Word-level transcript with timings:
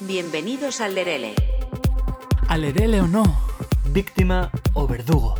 Bienvenidos 0.00 0.80
al 0.80 0.94
Lerele. 0.94 1.34
Alerele 2.48 3.00
o 3.00 3.06
no, 3.06 3.24
Víctima 3.92 4.50
o 4.74 4.86
verdugo. 4.86 5.34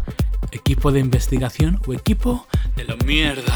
equipo 0.52 0.92
de 0.92 1.00
investigación 1.00 1.80
o 1.86 1.92
equipo 1.92 2.46
de 2.76 2.84
la 2.84 2.96
mierda. 2.96 3.54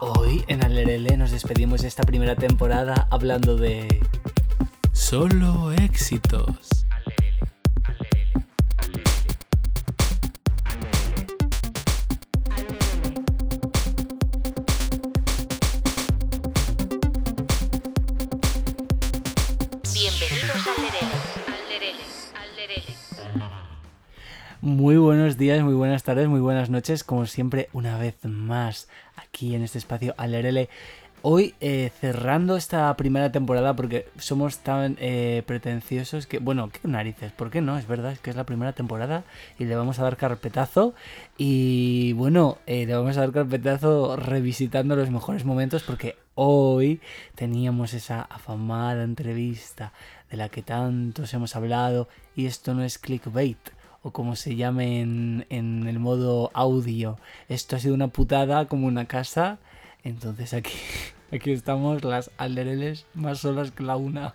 Hoy 0.00 0.44
en 0.48 0.64
Alerele 0.64 1.16
nos 1.16 1.30
despedimos 1.30 1.82
de 1.82 1.88
esta 1.88 2.04
primera 2.04 2.36
temporada 2.36 3.08
hablando 3.10 3.56
de... 3.56 4.00
Solo 4.92 5.72
éxitos. 5.72 6.79
Días, 25.40 25.62
muy 25.62 25.72
buenas 25.72 26.02
tardes, 26.02 26.28
muy 26.28 26.40
buenas 26.40 26.68
noches, 26.68 27.02
como 27.02 27.24
siempre, 27.24 27.70
una 27.72 27.96
vez 27.96 28.14
más 28.24 28.88
aquí 29.16 29.54
en 29.54 29.62
este 29.62 29.78
espacio 29.78 30.14
Alerele. 30.18 30.68
Hoy 31.22 31.54
eh, 31.62 31.90
cerrando 31.98 32.56
esta 32.56 32.94
primera 32.94 33.32
temporada 33.32 33.74
porque 33.74 34.06
somos 34.18 34.58
tan 34.58 34.98
eh, 35.00 35.42
pretenciosos 35.46 36.26
que, 36.26 36.40
bueno, 36.40 36.68
qué 36.68 36.86
narices, 36.86 37.32
¿por 37.32 37.48
qué 37.48 37.62
no? 37.62 37.78
Es 37.78 37.88
verdad, 37.88 38.12
es 38.12 38.18
que 38.18 38.28
es 38.28 38.36
la 38.36 38.44
primera 38.44 38.74
temporada 38.74 39.24
y 39.58 39.64
le 39.64 39.76
vamos 39.76 39.98
a 39.98 40.02
dar 40.02 40.18
carpetazo 40.18 40.92
y 41.38 42.12
bueno, 42.12 42.58
eh, 42.66 42.84
le 42.84 42.94
vamos 42.94 43.16
a 43.16 43.20
dar 43.20 43.32
carpetazo 43.32 44.16
revisitando 44.16 44.94
los 44.94 45.08
mejores 45.10 45.46
momentos 45.46 45.82
porque 45.84 46.16
hoy 46.34 47.00
teníamos 47.34 47.94
esa 47.94 48.20
afamada 48.20 49.04
entrevista 49.04 49.94
de 50.30 50.36
la 50.36 50.50
que 50.50 50.60
tantos 50.60 51.32
hemos 51.32 51.56
hablado 51.56 52.10
y 52.36 52.44
esto 52.44 52.74
no 52.74 52.84
es 52.84 52.98
clickbait 52.98 53.79
o 54.02 54.10
como 54.12 54.36
se 54.36 54.56
llame 54.56 55.00
en, 55.00 55.46
en 55.50 55.86
el 55.86 55.98
modo 55.98 56.50
audio. 56.54 57.18
Esto 57.48 57.76
ha 57.76 57.78
sido 57.78 57.94
una 57.94 58.08
putada 58.08 58.66
como 58.66 58.86
una 58.86 59.06
casa. 59.06 59.58
Entonces 60.04 60.54
aquí, 60.54 60.72
aquí 61.32 61.52
estamos 61.52 62.04
las 62.04 62.30
aldereles 62.38 63.06
más 63.14 63.40
solas 63.40 63.70
que 63.70 63.82
la 63.82 63.96
una. 63.96 64.34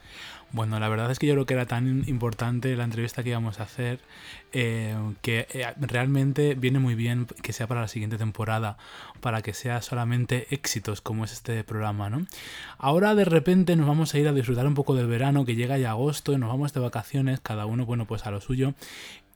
Bueno, 0.55 0.79
la 0.79 0.87
verdad 0.87 1.11
es 1.11 1.19
que 1.19 1.27
yo 1.27 1.33
creo 1.33 1.45
que 1.45 1.53
era 1.53 1.65
tan 1.65 2.07
importante 2.07 2.77
la 2.77 2.85
entrevista 2.85 3.23
que 3.23 3.31
íbamos 3.31 3.59
a 3.59 3.63
hacer 3.63 3.99
eh, 4.53 4.95
que 5.21 5.47
eh, 5.53 5.73
realmente 5.77 6.55
viene 6.55 6.79
muy 6.79 6.95
bien 6.95 7.25
que 7.25 7.51
sea 7.51 7.67
para 7.67 7.81
la 7.81 7.89
siguiente 7.89 8.17
temporada, 8.17 8.77
para 9.19 9.41
que 9.41 9.53
sea 9.53 9.81
solamente 9.81 10.47
éxitos 10.51 11.01
como 11.01 11.25
es 11.25 11.33
este 11.33 11.61
programa, 11.65 12.09
¿no? 12.09 12.25
Ahora 12.77 13.15
de 13.15 13.25
repente 13.25 13.75
nos 13.75 13.85
vamos 13.85 14.13
a 14.13 14.19
ir 14.19 14.29
a 14.29 14.31
disfrutar 14.31 14.65
un 14.65 14.75
poco 14.75 14.95
del 14.95 15.07
verano, 15.07 15.43
que 15.43 15.55
llega 15.55 15.77
ya 15.77 15.89
agosto 15.89 16.31
y 16.31 16.37
nos 16.37 16.47
vamos 16.47 16.71
de 16.71 16.79
vacaciones, 16.79 17.41
cada 17.41 17.65
uno, 17.65 17.85
bueno, 17.85 18.05
pues 18.05 18.25
a 18.25 18.31
lo 18.31 18.39
suyo. 18.39 18.75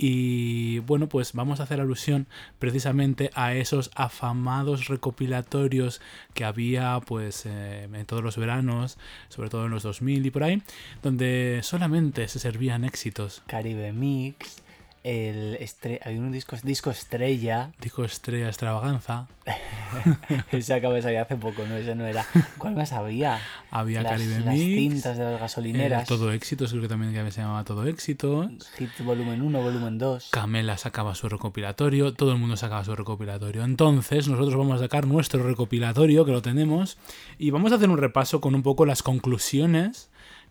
Y 0.01 0.79
bueno, 0.79 1.09
pues 1.09 1.33
vamos 1.33 1.59
a 1.59 1.63
hacer 1.63 1.81
alusión 1.81 2.25
precisamente 2.57 3.31
a 3.33 3.53
esos 3.53 3.91
afamados 3.95 4.87
recopilatorios 4.87 5.99
que 6.33 6.45
había 6.45 7.01
pues 7.05 7.45
eh, 7.45 7.89
en 7.91 8.05
todos 8.05 8.23
los 8.23 8.37
veranos, 8.37 8.97
sobre 9.27 9.49
todo 9.49 9.65
en 9.65 9.71
los 9.71 9.83
2000 9.83 10.25
y 10.25 10.31
por 10.31 10.43
ahí, 10.43 10.63
donde 11.03 11.59
solamente 11.63 12.29
se 12.29 12.39
servían 12.39 12.85
éxitos. 12.85 13.43
Caribe 13.45 13.91
Mix, 13.91 14.63
el 15.03 15.55
estre 15.59 15.99
hay 16.03 16.17
un 16.17 16.31
disco, 16.31 16.55
disco 16.63 16.91
estrella. 16.91 17.71
Dijo 17.79 18.03
Estrella 18.03 18.47
Extravaganza, 18.47 19.27
Ese 20.51 20.73
acaba 20.73 20.95
de 20.95 21.01
salir 21.01 21.19
hace 21.19 21.35
poco, 21.35 21.65
¿no? 21.67 21.75
Ese 21.75 21.95
no 21.95 22.05
era. 22.05 22.25
¿Cuál 22.57 22.75
más 22.75 22.91
había? 22.91 23.39
había 23.71 24.01
las, 24.01 24.13
Caribe 24.13 24.39
las 24.39 24.53
Mix, 24.53 24.75
cintas 24.75 25.17
de 25.17 25.23
las 25.23 25.39
gasolineras. 25.39 26.07
Todo 26.07 26.31
Éxitos, 26.31 26.71
creo 26.71 26.81
que 26.81 26.87
también 26.87 27.13
se 27.31 27.41
llamaba 27.41 27.63
Todo 27.63 27.87
Éxito. 27.87 28.49
Hit 28.77 28.89
volumen 29.03 29.41
1, 29.41 29.61
volumen 29.61 29.97
2. 29.97 30.29
Camela 30.31 30.77
sacaba 30.77 31.15
su 31.15 31.29
recopilatorio, 31.29 32.13
todo 32.13 32.31
el 32.31 32.37
mundo 32.37 32.57
sacaba 32.57 32.83
su 32.83 32.95
recopilatorio. 32.95 33.63
Entonces, 33.63 34.27
nosotros 34.27 34.55
vamos 34.55 34.75
a 34.75 34.83
sacar 34.83 35.07
nuestro 35.07 35.43
recopilatorio, 35.43 36.25
que 36.25 36.31
lo 36.31 36.41
tenemos, 36.41 36.97
y 37.37 37.51
vamos 37.51 37.71
a 37.71 37.75
hacer 37.75 37.89
un 37.89 37.97
repaso 37.97 38.41
con 38.41 38.55
un 38.55 38.63
poco 38.63 38.85
las 38.85 39.03
conclusiones 39.03 40.08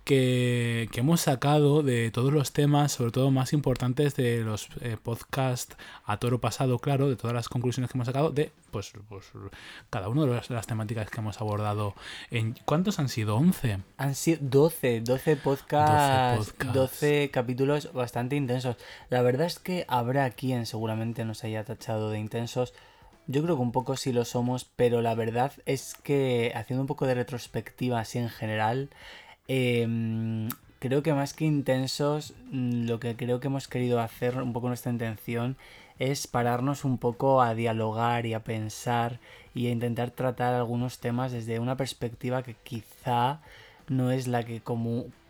que, 0.08 0.88
que 0.90 1.00
hemos 1.00 1.20
sacado 1.20 1.82
de 1.82 2.10
todos 2.10 2.32
los 2.32 2.54
temas, 2.54 2.92
sobre 2.92 3.12
todo 3.12 3.30
más 3.30 3.52
importantes 3.52 4.16
de 4.16 4.40
los 4.40 4.70
eh, 4.80 4.96
podcasts 5.00 5.76
a 6.06 6.16
toro 6.16 6.40
pasado, 6.40 6.78
claro, 6.78 7.10
de 7.10 7.16
todas 7.16 7.34
las 7.34 7.50
conclusiones 7.50 7.92
que 7.92 7.98
hemos 7.98 8.06
sacado 8.06 8.30
de 8.30 8.50
pues, 8.70 8.94
pues 9.10 9.26
cada 9.90 10.08
una 10.08 10.24
de 10.24 10.28
las, 10.28 10.48
las 10.48 10.66
temáticas 10.66 11.10
que 11.10 11.20
hemos 11.20 11.42
abordado. 11.42 11.94
En, 12.30 12.54
¿Cuántos 12.64 12.98
han 12.98 13.10
sido? 13.10 13.38
¿11? 13.38 13.82
Han 13.98 14.14
sido 14.14 14.38
12, 14.40 15.02
12 15.02 15.36
podcasts, 15.36 16.38
12 16.38 16.52
podcasts. 16.52 16.74
12 16.74 17.30
capítulos 17.30 17.92
bastante 17.92 18.34
intensos. 18.34 18.76
La 19.10 19.20
verdad 19.20 19.46
es 19.46 19.58
que 19.58 19.84
habrá 19.88 20.30
quien 20.30 20.64
seguramente 20.64 21.26
nos 21.26 21.44
haya 21.44 21.64
tachado 21.64 22.10
de 22.10 22.18
intensos. 22.18 22.72
Yo 23.26 23.42
creo 23.42 23.56
que 23.56 23.62
un 23.62 23.72
poco 23.72 23.98
sí 23.98 24.14
lo 24.14 24.24
somos, 24.24 24.64
pero 24.64 25.02
la 25.02 25.14
verdad 25.14 25.52
es 25.66 25.92
que 26.02 26.50
haciendo 26.54 26.80
un 26.80 26.86
poco 26.86 27.06
de 27.06 27.12
retrospectiva 27.12 28.00
así 28.00 28.18
en 28.18 28.30
general, 28.30 28.88
eh, 29.48 30.48
creo 30.78 31.02
que 31.02 31.12
más 31.12 31.34
que 31.34 31.44
intensos, 31.44 32.34
mm, 32.50 32.86
lo 32.86 33.00
que 33.00 33.16
creo 33.16 33.40
que 33.40 33.48
hemos 33.48 33.68
querido 33.68 34.00
hacer, 34.00 34.40
un 34.40 34.52
poco 34.52 34.68
nuestra 34.68 34.92
intención, 34.92 35.56
es 35.98 36.26
pararnos 36.26 36.84
un 36.84 36.98
poco 36.98 37.42
a 37.42 37.54
dialogar 37.54 38.26
y 38.26 38.34
a 38.34 38.44
pensar 38.44 39.18
y 39.54 39.66
a 39.66 39.70
intentar 39.70 40.10
tratar 40.12 40.54
algunos 40.54 40.98
temas 41.00 41.32
desde 41.32 41.58
una 41.58 41.76
perspectiva 41.76 42.42
que 42.42 42.54
quizá 42.54 43.40
no 43.88 44.12
es 44.12 44.28
la 44.28 44.44
que 44.44 44.60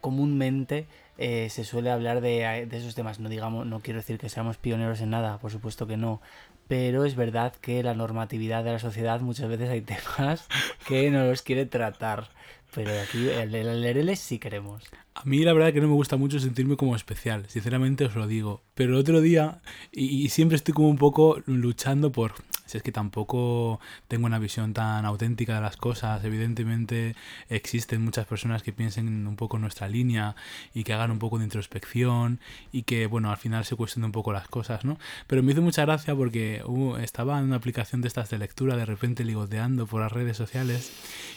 comúnmente 0.01 0.87
eh, 1.17 1.49
se 1.51 1.65
suele 1.65 1.91
hablar 1.91 2.21
de, 2.21 2.67
de 2.69 2.77
esos 2.77 2.95
temas. 2.95 3.19
No 3.21 3.29
digamos, 3.29 3.67
no 3.67 3.81
quiero 3.81 4.01
decir 4.01 4.19
que 4.19 4.29
seamos 4.29 4.59
pioneros 4.59 5.01
en 5.01 5.11
nada, 5.11 5.39
por 5.39 5.51
supuesto 5.51 5.87
que 5.87 5.97
no. 5.97 6.21
Pero 6.67 7.07
es 7.07 7.17
verdad 7.17 7.55
que 7.63 7.83
la 7.83 7.95
normatividad 7.95 8.63
de 8.63 8.73
la 8.73 8.79
sociedad 8.79 9.21
muchas 9.21 9.49
veces 9.49 9.71
hay 9.71 9.81
temas 10.17 10.47
que 10.87 11.11
no 11.11 11.25
los 11.25 11.41
quiere 11.43 11.65
tratar. 11.65 12.29
Pero 12.79 12.93
aquí 13.01 13.29
el, 13.29 13.53
el, 13.57 13.85
el 13.85 14.17
sí 14.17 14.39
queremos. 14.39 14.85
A 15.15 15.25
mí 15.25 15.41
la 15.41 15.53
verdad 15.53 15.73
que 15.73 15.81
no 15.81 15.89
me 15.89 15.95
gusta 15.95 16.17
mucho 16.17 16.39
sentirme 16.39 16.77
como 16.77 16.95
especial, 16.95 17.45
sinceramente 17.49 18.05
os 18.05 18.15
lo 18.15 18.29
digo. 18.29 18.63
Pero 18.77 18.93
el 18.93 19.01
otro 19.01 19.21
día, 19.21 19.63
y 19.91 20.29
siempre 20.29 20.55
estoy 20.55 20.75
como 20.75 20.89
un 20.89 20.97
poco 20.97 21.43
luchando 21.47 22.13
por... 22.13 22.35
Si 22.69 22.77
es 22.77 22.83
que 22.83 22.93
tampoco 22.93 23.81
tengo 24.09 24.27
una 24.27 24.39
visión 24.39 24.75
tan 24.75 25.07
auténtica 25.07 25.55
de 25.55 25.63
las 25.63 25.79
cosas, 25.79 26.23
evidentemente 26.23 27.17
existen 27.49 28.05
muchas 28.05 28.27
personas 28.27 28.63
que 28.63 28.75
piensen 28.75 29.27
un 29.27 29.37
poco 29.37 29.57
en 29.57 29.63
nuestra 29.63 29.89
línea 29.89 30.37
y 30.75 30.85
que 30.85 30.93
hagan 30.93 31.11
un 31.11 31.19
poco 31.19 31.39
de 31.39 31.45
introspección 31.45 32.41
y 32.71 32.83
que, 32.83 33.07
bueno, 33.07 33.31
al 33.31 33.39
final 33.39 33.65
se 33.65 33.75
cuestionen 33.75 34.07
un 34.07 34.13
poco 34.13 34.35
las 34.35 34.49
cosas, 34.49 34.85
¿no? 34.85 34.99
Pero 35.27 35.43
me 35.43 35.53
hizo 35.53 35.63
mucha 35.63 35.83
gracia 35.87 36.15
porque 36.15 36.63
uh, 36.67 36.97
estaba 36.97 37.39
en 37.39 37.47
una 37.47 37.57
aplicación 37.57 38.03
de 38.03 38.09
estas 38.09 38.29
de 38.29 38.39
lectura, 38.39 38.77
de 38.77 38.85
repente 38.85 39.25
ligoteando 39.25 39.87
por 39.87 40.03
las 40.03 40.13
redes 40.13 40.37
sociales 40.37 40.93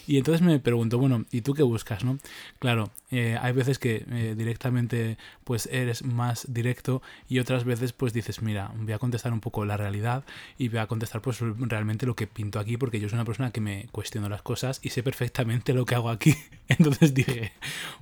y 0.07 0.17
entonces 0.17 0.41
me 0.41 0.59
pregunto, 0.59 0.97
bueno, 0.97 1.23
¿y 1.31 1.41
tú 1.41 1.53
qué 1.53 1.63
buscas, 1.63 2.03
no? 2.03 2.17
Claro, 2.59 2.91
eh, 3.09 3.37
hay 3.41 3.53
veces 3.53 3.79
que 3.79 4.05
eh, 4.09 4.35
directamente 4.37 5.17
pues 5.43 5.69
eres 5.71 6.03
más 6.03 6.45
directo 6.51 7.01
y 7.29 7.39
otras 7.39 7.63
veces 7.63 7.93
pues 7.93 8.11
dices, 8.11 8.41
mira, 8.41 8.71
voy 8.75 8.93
a 8.93 8.99
contestar 8.99 9.31
un 9.31 9.39
poco 9.39 9.63
la 9.65 9.77
realidad 9.77 10.25
y 10.57 10.69
voy 10.69 10.79
a 10.79 10.87
contestar 10.87 11.20
pues 11.21 11.39
realmente 11.39 12.05
lo 12.05 12.15
que 12.15 12.27
pinto 12.27 12.59
aquí 12.59 12.77
porque 12.77 12.99
yo 12.99 13.09
soy 13.09 13.17
una 13.17 13.25
persona 13.25 13.51
que 13.51 13.61
me 13.61 13.87
cuestiono 13.91 14.29
las 14.29 14.41
cosas 14.41 14.79
y 14.83 14.89
sé 14.89 15.03
perfectamente 15.03 15.73
lo 15.73 15.85
que 15.85 15.95
hago 15.95 16.09
aquí. 16.09 16.35
Entonces 16.67 17.13
dije, 17.13 17.53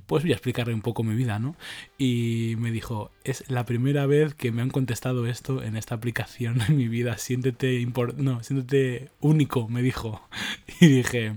pues 0.07 0.23
voy 0.23 0.31
a 0.31 0.35
explicarle 0.35 0.73
un 0.73 0.81
poco 0.81 1.03
mi 1.03 1.15
vida, 1.15 1.39
¿no? 1.39 1.55
Y 1.97 2.55
me 2.59 2.71
dijo, 2.71 3.11
es 3.23 3.49
la 3.49 3.65
primera 3.65 4.05
vez 4.05 4.33
que 4.33 4.51
me 4.51 4.61
han 4.61 4.69
contestado 4.69 5.27
esto 5.27 5.63
en 5.63 5.75
esta 5.75 5.95
aplicación 5.95 6.61
en 6.67 6.77
mi 6.77 6.87
vida, 6.87 7.17
siéntete, 7.17 7.85
no, 8.17 8.43
siéntete 8.43 9.09
único, 9.19 9.67
me 9.67 9.81
dijo. 9.81 10.21
Y 10.81 10.87
dije, 10.87 11.35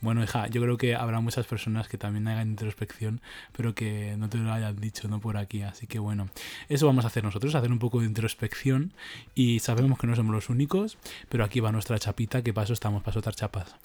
bueno, 0.00 0.22
hija, 0.22 0.46
yo 0.48 0.60
creo 0.62 0.76
que 0.76 0.94
habrá 0.94 1.20
muchas 1.20 1.46
personas 1.46 1.88
que 1.88 1.98
también 1.98 2.28
hagan 2.28 2.48
introspección, 2.50 3.20
pero 3.56 3.74
que 3.74 4.14
no 4.18 4.28
te 4.28 4.38
lo 4.38 4.52
hayan 4.52 4.76
dicho, 4.76 5.08
no 5.08 5.20
por 5.20 5.36
aquí. 5.36 5.62
Así 5.62 5.86
que 5.86 5.98
bueno, 5.98 6.28
eso 6.68 6.86
vamos 6.86 7.04
a 7.04 7.08
hacer 7.08 7.24
nosotros, 7.24 7.54
hacer 7.54 7.72
un 7.72 7.78
poco 7.78 8.00
de 8.00 8.06
introspección 8.06 8.92
y 9.34 9.60
sabemos 9.60 9.98
que 9.98 10.06
no 10.06 10.14
somos 10.16 10.34
los 10.34 10.50
únicos, 10.50 10.98
pero 11.28 11.44
aquí 11.44 11.60
va 11.60 11.72
nuestra 11.72 11.98
chapita, 11.98 12.42
que 12.42 12.52
paso 12.52 12.72
estamos 12.72 13.02
para 13.02 13.14
soltar 13.14 13.34
chapas. 13.34 13.76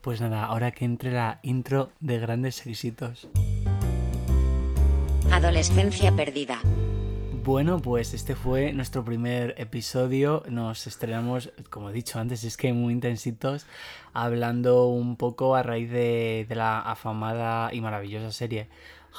Pues 0.00 0.20
nada, 0.20 0.44
ahora 0.44 0.70
que 0.70 0.84
entre 0.84 1.12
la 1.12 1.40
intro 1.42 1.90
de 2.00 2.18
grandes 2.18 2.64
éxitos. 2.66 3.28
Adolescencia 5.30 6.14
perdida. 6.14 6.60
Bueno, 7.48 7.80
pues 7.80 8.12
este 8.12 8.34
fue 8.34 8.74
nuestro 8.74 9.02
primer 9.06 9.54
episodio. 9.56 10.42
Nos 10.50 10.86
estrenamos, 10.86 11.50
como 11.70 11.88
he 11.88 11.94
dicho 11.94 12.18
antes, 12.18 12.44
es 12.44 12.58
que 12.58 12.74
muy 12.74 12.92
intensitos, 12.92 13.64
hablando 14.12 14.88
un 14.88 15.16
poco 15.16 15.56
a 15.56 15.62
raíz 15.62 15.90
de, 15.90 16.46
la 16.50 16.78
afamada 16.78 17.72
y 17.72 17.80
maravillosa 17.80 18.32
serie 18.32 18.68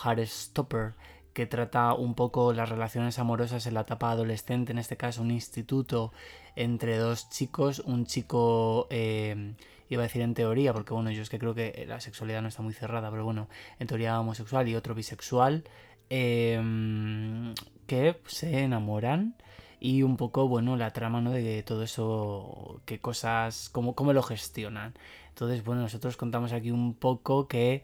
Heartstopper, 0.04 0.94
que 1.34 1.48
trata 1.48 1.96
un 1.96 2.14
poco 2.14 2.54
las 2.54 2.70
relaciones 2.70 3.18
amorosas 3.18 3.66
en 3.66 3.74
la 3.74 3.81
etapa 3.81 4.12
adolescente, 4.12 4.74
en 4.74 4.78
este 4.78 4.96
caso 4.96 5.24
un 5.24 5.31
instituto 5.31 6.14
entre 6.56 7.00
dos 7.00 7.31
chicos, 7.31 7.80
un 7.80 8.06
chico 8.06 8.86
eh, 8.92 9.56
iba 9.90 10.04
a 10.04 10.06
decir 10.06 10.22
en 10.22 10.36
teoría, 10.36 10.72
porque 10.72 10.94
bueno, 10.94 11.10
yo 11.10 11.24
es 11.24 11.31
que 11.31 11.40
creo 11.40 11.56
que 11.56 11.84
la 11.88 12.00
sexualidad 12.00 12.44
no 12.44 12.50
está 12.50 12.62
muy 12.62 12.74
cerrada, 12.74 13.10
pero 13.10 13.26
bueno, 13.26 13.50
en 13.80 13.88
teoría 13.88 14.20
homosexual 14.20 14.68
y 14.68 14.76
otro 14.76 14.94
bisexual, 14.94 15.64
em, 16.12 17.56
que 17.90 18.22
se 18.28 18.60
enamoran 18.60 19.36
y 19.80 20.04
un 20.04 20.16
poco, 20.16 20.48
bueno, 20.48 20.78
la 20.78 20.92
trama, 20.92 21.22
¿no? 21.22 21.32
De 21.32 21.64
todo 21.64 21.82
eso, 21.82 22.82
qué 22.86 23.00
cosas, 23.00 23.70
cómo, 23.72 23.96
cómo 23.96 24.14
lo 24.14 24.22
gestionan. 24.22 24.94
Entonces, 25.30 25.64
bueno, 25.64 25.82
nosotros 25.82 26.16
contamos 26.16 26.54
aquí 26.54 26.70
un 26.70 26.94
poco 26.94 27.48
que 27.48 27.82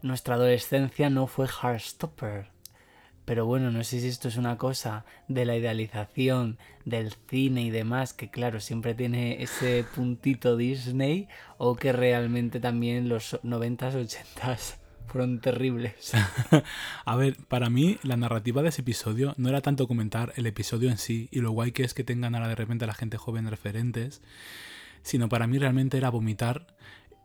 nuestra 0.00 0.36
adolescencia 0.36 1.10
no 1.10 1.26
fue 1.26 1.48
Heartstopper. 1.48 2.50
Pero 3.24 3.46
bueno, 3.46 3.72
no 3.72 3.82
sé 3.82 3.98
si 3.98 4.06
esto 4.06 4.28
es 4.28 4.36
una 4.36 4.58
cosa 4.58 5.04
de 5.26 5.44
la 5.44 5.56
idealización 5.56 6.58
del 6.84 7.12
cine 7.28 7.62
y 7.62 7.70
demás, 7.70 8.14
que 8.14 8.30
claro, 8.30 8.60
siempre 8.60 8.94
tiene 8.94 9.42
ese 9.42 9.84
puntito 9.92 10.56
Disney, 10.56 11.26
o 11.58 11.74
que 11.74 11.92
realmente 11.92 12.60
también 12.60 13.08
los 13.08 13.40
90s, 13.42 13.94
80s 13.94 14.85
fueron 15.06 15.40
terribles. 15.40 16.12
A 17.04 17.16
ver, 17.16 17.36
para 17.48 17.70
mí 17.70 17.98
la 18.02 18.16
narrativa 18.16 18.62
de 18.62 18.68
ese 18.68 18.82
episodio 18.82 19.34
no 19.36 19.48
era 19.48 19.60
tanto 19.60 19.86
comentar 19.88 20.32
el 20.36 20.46
episodio 20.46 20.90
en 20.90 20.98
sí 20.98 21.28
y 21.30 21.40
lo 21.40 21.52
guay 21.52 21.72
que 21.72 21.84
es 21.84 21.94
que 21.94 22.04
tengan 22.04 22.34
ahora 22.34 22.48
de 22.48 22.54
repente 22.54 22.84
a 22.84 22.88
la 22.88 22.94
gente 22.94 23.16
joven 23.16 23.48
referentes, 23.48 24.22
sino 25.02 25.28
para 25.28 25.46
mí 25.46 25.58
realmente 25.58 25.96
era 25.96 26.10
vomitar 26.10 26.76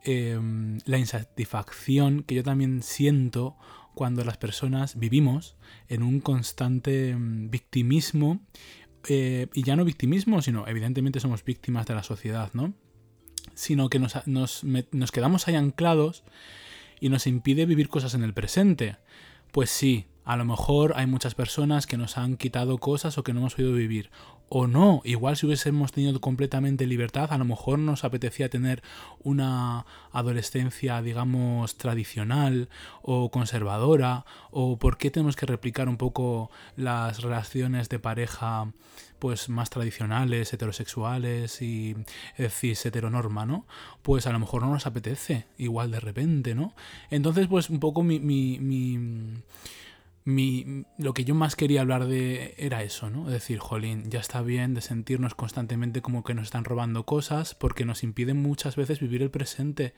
em, 0.04 0.78
la 0.84 0.98
insatisfacción 0.98 2.22
que 2.22 2.36
yo 2.36 2.42
también 2.42 2.82
siento 2.82 3.56
cuando 3.94 4.24
las 4.24 4.38
personas 4.38 4.98
vivimos 4.98 5.56
en 5.88 6.02
un 6.02 6.20
constante 6.20 7.10
em, 7.10 7.50
victimismo, 7.50 8.40
eh, 9.08 9.48
y 9.52 9.64
ya 9.64 9.76
no 9.76 9.84
victimismo, 9.84 10.42
sino 10.42 10.66
evidentemente 10.68 11.20
somos 11.20 11.44
víctimas 11.44 11.86
de 11.86 11.94
la 11.94 12.02
sociedad, 12.02 12.50
¿no? 12.54 12.72
Sino 13.54 13.88
que 13.88 13.98
nos, 13.98 14.26
nos, 14.26 14.64
nos 14.64 15.12
quedamos 15.12 15.48
ahí 15.48 15.56
anclados 15.56 16.24
y 17.02 17.08
nos 17.08 17.26
impide 17.26 17.66
vivir 17.66 17.88
cosas 17.88 18.14
en 18.14 18.22
el 18.22 18.32
presente. 18.32 18.96
Pues 19.50 19.70
sí, 19.70 20.06
a 20.24 20.36
lo 20.36 20.44
mejor 20.44 20.92
hay 20.94 21.06
muchas 21.06 21.34
personas 21.34 21.88
que 21.88 21.96
nos 21.96 22.16
han 22.16 22.36
quitado 22.36 22.78
cosas 22.78 23.18
o 23.18 23.24
que 23.24 23.32
no 23.32 23.40
hemos 23.40 23.56
podido 23.56 23.72
vivir. 23.72 24.12
O 24.48 24.68
no, 24.68 25.00
igual 25.02 25.36
si 25.36 25.46
hubiésemos 25.46 25.90
tenido 25.90 26.20
completamente 26.20 26.86
libertad, 26.86 27.32
a 27.32 27.38
lo 27.38 27.44
mejor 27.44 27.80
nos 27.80 28.04
apetecía 28.04 28.50
tener 28.50 28.84
una 29.18 29.84
adolescencia, 30.12 31.02
digamos, 31.02 31.76
tradicional 31.76 32.68
o 33.02 33.32
conservadora. 33.32 34.24
O 34.52 34.78
por 34.78 34.96
qué 34.96 35.10
tenemos 35.10 35.34
que 35.34 35.46
replicar 35.46 35.88
un 35.88 35.96
poco 35.96 36.52
las 36.76 37.20
relaciones 37.20 37.88
de 37.88 37.98
pareja 37.98 38.72
pues 39.22 39.48
más 39.48 39.70
tradicionales, 39.70 40.52
heterosexuales 40.52 41.62
y 41.62 41.94
cis 42.50 42.84
heteronorma, 42.84 43.46
¿no? 43.46 43.68
Pues 44.02 44.26
a 44.26 44.32
lo 44.32 44.40
mejor 44.40 44.62
no 44.62 44.72
nos 44.72 44.84
apetece, 44.84 45.46
igual 45.58 45.92
de 45.92 46.00
repente, 46.00 46.56
¿no? 46.56 46.74
Entonces, 47.08 47.46
pues 47.46 47.70
un 47.70 47.78
poco 47.78 48.02
mi, 48.02 48.18
mi, 48.18 48.58
mi 48.58 49.44
lo 50.98 51.14
que 51.14 51.24
yo 51.24 51.36
más 51.36 51.54
quería 51.54 51.82
hablar 51.82 52.06
de 52.06 52.56
era 52.58 52.82
eso, 52.82 53.10
¿no? 53.10 53.30
Decir, 53.30 53.60
jolín, 53.60 54.10
ya 54.10 54.18
está 54.18 54.42
bien 54.42 54.74
de 54.74 54.80
sentirnos 54.80 55.36
constantemente 55.36 56.02
como 56.02 56.24
que 56.24 56.34
nos 56.34 56.46
están 56.46 56.64
robando 56.64 57.06
cosas 57.06 57.54
porque 57.54 57.84
nos 57.84 58.02
impiden 58.02 58.42
muchas 58.42 58.74
veces 58.74 58.98
vivir 58.98 59.22
el 59.22 59.30
presente 59.30 59.94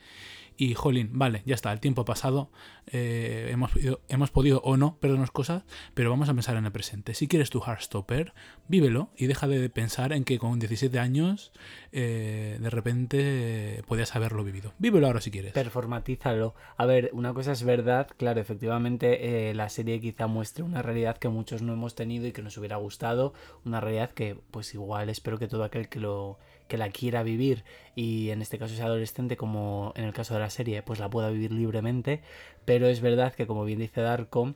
y 0.57 0.73
jolín, 0.73 1.09
vale, 1.13 1.43
ya 1.45 1.55
está, 1.55 1.71
el 1.71 1.79
tiempo 1.79 2.01
ha 2.01 2.05
pasado, 2.05 2.49
eh, 2.87 3.49
hemos, 3.51 4.31
podido 4.31 4.61
o 4.63 4.77
no 4.77 4.97
perdernos 4.97 5.31
cosas, 5.31 5.63
pero 5.93 6.09
vamos 6.09 6.29
a 6.29 6.33
pensar 6.33 6.55
en 6.57 6.65
el 6.65 6.71
presente. 6.71 7.13
Si 7.13 7.27
quieres 7.27 7.49
tu 7.49 7.61
Heartstopper, 7.61 8.33
vívelo 8.67 9.09
y 9.17 9.27
deja 9.27 9.47
de 9.47 9.69
pensar 9.69 10.13
en 10.13 10.23
que 10.23 10.39
con 10.39 10.59
17 10.59 10.97
años 10.99 11.51
eh, 11.91 12.57
de 12.59 12.69
repente 12.69 13.83
podías 13.87 14.15
haberlo 14.15 14.43
vivido. 14.43 14.73
Vívelo 14.77 15.07
ahora 15.07 15.21
si 15.21 15.31
quieres. 15.31 15.53
Performatízalo. 15.53 16.55
A 16.77 16.85
ver, 16.85 17.09
una 17.13 17.33
cosa 17.33 17.51
es 17.51 17.63
verdad, 17.63 18.07
claro, 18.17 18.39
efectivamente 18.39 19.49
eh, 19.49 19.53
la 19.53 19.69
serie 19.69 19.99
quizá 19.99 20.27
muestre 20.27 20.63
una 20.63 20.81
realidad 20.81 21.17
que 21.17 21.29
muchos 21.29 21.61
no 21.61 21.73
hemos 21.73 21.95
tenido 21.95 22.27
y 22.27 22.31
que 22.31 22.41
nos 22.41 22.57
hubiera 22.57 22.77
gustado, 22.77 23.33
una 23.65 23.81
realidad 23.81 24.11
que 24.11 24.37
pues 24.51 24.73
igual 24.73 25.09
espero 25.09 25.39
que 25.39 25.47
todo 25.47 25.63
aquel 25.63 25.89
que 25.89 25.99
lo 25.99 26.39
que 26.67 26.77
la 26.77 26.89
quiera 26.89 27.23
vivir 27.23 27.63
y 27.95 28.29
en 28.29 28.41
este 28.41 28.57
caso 28.57 28.73
es 28.73 28.81
adolescente 28.81 29.37
como 29.37 29.93
en 29.95 30.03
el 30.05 30.13
caso 30.13 30.33
de 30.33 30.39
la 30.39 30.49
serie 30.49 30.81
pues 30.83 30.99
la 30.99 31.09
pueda 31.09 31.29
vivir 31.29 31.51
libremente. 31.51 32.21
Pero 32.65 32.87
es 32.87 33.01
verdad 33.01 33.33
que 33.33 33.47
como 33.47 33.65
bien 33.65 33.79
dice 33.79 34.01
Darko 34.01 34.53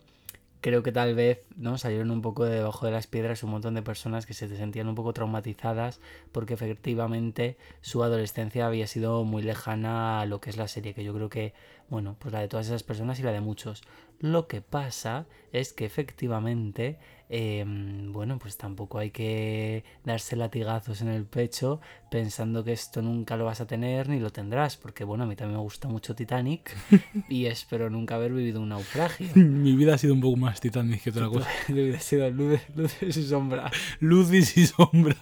creo 0.62 0.84
que 0.84 0.92
tal 0.92 1.16
vez 1.16 1.42
no 1.56 1.78
salieron 1.78 2.12
un 2.12 2.22
poco 2.22 2.46
de 2.46 2.56
debajo 2.56 2.86
de 2.86 2.92
las 2.92 3.08
piedras 3.08 3.44
un 3.44 3.52
montón 3.52 3.76
de 3.76 3.82
personas 3.82 4.26
que 4.26 4.34
se 4.34 4.48
sentían 4.56 4.88
un 4.88 4.96
poco 4.96 5.14
traumatizadas 5.14 6.02
porque 6.32 6.54
efectivamente 6.54 7.58
su 7.82 8.04
adolescencia 8.04 8.68
había 8.68 8.88
sido 8.88 9.24
muy 9.24 9.42
lejana 9.42 10.20
a 10.22 10.26
lo 10.26 10.42
que 10.42 10.50
es 10.50 10.58
la 10.58 10.68
serie 10.68 10.94
que 10.94 11.04
yo 11.04 11.14
creo 11.14 11.30
que 11.30 11.54
bueno 11.90 12.18
pues 12.20 12.34
la 12.34 12.42
de 12.42 12.50
todas 12.50 12.68
esas 12.68 12.84
personas 12.84 13.20
y 13.20 13.24
la 13.24 13.32
de 13.32 13.42
muchos. 13.42 13.84
Lo 14.20 14.48
que 14.48 14.62
pasa 14.62 15.26
es 15.54 15.72
que 15.72 15.86
efectivamente 15.86 17.00
Em, 17.32 18.12
bueno, 18.12 18.40
pues 18.40 18.58
tampoco 18.58 18.98
hay 18.98 19.12
que 19.12 19.84
darse 20.04 20.36
latigazos 20.36 21.02
en 21.02 21.10
el 21.10 21.26
pecho 21.26 21.80
pensando 22.10 22.64
que 22.64 22.72
esto 22.72 23.04
nunca 23.04 23.38
lo 23.38 23.46
vas 23.46 23.62
a 23.62 23.68
tener 23.68 24.10
ni 24.10 24.20
lo 24.20 24.32
tendrás, 24.32 24.78
porque 24.78 25.04
bueno, 25.04 25.26
a 25.26 25.28
mí 25.28 25.36
también 25.36 25.58
me 25.58 25.64
gusta 25.64 25.88
mucho 25.88 26.16
Titanic 26.16 26.76
y 27.30 27.46
espero 27.46 27.92
nunca 27.92 28.16
haber 28.16 28.34
vivido 28.34 28.60
un 28.60 28.70
naufragio. 28.70 29.28
Mi 29.36 29.76
vida 29.76 29.94
ha 29.94 29.98
sido 30.00 30.16
un 30.16 30.22
poco 30.22 30.38
más 30.38 30.60
Titanic 30.60 31.04
que 31.04 31.12
otra 31.12 31.30
cosa. 31.30 31.48
Mi 31.68 31.84
vida 31.84 31.98
ha 31.98 32.02
sido 32.02 32.30
luces, 32.32 33.18
y 33.18 33.24
sombras. 33.28 33.72
Luces 34.00 34.58
y 34.58 34.66
sombras. 34.66 35.18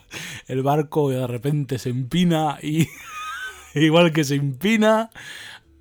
El 0.48 0.64
barco 0.64 1.10
de 1.10 1.28
repente 1.28 1.78
se 1.78 1.90
empina 1.90 2.58
y 2.64 2.88
igual 3.76 4.14
que 4.14 4.24
se 4.24 4.36
empina, 4.36 5.10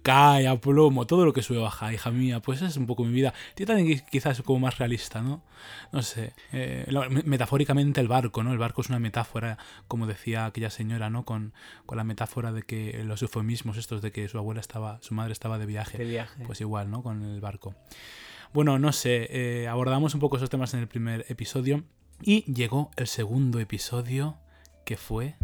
cae 0.06 0.46
a 0.46 0.60
plomo, 0.60 1.04
todo 1.04 1.24
lo 1.24 1.32
que 1.32 1.42
sube 1.42 1.58
baja, 1.58 1.92
hija 1.92 2.12
mía, 2.12 2.38
pues 2.38 2.62
es 2.62 2.76
un 2.76 2.86
poco 2.86 3.02
mi 3.02 3.10
vida. 3.10 3.34
Titanic 3.56 4.08
quizás 4.08 4.38
es 4.38 4.44
como 4.44 4.60
más 4.60 4.78
realista, 4.78 5.20
¿no? 5.20 5.42
No 5.90 6.00
sé, 6.02 6.32
eh, 6.52 6.86
metafóricamente 7.24 8.00
el 8.00 8.06
barco, 8.06 8.44
¿no? 8.44 8.52
El 8.52 8.58
barco 8.58 8.82
es 8.82 8.88
una 8.88 9.00
metáfora, 9.00 9.58
como 9.88 10.06
decía 10.06 10.46
aquella 10.46 10.70
señora, 10.70 11.10
¿no? 11.10 11.24
Con, 11.24 11.54
con 11.86 11.98
la 11.98 12.04
metáfora 12.04 12.52
de 12.52 12.62
que 12.62 13.02
los 13.02 13.20
eufemismos 13.22 13.78
estos 13.78 14.00
de 14.00 14.12
que 14.12 14.28
su 14.28 14.38
abuela 14.38 14.60
estaba, 14.60 15.00
su 15.02 15.12
madre 15.12 15.32
estaba 15.32 15.58
de 15.58 15.66
viaje. 15.66 15.98
De 15.98 16.04
viaje. 16.04 16.44
Pues 16.46 16.60
igual, 16.60 16.88
¿no? 16.88 17.02
Con 17.02 17.24
el 17.24 17.40
barco. 17.40 17.74
Bueno, 18.52 18.78
no 18.78 18.92
sé, 18.92 19.26
eh, 19.32 19.66
abordamos 19.66 20.14
un 20.14 20.20
poco 20.20 20.36
esos 20.36 20.50
temas 20.50 20.72
en 20.74 20.78
el 20.78 20.86
primer 20.86 21.26
episodio 21.28 21.82
y 22.22 22.44
llegó 22.52 22.92
el 22.94 23.08
segundo 23.08 23.58
episodio 23.58 24.38
que 24.84 24.96
fue... 24.96 25.34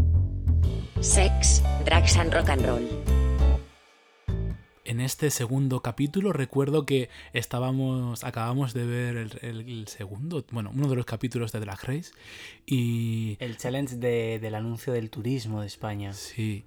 Sex, 1.01 1.65
Drugs 1.85 2.17
and 2.17 2.33
Rock 2.33 2.51
and 2.51 2.65
Roll 2.65 3.12
en 4.85 5.01
este 5.01 5.31
segundo 5.31 5.81
capítulo 5.81 6.33
recuerdo 6.33 6.87
que 6.87 7.09
estábamos, 7.33 8.25
acabamos 8.25 8.75
de 8.75 8.85
ver 8.85 9.17
el, 9.17 9.87
segundo, 9.89 10.45
bueno, 10.51 10.71
uno 10.75 10.89
de 10.89 10.97
los 10.97 11.07
capítulos 11.07 11.53
de 11.53 11.61
Drag 11.61 11.83
Race 11.85 12.13
y... 12.67 13.37
El 13.41 13.57
challenge 13.57 13.97
del 13.97 14.55
anuncio 14.55 14.93
del 14.93 15.11
turismo 15.11 15.61
de 15.61 15.67
España. 15.67 16.13
Sí, 16.13 16.65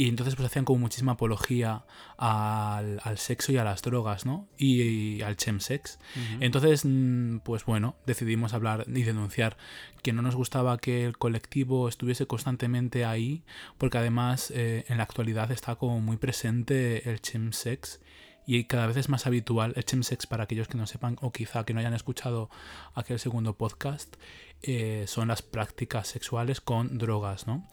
y 0.00 0.08
entonces 0.08 0.34
pues 0.34 0.46
hacían 0.46 0.64
como 0.64 0.78
muchísima 0.78 1.12
apología 1.12 1.84
al, 2.16 3.18
sexo 3.18 3.52
y 3.52 3.58
a 3.58 3.64
las 3.64 3.82
drogas, 3.82 4.24
¿no? 4.24 4.48
Y, 4.56 5.20
al 5.20 5.36
chemsex. 5.36 5.98
Entonces, 6.40 6.86
mm, 6.86 7.40
pues 7.40 7.66
bueno, 7.66 7.96
decidimos 8.06 8.54
hablar 8.54 8.86
y 8.88 9.02
denunciar 9.02 9.58
que 10.02 10.14
no 10.14 10.22
nos 10.22 10.36
gustaba 10.36 10.78
que 10.78 11.04
el 11.04 11.18
colectivo 11.18 11.86
estuviese 11.86 12.26
constantemente 12.26 13.04
ahí, 13.04 13.44
porque 13.76 13.98
además 13.98 14.50
eh, 14.56 14.86
en 14.88 14.96
la 14.96 15.02
actualidad 15.02 15.52
está 15.52 15.74
como 15.76 16.00
muy 16.00 16.16
presente 16.16 17.10
el 17.10 17.20
chemsex 17.20 18.00
y 18.46 18.64
cada 18.64 18.86
vez 18.86 18.96
es 18.96 19.10
más 19.10 19.26
habitual 19.26 19.74
el 19.76 19.84
chemsex 19.84 20.26
para 20.26 20.44
aquellos 20.44 20.66
que 20.66 20.78
no 20.78 20.86
sepan 20.86 21.18
o 21.20 21.30
quizá 21.30 21.64
que 21.66 21.74
no 21.74 21.80
hayan 21.80 21.92
escuchado 21.92 22.48
aquel 22.94 23.18
segundo 23.18 23.58
podcast 23.58 24.16
eh, 24.62 25.04
son 25.06 25.28
las 25.28 25.42
prácticas 25.42 26.08
sexuales 26.08 26.62
con 26.62 26.96
drogas, 26.96 27.46
¿no? 27.46 27.68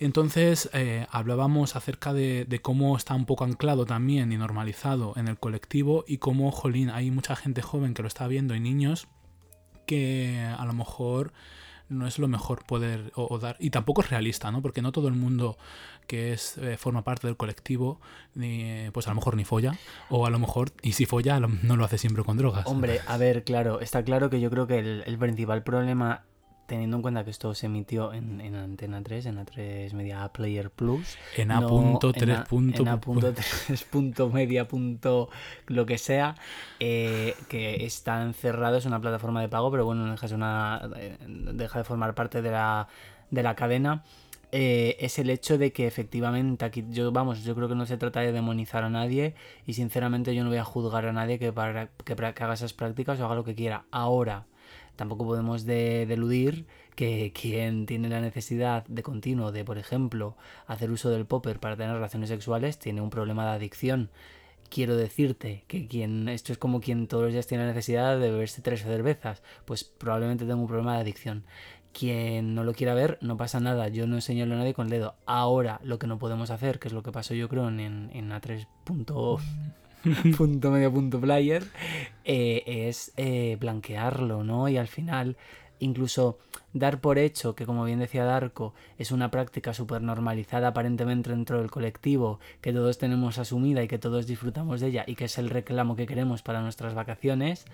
Entonces 0.00 0.70
eh, 0.72 1.06
hablábamos 1.10 1.76
acerca 1.76 2.14
de, 2.14 2.60
cómo 2.62 2.96
está 2.96 3.14
un 3.14 3.26
poco 3.26 3.44
anclado 3.44 3.84
también 3.84 4.32
y 4.32 4.38
normalizado 4.38 5.12
en 5.16 5.28
el 5.28 5.38
colectivo 5.38 6.04
y 6.08 6.16
cómo, 6.16 6.50
jolín, 6.50 6.88
hay 6.88 7.10
mucha 7.10 7.36
gente 7.36 7.60
joven 7.60 7.92
que 7.92 8.00
lo 8.00 8.08
está 8.08 8.26
viendo 8.26 8.54
y 8.54 8.60
niños 8.60 9.08
que 9.86 10.40
a 10.58 10.64
lo 10.64 10.72
mejor 10.72 11.34
no 11.90 12.06
es 12.06 12.18
lo 12.18 12.28
mejor 12.28 12.64
poder 12.64 13.12
o, 13.14 13.38
dar 13.38 13.56
y 13.58 13.70
tampoco 13.70 14.00
es 14.00 14.08
realista 14.08 14.50
no 14.52 14.62
porque 14.62 14.80
no 14.80 14.92
todo 14.92 15.08
el 15.08 15.14
mundo 15.14 15.58
que 16.06 16.32
es 16.32 16.56
eh, 16.58 16.76
forma 16.76 17.02
parte 17.02 17.26
del 17.26 17.36
colectivo 17.36 18.00
ni, 18.34 18.88
pues 18.92 19.06
a 19.06 19.10
lo 19.10 19.16
mejor 19.16 19.36
ni 19.36 19.44
folla 19.44 19.74
o 20.08 20.24
a 20.24 20.30
lo 20.30 20.38
mejor 20.38 20.70
y 20.82 20.92
si 20.92 21.04
folla 21.04 21.40
no 21.40 21.76
lo 21.76 21.84
hace 21.84 21.98
siempre 21.98 22.22
con 22.22 22.38
drogas. 22.38 22.66
Hombre 22.66 23.00
a 23.06 23.16
ver 23.16 23.44
claro 23.44 23.80
está 23.80 24.02
claro 24.04 24.30
que 24.30 24.40
yo 24.40 24.48
creo 24.50 24.66
que 24.66 24.78
el 24.78 25.18
principal 25.18 25.62
problema 25.64 26.24
teniendo 26.70 26.96
en 26.96 27.02
cuenta 27.02 27.24
que 27.24 27.30
esto 27.30 27.52
se 27.54 27.66
emitió 27.66 28.12
en, 28.14 28.40
en 28.40 28.54
Antena 28.54 29.02
3, 29.02 29.26
en 29.26 29.36
A3 29.44 29.92
Media 29.92 30.26
Player 30.32 30.70
Plus. 30.70 31.18
En 31.36 31.50
A.3. 31.50 32.46
en 32.80 32.88
A.3. 32.88 34.32
media. 34.32 34.66
lo 35.66 35.84
que 35.86 35.98
sea, 35.98 36.36
eh, 36.78 37.34
que 37.48 37.84
están 37.84 38.32
cerrados 38.34 38.84
en 38.86 38.92
una 38.92 39.00
plataforma 39.00 39.40
de 39.40 39.48
pago, 39.48 39.70
pero 39.70 39.84
bueno, 39.84 40.06
no 40.06 40.12
deja, 40.12 40.34
una, 40.34 40.80
eh, 40.96 41.16
deja 41.52 41.78
de 41.80 41.84
formar 41.84 42.14
parte 42.14 42.40
de 42.40 42.50
la, 42.50 42.86
de 43.30 43.42
la 43.42 43.54
cadena. 43.56 44.02
eh, 44.52 44.96
es 45.00 45.18
el 45.18 45.30
hecho 45.30 45.58
de 45.58 45.72
que 45.72 45.86
efectivamente 45.86 46.64
aquí 46.64 46.84
yo 46.90 47.12
vamos 47.12 47.44
yo 47.44 47.54
creo 47.54 47.68
que 47.68 47.76
no 47.76 47.86
se 47.86 47.96
trata 47.96 48.20
de 48.20 48.32
demonizar 48.32 48.82
a 48.82 48.90
nadie 48.90 49.34
y 49.66 49.74
sinceramente 49.74 50.34
yo 50.34 50.42
no 50.42 50.50
voy 50.50 50.58
a 50.58 50.64
juzgar 50.64 51.06
a 51.06 51.12
nadie 51.12 51.38
que 51.38 51.52
para 51.52 51.88
que, 52.04 52.16
pra- 52.16 52.32
que 52.34 52.42
haga 52.44 52.54
esas 52.54 52.72
prácticas 52.72 53.20
o 53.20 53.24
haga 53.26 53.36
lo 53.36 53.44
que 53.44 53.54
quiera 53.54 53.84
ahora 53.92 54.46
tampoco 55.00 55.24
podemos 55.24 55.64
de- 55.64 56.04
deludir 56.06 56.66
que 56.94 57.32
quien 57.32 57.86
tiene 57.86 58.10
la 58.10 58.20
necesidad 58.20 58.84
de 58.86 59.02
continuo 59.02 59.50
de 59.50 59.64
por 59.64 59.78
ejemplo 59.78 60.36
hacer 60.66 60.90
uso 60.90 61.08
del 61.08 61.24
popper 61.24 61.58
para 61.58 61.74
tener 61.74 61.94
relaciones 61.94 62.28
sexuales 62.28 62.78
tiene 62.78 63.00
un 63.00 63.08
problema 63.08 63.46
de 63.46 63.52
adicción 63.52 64.10
quiero 64.68 64.96
decirte 64.96 65.64
que 65.68 65.88
quien 65.88 66.28
esto 66.28 66.52
es 66.52 66.58
como 66.58 66.82
quien 66.82 67.06
todos 67.06 67.24
los 67.24 67.32
días 67.32 67.46
tiene 67.46 67.64
la 67.64 67.70
necesidad 67.70 68.18
de 68.18 68.30
beberse 68.30 68.60
tres 68.60 68.82
cervezas 68.82 69.42
pues 69.64 69.84
probablemente 69.84 70.44
tenga 70.44 70.60
un 70.60 70.66
problema 70.68 70.96
de 70.96 71.00
adicción 71.00 71.44
quien 71.92 72.54
no 72.54 72.62
lo 72.62 72.72
quiera 72.72 72.94
ver, 72.94 73.18
no 73.20 73.36
pasa 73.36 73.58
nada. 73.58 73.88
Yo 73.88 74.06
no 74.06 74.20
señalo 74.20 74.54
a 74.54 74.58
nadie 74.58 74.74
con 74.74 74.86
el 74.86 74.90
dedo. 74.92 75.16
Ahora, 75.26 75.80
lo 75.82 75.98
que 75.98 76.06
no 76.06 76.20
podemos 76.20 76.50
hacer, 76.50 76.78
que 76.78 76.86
es 76.86 76.94
lo 76.94 77.02
que 77.02 77.10
pasó 77.10 77.34
yo 77.34 77.48
creo 77.48 77.66
en, 77.66 77.80
en 77.80 78.30
A3. 78.30 78.68
punto- 80.36 80.70
medio 80.70 80.92
punto 80.92 81.20
player, 81.20 81.64
eh, 82.24 82.62
es 82.88 83.12
eh, 83.16 83.56
blanquearlo, 83.60 84.44
¿no? 84.44 84.68
Y 84.68 84.76
al 84.76 84.88
final, 84.88 85.36
incluso 85.80 86.38
dar 86.72 87.00
por 87.00 87.18
hecho 87.18 87.54
que, 87.54 87.66
como 87.66 87.84
bien 87.84 87.98
decía 87.98 88.24
Darko, 88.24 88.74
es 88.98 89.10
una 89.10 89.30
práctica 89.30 89.74
súper 89.74 90.02
normalizada 90.02 90.68
aparentemente 90.68 91.30
dentro 91.30 91.58
del 91.58 91.70
colectivo, 91.70 92.38
que 92.60 92.72
todos 92.72 92.98
tenemos 92.98 93.38
asumida 93.38 93.82
y 93.82 93.88
que 93.88 93.98
todos 93.98 94.26
disfrutamos 94.26 94.80
de 94.80 94.88
ella 94.88 95.04
y 95.06 95.16
que 95.16 95.24
es 95.24 95.38
el 95.38 95.50
reclamo 95.50 95.96
que 95.96 96.06
queremos 96.06 96.42
para 96.42 96.62
nuestras 96.62 96.94
vacaciones 96.94 97.64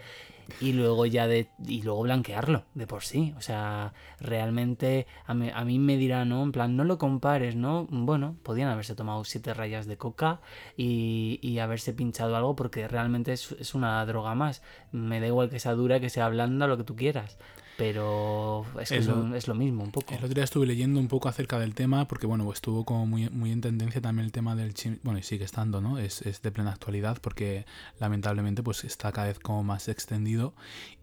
y 0.60 0.72
luego 0.72 1.06
ya 1.06 1.26
de 1.26 1.48
y 1.66 1.82
luego 1.82 2.02
blanquearlo 2.02 2.64
de 2.74 2.86
por 2.86 3.02
sí. 3.02 3.34
O 3.36 3.40
sea 3.40 3.92
realmente 4.20 5.06
a 5.26 5.34
mí, 5.34 5.50
a 5.52 5.64
mí 5.64 5.78
me 5.78 5.96
dirán 5.96 6.28
no 6.30 6.42
en 6.42 6.52
plan 6.52 6.76
no 6.76 6.84
lo 6.84 6.98
compares 6.98 7.56
no 7.56 7.86
bueno 7.90 8.36
podían 8.42 8.68
haberse 8.68 8.94
tomado 8.94 9.24
siete 9.24 9.54
rayas 9.54 9.86
de 9.86 9.96
coca 9.96 10.40
y, 10.76 11.40
y 11.42 11.58
haberse 11.58 11.92
pinchado 11.92 12.36
algo 12.36 12.56
porque 12.56 12.88
realmente 12.88 13.32
es, 13.32 13.52
es 13.52 13.74
una 13.74 14.04
droga 14.06 14.34
más. 14.34 14.62
Me 14.92 15.20
da 15.20 15.26
igual 15.26 15.50
que 15.50 15.58
sea 15.58 15.72
dura 15.72 16.00
que 16.00 16.10
sea 16.10 16.28
blanda 16.28 16.66
lo 16.66 16.76
que 16.76 16.84
tú 16.84 16.96
quieras 16.96 17.38
pero 17.76 18.64
es, 18.80 18.88
que 18.88 18.96
es, 18.98 19.06
lo, 19.06 19.34
es 19.34 19.48
lo 19.48 19.54
mismo 19.54 19.84
un 19.84 19.90
poco 19.90 20.12
El 20.14 20.18
otro 20.24 20.34
día 20.34 20.44
estuve 20.44 20.66
leyendo 20.66 20.98
un 20.98 21.08
poco 21.08 21.28
acerca 21.28 21.58
del 21.58 21.74
tema, 21.74 22.08
porque 22.08 22.26
bueno, 22.26 22.44
pues 22.44 22.56
estuvo 22.56 22.84
como 22.84 23.06
muy, 23.06 23.28
muy 23.30 23.52
en 23.52 23.60
tendencia 23.60 24.00
también 24.00 24.24
el 24.24 24.32
tema 24.32 24.56
del 24.56 24.72
chim... 24.74 24.98
Bueno, 25.02 25.18
y 25.18 25.22
sigue 25.22 25.44
estando, 25.44 25.80
¿no? 25.80 25.98
Es, 25.98 26.22
es 26.22 26.40
de 26.42 26.50
plena 26.50 26.72
actualidad 26.72 27.18
porque 27.20 27.66
lamentablemente 28.00 28.62
pues 28.62 28.84
está 28.84 29.12
cada 29.12 29.26
vez 29.28 29.38
como 29.38 29.62
más 29.62 29.88
extendido. 29.88 30.54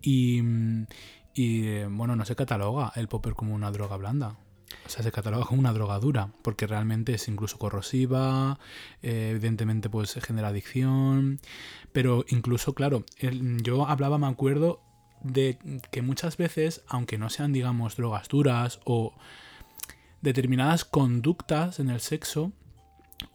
Y, 0.02 0.42
y 1.36 1.84
bueno, 1.86 2.16
no 2.16 2.26
se 2.26 2.36
cataloga 2.36 2.92
el 2.96 3.08
popper 3.08 3.34
como 3.34 3.54
una 3.54 3.72
droga 3.72 3.98
blanda. 3.98 4.38
O 4.88 4.90
sea, 4.90 5.04
se 5.04 5.12
cataloga 5.12 5.46
como 5.46 5.60
una 5.60 5.74
droga 5.74 6.00
dura, 6.00 6.32
porque 6.42 6.66
realmente 6.66 7.14
es 7.14 7.28
incluso 7.28 7.60
corrosiva, 7.60 8.60
eh, 9.04 9.30
evidentemente 9.32 9.88
pues 9.90 10.14
genera 10.16 10.48
adicción, 10.48 11.40
pero 11.92 12.26
incluso, 12.30 12.74
claro, 12.74 13.06
el- 13.20 13.62
yo 13.62 13.86
hablaba, 13.88 14.18
me 14.18 14.26
acuerdo, 14.26 14.82
de 15.24 15.58
que 15.92 16.02
muchas 16.02 16.38
veces, 16.38 16.84
aunque 16.88 17.18
no 17.18 17.30
sean, 17.30 17.54
digamos, 17.54 17.96
drogas 17.96 18.28
duras 18.28 18.80
o 18.86 19.14
determinadas 20.22 20.86
conductas 20.86 21.80
en 21.80 21.90
el 21.90 22.00
sexo 22.00 22.52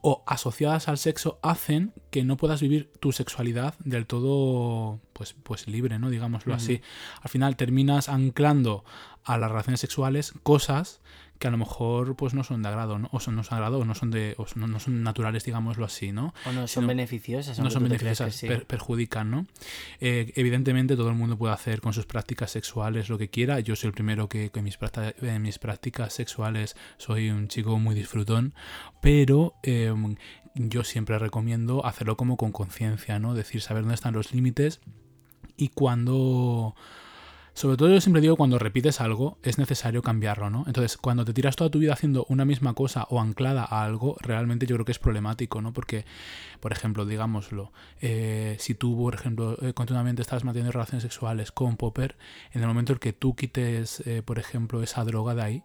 o 0.00 0.22
asociadas 0.26 0.88
al 0.88 0.98
sexo 0.98 1.38
hacen 1.42 1.92
que 2.10 2.24
no 2.24 2.36
puedas 2.36 2.60
vivir 2.60 2.92
tu 3.00 3.12
sexualidad 3.12 3.74
del 3.78 4.06
todo 4.06 5.00
pues, 5.12 5.34
pues 5.42 5.66
libre, 5.66 5.98
¿no? 5.98 6.10
Digámoslo 6.10 6.54
así. 6.54 6.80
Al 7.22 7.30
final 7.30 7.56
terminas 7.56 8.08
anclando 8.08 8.84
a 9.24 9.38
las 9.38 9.50
relaciones 9.50 9.80
sexuales 9.80 10.32
cosas 10.42 11.00
que 11.38 11.46
a 11.48 11.50
lo 11.50 11.56
mejor 11.58 12.16
pues 12.16 12.34
no 12.34 12.42
son 12.44 12.62
de 12.62 12.68
agrado, 12.68 12.98
¿no? 12.98 13.08
O 13.12 13.20
son, 13.20 13.36
no 13.36 13.44
son 13.44 13.56
de 13.58 13.64
agrado 13.64 13.78
o 13.78 13.84
no 13.84 13.94
son 13.94 14.10
de 14.10 14.34
o 14.38 14.46
son- 14.46 14.70
no 14.70 14.80
son 14.80 15.02
naturales, 15.02 15.44
digámoslo 15.44 15.84
así, 15.84 16.10
¿no? 16.12 16.34
o 16.44 16.52
no 16.52 16.60
son 16.62 16.68
sino- 16.68 16.86
beneficiosas 16.88 17.58
no 17.60 17.70
son 17.70 17.84
beneficiosas, 17.84 18.26
que 18.26 18.32
sí. 18.32 18.46
per- 18.48 18.66
perjudican, 18.66 19.30
¿no? 19.30 19.46
Eh, 20.00 20.32
evidentemente 20.36 20.96
todo 20.96 21.08
el 21.10 21.14
mundo 21.14 21.38
puede 21.38 21.54
hacer 21.54 21.80
con 21.80 21.92
sus 21.92 22.06
prácticas 22.06 22.50
sexuales 22.50 23.08
lo 23.08 23.18
que 23.18 23.28
quiera. 23.30 23.60
Yo 23.60 23.76
soy 23.76 23.88
el 23.88 23.94
primero 23.94 24.28
que, 24.28 24.50
mis 24.62 24.76
práctica- 24.78 25.14
en 25.22 25.42
mis 25.42 25.58
prácticas 25.58 26.12
sexuales 26.12 26.76
soy 26.96 27.30
un 27.30 27.48
chico 27.48 27.78
muy 27.78 27.94
disfrutón, 27.94 28.54
pero 29.00 29.54
eh, 29.62 29.94
yo 30.54 30.82
siempre 30.82 31.18
recomiendo 31.20 31.86
hacerlo 31.86 32.16
como 32.16 32.36
con 32.36 32.50
conciencia, 32.50 33.18
¿no? 33.20 33.34
Decir, 33.34 33.60
saber 33.60 33.82
dónde 33.84 33.94
están 33.94 34.14
los 34.14 34.32
límites 34.32 34.80
y 35.56 35.68
cuando... 35.68 36.74
Sobre 37.58 37.76
todo 37.76 37.92
yo 37.92 38.00
siempre 38.00 38.20
digo 38.22 38.36
cuando 38.36 38.56
repites 38.60 39.00
algo 39.00 39.36
es 39.42 39.58
necesario 39.58 40.00
cambiarlo, 40.00 40.48
¿no? 40.48 40.62
Entonces 40.68 40.96
cuando 40.96 41.24
te 41.24 41.32
tiras 41.32 41.56
toda 41.56 41.70
tu 41.70 41.80
vida 41.80 41.92
haciendo 41.92 42.24
una 42.28 42.44
misma 42.44 42.72
cosa 42.74 43.08
o 43.10 43.20
anclada 43.20 43.64
a 43.64 43.82
algo, 43.82 44.14
realmente 44.20 44.64
yo 44.64 44.76
creo 44.76 44.84
que 44.84 44.92
es 44.92 45.00
problemático, 45.00 45.60
¿no? 45.60 45.72
Porque, 45.72 46.04
por 46.60 46.70
ejemplo, 46.70 47.04
digámoslo, 47.04 47.72
eh, 48.00 48.54
si 48.60 48.76
tú, 48.76 48.96
por 48.96 49.16
ejemplo, 49.16 49.58
eh, 49.60 49.72
continuamente 49.72 50.22
estás 50.22 50.44
manteniendo 50.44 50.70
relaciones 50.70 51.02
sexuales 51.02 51.50
con 51.50 51.76
Popper, 51.76 52.16
en 52.52 52.60
el 52.60 52.68
momento 52.68 52.92
en 52.92 53.00
que 53.00 53.12
tú 53.12 53.34
quites, 53.34 54.06
eh, 54.06 54.22
por 54.24 54.38
ejemplo, 54.38 54.80
esa 54.84 55.02
droga 55.02 55.34
de 55.34 55.42
ahí, 55.42 55.64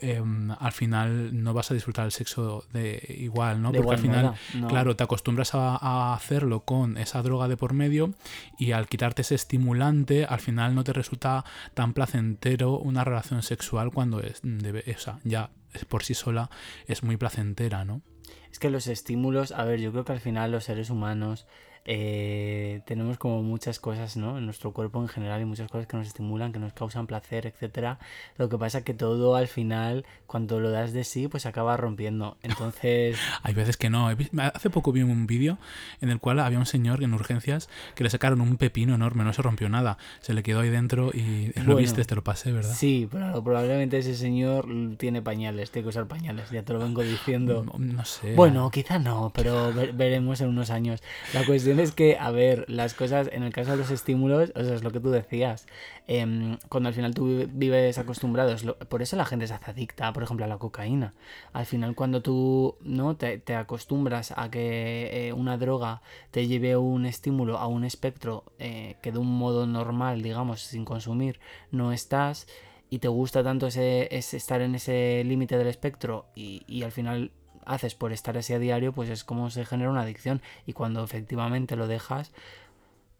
eh, 0.00 0.22
al 0.58 0.72
final 0.72 1.42
no 1.42 1.54
vas 1.54 1.70
a 1.70 1.74
disfrutar 1.74 2.04
el 2.06 2.12
sexo 2.12 2.64
de 2.72 3.16
igual, 3.18 3.62
¿no? 3.62 3.72
De 3.72 3.78
Porque 3.78 3.94
al 3.96 4.00
final, 4.00 4.34
no. 4.54 4.68
claro, 4.68 4.96
te 4.96 5.04
acostumbras 5.04 5.54
a, 5.54 5.76
a 5.76 6.14
hacerlo 6.14 6.60
con 6.60 6.96
esa 6.96 7.22
droga 7.22 7.48
de 7.48 7.56
por 7.56 7.72
medio 7.72 8.14
y 8.58 8.72
al 8.72 8.88
quitarte 8.88 9.22
ese 9.22 9.34
estimulante, 9.34 10.24
al 10.24 10.40
final 10.40 10.74
no 10.74 10.84
te 10.84 10.92
resulta 10.92 11.44
tan 11.74 11.92
placentero 11.92 12.78
una 12.78 13.04
relación 13.04 13.42
sexual 13.42 13.90
cuando 13.92 14.20
es 14.20 14.40
de, 14.42 14.84
o 14.96 14.98
sea, 15.00 15.18
ya 15.24 15.50
por 15.88 16.02
sí 16.02 16.14
sola 16.14 16.50
es 16.86 17.02
muy 17.02 17.16
placentera, 17.16 17.84
¿no? 17.84 18.02
Es 18.50 18.58
que 18.58 18.70
los 18.70 18.86
estímulos, 18.86 19.52
a 19.52 19.64
ver, 19.64 19.80
yo 19.80 19.92
creo 19.92 20.04
que 20.04 20.12
al 20.12 20.20
final 20.20 20.52
los 20.52 20.64
seres 20.64 20.90
humanos 20.90 21.46
eh, 21.90 22.82
tenemos 22.84 23.16
como 23.16 23.42
muchas 23.42 23.80
cosas, 23.80 24.18
¿no? 24.18 24.36
En 24.36 24.44
nuestro 24.44 24.72
cuerpo 24.72 25.00
en 25.00 25.08
general 25.08 25.40
y 25.40 25.46
muchas 25.46 25.70
cosas 25.70 25.86
que 25.86 25.96
nos 25.96 26.06
estimulan, 26.06 26.52
que 26.52 26.58
nos 26.58 26.74
causan 26.74 27.06
placer, 27.06 27.46
etcétera. 27.46 27.98
Lo 28.36 28.50
que 28.50 28.58
pasa 28.58 28.84
que 28.84 28.92
todo 28.92 29.36
al 29.36 29.48
final, 29.48 30.04
cuando 30.26 30.60
lo 30.60 30.70
das 30.70 30.92
de 30.92 31.04
sí, 31.04 31.28
pues 31.28 31.46
acaba 31.46 31.78
rompiendo. 31.78 32.36
Entonces, 32.42 33.16
Hay 33.42 33.54
veces 33.54 33.78
que 33.78 33.88
no. 33.88 34.08
Hace 34.54 34.68
poco 34.68 34.92
vi 34.92 35.00
un 35.02 35.26
vídeo 35.26 35.56
en 36.02 36.10
el 36.10 36.20
cual 36.20 36.40
había 36.40 36.58
un 36.58 36.66
señor 36.66 37.02
en 37.02 37.14
urgencias 37.14 37.70
que 37.94 38.04
le 38.04 38.10
sacaron 38.10 38.42
un 38.42 38.58
pepino 38.58 38.94
enorme, 38.94 39.24
no 39.24 39.32
se 39.32 39.40
rompió 39.40 39.70
nada. 39.70 39.96
Se 40.20 40.34
le 40.34 40.42
quedó 40.42 40.60
ahí 40.60 40.68
dentro 40.68 41.10
y 41.14 41.52
lo 41.56 41.64
Bueno, 41.64 41.76
viste, 41.78 42.04
te 42.04 42.14
lo 42.14 42.22
pasé, 42.22 42.52
¿verdad? 42.52 42.74
sí, 42.74 43.08
pero 43.10 43.42
probablemente 43.42 43.96
ese 43.96 44.14
señor 44.14 44.66
tiene 44.98 45.22
pañales, 45.22 45.70
tiene 45.70 45.84
que 45.84 45.88
usar 45.88 46.06
pañales, 46.06 46.50
ya 46.50 46.62
te 46.62 46.74
lo 46.74 46.80
vengo 46.80 47.02
diciendo. 47.02 47.64
No, 47.64 47.78
no 47.78 48.04
sé. 48.04 48.34
Bueno, 48.34 48.70
quizá 48.70 48.98
no, 48.98 49.32
pero 49.34 49.72
ve- 49.72 49.92
veremos 49.94 50.42
en 50.42 50.48
unos 50.48 50.68
años. 50.68 51.02
La 51.32 51.46
cuestión 51.46 51.77
es 51.80 51.92
que, 51.92 52.16
a 52.18 52.30
ver, 52.30 52.64
las 52.68 52.94
cosas, 52.94 53.28
en 53.32 53.42
el 53.42 53.52
caso 53.52 53.72
de 53.72 53.76
los 53.78 53.90
estímulos, 53.90 54.52
o 54.56 54.60
es 54.60 54.82
lo 54.84 54.90
que 54.90 55.00
tú 55.00 55.10
decías, 55.10 55.66
em, 56.06 56.58
cuando 56.68 56.88
al 56.88 56.94
final 56.94 57.14
tú 57.14 57.26
vi- 57.26 57.46
vives 57.52 57.98
acostumbrado, 57.98 58.54
por 58.88 59.02
eso 59.02 59.16
la 59.16 59.24
gente 59.24 59.46
se 59.46 59.54
hace 59.54 59.70
adicta, 59.70 60.12
por 60.12 60.22
ejemplo, 60.22 60.44
a 60.44 60.48
la 60.48 60.58
cocaína. 60.58 61.14
Al 61.52 61.66
final, 61.66 61.94
cuando 61.94 62.22
tú 62.22 62.76
no 62.80 63.16
te, 63.16 63.38
te 63.38 63.54
acostumbras 63.54 64.32
a 64.36 64.50
que 64.50 65.28
eh, 65.28 65.32
una 65.32 65.56
droga 65.58 66.02
te 66.30 66.46
lleve 66.46 66.76
un 66.76 67.06
estímulo 67.06 67.58
a 67.58 67.66
un 67.66 67.84
espectro 67.84 68.44
eh, 68.58 68.96
que 69.02 69.12
de 69.12 69.18
un 69.18 69.38
modo 69.38 69.66
normal, 69.66 70.22
digamos, 70.22 70.60
sin 70.62 70.84
consumir, 70.84 71.40
no 71.70 71.92
estás 71.92 72.46
y 72.90 73.00
te 73.00 73.08
gusta 73.08 73.42
tanto 73.44 73.66
ese, 73.66 74.08
estar 74.16 74.60
en 74.62 74.74
ese 74.74 75.22
límite 75.24 75.58
del 75.58 75.66
espectro 75.66 76.26
y 76.34 76.82
al 76.82 76.92
final 76.92 77.32
haces 77.68 77.94
por 77.94 78.12
estar 78.12 78.36
así 78.36 78.52
a 78.54 78.58
diario, 78.58 78.92
pues 78.92 79.08
es 79.10 79.24
como 79.24 79.50
se 79.50 79.64
genera 79.64 79.90
una 79.90 80.02
adicción 80.02 80.42
y 80.66 80.72
cuando 80.72 81.04
efectivamente 81.04 81.76
lo 81.76 81.86
dejas, 81.86 82.32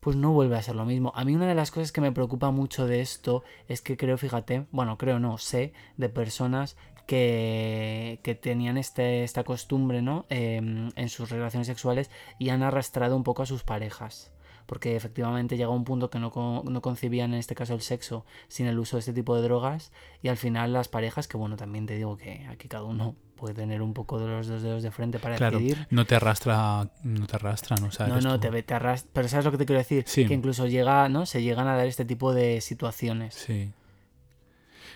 pues 0.00 0.16
no 0.16 0.32
vuelve 0.32 0.56
a 0.56 0.62
ser 0.62 0.76
lo 0.76 0.84
mismo. 0.84 1.12
A 1.14 1.24
mí 1.24 1.34
una 1.34 1.46
de 1.46 1.54
las 1.54 1.70
cosas 1.70 1.92
que 1.92 2.00
me 2.00 2.12
preocupa 2.12 2.50
mucho 2.50 2.86
de 2.86 3.00
esto 3.00 3.42
es 3.68 3.82
que 3.82 3.96
creo, 3.96 4.16
fíjate, 4.16 4.66
bueno, 4.70 4.96
creo 4.98 5.18
no, 5.18 5.38
sé 5.38 5.72
de 5.96 6.08
personas 6.08 6.76
que, 7.06 8.20
que 8.22 8.34
tenían 8.34 8.76
este, 8.76 9.24
esta 9.24 9.42
costumbre, 9.44 10.02
¿no? 10.02 10.26
Em, 10.28 10.90
en 10.94 11.08
sus 11.08 11.30
relaciones 11.30 11.66
sexuales 11.66 12.10
y 12.38 12.50
han 12.50 12.62
arrastrado 12.62 13.16
un 13.16 13.24
poco 13.24 13.42
a 13.42 13.46
sus 13.46 13.64
parejas. 13.64 14.32
Porque 14.66 14.94
efectivamente 14.94 15.56
llega 15.56 15.70
un 15.70 15.84
punto 15.84 16.10
que 16.10 16.18
no, 16.18 16.30
no 16.62 16.82
concibían 16.82 17.32
en 17.32 17.40
este 17.40 17.54
caso 17.54 17.72
el 17.72 17.80
sexo 17.80 18.26
sin 18.48 18.66
el 18.66 18.78
uso 18.78 18.96
de 18.96 19.00
este 19.00 19.14
tipo 19.14 19.34
de 19.34 19.42
drogas 19.42 19.92
y 20.22 20.28
al 20.28 20.36
final 20.36 20.74
las 20.74 20.88
parejas, 20.88 21.26
que 21.26 21.38
bueno, 21.38 21.56
también 21.56 21.86
te 21.86 21.96
digo 21.96 22.18
que 22.18 22.46
aquí 22.50 22.68
cada 22.68 22.84
uno 22.84 23.16
puede 23.38 23.54
tener 23.54 23.80
un 23.80 23.94
poco 23.94 24.18
de 24.18 24.26
los 24.26 24.46
dos 24.46 24.62
dedos 24.62 24.82
de 24.82 24.90
frente 24.90 25.18
para 25.18 25.36
Claro, 25.36 25.58
decidir. 25.58 25.86
no 25.90 26.04
te 26.04 26.14
arrastra, 26.16 26.90
no 27.04 27.26
te 27.26 27.36
arrastran, 27.36 27.82
o 27.84 27.90
sea, 27.92 28.06
No, 28.08 28.20
no, 28.20 28.38
tú. 28.38 28.50
te, 28.50 28.62
te 28.62 28.74
arras- 28.74 29.06
Pero 29.12 29.28
¿sabes 29.28 29.44
lo 29.46 29.50
que 29.52 29.58
te 29.58 29.66
quiero 29.66 29.78
decir? 29.78 30.04
Sí. 30.06 30.26
Que 30.26 30.34
incluso 30.34 30.66
llega, 30.66 31.08
¿no? 31.08 31.24
Se 31.24 31.42
llegan 31.42 31.68
a 31.68 31.76
dar 31.76 31.86
este 31.86 32.04
tipo 32.04 32.34
de 32.34 32.60
situaciones. 32.60 33.34
Sí. 33.34 33.72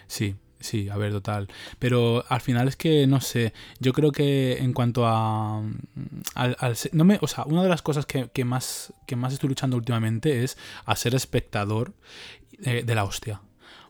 Sí, 0.07 0.37
sí, 0.61 0.89
a 0.89 0.97
ver, 0.97 1.13
total. 1.13 1.49
Pero 1.79 2.25
al 2.29 2.41
final 2.41 2.69
es 2.69 2.77
que, 2.77 3.07
no 3.07 3.21
sé, 3.21 3.53
yo 3.81 3.93
creo 3.93 4.13
que 4.13 4.59
en 4.59 4.73
cuanto 4.73 5.07
a... 5.07 5.61
mm, 5.63 5.73
Al, 6.35 6.57
al 6.59 6.77
no 6.93 7.05
me, 7.05 7.19
o 7.23 7.27
sea, 7.27 7.45
una 7.45 7.63
de 7.63 7.69
las 7.69 7.83
cosas 7.83 8.05
que, 8.07 8.29
que 8.29 8.45
más, 8.45 8.93
que 9.07 9.17
más 9.17 9.33
estoy 9.33 9.49
luchando 9.49 9.77
últimamente 9.77 10.45
es 10.45 10.59
a 10.85 10.97
ser 10.97 11.15
espectador 11.15 11.95
eh, 12.65 12.83
de 12.85 12.95
la 12.95 13.05
hostia. 13.05 13.41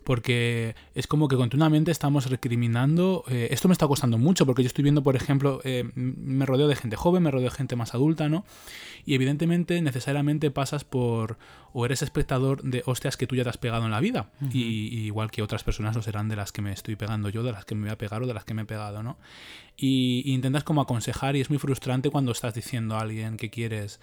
Porque 0.05 0.75
es 0.95 1.07
como 1.07 1.29
que 1.29 1.37
continuamente 1.37 1.91
estamos 1.91 2.29
recriminando. 2.31 3.25
eh, 3.29 3.49
esto 3.51 3.69
me 3.69 3.73
está 3.73 3.87
costando 3.87 4.19
mucho 4.19 4.47
porque 4.47 4.63
yo 4.63 4.67
estoy 4.67 4.83
viendo, 4.83 5.03
por 5.03 5.17
ejemplo, 5.17 5.61
eh, 5.65 5.91
me 5.95 6.47
rodeo 6.47 6.69
de 6.69 6.77
gente 6.77 6.97
joven, 6.97 7.23
me 7.23 7.31
rodeo 7.31 7.51
de 7.51 7.57
gente 7.57 7.77
más 7.77 7.95
adulta, 7.95 8.29
¿no? 8.29 8.45
Y 9.05 9.15
evidentemente, 9.15 9.81
necesariamente 9.83 10.51
pasas 10.51 10.85
por. 10.85 11.39
o 11.73 11.87
eres 11.87 12.03
espectador 12.03 12.63
de 12.63 12.83
hostias 12.87 13.17
que 13.17 13.27
tú 13.27 13.35
ya 13.35 13.45
te 13.45 13.51
has 13.51 13.59
pegado 13.59 13.85
en 13.85 13.91
la 13.91 14.01
vida. 14.01 14.31
y, 14.53 14.61
y 14.63 15.07
igual 15.07 15.31
que 15.31 15.43
otras 15.43 15.65
personas 15.65 15.97
lo 15.97 16.03
serán 16.03 16.29
de 16.29 16.37
las 16.37 16.53
que 16.53 16.63
me 16.63 16.73
estoy 16.73 16.97
pegando 16.97 17.29
yo, 17.29 17.43
de 17.43 17.53
las 17.53 17.65
que 17.65 17.75
me 17.75 17.83
voy 17.83 17.91
a 17.91 17.99
pegar 17.99 18.23
o 18.23 18.27
de 18.27 18.35
las 18.35 18.45
que 18.45 18.55
me 18.55 18.63
he 18.63 18.67
pegado, 18.67 19.03
¿no? 19.03 19.17
Y, 19.83 20.23
intentas 20.33 20.63
como 20.63 20.81
aconsejar 20.81 21.35
y 21.35 21.41
es 21.41 21.51
muy 21.51 21.59
frustrante 21.59 22.09
cuando 22.09 22.31
estás 22.31 22.55
diciendo 22.55 22.95
a 22.95 23.01
alguien 23.01 23.37
que 23.37 23.51
quieres, 23.51 23.99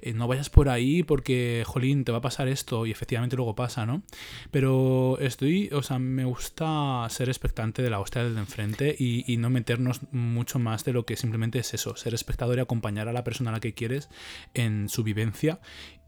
eh, 0.00 0.14
no 0.14 0.26
vayas 0.26 0.48
por 0.48 0.70
ahí 0.70 1.02
porque, 1.02 1.64
jolín, 1.66 2.04
te 2.04 2.12
va 2.12 2.18
a 2.18 2.22
pasar 2.22 2.48
esto 2.48 2.86
y 2.86 2.92
efectivamente 2.92 3.36
luego 3.36 3.54
pasa, 3.54 3.84
¿no? 3.84 4.02
Pero 4.50 5.18
estoy, 5.20 5.68
o 5.72 5.82
sea, 5.82 5.98
me 5.98 6.24
gusta 6.24 7.06
ser 7.10 7.28
expectante 7.28 7.82
de 7.82 7.90
la 7.90 8.00
hostia 8.00 8.24
del 8.24 8.36
de 8.36 8.40
enfrente 8.40 8.96
y, 8.98 9.30
y 9.30 9.36
no 9.36 9.50
meternos 9.50 10.00
mucho 10.12 10.58
más 10.58 10.86
de 10.86 10.94
lo 10.94 11.04
que 11.04 11.16
simplemente 11.16 11.58
es 11.58 11.74
eso, 11.74 11.94
ser 11.94 12.14
espectador 12.14 12.56
y 12.56 12.62
acompañar 12.62 13.06
a 13.08 13.12
la 13.12 13.22
persona 13.22 13.50
a 13.50 13.52
la 13.52 13.60
que 13.60 13.74
quieres 13.74 14.08
en 14.54 14.88
su 14.88 15.04
vivencia 15.04 15.60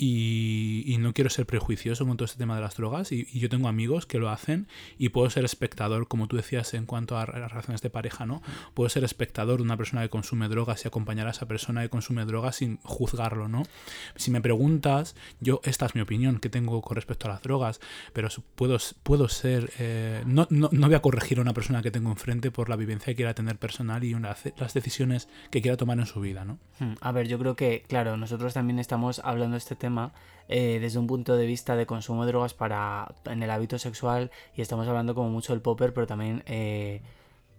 y, 0.04 0.96
no 1.00 1.12
quiero 1.14 1.30
ser 1.30 1.46
prejuicioso 1.46 2.06
con 2.06 2.16
todo 2.16 2.24
este 2.26 2.38
tema 2.38 2.54
de 2.56 2.60
las 2.62 2.76
drogas 2.76 3.10
y, 3.12 3.26
y 3.32 3.38
yo 3.40 3.48
tengo 3.48 3.68
amigos 3.68 4.04
que 4.06 4.18
lo 4.18 4.28
hacen 4.30 4.66
y 4.98 5.10
puedo 5.10 5.30
ser 5.30 5.44
espectador, 5.44 6.08
como 6.08 6.26
tú 6.26 6.36
decías 6.36 6.74
en 6.74 6.84
cuanto 6.86 7.16
a 7.16 7.26
re- 7.26 7.46
relaciones 7.48 7.80
de 7.82 7.90
pareja, 7.90 8.26
¿no? 8.26 8.42
Puedo 8.74 8.88
ser 8.90 9.04
espectador 9.04 9.58
de 9.58 9.62
una 9.62 9.76
persona 9.76 10.02
que 10.02 10.08
consume 10.10 10.48
drogas 10.48 10.84
y 10.84 10.88
acompañar 10.88 11.26
a 11.26 11.30
esa 11.30 11.46
persona 11.46 11.82
que 11.82 11.88
consume 11.88 12.24
drogas 12.24 12.56
sin 12.56 12.78
juzgarlo, 12.82 13.48
¿no? 13.48 13.62
Si 14.16 14.30
me 14.30 14.40
preguntas, 14.40 15.16
yo, 15.40 15.60
esta 15.64 15.86
es 15.86 15.94
mi 15.94 16.00
opinión 16.00 16.38
que 16.38 16.48
tengo 16.48 16.80
con 16.82 16.94
respecto 16.96 17.26
a 17.28 17.32
las 17.32 17.42
drogas, 17.42 17.80
pero 18.12 18.28
puedo, 18.54 18.76
puedo 19.02 19.28
ser, 19.28 19.70
eh, 19.78 20.22
no, 20.26 20.46
no, 20.50 20.68
no 20.72 20.86
voy 20.86 20.94
a 20.96 21.02
corregir 21.02 21.38
a 21.38 21.42
una 21.42 21.54
persona 21.54 21.82
que 21.82 21.90
tengo 21.90 22.10
enfrente 22.10 22.50
por 22.50 22.68
la 22.68 22.76
vivencia 22.76 23.06
que 23.12 23.16
quiera 23.16 23.34
tener 23.34 23.58
personal 23.58 24.04
y 24.04 24.14
una- 24.14 24.36
las 24.58 24.74
decisiones 24.74 25.28
que 25.50 25.60
quiera 25.62 25.76
tomar 25.76 25.98
en 25.98 26.06
su 26.06 26.20
vida, 26.20 26.44
¿no? 26.44 26.58
Hmm, 26.78 26.94
A 27.00 27.12
ver, 27.12 27.26
yo 27.28 27.38
creo 27.38 27.56
que, 27.56 27.84
claro, 27.88 28.16
nosotros 28.16 28.54
también 28.54 28.78
estamos 28.78 29.20
hablando 29.24 29.54
de 29.54 29.58
este 29.58 29.76
tema 29.76 29.89
eh, 30.48 30.78
desde 30.80 30.98
un 30.98 31.06
punto 31.06 31.36
de 31.36 31.46
vista 31.46 31.76
de 31.76 31.86
consumo 31.86 32.24
de 32.26 32.32
drogas 32.32 32.54
para 32.54 33.14
en 33.24 33.42
el 33.42 33.50
hábito 33.50 33.78
sexual 33.78 34.30
y 34.54 34.62
estamos 34.62 34.88
hablando 34.88 35.14
como 35.14 35.30
mucho 35.30 35.52
del 35.52 35.62
popper, 35.62 35.94
pero 35.94 36.06
también 36.08 36.42
eh, 36.46 37.02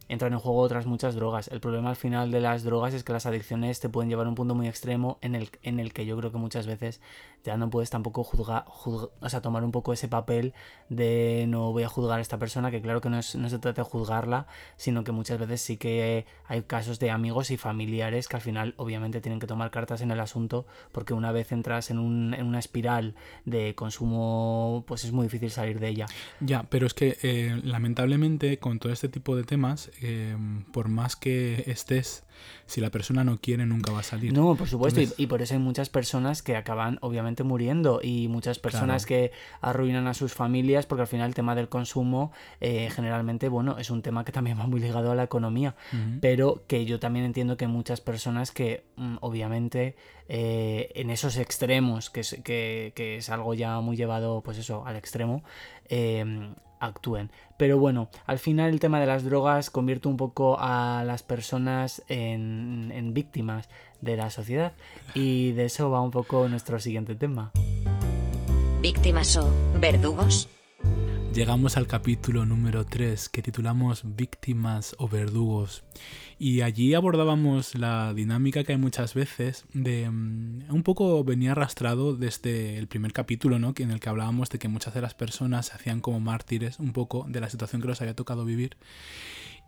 entran 0.09 0.33
en 0.33 0.39
juego 0.39 0.59
otras 0.59 0.85
muchas 0.85 1.15
drogas. 1.15 1.47
El 1.47 1.61
problema 1.61 1.89
al 1.89 1.95
final 1.95 2.31
de 2.31 2.41
las 2.41 2.63
drogas 2.63 2.93
es 2.93 3.05
que 3.05 3.13
las 3.13 3.25
adicciones 3.25 3.79
te 3.79 3.87
pueden 3.87 4.09
llevar 4.09 4.25
a 4.25 4.29
un 4.29 4.35
punto 4.35 4.55
muy 4.55 4.67
extremo 4.67 5.19
en 5.21 5.35
el, 5.35 5.49
en 5.63 5.79
el 5.79 5.93
que 5.93 6.05
yo 6.05 6.17
creo 6.17 6.33
que 6.33 6.37
muchas 6.37 6.67
veces 6.67 6.99
ya 7.43 7.57
no 7.57 7.69
puedes 7.69 7.89
tampoco 7.89 8.23
juzgar, 8.23 8.65
juzg- 8.65 9.09
o 9.19 9.29
sea, 9.29 9.41
tomar 9.41 9.63
un 9.63 9.71
poco 9.71 9.93
ese 9.93 10.07
papel 10.07 10.53
de 10.89 11.45
no 11.47 11.71
voy 11.71 11.83
a 11.83 11.89
juzgar 11.89 12.19
a 12.19 12.21
esta 12.21 12.37
persona, 12.37 12.69
que 12.71 12.81
claro 12.81 13.01
que 13.01 13.09
no, 13.09 13.17
es- 13.19 13.35
no 13.35 13.49
se 13.49 13.59
trata 13.59 13.83
de 13.83 13.89
juzgarla, 13.89 14.47
sino 14.77 15.03
que 15.03 15.11
muchas 15.11 15.39
veces 15.39 15.61
sí 15.61 15.77
que 15.77 16.25
hay 16.47 16.61
casos 16.63 16.99
de 16.99 17.09
amigos 17.11 17.49
y 17.51 17.57
familiares 17.57 18.27
que 18.27 18.35
al 18.35 18.41
final 18.41 18.73
obviamente 18.77 19.21
tienen 19.21 19.39
que 19.39 19.47
tomar 19.47 19.71
cartas 19.71 20.01
en 20.01 20.11
el 20.11 20.19
asunto 20.19 20.65
porque 20.91 21.13
una 21.13 21.31
vez 21.31 21.51
entras 21.51 21.89
en, 21.91 21.99
un- 21.99 22.33
en 22.33 22.45
una 22.45 22.59
espiral 22.59 23.15
de 23.45 23.73
consumo 23.75 24.83
pues 24.87 25.03
es 25.03 25.11
muy 25.11 25.23
difícil 25.25 25.51
salir 25.51 25.79
de 25.79 25.87
ella. 25.89 26.05
Ya, 26.39 26.63
pero 26.63 26.85
es 26.87 26.93
que 26.93 27.17
eh, 27.23 27.59
lamentablemente 27.63 28.57
con 28.59 28.79
todo 28.79 28.91
este 28.91 29.09
tipo 29.09 29.35
de 29.35 29.43
temas, 29.43 29.91
eh, 30.01 30.35
por 30.73 30.89
más 30.89 31.15
que 31.15 31.63
estés, 31.67 32.23
si 32.65 32.81
la 32.81 32.89
persona 32.89 33.23
no 33.23 33.37
quiere, 33.39 33.65
nunca 33.65 33.91
va 33.91 33.99
a 33.99 34.03
salir. 34.03 34.33
No, 34.33 34.55
por 34.55 34.67
supuesto, 34.67 34.99
y- 34.99 35.03
Entonces- 35.03 35.19
y, 35.23 35.27
por 35.27 35.41
eso 35.41 35.53
hay 35.53 35.59
muchas 35.59 35.89
personas 35.89 36.41
que 36.41 36.55
acaban 36.55 36.97
obviamente 37.01 37.43
muriendo 37.43 37.99
y 38.03 38.27
muchas 38.27 38.59
personas 38.59 39.05
que 39.05 39.31
arruinan 39.61 40.07
a 40.07 40.13
sus 40.13 40.33
familias 40.33 40.85
porque 40.85 41.01
al 41.01 41.07
final 41.07 41.27
el 41.29 41.35
tema 41.35 41.55
del 41.55 41.69
consumo 41.69 42.31
eh, 42.59 42.89
generalmente, 42.93 43.49
bueno, 43.49 43.77
es 43.77 43.89
un 43.89 44.01
tema 44.01 44.23
que 44.25 44.31
también 44.31 44.59
va 44.59 44.67
muy 44.67 44.79
ligado 44.79 45.11
a 45.11 45.15
la 45.15 45.23
economía, 45.23 45.75
pero 46.21 46.63
que 46.67 46.85
yo 46.85 46.99
también 46.99 47.25
entiendo 47.25 47.57
que 47.57 47.65
hay 47.65 47.71
muchas 47.71 48.01
personas 48.01 48.51
que 48.51 48.85
mm, 48.95 49.17
obviamente 49.21 49.95
eh, 50.29 50.91
en 50.95 51.09
esos 51.09 51.37
extremos, 51.37 52.09
que 52.09 52.21
es, 52.21 52.39
que, 52.43 52.93
que 52.95 53.17
es 53.17 53.29
algo 53.29 53.53
ya 53.53 53.79
muy 53.81 53.97
llevado 53.97 54.41
pues 54.41 54.57
eso 54.57 54.85
al 54.85 54.95
extremo, 54.95 55.43
eh, 55.89 56.53
actúen. 56.81 57.31
Pero 57.57 57.77
bueno, 57.77 58.09
al 58.25 58.39
final 58.39 58.71
el 58.71 58.79
tema 58.79 58.99
de 58.99 59.05
las 59.05 59.23
drogas 59.23 59.69
convierte 59.69 60.09
un 60.09 60.17
poco 60.17 60.57
a 60.59 61.03
las 61.05 61.23
personas 61.23 62.03
en, 62.09 62.91
en 62.93 63.13
víctimas 63.13 63.69
de 64.01 64.17
la 64.17 64.29
sociedad 64.29 64.73
y 65.13 65.51
de 65.53 65.65
eso 65.65 65.89
va 65.89 66.01
un 66.01 66.11
poco 66.11 66.49
nuestro 66.49 66.79
siguiente 66.79 67.15
tema. 67.15 67.51
Víctimas 68.81 69.37
o 69.37 69.47
verdugos. 69.79 70.49
Llegamos 71.33 71.77
al 71.77 71.87
capítulo 71.87 72.45
número 72.45 72.85
3 72.85 73.29
que 73.29 73.41
titulamos 73.41 74.01
Víctimas 74.03 74.95
o 74.99 75.07
verdugos. 75.07 75.83
Y 76.37 76.59
allí 76.59 76.93
abordábamos 76.93 77.73
la 77.75 78.13
dinámica 78.13 78.65
que 78.65 78.73
hay 78.73 78.77
muchas 78.77 79.13
veces 79.13 79.63
de... 79.73 80.09
mm, 80.09 80.63
un 80.69 80.83
poco 80.83 81.23
venía 81.23 81.53
arrastrado 81.53 82.17
desde 82.17 82.77
el 82.77 82.87
primer 82.87 83.13
capítulo, 83.13 83.59
¿no? 83.59 83.73
En 83.77 83.91
el 83.91 84.01
que 84.01 84.09
hablábamos 84.09 84.49
de 84.49 84.59
que 84.59 84.67
muchas 84.67 84.93
de 84.93 85.01
las 85.01 85.13
personas 85.13 85.67
se 85.67 85.73
hacían 85.75 86.01
como 86.01 86.19
mártires 86.19 86.79
un 86.79 86.91
poco 86.91 87.25
de 87.29 87.39
la 87.39 87.49
situación 87.49 87.81
que 87.81 87.87
los 87.87 88.01
había 88.01 88.15
tocado 88.15 88.43
vivir 88.43 88.75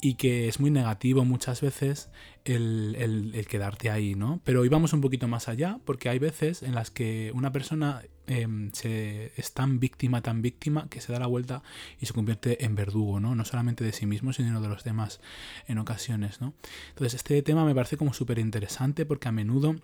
y 0.02 0.15
que 0.15 0.49
es 0.49 0.60
muy 0.60 0.69
negativo 0.69 1.23
muchas 1.23 1.62
veces 1.62 2.10
el- 2.43 3.32
el 3.34 3.47
quedarte 3.47 3.89
ahí, 3.89 4.15
¿no? 4.15 4.41
Pero 4.43 4.65
íbamos 4.65 4.91
un 4.91 4.99
poquito 4.99 5.30
más 5.30 5.47
allá 5.47 5.80
porque 5.86 6.10
hay 6.10 6.19
veces 6.19 6.62
en 6.62 6.76
las 6.76 6.91
que 6.91 7.32
una 7.34 7.54
persona 7.54 8.02
em, 8.28 8.72
se, 8.74 9.32
es 9.36 9.54
tan 9.54 9.80
víctima, 9.80 10.22
tan 10.22 10.42
víctima, 10.42 10.88
que 10.90 11.02
se 11.02 11.12
da 11.12 11.20
la 11.20 11.28
vuelta 11.28 11.64
y 12.00 12.06
se 12.06 12.14
convierte 12.14 12.66
en 12.66 12.76
verdugo, 12.76 13.20
¿no? 13.20 13.36
No 13.36 13.46
solamente 13.46 13.84
de 13.84 13.94
sí 13.94 14.06
mismo, 14.06 14.34
sino 14.34 14.62
de 14.62 14.68
los 14.68 14.84
demás 14.84 15.20
en 15.68 15.78
ocasiones, 15.78 16.42
¿no? 16.42 16.54
Entonces 16.90 17.16
este 17.16 17.42
tema 17.42 17.66
me 17.66 17.76
parece 17.76 17.98
como 17.98 18.14
súper 18.14 18.40
interesante 18.40 19.06
porque 19.06 19.28
a 19.28 19.32
menudo 19.32 19.76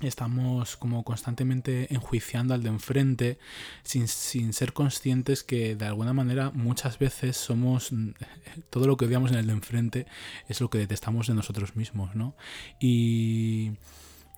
estamos 0.00 0.76
como 0.76 1.04
constantemente 1.04 1.92
enjuiciando 1.94 2.54
al 2.54 2.62
de 2.62 2.70
enfrente 2.70 3.38
sin, 3.84 4.08
sin 4.08 4.52
ser 4.52 4.72
conscientes 4.72 5.44
que 5.44 5.76
de 5.76 5.86
alguna 5.86 6.12
manera 6.12 6.50
muchas 6.50 6.98
veces 6.98 7.36
somos 7.36 7.90
todo 8.70 8.86
lo 8.86 8.96
que 8.96 9.04
odiamos 9.04 9.30
en 9.30 9.38
el 9.38 9.46
de 9.46 9.52
enfrente 9.52 10.06
es 10.48 10.60
lo 10.60 10.70
que 10.70 10.78
detestamos 10.78 11.26
de 11.26 11.34
nosotros 11.34 11.76
mismos, 11.76 12.14
¿no? 12.14 12.34
Y, 12.80 13.72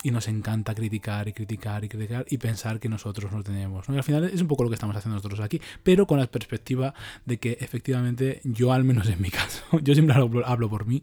y 0.04 0.10
nos 0.10 0.28
encanta 0.28 0.74
criticar 0.74 1.26
y 1.28 1.32
criticar 1.32 1.82
y 1.82 1.88
criticar 1.88 2.26
y 2.28 2.36
pensar 2.36 2.78
que 2.78 2.90
nosotros 2.90 3.32
no 3.32 3.42
tenemos. 3.42 3.88
¿no? 3.88 3.94
Y 3.94 3.98
al 3.98 4.04
final 4.04 4.24
es 4.24 4.40
un 4.42 4.46
poco 4.46 4.62
lo 4.62 4.68
que 4.68 4.74
estamos 4.74 4.94
haciendo 4.94 5.16
nosotros 5.16 5.40
aquí, 5.40 5.60
pero 5.82 6.06
con 6.06 6.20
la 6.20 6.26
perspectiva 6.26 6.94
de 7.24 7.38
que 7.38 7.56
efectivamente 7.58 8.42
yo, 8.44 8.72
al 8.74 8.84
menos 8.84 9.08
en 9.08 9.20
mi 9.20 9.30
caso, 9.40 9.64
yo 9.82 9.94
siempre 9.94 10.14
hablo, 10.14 10.46
hablo 10.46 10.68
por 10.68 10.84
mí, 10.84 11.02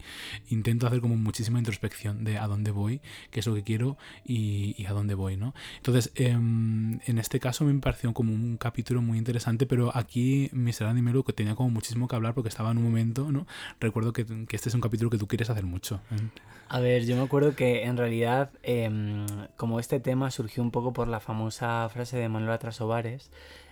intento 0.50 0.86
hacer 0.86 1.02
como 1.02 1.18
muchísima 1.18 1.58
introspección 1.58 2.24
de 2.24 2.38
a 2.38 2.48
dónde 2.48 2.70
voy, 2.70 3.02
qué 3.32 3.40
es 3.40 3.48
lo 3.48 3.56
que 3.56 3.64
quiero 3.64 3.98
y, 4.24 4.86
a 4.86 4.94
dónde 4.94 5.16
voy, 5.16 5.36
¿no? 5.36 5.56
Entonces, 5.78 6.12
em, 6.16 7.00
en 7.06 7.18
este 7.18 7.40
caso 7.40 7.66
me 7.66 7.74
pareció 7.80 8.14
como 8.14 8.34
un 8.34 8.58
capítulo 8.58 9.02
muy 9.02 9.18
interesante, 9.18 9.66
pero 9.66 9.96
aquí 9.98 10.50
Mr. 10.54 10.84
Andy 10.86 11.02
Melo 11.02 11.24
que 11.24 11.34
tenía 11.34 11.56
como 11.56 11.72
muchísimo 11.72 12.08
que 12.08 12.16
hablar 12.16 12.36
porque 12.36 12.50
estaba 12.50 12.70
en 12.70 12.78
un 12.78 12.84
momento, 12.84 13.32
¿no? 13.32 13.48
Recuerdo 13.80 14.14
que, 14.14 14.26
que 14.26 14.56
este 14.56 14.70
es 14.70 14.76
un 14.76 14.82
capítulo 14.82 15.10
que 15.10 15.18
tú 15.18 15.28
quieres 15.28 15.50
hacer 15.50 15.66
mucho. 15.66 16.02
¿eh? 16.12 16.42
A 16.74 16.80
ver, 16.80 17.06
yo 17.06 17.18
me 17.18 17.24
acuerdo 17.24 17.54
que 17.54 17.84
en 17.84 17.98
realidad, 17.98 18.50
em, 18.64 19.26
como 19.58 19.82
este 19.82 20.00
tema 20.00 20.32
surgió 20.32 20.64
un 20.64 20.72
poco 20.72 20.94
por 20.94 21.10
la 21.10 21.20
famosa 21.20 21.90
frase 21.90 22.18
de 22.18 22.30
Manuela 22.30 22.60
Trasovares, 22.60 23.30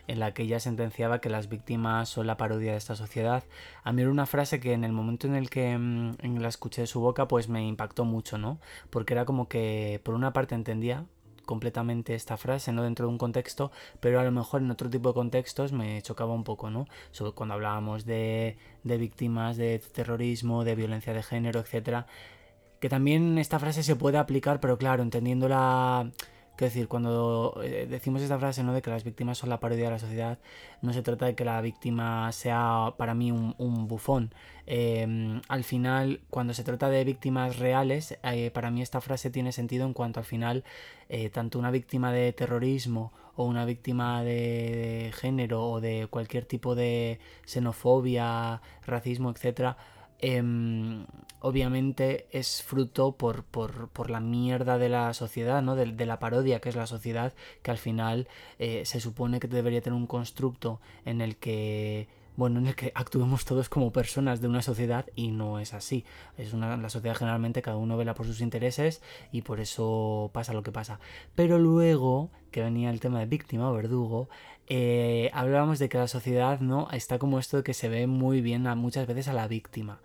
en 0.07 0.19
la 0.19 0.33
que 0.33 0.43
ella 0.43 0.59
sentenciaba 0.59 1.21
que 1.21 1.29
las 1.29 1.47
víctimas 1.47 2.09
son 2.09 2.27
la 2.27 2.35
parodia 2.35 2.73
de 2.73 2.77
esta 2.77 2.97
sociedad, 2.97 3.45
a 3.85 3.93
mí 3.93 4.01
era 4.01 4.11
una 4.11 4.25
frase 4.25 4.59
que 4.59 4.73
en 4.73 4.83
el 4.83 4.91
momento 4.91 5.27
en 5.27 5.35
el 5.35 5.49
que 5.49 5.71
em, 5.71 6.13
la 6.21 6.49
escuché 6.49 6.81
de 6.81 6.87
su 6.87 6.99
boca, 6.99 7.29
pues 7.29 7.47
me 7.47 7.65
impactó 7.65 8.03
mucho, 8.03 8.37
¿no? 8.37 8.59
Porque 8.89 9.13
era 9.13 9.23
como 9.23 9.47
que, 9.47 10.01
por 10.03 10.13
una 10.13 10.33
parte, 10.33 10.55
entendía 10.55 11.05
completamente 11.45 12.15
esta 12.15 12.35
frase, 12.35 12.73
no 12.73 12.83
dentro 12.83 13.07
de 13.07 13.13
un 13.13 13.17
contexto, 13.17 13.71
pero 14.01 14.19
a 14.19 14.23
lo 14.25 14.31
mejor 14.31 14.61
en 14.61 14.71
otro 14.71 14.89
tipo 14.89 15.09
de 15.09 15.13
contextos 15.13 15.71
me 15.71 16.01
chocaba 16.01 16.33
un 16.33 16.43
poco, 16.43 16.69
¿no? 16.69 16.85
Sobre 17.11 17.31
cuando 17.31 17.55
hablábamos 17.55 18.05
de, 18.05 18.57
de 18.83 18.97
víctimas 18.97 19.55
de 19.55 19.79
terrorismo, 19.79 20.65
de 20.65 20.75
violencia 20.75 21.13
de 21.13 21.23
género, 21.23 21.61
etcétera 21.61 22.05
que 22.79 22.89
también 22.89 23.37
esta 23.37 23.59
frase 23.59 23.83
se 23.83 23.95
puede 23.95 24.17
aplicar, 24.17 24.59
pero 24.59 24.77
claro, 24.77 25.03
entendiéndola... 25.03 26.11
Quiero 26.55 26.73
decir, 26.73 26.87
cuando 26.89 27.57
eh, 27.63 27.87
decimos 27.89 28.21
esta 28.21 28.37
frase, 28.37 28.63
¿no? 28.63 28.73
De 28.73 28.81
que 28.81 28.89
las 28.89 29.05
víctimas 29.05 29.37
son 29.37 29.47
la 29.47 29.61
parodia 29.61 29.85
de 29.85 29.91
la 29.91 29.99
sociedad, 29.99 30.39
no 30.81 30.91
se 30.91 31.01
trata 31.01 31.25
de 31.25 31.33
que 31.33 31.45
la 31.45 31.61
víctima 31.61 32.29
sea 32.33 32.95
para 32.97 33.13
mí 33.13 33.31
un, 33.31 33.87
bufón. 33.87 34.33
Eh, 34.67 35.39
al 35.47 35.63
final, 35.63 36.19
cuando 36.29 36.53
se 36.53 36.65
trata 36.65 36.89
de 36.89 37.05
víctimas 37.05 37.59
reales, 37.59 38.19
eh, 38.23 38.51
para 38.51 38.71
mí 38.71 38.81
esta 38.81 38.99
frase 38.99 39.29
tiene 39.29 39.53
sentido 39.53 39.85
en 39.85 39.93
cuanto 39.93 40.19
al 40.19 40.25
final, 40.25 40.65
eh, 41.07 41.29
tanto 41.29 41.59
una 41.59 41.71
víctima 41.71 42.11
de 42.11 42.33
terrorismo 42.33 43.13
o 43.37 43.45
una 43.45 43.63
víctima 43.63 44.21
de, 44.23 45.05
de 45.05 45.11
género 45.13 45.63
o 45.63 45.79
de 45.79 46.07
cualquier 46.09 46.43
tipo 46.43 46.75
de 46.75 47.19
xenofobia, 47.45 48.61
racismo, 48.85 49.29
etcétera, 49.31 49.77
em, 50.19 51.05
obviamente 51.41 52.27
es 52.31 52.63
fruto 52.63 53.13
por, 53.13 53.43
por, 53.43 53.89
por 53.89 54.09
la 54.09 54.19
mierda 54.19 54.77
de 54.77 54.89
la 54.89 55.13
sociedad, 55.13 55.61
¿no? 55.61 55.75
De, 55.75 56.05
la 56.05 56.19
parodia 56.19 56.59
que 56.59 56.69
es 56.69 56.75
la 56.75 56.87
sociedad, 56.87 57.33
que 57.61 57.71
al 57.71 57.77
final 57.77 58.27
eh, 58.59 58.83
se 58.85 58.99
supone 58.99 59.39
que 59.39 59.47
debería 59.47 59.81
tener 59.81 59.97
un 59.97 60.07
constructo 60.07 60.79
en 61.05 61.21
el 61.21 61.37
que 61.37 62.07
bueno, 62.39 62.59
en 62.59 62.67
el 62.67 62.75
que 62.75 62.93
actuemos 62.95 63.43
todos 63.43 63.67
como 63.67 63.91
personas 63.91 64.39
de 64.39 64.47
una 64.47 64.61
sociedad 64.61 65.05
y 65.13 65.27
no 65.27 65.59
es 65.59 65.73
así. 65.73 66.05
Es 66.37 66.53
una, 66.53 66.77
la 66.77 66.89
sociedad 66.89 67.17
generalmente 67.17 67.61
cada 67.61 67.75
uno 67.75 67.97
vela 67.97 68.13
por 68.13 68.25
sus 68.25 68.39
intereses 68.39 69.01
y 69.33 69.41
por 69.41 69.59
eso 69.59 70.31
pasa 70.33 70.53
lo 70.53 70.63
que 70.63 70.71
pasa. 70.71 71.01
Pero 71.35 71.59
luego, 71.59 72.29
que 72.49 72.61
venía 72.61 72.89
el 72.89 72.99
tema 72.99 73.19
de 73.19 73.25
víctima 73.25 73.69
o 73.69 73.73
verdugo, 73.73 74.29
eh, 74.67 75.31
hablábamos 75.33 75.79
de 75.79 75.89
que 75.89 75.97
la 75.97 76.07
sociedad 76.07 76.59
no 76.59 76.89
está 76.91 77.19
como 77.19 77.39
esto 77.39 77.63
que 77.63 77.73
se 77.73 77.89
ve 77.89 78.07
muy 78.07 78.41
bien 78.41 78.67
a, 78.67 78.75
muchas 78.75 79.07
veces 79.07 79.27
a 79.27 79.33
la 79.33 79.47
víctima 79.47 79.99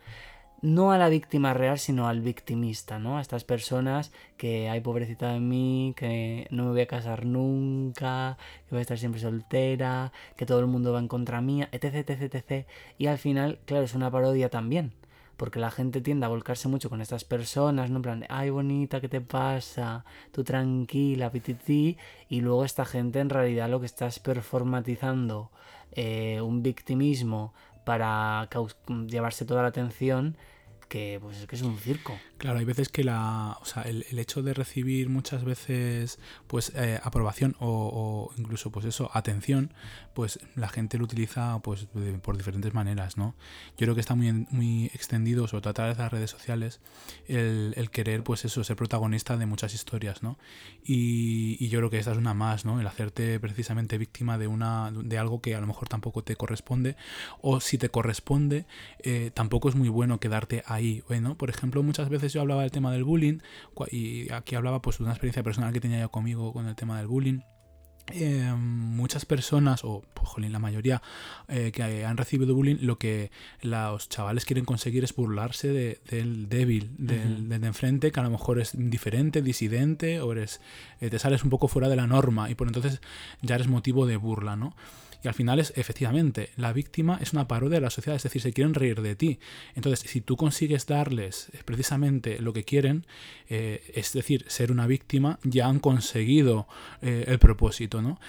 no 0.64 0.92
a 0.92 0.98
la 0.98 1.11
víctima 1.11 1.52
real, 1.52 1.78
sino 1.78 2.09
al 2.09 2.22
victimista, 2.22 2.98
¿no? 2.98 3.18
A 3.18 3.20
estas 3.20 3.44
personas 3.44 4.12
que 4.38 4.70
hay 4.70 4.80
pobrecita 4.80 5.30
de 5.35 5.38
mí, 5.38 5.92
que 5.94 6.46
no 6.50 6.64
me 6.64 6.70
voy 6.70 6.80
a 6.80 6.87
casar 6.87 7.26
nunca, 7.26 8.38
que 8.64 8.70
voy 8.70 8.78
a 8.78 8.83
estar 8.83 8.96
siempre 8.98 9.20
soltera, 9.20 10.11
que 10.38 10.46
todo 10.46 10.61
el 10.61 10.66
mundo 10.66 10.94
va 10.94 11.00
en 11.00 11.09
contra 11.09 11.42
mía, 11.42 11.68
etc, 11.70 12.09
etc, 12.09 12.35
etc. 12.35 12.66
Y 12.96 13.09
al 13.09 13.18
final, 13.18 13.59
claro, 13.66 13.85
es 13.85 13.94
una 13.94 14.11
parodia 14.11 14.48
también. 14.48 14.94
Porque 15.36 15.58
la 15.58 15.70
gente 15.70 16.00
tiende 16.00 16.26
a 16.26 16.28
volcarse 16.28 16.68
mucho 16.68 16.88
con 16.88 17.00
estas 17.00 17.24
personas, 17.24 17.90
¿no? 17.90 17.96
En 17.96 18.02
plan 18.02 18.26
ay, 18.28 18.50
bonita, 18.50 19.00
¿qué 19.00 19.08
te 19.08 19.20
pasa? 19.20 20.04
Tú 20.32 20.44
tranquila, 20.44 21.30
pitití. 21.30 21.96
Y 22.28 22.40
luego 22.40 22.64
esta 22.64 22.84
gente 22.84 23.20
en 23.20 23.30
realidad 23.30 23.68
lo 23.68 23.80
que 23.80 23.86
está 23.86 24.06
es 24.06 24.18
performatizando 24.18 25.50
eh, 25.92 26.40
un 26.40 26.62
victimismo 26.62 27.52
para 27.84 28.48
llevarse 29.08 29.44
toda 29.44 29.62
la 29.62 29.68
atención 29.68 30.36
que 30.86 31.18
pues 31.20 31.38
es 31.38 31.46
que 31.46 31.56
es 31.56 31.62
un 31.62 31.78
circo. 31.78 32.18
Claro, 32.38 32.58
hay 32.58 32.64
veces 32.64 32.88
que 32.88 33.04
la, 33.04 33.56
o 33.60 33.64
sea, 33.64 33.82
el, 33.82 34.04
hecho 34.18 34.42
de 34.42 34.54
recibir 34.54 35.08
muchas 35.08 35.44
veces 35.44 36.18
pues 36.46 36.72
eh, 36.74 37.00
aprobación 37.02 37.56
o, 37.58 38.32
incluso 38.36 38.70
pues 38.70 38.86
eso, 38.86 39.10
atención, 39.12 39.72
pues 40.14 40.38
la 40.54 40.68
gente 40.68 40.98
lo 40.98 41.04
utiliza 41.04 41.58
pues 41.60 41.88
por 42.22 42.36
diferentes 42.36 42.74
maneras, 42.74 43.16
¿no? 43.16 43.34
Yo 43.76 43.86
creo 43.86 43.94
que 43.94 44.00
está 44.00 44.14
muy, 44.14 44.46
muy 44.50 44.86
extendido, 44.86 45.46
sobre 45.48 45.62
todo 45.62 45.70
a 45.70 45.74
través 45.74 45.96
de 45.96 46.02
las 46.02 46.12
redes 46.12 46.30
sociales, 46.30 46.80
el, 47.28 47.90
querer 47.90 48.24
pues 48.24 48.44
eso, 48.44 48.64
ser 48.64 48.76
protagonista 48.76 49.36
de 49.36 49.46
muchas 49.46 49.74
historias, 49.74 50.22
¿no? 50.22 50.38
Y, 50.84 51.56
y, 51.64 51.68
yo 51.68 51.78
creo 51.80 51.90
que 51.90 51.98
esta 51.98 52.12
es 52.12 52.18
una 52.18 52.34
más, 52.34 52.64
¿no? 52.64 52.80
El 52.80 52.86
hacerte 52.86 53.38
precisamente 53.40 53.98
víctima 53.98 54.38
de 54.38 54.46
una 54.46 54.90
de 54.92 55.18
algo 55.18 55.40
que 55.40 55.54
a 55.54 55.60
lo 55.60 55.66
mejor 55.66 55.88
tampoco 55.88 56.22
te 56.22 56.36
corresponde 56.36 56.96
o 57.40 57.60
si 57.60 57.78
te 57.78 57.88
corresponde 57.88 58.66
eh, 59.00 59.30
tampoco 59.34 59.68
es 59.68 59.74
muy 59.74 59.88
bueno 59.88 60.18
quedarte 60.18 60.62
ahí, 60.74 61.02
¿no? 61.20 61.37
Por 61.37 61.50
ejemplo, 61.50 61.82
muchas 61.82 62.08
veces 62.08 62.32
yo 62.32 62.40
hablaba 62.40 62.62
del 62.62 62.70
tema 62.70 62.92
del 62.92 63.04
bullying 63.04 63.38
y 63.90 64.30
aquí 64.32 64.54
hablaba 64.54 64.82
pues 64.82 64.98
de 64.98 65.04
una 65.04 65.12
experiencia 65.12 65.42
personal 65.42 65.72
que 65.72 65.80
tenía 65.80 66.00
yo 66.00 66.10
conmigo 66.10 66.52
con 66.52 66.66
el 66.66 66.74
tema 66.74 66.98
del 66.98 67.06
bullying. 67.06 67.40
Eh, 68.12 68.52
muchas 68.54 69.24
personas, 69.24 69.82
o 69.82 70.02
pues, 70.12 70.50
la 70.50 70.58
mayoría 70.58 71.00
eh, 71.48 71.72
que 71.72 72.04
han 72.04 72.18
recibido 72.18 72.54
bullying, 72.54 72.76
lo 72.82 72.98
que 72.98 73.30
los 73.62 74.10
chavales 74.10 74.44
quieren 74.44 74.66
conseguir 74.66 75.04
es 75.04 75.14
burlarse 75.14 75.98
del 76.04 76.48
débil, 76.50 76.94
del, 76.98 77.48
de 77.48 77.66
enfrente, 77.66 78.12
que 78.12 78.20
a 78.20 78.22
lo 78.22 78.30
mejor 78.30 78.60
es 78.60 78.72
diferente, 78.74 79.40
disidente, 79.40 80.20
o 80.20 80.32
eres, 80.32 80.60
eh, 81.00 81.08
te 81.08 81.18
sales 81.18 81.44
un 81.44 81.50
poco 81.50 81.66
fuera 81.66 81.88
de 81.88 81.96
la 81.96 82.06
norma, 82.06 82.50
y 82.50 82.54
por 82.54 82.66
entonces 82.66 83.00
ya 83.40 83.54
eres 83.54 83.68
motivo 83.68 84.06
de 84.06 84.18
burla, 84.18 84.54
¿no? 84.54 84.76
Y 85.24 85.28
al 85.28 85.34
final 85.34 85.58
es, 85.58 85.72
efectivamente, 85.76 86.50
la 86.56 86.74
víctima 86.74 87.18
es 87.20 87.32
una 87.32 87.48
parodia 87.48 87.76
de 87.76 87.80
la 87.80 87.90
sociedad, 87.90 88.16
es 88.16 88.22
decir, 88.22 88.42
se 88.42 88.52
quieren 88.52 88.74
reír 88.74 89.00
de 89.00 89.16
ti. 89.16 89.38
Entonces, 89.74 90.10
si 90.10 90.20
tú 90.20 90.37
consigues 90.37 90.87
darles 90.87 91.50
precisamente 91.64 92.38
lo 92.40 92.52
que 92.52 92.64
quieren, 92.64 93.06
eh, 93.48 93.82
es 93.94 94.12
decir, 94.12 94.44
ser 94.48 94.70
una 94.70 94.87
víctima, 94.87 95.38
ya 95.42 95.66
han 95.66 95.80
conseguido 95.80 96.68
eh, 97.00 97.24
el 97.26 97.38
propósito, 97.38 98.02
¿no? 98.02 98.20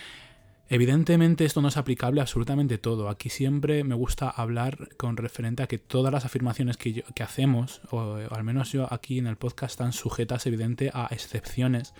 Evidentemente 0.67 1.45
esto 1.45 1.61
no 1.61 1.67
es 1.67 1.77
aplicable 1.77 2.21
a 2.21 2.23
absolutamente 2.23 2.79
todo. 2.79 3.09
Aquí 3.09 3.29
siempre 3.29 3.83
me 3.83 3.93
gusta 3.93 4.29
hablar 4.29 4.89
con 4.97 5.15
referente 5.15 5.61
a 5.61 5.67
que 5.67 5.77
todas 5.77 6.11
las 6.11 6.25
afirmaciones 6.25 6.75
que, 6.77 7.03
que 7.03 7.23
hacemos, 7.23 7.81
o, 7.91 8.15
al 8.15 8.43
menos 8.43 8.71
yo 8.71 8.91
aquí 8.91 9.19
en 9.19 9.27
el 9.27 9.35
podcast, 9.35 9.73
están 9.73 9.93
sujetas 9.93 10.47
evidente 10.47 10.89
a 10.91 11.07
excepciones 11.11 11.93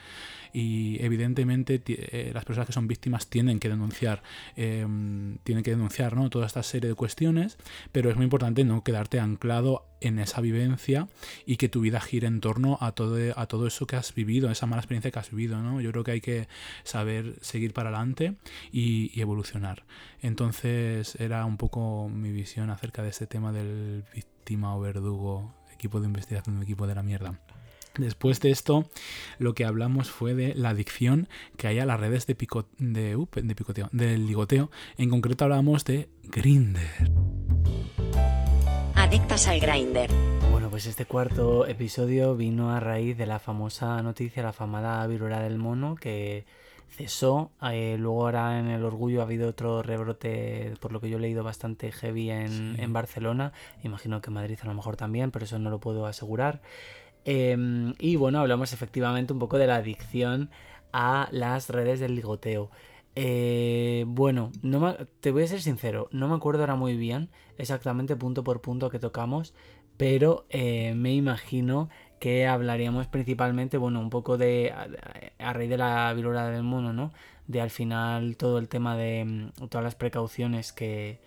y 0.55 1.03
evidentemente 1.03 1.83
eh, 1.85 2.31
las 2.33 2.45
personas 2.45 2.67
que 2.67 2.71
son 2.71 2.87
víctimas 2.87 3.27
tienen 3.27 3.59
que 3.59 3.67
denunciar, 3.67 4.23
em, 4.55 5.37
tienen 5.39 5.65
que 5.65 5.71
denunciar 5.71 6.15
¿no? 6.15 6.29
toda 6.29 6.45
esta 6.45 6.63
serie 6.63 6.87
de 6.87 6.95
cuestiones, 6.95 7.57
pero 7.91 8.09
es 8.09 8.15
muy 8.15 8.23
importante 8.23 8.63
no 8.63 8.81
quedarte 8.81 9.19
anclado 9.19 9.85
en 9.99 10.17
esa 10.17 10.39
vivencia 10.39 11.09
y 11.45 11.57
que 11.57 11.67
tu 11.67 11.81
vida 11.81 11.99
gire 11.99 12.27
en 12.27 12.39
torno 12.39 12.77
a 12.79 12.93
todo, 12.93 13.17
a 13.37 13.47
todo 13.47 13.67
eso 13.67 13.85
que 13.85 13.97
has 13.97 14.15
vivido, 14.15 14.49
esa 14.49 14.65
mala 14.65 14.79
experiencia 14.79 15.11
que 15.11 15.19
has 15.19 15.29
vivido. 15.29 15.61
¿no? 15.61 15.81
Yo 15.81 15.91
creo 15.91 16.05
que 16.05 16.11
hay 16.11 16.21
que 16.21 16.47
saber 16.85 17.35
seguir 17.41 17.73
para 17.73 17.89
adelante 17.89 18.37
y 18.71 19.19
evolucionar. 19.19 19.83
Entonces 20.21 21.15
era 21.19 21.45
un 21.45 21.57
poco 21.57 22.07
mi 22.07 22.31
visión 22.31 22.69
acerca 22.69 23.03
de 23.03 23.09
este 23.09 23.27
tema 23.27 23.51
del 23.51 24.05
víctima 24.13 24.73
o 24.77 24.79
verdugo, 24.79 25.53
equipo 25.73 25.99
de 25.99 26.07
investigación, 26.07 26.63
equipo 26.63 26.87
de 26.87 26.95
la 26.95 27.03
mierda. 27.03 27.41
Después 27.97 28.39
de 28.41 28.51
esto, 28.51 28.89
lo 29.39 29.53
que 29.53 29.65
hablamos 29.65 30.09
fue 30.09 30.33
de 30.33 30.53
la 30.53 30.69
adicción 30.69 31.27
que 31.57 31.67
hay 31.67 31.79
a 31.79 31.85
las 31.85 31.99
redes 31.99 32.27
de, 32.27 32.35
pico, 32.35 32.65
de, 32.77 33.17
de 33.33 33.55
picoteo, 33.55 33.89
del 33.91 34.27
ligoteo. 34.27 34.69
En 34.97 35.09
concreto 35.09 35.45
hablamos 35.45 35.85
de 35.85 36.09
Grinder. 36.23 37.11
Adictas 38.95 39.47
al 39.47 39.59
Grinder. 39.59 40.09
Bueno, 40.51 40.69
pues 40.69 40.87
este 40.87 41.05
cuarto 41.05 41.67
episodio 41.67 42.35
vino 42.35 42.71
a 42.71 42.79
raíz 42.79 43.17
de 43.17 43.25
la 43.25 43.39
famosa 43.39 44.01
noticia, 44.01 44.43
la 44.43 44.53
famada 44.53 45.05
viruela 45.07 45.39
del 45.41 45.57
mono, 45.57 45.95
que 45.95 46.45
cesó. 46.89 47.51
Eh, 47.71 47.97
luego 47.99 48.23
ahora 48.23 48.59
en 48.59 48.67
el 48.67 48.83
orgullo 48.83 49.21
ha 49.21 49.23
habido 49.23 49.49
otro 49.49 49.83
rebrote, 49.83 50.73
por 50.79 50.91
lo 50.91 51.01
que 51.01 51.09
yo 51.09 51.17
he 51.17 51.21
leído, 51.21 51.43
bastante 51.43 51.91
heavy 51.91 52.29
en, 52.29 52.79
en 52.79 52.93
Barcelona. 52.93 53.53
Imagino 53.83 54.21
que 54.21 54.29
en 54.29 54.33
Madrid 54.33 54.57
a 54.61 54.65
lo 54.65 54.73
mejor 54.73 54.95
también, 54.95 55.31
pero 55.31 55.45
eso 55.45 55.59
no 55.59 55.69
lo 55.69 55.79
puedo 55.79 56.05
asegurar. 56.05 56.61
Em, 57.25 57.95
y 57.99 58.15
bueno, 58.17 58.39
hablamos 58.39 58.71
efectivamente 58.71 59.33
un 59.33 59.39
poco 59.39 59.57
de 59.57 59.67
la 59.67 59.77
adicción 59.77 60.49
a 60.93 61.27
las 61.31 61.69
redes 61.69 61.99
del 61.99 62.15
ligoteo. 62.15 62.69
Eh, 63.15 64.05
bueno, 64.07 64.51
no 64.61 64.95
te 65.21 65.31
voy 65.31 65.43
a 65.43 65.47
ser 65.47 65.61
sincero, 65.61 66.07
no 66.11 66.27
me 66.27 66.35
acuerdo 66.35 66.61
ahora 66.61 66.75
muy 66.75 66.97
bien 66.97 67.29
exactamente 67.57 68.15
punto 68.15 68.43
por 68.43 68.61
punto 68.61 68.89
que 68.89 68.99
tocamos, 68.99 69.53
pero 69.97 70.45
eh, 70.49 70.93
me 70.95 71.13
imagino 71.13 71.89
que 72.19 72.47
hablaríamos 72.47 73.07
principalmente, 73.07 73.77
bueno, 73.77 73.99
un 74.01 74.09
poco 74.09 74.37
de, 74.37 74.73
a, 75.39 75.53
raíz 75.53 75.69
de 75.69 75.77
la 75.77 76.13
viruela 76.13 76.49
del 76.49 76.63
mono, 76.63 76.93
¿no? 76.93 77.13
De 77.47 77.61
al 77.61 77.69
final 77.69 78.37
todo 78.37 78.57
el 78.59 78.67
tema 78.67 78.97
de 78.97 79.25
mm, 79.25 79.67
todas 79.69 79.83
las 79.83 79.95
precauciones 79.95 80.73
que, 80.73 81.19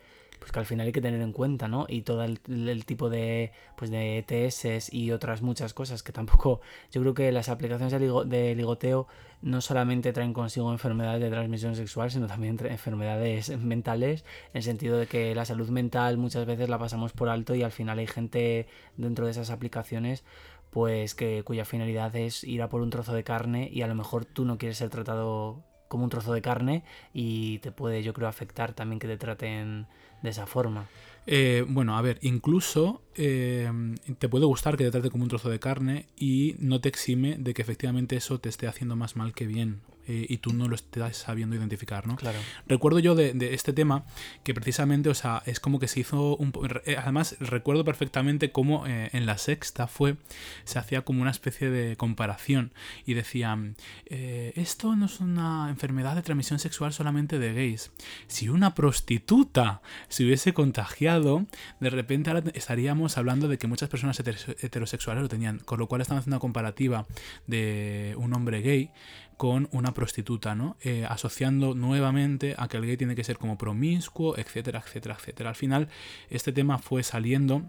pues 0.49 0.53
que 0.55 0.61
al 0.61 0.67
final 0.67 0.87
hay 0.87 0.93
que 0.93 1.03
tener 1.03 1.21
en 1.21 1.33
cuenta, 1.33 1.69
¿no? 1.69 1.85
Y 1.91 2.03
todo 2.03 2.25
el, 2.25 2.39
tipo 2.87 3.11
de, 3.11 3.53
pues 3.77 3.91
de 3.91 4.19
ETS 4.19 4.91
y 4.91 5.13
otras 5.13 5.43
muchas 5.43 5.75
cosas 5.75 6.03
que 6.03 6.11
tampoco, 6.11 6.63
yo 6.91 7.03
creo 7.03 7.13
que 7.13 7.31
las 7.33 7.51
aplicaciones 7.51 7.93
de, 8.31 8.55
ligoteo 8.55 9.07
no 9.43 9.61
solamente 9.61 10.11
traen 10.15 10.33
consigo 10.33 10.73
enfermedades 10.73 11.21
de 11.21 11.29
transmisión 11.29 11.77
sexual, 11.77 12.11
sino 12.11 12.27
también 12.27 12.59
enfermedades 12.65 13.51
mentales, 13.59 14.25
en 14.55 14.59
el 14.59 14.63
sentido 14.63 14.97
de 14.97 15.07
que 15.07 15.35
la 15.35 15.45
salud 15.45 15.69
mental 15.69 16.17
muchas 16.17 16.47
veces 16.47 16.71
la 16.71 16.79
pasamos 16.79 17.13
por 17.13 17.29
alto 17.29 17.55
y 17.55 17.63
al 17.63 17.73
final 17.73 17.99
hay 17.99 18.07
gente 18.07 18.69
dentro 18.97 19.27
de 19.27 19.33
esas 19.33 19.51
aplicaciones 19.51 20.25
pues 20.71 21.15
que 21.15 21.43
cuya 21.45 21.67
finalidad 21.67 22.15
es 22.17 22.43
ir 22.45 22.63
a 22.63 22.69
por 22.71 22.81
un 22.81 22.91
trozo 22.91 23.13
de 23.13 23.25
carne 23.25 23.69
y 23.71 23.83
a 23.83 23.87
lo 23.87 23.95
mejor 23.95 24.25
tú 24.25 24.47
no 24.47 24.57
quieres 24.57 24.79
ser 24.79 24.91
tratado 24.91 25.63
como 25.89 26.05
un 26.05 26.11
trozo 26.11 26.33
de 26.33 26.43
carne 26.43 26.85
y 27.13 27.59
te 27.59 27.73
puede 27.73 28.03
yo 28.03 28.13
creo 28.13 28.29
afectar 28.29 28.73
también 28.73 28.99
que 28.99 29.09
te 29.09 29.17
traten 29.17 29.87
de 30.23 30.31
esa 30.31 30.47
forma. 30.47 30.87
Eh, 31.27 31.65
bueno, 31.69 31.99
a 31.99 32.03
ver, 32.03 32.19
incluso 32.23 33.03
eh, 33.15 33.71
te 34.19 34.29
puede 34.29 34.47
gustar 34.47 34.77
que 34.77 34.85
te 34.85 34.91
trate 34.91 35.11
como 35.11 35.25
un 35.25 35.29
trozo 35.29 35.51
de 35.51 35.59
carne 35.59 36.07
y 36.17 36.55
no 36.59 36.81
te 36.81 36.89
exime 36.89 37.37
de 37.39 37.53
que 37.53 37.63
efectivamente 37.63 38.17
eso 38.17 38.39
te 38.41 38.49
esté 38.49 38.67
haciendo 38.67 38.97
más 38.97 39.17
mal 39.17 39.35
que 39.35 39.47
bien. 39.47 39.81
Eh, 40.09 40.27
y 40.29 40.39
tú 40.39 40.55
no 40.55 40.69
lo 40.69 40.75
estás 40.75 41.19
sabiendo 41.19 41.55
identificar, 41.55 42.07
¿no? 42.07 42.17
Claro. 42.17 42.39
Recuerdo 42.67 42.99
yo 42.99 43.15
de, 43.15 43.55
este 43.55 43.73
tema 43.73 44.05
que 44.43 44.55
precisamente, 44.55 45.11
o 45.11 45.15
sea, 45.15 45.43
es 45.45 45.61
como 45.61 45.79
que 45.79 45.87
se 45.87 46.01
hizo 46.01 46.37
un... 46.37 46.53
Además, 46.97 47.37
recuerdo 47.41 47.85
perfectamente 47.85 48.51
cómo 48.51 48.87
en 48.87 49.27
la 49.27 49.39
sexta 49.39 49.87
fue, 49.87 50.17
se 50.65 50.79
hacía 50.79 51.03
como 51.03 51.23
una 51.23 51.31
especie 51.31 51.71
de 51.71 51.97
comparación 51.97 52.73
y 53.05 53.15
decían, 53.15 53.77
esto 54.07 54.97
no 54.97 55.07
es 55.07 55.21
una 55.21 55.69
enfermedad 55.69 56.17
de 56.17 56.23
transmisión 56.23 56.59
sexual 56.59 56.93
solamente 56.93 57.39
de 57.39 57.53
gays. 57.53 57.93
Si 58.27 58.49
una 58.49 58.75
prostituta 58.75 59.83
se 60.09 60.25
hubiese 60.25 60.55
contagiado, 60.55 61.47
de 61.81 61.91
repente 61.91 62.31
ahora 62.31 62.45
estaríamos 62.55 63.19
hablando 63.19 63.49
de 63.49 63.59
que 63.59 63.67
muchas 63.67 63.89
personas 63.89 64.19
heterosexuales 64.21 65.23
lo 65.23 65.29
tenían, 65.29 65.59
con 65.59 65.79
lo 65.79 65.87
cual 65.87 66.01
están 66.01 66.19
haciendo 66.19 66.37
una 66.37 66.41
comparativa 66.41 67.07
de 67.47 68.15
un 68.17 68.35
hombre 68.35 68.63
gay 68.63 68.91
con 69.39 69.69
una 69.71 69.95
prostituta, 69.95 70.55
¿no? 70.57 70.77
Eh, 70.83 71.07
asociando 71.09 71.75
nuevamente 71.75 72.57
a 72.59 72.67
que 72.69 72.77
el 72.77 72.85
gay 72.85 72.97
tiene 72.97 73.15
que 73.15 73.23
ser 73.23 73.39
como 73.39 73.57
promiscuo, 73.57 74.37
etcétera, 74.37 74.83
etcétera, 74.85 75.17
etcétera. 75.19 75.49
Al 75.49 75.57
final, 75.57 75.89
este 76.29 76.53
tema 76.53 76.79
fue 76.79 77.05
saliendo 77.05 77.63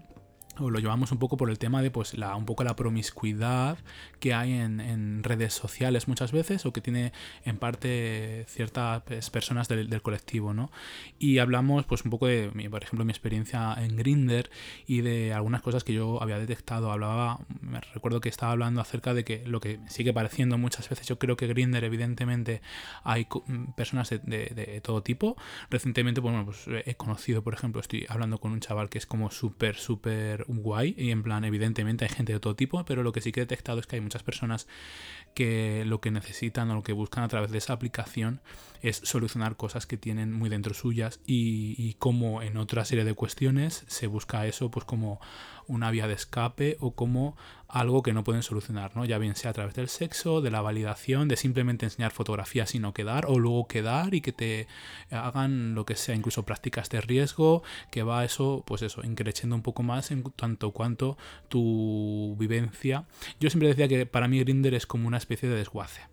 o 0.58 0.70
lo 0.70 0.78
llevamos 0.78 1.12
un 1.12 1.18
poco 1.18 1.36
por 1.36 1.50
el 1.50 1.58
tema 1.58 1.82
de 1.82 1.90
pues 1.90 2.16
la 2.16 2.34
un 2.36 2.44
poco 2.44 2.64
la 2.64 2.76
promiscuidad 2.76 3.78
que 4.18 4.34
hay 4.34 4.52
en, 4.52 5.22
redes 5.22 5.54
sociales 5.54 6.08
muchas 6.08 6.32
veces 6.32 6.64
o 6.66 6.72
que 6.72 6.80
tiene 6.80 7.12
en 7.44 7.56
parte 7.58 8.44
ciertas 8.48 9.02
pues, 9.02 9.30
personas 9.30 9.68
del, 9.68 9.88
del, 9.88 10.02
colectivo 10.02 10.54
no 10.54 10.70
y 11.18 11.38
hablamos 11.38 11.84
pues 11.84 12.04
un 12.04 12.10
poco 12.10 12.26
de 12.26 12.50
por 12.70 12.82
ejemplo 12.82 13.04
mi 13.04 13.12
experiencia 13.12 13.74
en 13.78 13.96
Grinder 13.96 14.50
y 14.86 15.02
de 15.02 15.32
algunas 15.32 15.62
cosas 15.62 15.84
que 15.84 15.92
yo 15.92 16.22
había 16.22 16.38
detectado. 16.38 16.90
Hablaba 16.92 17.40
me 17.60 17.80
recuerdo 17.80 18.20
que 18.20 18.28
estaba 18.28 18.52
hablando 18.52 18.80
acerca 18.80 19.14
de 19.14 19.24
que 19.24 19.44
lo 19.46 19.60
que 19.60 19.80
sigue 19.88 20.12
pareciendo 20.12 20.58
muchas 20.58 20.88
veces 20.88 21.06
yo 21.06 21.18
creo 21.18 21.36
que 21.36 21.46
Grinder 21.46 21.84
evidentemente 21.84 22.62
hay 23.04 23.26
personas 23.76 24.10
de, 24.10 24.18
de, 24.18 24.52
de 24.54 24.80
todo 24.80 25.02
tipo. 25.02 25.36
Recientemente 25.70 26.20
bueno 26.20 26.44
pues 26.44 26.66
he 26.86 26.94
conocido 26.94 27.42
por 27.42 27.54
ejemplo 27.54 27.80
estoy 27.80 28.06
hablando 28.08 28.38
con 28.38 28.52
un 28.52 28.60
chaval 28.60 28.88
que 28.88 28.98
es 28.98 29.06
como 29.06 29.30
súper 29.30 29.76
súper 29.76 30.39
guay 30.46 30.94
y 30.96 31.10
en 31.10 31.22
plan 31.22 31.44
evidentemente 31.44 32.04
hay 32.04 32.10
gente 32.10 32.32
de 32.32 32.40
todo 32.40 32.56
tipo 32.56 32.84
pero 32.84 33.02
lo 33.02 33.12
que 33.12 33.20
sí 33.20 33.32
que 33.32 33.40
he 33.40 33.44
detectado 33.44 33.80
es 33.80 33.86
que 33.86 33.96
hay 33.96 34.02
muchas 34.02 34.22
personas 34.22 34.66
que 35.34 35.84
lo 35.86 36.00
que 36.00 36.10
necesitan 36.10 36.70
o 36.70 36.74
lo 36.74 36.82
que 36.82 36.92
buscan 36.92 37.24
a 37.24 37.28
través 37.28 37.50
de 37.50 37.58
esa 37.58 37.72
aplicación 37.72 38.40
es 38.82 38.96
solucionar 38.96 39.56
cosas 39.56 39.86
que 39.86 39.96
tienen 39.96 40.32
muy 40.32 40.48
dentro 40.48 40.74
suyas 40.74 41.20
y, 41.26 41.94
como 41.94 42.42
en 42.42 42.56
otra 42.56 42.84
serie 42.84 43.04
de 43.04 43.14
cuestiones 43.14 43.84
se 43.86 44.06
busca 44.06 44.46
eso 44.46 44.70
pues 44.70 44.84
como 44.84 45.20
una 45.70 45.90
vía 45.90 46.08
de 46.08 46.14
escape 46.14 46.76
o 46.80 46.94
como 46.94 47.36
algo 47.68 48.02
que 48.02 48.12
no 48.12 48.24
pueden 48.24 48.42
solucionar, 48.42 48.96
¿no? 48.96 49.04
Ya 49.04 49.18
bien 49.18 49.36
sea 49.36 49.52
a 49.52 49.54
través 49.54 49.74
del 49.74 49.88
sexo, 49.88 50.40
de 50.40 50.50
la 50.50 50.60
validación, 50.60 51.28
de 51.28 51.36
simplemente 51.36 51.86
enseñar 51.86 52.10
fotografías 52.10 52.74
y 52.74 52.80
no 52.80 52.92
quedar, 52.92 53.26
o 53.26 53.38
luego 53.38 53.68
quedar 53.68 54.12
y 54.14 54.20
que 54.20 54.32
te 54.32 54.66
hagan 55.10 55.74
lo 55.74 55.86
que 55.86 55.94
sea, 55.94 56.14
incluso 56.14 56.44
prácticas 56.44 56.90
de 56.90 57.00
riesgo, 57.00 57.62
que 57.90 58.02
va 58.02 58.24
eso, 58.24 58.64
pues 58.66 58.82
eso, 58.82 59.02
increciendo 59.04 59.54
un 59.54 59.62
poco 59.62 59.82
más 59.82 60.10
en 60.10 60.24
tanto 60.24 60.72
cuanto 60.72 61.16
tu 61.48 62.36
vivencia. 62.38 63.04
Yo 63.38 63.50
siempre 63.50 63.68
decía 63.68 63.88
que 63.88 64.04
para 64.06 64.28
mí 64.28 64.40
Grinder 64.40 64.74
es 64.74 64.86
como 64.86 65.06
una 65.06 65.18
especie 65.18 65.48
de 65.48 65.56
desguace. 65.56 66.09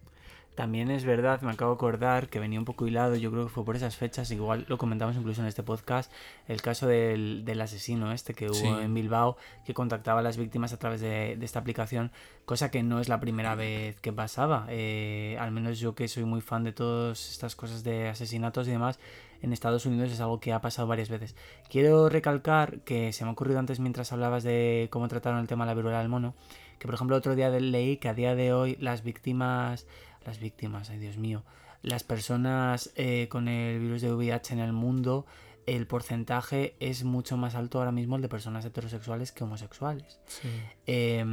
También 0.58 0.90
es 0.90 1.06
verdad, 1.06 1.40
me 1.42 1.52
acabo 1.52 1.74
de 1.74 1.76
acordar 1.76 2.30
que 2.30 2.40
venía 2.40 2.58
un 2.58 2.66
poco 2.66 2.88
hilado, 2.88 3.16
yo 3.16 3.30
creo 3.30 3.44
que 3.44 3.52
fue 3.52 3.64
por 3.64 3.76
esas 3.76 3.96
fechas, 3.96 4.32
igual 4.32 4.66
lo 4.68 4.80
comentamos 4.80 5.16
incluso 5.16 5.42
en 5.42 5.48
este 5.48 5.62
podcast, 5.62 6.12
el 6.48 6.64
caso 6.64 6.88
del, 6.88 7.46
del 7.46 7.62
asesino 7.62 8.12
este 8.12 8.34
que 8.34 8.48
hubo 8.48 8.56
sí. 8.56 8.66
en 8.66 8.92
Bilbao, 8.92 9.38
que 9.68 9.76
contactaba 9.76 10.22
a 10.22 10.24
las 10.24 10.36
víctimas 10.36 10.74
a 10.74 10.80
través 10.80 11.00
de, 11.00 11.36
de, 11.38 11.46
esta 11.46 11.60
aplicación, 11.60 12.10
cosa 12.46 12.72
que 12.72 12.82
no 12.82 13.00
es 13.00 13.08
la 13.08 13.20
primera 13.20 13.54
vez 13.54 14.02
que 14.02 14.12
pasaba. 14.12 14.66
Eh, 14.70 15.38
al 15.40 15.52
menos 15.52 15.78
yo 15.78 15.94
que 15.94 16.08
soy 16.08 16.24
muy 16.24 16.42
fan 16.42 16.64
de 16.64 16.74
todas 16.74 17.30
estas 17.30 17.56
cosas 17.56 17.84
de 17.84 18.10
asesinatos 18.10 18.68
y 18.68 18.72
demás, 18.72 18.98
en 19.44 19.54
Estados 19.54 19.86
Unidos 19.86 20.12
es 20.12 20.20
algo 20.22 20.40
que 20.40 20.54
ha 20.54 20.62
pasado 20.62 20.88
varias 20.88 21.10
veces. 21.10 21.36
Quiero 21.70 22.10
recalcar 22.10 22.80
que 22.80 23.14
se 23.14 23.24
me 23.24 23.30
ha 23.30 23.34
ocurrido 23.34 23.60
antes 23.60 23.80
mientras 23.80 24.12
hablabas 24.12 24.44
de 24.44 24.88
cómo 24.90 25.08
trataron 25.08 25.40
el 25.40 25.48
tema 25.48 25.66
de 25.66 25.70
la 25.70 25.76
viruela 25.76 26.00
del 26.00 26.10
mono, 26.10 26.34
que 26.80 26.88
por 26.88 26.96
ejemplo 26.96 27.16
otro 27.16 27.36
día 27.36 27.50
leí 27.50 27.98
que 27.98 28.10
a 28.10 28.16
día 28.16 28.34
de 28.34 28.54
hoy 28.54 28.76
las 28.80 29.04
víctimas 29.04 29.86
las 30.28 30.40
víctimas, 30.40 30.90
ay 30.90 31.00
Dios 31.00 31.18
mío, 31.18 31.44
las 31.82 32.04
personas 32.04 32.92
eh, 32.96 33.28
con 33.30 33.48
el 33.48 33.80
virus 33.80 34.02
de 34.02 34.14
VIH 34.14 34.54
en 34.54 34.60
el 34.60 34.74
mundo, 34.74 35.26
el 35.68 35.86
porcentaje 35.86 36.76
es 36.80 37.04
mucho 37.04 37.36
más 37.36 37.54
alto 37.54 37.80
ahora 37.80 37.92
mismo 37.92 38.16
el 38.16 38.22
de 38.22 38.30
personas 38.30 38.64
heterosexuales 38.64 39.34
que 39.34 39.44
homosexuales. 39.44 40.18
Sí. 40.26 40.48
Eh, 40.88 41.24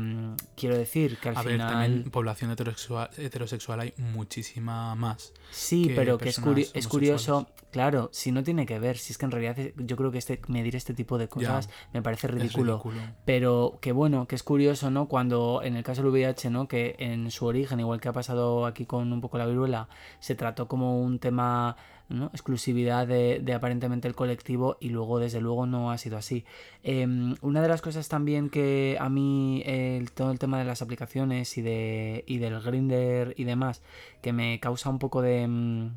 quiero 0.57 0.77
decir 0.77 1.19
que 1.19 1.29
al 1.29 1.37
a 1.37 1.43
final... 1.43 1.59
ver, 1.59 1.69
también 1.69 2.11
población 2.11 2.51
heterosexual, 2.51 3.11
heterosexual 3.17 3.81
hay 3.81 3.95
muchísima 3.97 4.95
más. 4.97 5.33
Sí, 5.53 5.87
que 5.87 5.95
pero 5.95 6.19
que 6.19 6.31
es, 6.31 6.41
curi 6.41 6.67
es, 6.75 6.89
curioso, 6.89 7.47
claro, 7.71 8.11
si 8.13 8.33
no 8.33 8.43
tiene 8.43 8.67
que 8.67 8.81
ver, 8.81 8.99
si 8.99 9.13
es 9.13 9.19
que 9.19 9.25
en 9.25 9.31
realidad 9.31 9.57
yo 9.77 9.97
creo 9.97 10.11
que 10.11 10.19
este, 10.19 10.41
medir 10.49 10.75
este 10.75 10.95
tipo 10.95 11.17
de 11.17 11.29
cosas 11.29 11.69
ya, 11.69 11.73
me 11.93 12.03
parece 12.03 12.27
ridículo, 12.27 12.83
ridículo, 12.83 13.15
Pero 13.25 13.79
que 13.81 13.93
bueno, 13.93 14.27
que 14.27 14.35
es 14.35 14.43
curioso, 14.43 14.91
¿no? 14.91 15.07
Cuando 15.07 15.61
en 15.63 15.77
el 15.77 15.85
caso 15.85 16.03
del 16.03 16.11
VIH, 16.11 16.51
¿no? 16.51 16.67
Que 16.67 16.97
en 16.99 17.31
su 17.31 17.47
origen, 17.47 17.79
igual 17.79 18.01
que 18.01 18.09
ha 18.09 18.13
pasado 18.13 18.67
aquí 18.67 18.85
con 18.85 19.13
un 19.13 19.21
poco 19.21 19.39
la 19.39 19.47
viruela, 19.47 19.89
se 20.19 20.35
trató 20.35 20.67
como 20.67 21.01
un 21.01 21.21
tema 21.21 21.77
¿no? 22.09 22.27
exclusividad 22.27 23.07
de, 23.07 23.41
de, 23.43 23.55
aparentemente 23.55 24.09
el 24.09 24.15
colectivo 24.15 24.77
y 24.81 24.91
luego 24.91 25.19
desde 25.19 25.41
luego 25.41 25.67
no 25.67 25.91
ha 25.91 25.99
sido 25.99 26.17
así. 26.17 26.45
Eh, 26.83 27.07
una 27.41 27.63
de 27.63 27.69
las 27.69 27.83
cosas 27.83 28.09
también 28.09 28.51
que 28.51 28.97
a 29.01 29.09
mí 29.09 29.63
el, 29.67 30.11
todo 30.13 30.31
el 30.31 30.39
tema 30.39 30.59
de 30.59 30.65
las 30.65 30.83
aplicaciones 30.83 31.57
y, 31.57 31.63
de, 31.63 32.25
y 32.27 32.39
del 32.39 32.61
grinder 32.61 33.35
y 33.37 33.45
demás 33.45 33.83
que 34.23 34.33
me 34.33 34.61
causa 34.61 34.91
un 34.91 34.99
poco 34.99 35.23
de... 35.23 35.47
mm, 35.47 35.91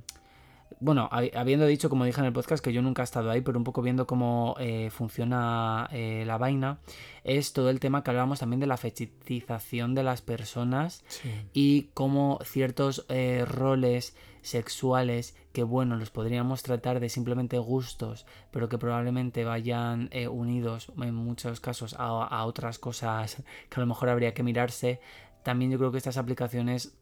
bueno, 0.80 1.10
habiendo 1.12 1.66
dicho, 1.66 1.90
como 1.90 2.06
dije 2.06 2.20
en 2.20 2.28
el 2.28 2.34
podcast, 2.34 2.64
que 2.64 2.72
yo 2.72 2.82
nunca 2.82 3.02
he 3.02 3.06
estado 3.06 3.32
ahí, 3.32 3.42
pero 3.42 3.58
un 3.58 3.64
poco 3.64 3.82
viendo 3.82 4.06
cómo 4.06 4.56
eh, 4.60 4.90
funciona 4.92 5.90
eh, 5.92 6.24
la 6.28 6.38
vaina, 6.38 6.80
es 7.24 7.54
todo 7.54 7.70
el 7.70 7.80
tema 7.80 8.04
que 8.04 8.12
hablábamos 8.12 8.40
también 8.40 8.60
de 8.60 8.68
la 8.68 8.78
fetichización 8.78 9.96
de 9.96 10.04
las 10.04 10.22
personas 10.22 11.04
sí. 11.08 11.32
y 11.54 11.90
cómo 11.94 12.40
ciertos 12.44 13.06
eh, 13.10 13.44
roles 13.48 14.16
sexuales 14.48 15.36
que 15.54 15.64
bueno 15.64 15.96
los 15.98 16.10
podríamos 16.10 16.64
tratar 16.64 17.00
de 17.00 17.10
simplemente 17.10 17.58
gustos 17.58 18.26
pero 18.52 18.70
que 18.70 18.78
probablemente 18.78 19.44
vayan 19.44 20.10
eh, 20.12 20.28
unidos 20.28 20.92
en 21.02 21.16
muchos 21.16 21.60
casos 21.60 21.94
a, 21.98 22.06
a, 22.06 22.46
otras 22.46 22.80
cosas 22.80 23.44
que 23.70 23.76
a 23.76 23.80
lo 23.80 23.86
mejor 23.86 24.10
habría 24.10 24.34
que 24.34 24.44
mirarse. 24.44 25.00
También 25.44 25.72
yo 25.72 25.78
creo 25.78 25.92
que 25.92 25.98
estas 25.98 26.18
aplicaciones 26.18 26.94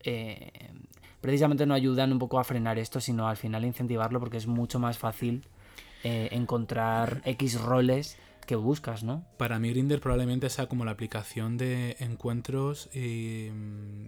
eh, 0.00 0.52
precisamente 1.20 1.66
no 1.66 1.74
ayudan 1.74 2.12
un 2.12 2.18
poco 2.18 2.38
a 2.38 2.44
frenar 2.44 2.78
esto 2.78 3.00
sino 3.00 3.28
al 3.28 3.36
final 3.36 3.64
incentivarlo 3.64 4.20
porque 4.20 4.36
es 4.36 4.46
mucho 4.46 4.78
más 4.78 4.98
fácil 4.98 5.42
eh, 6.04 6.28
encontrar 6.30 7.22
X 7.24 7.60
roles 7.60 8.16
que 8.46 8.56
buscas, 8.56 9.02
¿no? 9.02 9.26
Para 9.36 9.58
mí 9.58 9.70
Grinder 9.70 10.00
probablemente 10.00 10.48
sea 10.48 10.68
como 10.68 10.84
la 10.84 10.92
aplicación 10.92 11.56
de 11.56 11.96
encuentros 11.98 12.88
eh, 12.94 13.52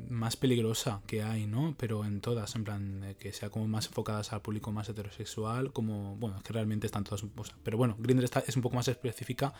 más 0.09 0.37
peligrosa 0.37 1.03
que 1.07 1.23
hay, 1.23 1.47
¿no? 1.47 1.75
Pero 1.79 2.05
en 2.05 2.21
todas, 2.21 2.55
en 2.55 2.65
plan, 2.65 3.17
que 3.19 3.33
sea 3.33 3.51
como 3.51 3.69
más 3.69 3.87
enfocadas 3.87 4.33
al 4.33 4.41
público 4.41 4.73
más 4.73 4.89
heterosexual, 4.89 5.73
como, 5.73 6.17
bueno, 6.17 6.37
es 6.37 6.43
que 6.43 6.53
realmente 6.53 6.87
están 6.87 7.05
todas, 7.05 7.25
pero 7.63 7.77
bueno, 7.77 7.97
Grinder 7.99 8.31
es 8.47 8.57
un 8.57 8.63
poco 8.63 8.77
más 8.77 8.89
específica 8.89 9.53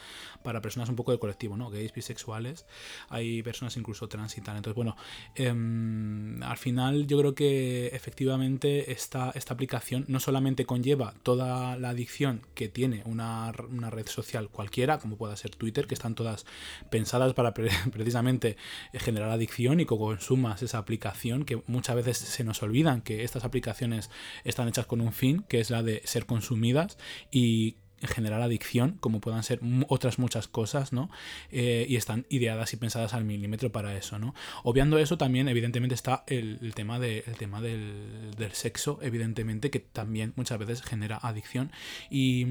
para 0.43 0.63
personas 0.63 0.89
un 0.89 0.97
poco 0.97 1.11
del 1.11 1.21
colectivo, 1.21 1.57
¿no? 1.57 1.71
Gays, 1.71 1.93
bisexuales, 1.93 2.65
hay 3.09 3.43
personas 3.43 3.77
incluso 3.77 4.09
trans 4.09 4.39
y 4.39 4.41
tal, 4.41 4.57
entonces, 4.57 4.77
bueno, 4.77 4.97
eh, 5.35 5.49
al 5.49 6.59
final 6.59 7.07
yo 7.07 7.19
creo 7.19 7.35
que 7.35 7.89
efectivamente 7.89 8.93
esta, 8.93 9.33
esta 9.35 9.55
aplicación 9.55 10.05
no 10.09 10.21
solamente 10.21 10.65
conlleva 10.65 11.15
toda 11.23 11.77
la 11.77 11.91
adicción 11.91 12.43
que 12.55 12.69
tiene 12.69 13.03
una, 13.05 13.53
una 13.71 13.91
red 13.91 14.07
social 14.07 14.49
cualquiera, 14.51 14.68
cualquiera, 14.69 14.99
como 14.99 15.17
pueda 15.17 15.35
ser 15.35 15.57
Twitter, 15.57 15.87
que 15.87 15.95
están 15.95 16.15
todas 16.15 16.45
pensadas 16.91 17.33
para 17.33 17.55
pre 17.55 17.71
precisamente 17.93 18.57
generar 18.93 19.31
adicción 19.31 19.81
y 19.81 19.87
que 19.87 19.97
consumas 19.97 20.63
esa 20.63 20.77
aplicación, 20.77 21.45
que 21.45 21.63
muchas 21.67 21.97
veces 21.97 22.19
se 22.19 22.45
nos 22.45 22.63
olvidan 22.63 23.01
que 23.01 23.25
estas 23.25 23.45
aplicaciones 23.45 24.11
están 24.45 24.69
hechas 24.69 24.85
con 24.85 25.01
un 25.01 25.13
fin, 25.13 25.45
que 25.49 25.61
es 25.61 25.71
la 25.71 25.83
de 25.83 26.03
ser 26.05 26.27
consumidas 26.27 26.99
y 27.31 27.77
generar 28.07 28.41
adicción, 28.43 28.97
como 29.01 29.21
puedan 29.21 29.43
ser 29.43 29.61
otras 29.89 30.19
muchas 30.19 30.49
cosas, 30.49 30.93
¿no? 30.93 31.11
Eh, 31.51 31.87
y 31.89 31.97
están 31.97 32.27
ideadas 32.29 32.73
y 32.73 32.77
pensadas 32.77 33.15
al 33.15 33.25
milímetro 33.25 33.73
para 33.73 33.97
eso, 33.97 34.19
¿no? 34.19 34.35
Obviando 34.63 34.99
eso, 34.99 35.19
también, 35.19 35.49
evidentemente, 35.49 35.95
está 35.95 36.25
el, 36.27 36.73
tema, 36.75 36.99
de, 36.99 37.23
tema 37.39 37.61
del, 37.61 38.35
sexo, 38.53 38.99
evidentemente, 39.03 39.71
que 39.71 39.81
también 39.81 40.33
muchas 40.37 40.59
veces 40.59 40.83
genera 40.83 41.19
adicción. 41.21 41.73
Y, 42.11 42.47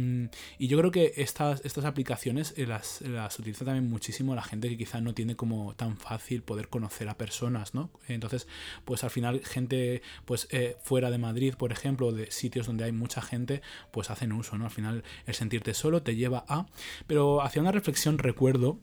yo 0.60 0.78
creo 0.78 0.92
que 0.92 1.14
estas, 1.18 1.62
estas 1.64 1.86
aplicaciones 1.86 2.54
eh, 2.58 2.66
las, 2.66 3.02
las, 3.02 3.40
utiliza 3.40 3.64
también 3.64 3.90
muchísimo 3.90 4.36
la 4.36 4.44
gente 4.44 4.68
que 4.70 4.78
quizá 4.78 5.00
no 5.02 5.14
tiene 5.14 5.36
como 5.36 5.76
tan 5.76 5.98
fácil 5.98 6.44
poder 6.44 6.68
conocer 6.68 7.08
a 7.10 7.18
personas, 7.18 7.74
¿no? 7.74 7.90
Entonces, 8.08 8.48
pues 8.86 9.04
al 9.04 9.10
final, 9.10 9.42
gente, 9.46 10.02
pues 10.26 10.48
eh, 10.52 10.78
fuera 10.82 11.10
de 11.10 11.18
Madrid, 11.18 11.56
por 11.56 11.72
ejemplo, 11.72 12.12
de 12.12 12.32
sitios 12.32 12.68
donde 12.68 12.84
hay 12.84 12.92
mucha 12.92 13.22
gente, 13.22 13.62
pues 13.92 14.10
hacen 14.10 14.32
uso, 14.32 14.58
¿no? 14.58 14.66
Al 14.66 14.72
final, 14.72 15.04
el 15.26 15.34
sentirte 15.38 15.74
solo 15.74 16.04
te 16.04 16.16
lleva 16.16 16.46
a... 16.48 16.68
Pero 17.08 17.42
hacia 17.42 17.62
una 17.62 17.72
reflexión 17.72 18.18
recuerdo 18.18 18.80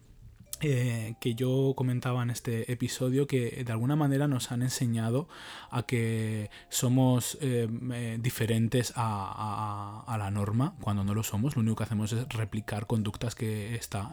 eh, 0.60 1.16
que 1.20 1.34
yo 1.34 1.74
comentaba 1.76 2.22
en 2.22 2.30
este 2.30 2.72
episodio 2.72 3.26
que 3.26 3.64
de 3.64 3.72
alguna 3.72 3.96
manera 3.96 4.28
nos 4.28 4.52
han 4.52 4.62
enseñado 4.62 5.28
a 5.70 5.82
que 5.82 6.48
somos 6.70 7.36
eh, 7.42 7.68
eh, 7.92 8.18
diferentes 8.20 8.92
a, 8.96 10.16
la 10.16 10.30
norma 10.30 10.74
cuando 10.80 11.04
no 11.04 11.12
lo 11.12 11.22
somos. 11.22 11.56
Lo 11.56 11.60
único 11.60 11.76
que 11.76 11.82
hacemos 11.84 12.12
es 12.12 12.26
replicar 12.28 12.86
conductas 12.86 13.34
que 13.34 13.74
está. 13.74 14.10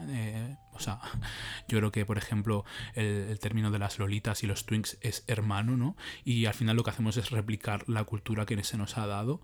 o 0.72 0.80
sea, 0.80 1.00
yo 1.68 1.78
creo 1.78 1.92
que, 1.92 2.04
por 2.04 2.18
ejemplo, 2.18 2.64
el, 2.94 3.28
el, 3.30 3.38
término 3.38 3.70
de 3.70 3.78
las 3.78 3.98
lolitas 3.98 4.42
y 4.42 4.46
los 4.46 4.66
twinks 4.66 4.98
es 5.00 5.24
hermano, 5.28 5.76
¿no? 5.76 5.96
Y 6.24 6.46
al 6.46 6.54
final 6.54 6.76
lo 6.76 6.82
que 6.82 6.90
hacemos 6.90 7.16
es 7.16 7.30
replicar 7.30 7.88
la 7.88 8.04
cultura 8.04 8.44
que 8.44 8.62
se 8.62 8.76
nos 8.76 8.98
ha 8.98 9.06
dado 9.06 9.40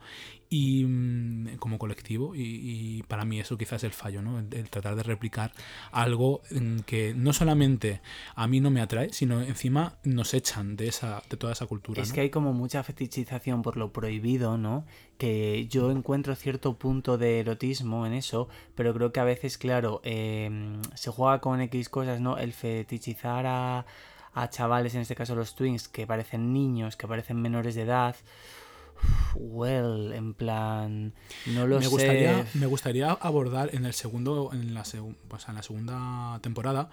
y 0.51 0.85
mm, 0.85 1.57
como 1.59 1.79
colectivo. 1.79 2.35
Y, 2.35 2.41
y, 2.41 3.03
para 3.05 3.25
mí 3.25 3.41
eso 3.41 3.57
quizás 3.57 3.79
es 3.79 3.85
el 3.85 3.93
fallo, 3.93 4.23
¿no? 4.23 4.39
El, 4.39 4.53
el 4.53 4.71
tratar 4.71 4.97
de 4.97 5.03
replicar 5.03 5.53
algo 5.93 6.43
que 6.87 7.15
no 7.15 7.33
solamente 7.33 8.01
a 8.35 8.47
mí 8.47 8.61
no 8.61 8.71
me 8.71 8.81
atrae, 8.81 9.13
sino 9.13 9.43
encima 9.43 9.95
nos 10.05 10.35
echan 10.35 10.77
de 10.77 10.89
esa 10.89 11.23
de 11.29 11.37
toda 11.37 11.53
esa 11.53 11.67
cultura. 11.67 12.03
Es 12.03 12.09
¿no? 12.11 12.15
que 12.15 12.21
hay 12.23 12.31
como 12.31 12.53
mucha 12.53 12.83
fetichización 12.83 13.63
por 13.63 13.77
lo 13.77 13.93
prohibido, 13.93 14.59
¿no? 14.59 14.85
Que 15.19 15.67
yo 15.69 15.91
encuentro 15.91 16.35
cierto 16.35 16.75
punto 16.75 17.19
de 17.19 17.41
erotismo 17.41 18.07
en 18.07 18.13
eso, 18.13 18.49
pero 18.75 18.95
creo 18.95 19.13
que 19.13 19.21
a 19.21 19.25
veces, 19.25 19.59
claro, 19.59 20.01
eh, 20.05 20.81
se 20.95 21.11
juega 21.11 21.41
con 21.41 21.61
X 21.61 21.89
cosas, 21.89 22.21
¿no? 22.21 22.39
El 22.39 22.53
fetichizar 22.53 23.47
a, 23.47 23.87
a 24.35 24.51
chavales, 24.51 24.95
en 24.95 25.01
este 25.03 25.15
caso 25.15 25.35
los 25.35 25.55
twins, 25.55 25.89
que 25.89 26.07
parecen 26.07 26.53
niños, 26.53 26.97
que 26.97 27.09
parecen 27.09 27.41
menores 27.41 27.75
de 27.75 27.83
edad. 27.83 28.17
Well, 29.35 30.13
en 30.13 30.35
plan, 30.35 31.13
no 31.47 31.67
lo 31.67 31.77
me 31.79 31.85
sé. 31.85 31.89
gustaría, 31.91 32.47
me 32.55 32.67
gustaría 32.67 33.11
abordar 33.13 33.71
en 33.75 33.85
el 33.85 33.95
segundo, 33.95 34.51
en 34.53 34.75
la, 34.75 34.85
segu- 34.85 35.15
o 35.31 35.39
sea, 35.39 35.51
en 35.51 35.57
la 35.57 35.63
segunda 35.63 36.39
temporada, 36.43 36.91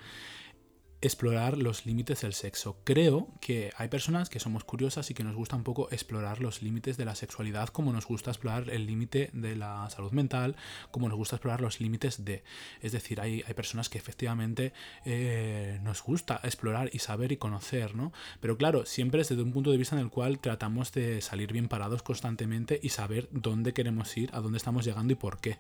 explorar 1.01 1.57
los 1.57 1.85
límites 1.85 2.21
del 2.21 2.33
sexo. 2.33 2.77
Creo 2.83 3.27
que 3.39 3.71
hay 3.77 3.89
personas 3.89 4.29
que 4.29 4.39
somos 4.39 4.63
curiosas 4.63 5.09
y 5.11 5.13
que 5.13 5.23
nos 5.23 5.35
gusta 5.35 5.55
un 5.55 5.63
poco 5.63 5.87
explorar 5.91 6.41
los 6.41 6.61
límites 6.61 6.97
de 6.97 7.05
la 7.05 7.15
sexualidad, 7.15 7.69
como 7.69 7.93
nos 7.93 8.05
gusta 8.05 8.31
explorar 8.31 8.69
el 8.69 8.85
límite 8.85 9.29
de 9.33 9.55
la 9.55 9.89
salud 9.89 10.11
mental, 10.11 10.55
como 10.91 11.07
nos 11.09 11.17
gusta 11.17 11.35
explorar 11.35 11.61
los 11.61 11.79
límites 11.79 12.25
de. 12.25 12.43
Es 12.81 12.91
decir, 12.91 13.21
hay, 13.21 13.43
hay 13.45 13.53
personas 13.53 13.89
que 13.89 13.97
efectivamente 13.97 14.73
eh, 15.05 15.79
nos 15.83 16.01
gusta 16.01 16.39
explorar 16.43 16.89
y 16.93 16.99
saber 16.99 17.31
y 17.31 17.37
conocer, 17.37 17.95
¿no? 17.95 18.11
Pero 18.39 18.57
claro, 18.57 18.85
siempre 18.85 19.21
es 19.21 19.29
desde 19.29 19.43
un 19.43 19.51
punto 19.51 19.71
de 19.71 19.77
vista 19.77 19.95
en 19.95 20.01
el 20.01 20.09
cual 20.09 20.39
tratamos 20.39 20.91
de 20.91 21.21
salir 21.21 21.51
bien 21.53 21.67
parados 21.67 22.03
constantemente 22.03 22.79
y 22.81 22.89
saber 22.89 23.29
dónde 23.31 23.73
queremos 23.73 24.15
ir, 24.17 24.29
a 24.33 24.41
dónde 24.41 24.57
estamos 24.57 24.85
llegando 24.85 25.13
y 25.13 25.15
por 25.15 25.39
qué. 25.39 25.59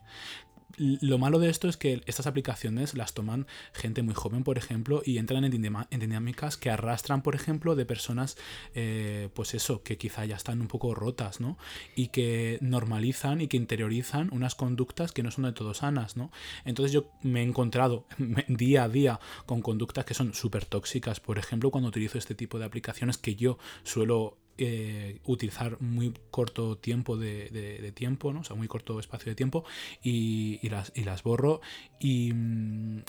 Lo 0.77 1.17
malo 1.17 1.39
de 1.39 1.49
esto 1.49 1.69
es 1.69 1.77
que 1.77 2.01
estas 2.05 2.27
aplicaciones 2.27 2.95
las 2.95 3.13
toman 3.13 3.47
gente 3.73 4.03
muy 4.03 4.13
joven, 4.13 4.43
por 4.43 4.57
ejemplo, 4.57 5.01
y 5.05 5.17
entran 5.19 5.45
en, 5.45 5.51
dinámicas 5.99 6.57
que 6.57 6.69
arrastran, 6.69 7.21
por 7.21 7.35
ejemplo, 7.35 7.75
de 7.75 7.85
personas, 7.85 8.37
eh, 8.73 9.29
pues 9.33 9.53
eso, 9.53 9.83
que 9.83 9.97
quizá 9.97 10.25
ya 10.25 10.35
están 10.35 10.59
un 10.61 10.67
poco 10.67 10.93
rotas, 10.93 11.39
¿no? 11.39 11.57
Y 11.95 12.07
que 12.09 12.57
normalizan 12.61 13.41
y 13.41 13.47
que 13.47 13.57
interiorizan 13.57 14.29
unas 14.33 14.55
conductas 14.55 15.11
que 15.11 15.23
no 15.23 15.31
son 15.31 15.45
de 15.45 15.53
todo 15.53 15.73
sanas, 15.73 16.17
¿no? 16.17 16.31
Entonces 16.65 16.91
yo 16.91 17.09
me 17.21 17.41
he 17.41 17.43
encontrado 17.43 18.05
día 18.47 18.83
a 18.83 18.89
día 18.89 19.19
con 19.45 19.61
conductas 19.61 20.05
que 20.05 20.13
son 20.13 20.33
súper 20.33 20.65
tóxicas, 20.65 21.19
por 21.19 21.39
ejemplo, 21.39 21.71
cuando 21.71 21.89
utilizo 21.89 22.17
este 22.17 22.35
tipo 22.35 22.59
de 22.59 22.65
aplicaciones 22.65 23.17
que 23.17 23.35
yo 23.35 23.57
suelo 23.83 24.37
eh, 24.57 25.19
utilizar 25.25 25.81
muy 25.81 26.13
corto 26.31 26.77
tiempo 26.77 27.17
de, 27.17 27.91
tiempo, 27.93 28.31
¿no? 28.33 28.41
O 28.41 28.43
sea, 28.43 28.55
muy 28.55 28.67
corto 28.67 28.99
espacio 28.99 29.31
de 29.31 29.35
tiempo 29.35 29.63
y, 30.03 30.59
y 30.61 30.69
las, 30.69 30.91
y 30.95 31.03
las 31.03 31.23
borro 31.23 31.61
y, 31.99 32.33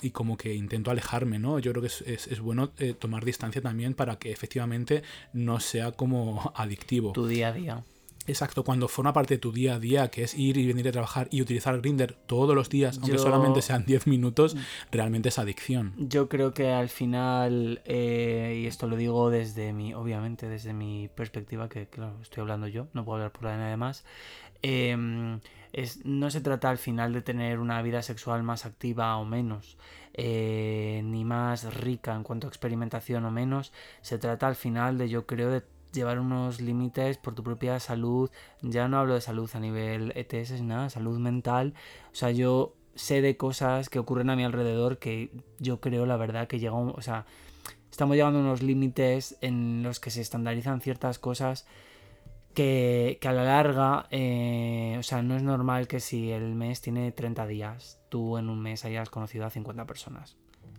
y 0.03 0.11
como 0.11 0.37
que 0.37 0.55
intento 0.55 0.91
alejarme, 0.91 1.39
¿no? 1.39 1.59
Yo 1.59 1.73
creo 1.73 1.83
que 1.83 1.89
es, 1.89 2.01
es- 2.03 2.27
es 2.29 2.41
bueno 2.41 2.73
eh, 2.79 2.95
tomar 2.95 3.25
distancia 3.25 3.61
también 3.63 3.95
para 3.95 4.19
que 4.19 4.33
efectivamente 4.33 5.03
no 5.33 5.61
sea 5.61 5.93
como 5.93 6.53
adictivo. 6.57 7.13
Tu 7.13 7.27
día 7.27 7.49
a 7.49 7.53
día. 7.53 7.85
Exacto, 8.27 8.65
cuando 8.65 8.89
forma 8.89 9.13
parte 9.13 9.35
de 9.35 9.39
tu 9.39 9.53
día 9.53 9.75
a 9.77 9.79
día, 9.79 10.09
que 10.09 10.23
es 10.25 10.35
ir 10.35 10.57
y 10.57 10.67
venir 10.67 10.89
a 10.89 10.93
trabajar 10.93 11.29
y 11.31 11.43
utilizar 11.43 11.81
Grinder 11.81 12.15
todos 12.27 12.55
los 12.55 12.69
días, 12.69 12.99
aunque 12.99 13.17
Yo- 13.19 13.23
solamente 13.23 13.63
sean 13.63 13.85
10 13.87 14.07
minutos, 14.07 14.57
realmente 14.91 15.29
es 15.29 15.39
adicción. 15.39 15.95
Yo 15.97 16.29
creo 16.29 16.53
que 16.53 16.71
al 16.73 16.89
final, 16.89 17.81
eh, 17.85 18.61
y 18.63 18.67
esto 18.67 18.87
lo 18.89 18.97
digo 18.97 19.31
desde 19.31 19.73
mi, 19.73 19.95
obviamente 19.95 20.49
desde 20.49 20.73
mi 20.73 21.09
perspectiva, 21.15 21.69
que 21.69 21.87
claro, 21.89 22.19
estoy 22.23 22.41
hablando 22.43 22.67
yo, 22.67 22.89
no 22.93 23.05
puedo 23.05 23.17
hablar 23.17 23.33
por 23.33 23.45
la 23.45 23.53
de 23.53 23.57
nadie 23.59 23.77
más, 23.77 24.05
eh, 24.63 25.39
es, 25.73 26.05
no 26.05 26.31
se 26.31 26.41
trata 26.41 26.71
al 26.71 26.79
final 26.79 27.13
de 27.13 27.23
tener 27.23 27.59
una 27.59 27.81
vida 27.83 28.03
sexual 28.03 28.43
más 28.43 28.65
activa 28.67 29.17
o 29.19 29.25
menos, 29.25 29.77
eh, 30.15 31.03
ni 31.05 31.25
más 31.25 31.75
rica 31.75 32.15
en 32.15 32.23
cuanto 32.23 32.47
a 32.47 32.51
experimentación 32.51 33.25
o 33.25 33.31
menos, 33.31 33.73
se 34.01 34.19
trata 34.19 34.47
al 34.49 34.57
final 34.57 34.97
de, 34.99 35.09
yo 35.09 35.27
creo, 35.27 35.51
de 35.51 35.63
llevar 35.97 36.21
unos 36.21 36.61
límites 36.61 37.19
por 37.19 37.35
tu 37.35 37.43
propia 37.43 37.81
salud, 37.81 38.31
ya 38.63 38.87
no 38.87 38.99
hablo 38.99 39.15
de 39.15 39.21
salud 39.21 39.51
a 39.55 39.61
nivel 39.61 40.13
ETS 40.15 40.53
ni 40.53 40.63
nada, 40.69 40.91
salud 40.91 41.19
mental, 41.19 41.75
o 42.13 42.15
sea, 42.15 42.31
yo 42.31 42.75
sé 42.97 43.21
de 43.21 43.37
cosas 43.37 43.89
que 43.89 43.99
ocurren 43.99 44.31
a 44.31 44.37
mi 44.37 44.45
alrededor 44.45 44.99
que 44.99 45.31
yo 45.59 45.81
creo 45.81 46.07
la 46.07 46.17
verdad 46.17 46.49
que 46.49 46.59
llega 46.59 46.75
o 46.75 47.03
sea 47.03 47.27
estamos 47.91 48.17
llegando 48.17 48.39
a 48.39 48.43
unos 48.43 48.63
límites 48.63 49.37
en 49.43 49.83
los 49.83 50.01
que 50.01 50.11
se 50.11 50.23
estandarizan 50.23 50.81
ciertas 50.81 51.19
cosas 51.19 51.67
que, 52.55 53.19
a 53.23 53.33
la 53.33 53.45
larga 53.45 54.07
eh, 54.11 54.97
o 54.99 55.03
sea 55.03 55.23
no 55.23 55.37
es 55.37 55.43
normal 55.43 55.87
que 55.87 56.01
si 56.01 56.33
el 56.33 56.55
mes 56.55 56.81
tiene 56.81 57.13
30 57.13 57.47
días 57.47 58.01
tú 58.09 58.39
en 58.39 58.49
un 58.49 58.61
mes 58.61 58.85
hayas 58.87 59.11
conocido 59.11 59.45
a 59.45 59.51
50 59.51 59.85
personas 59.85 60.37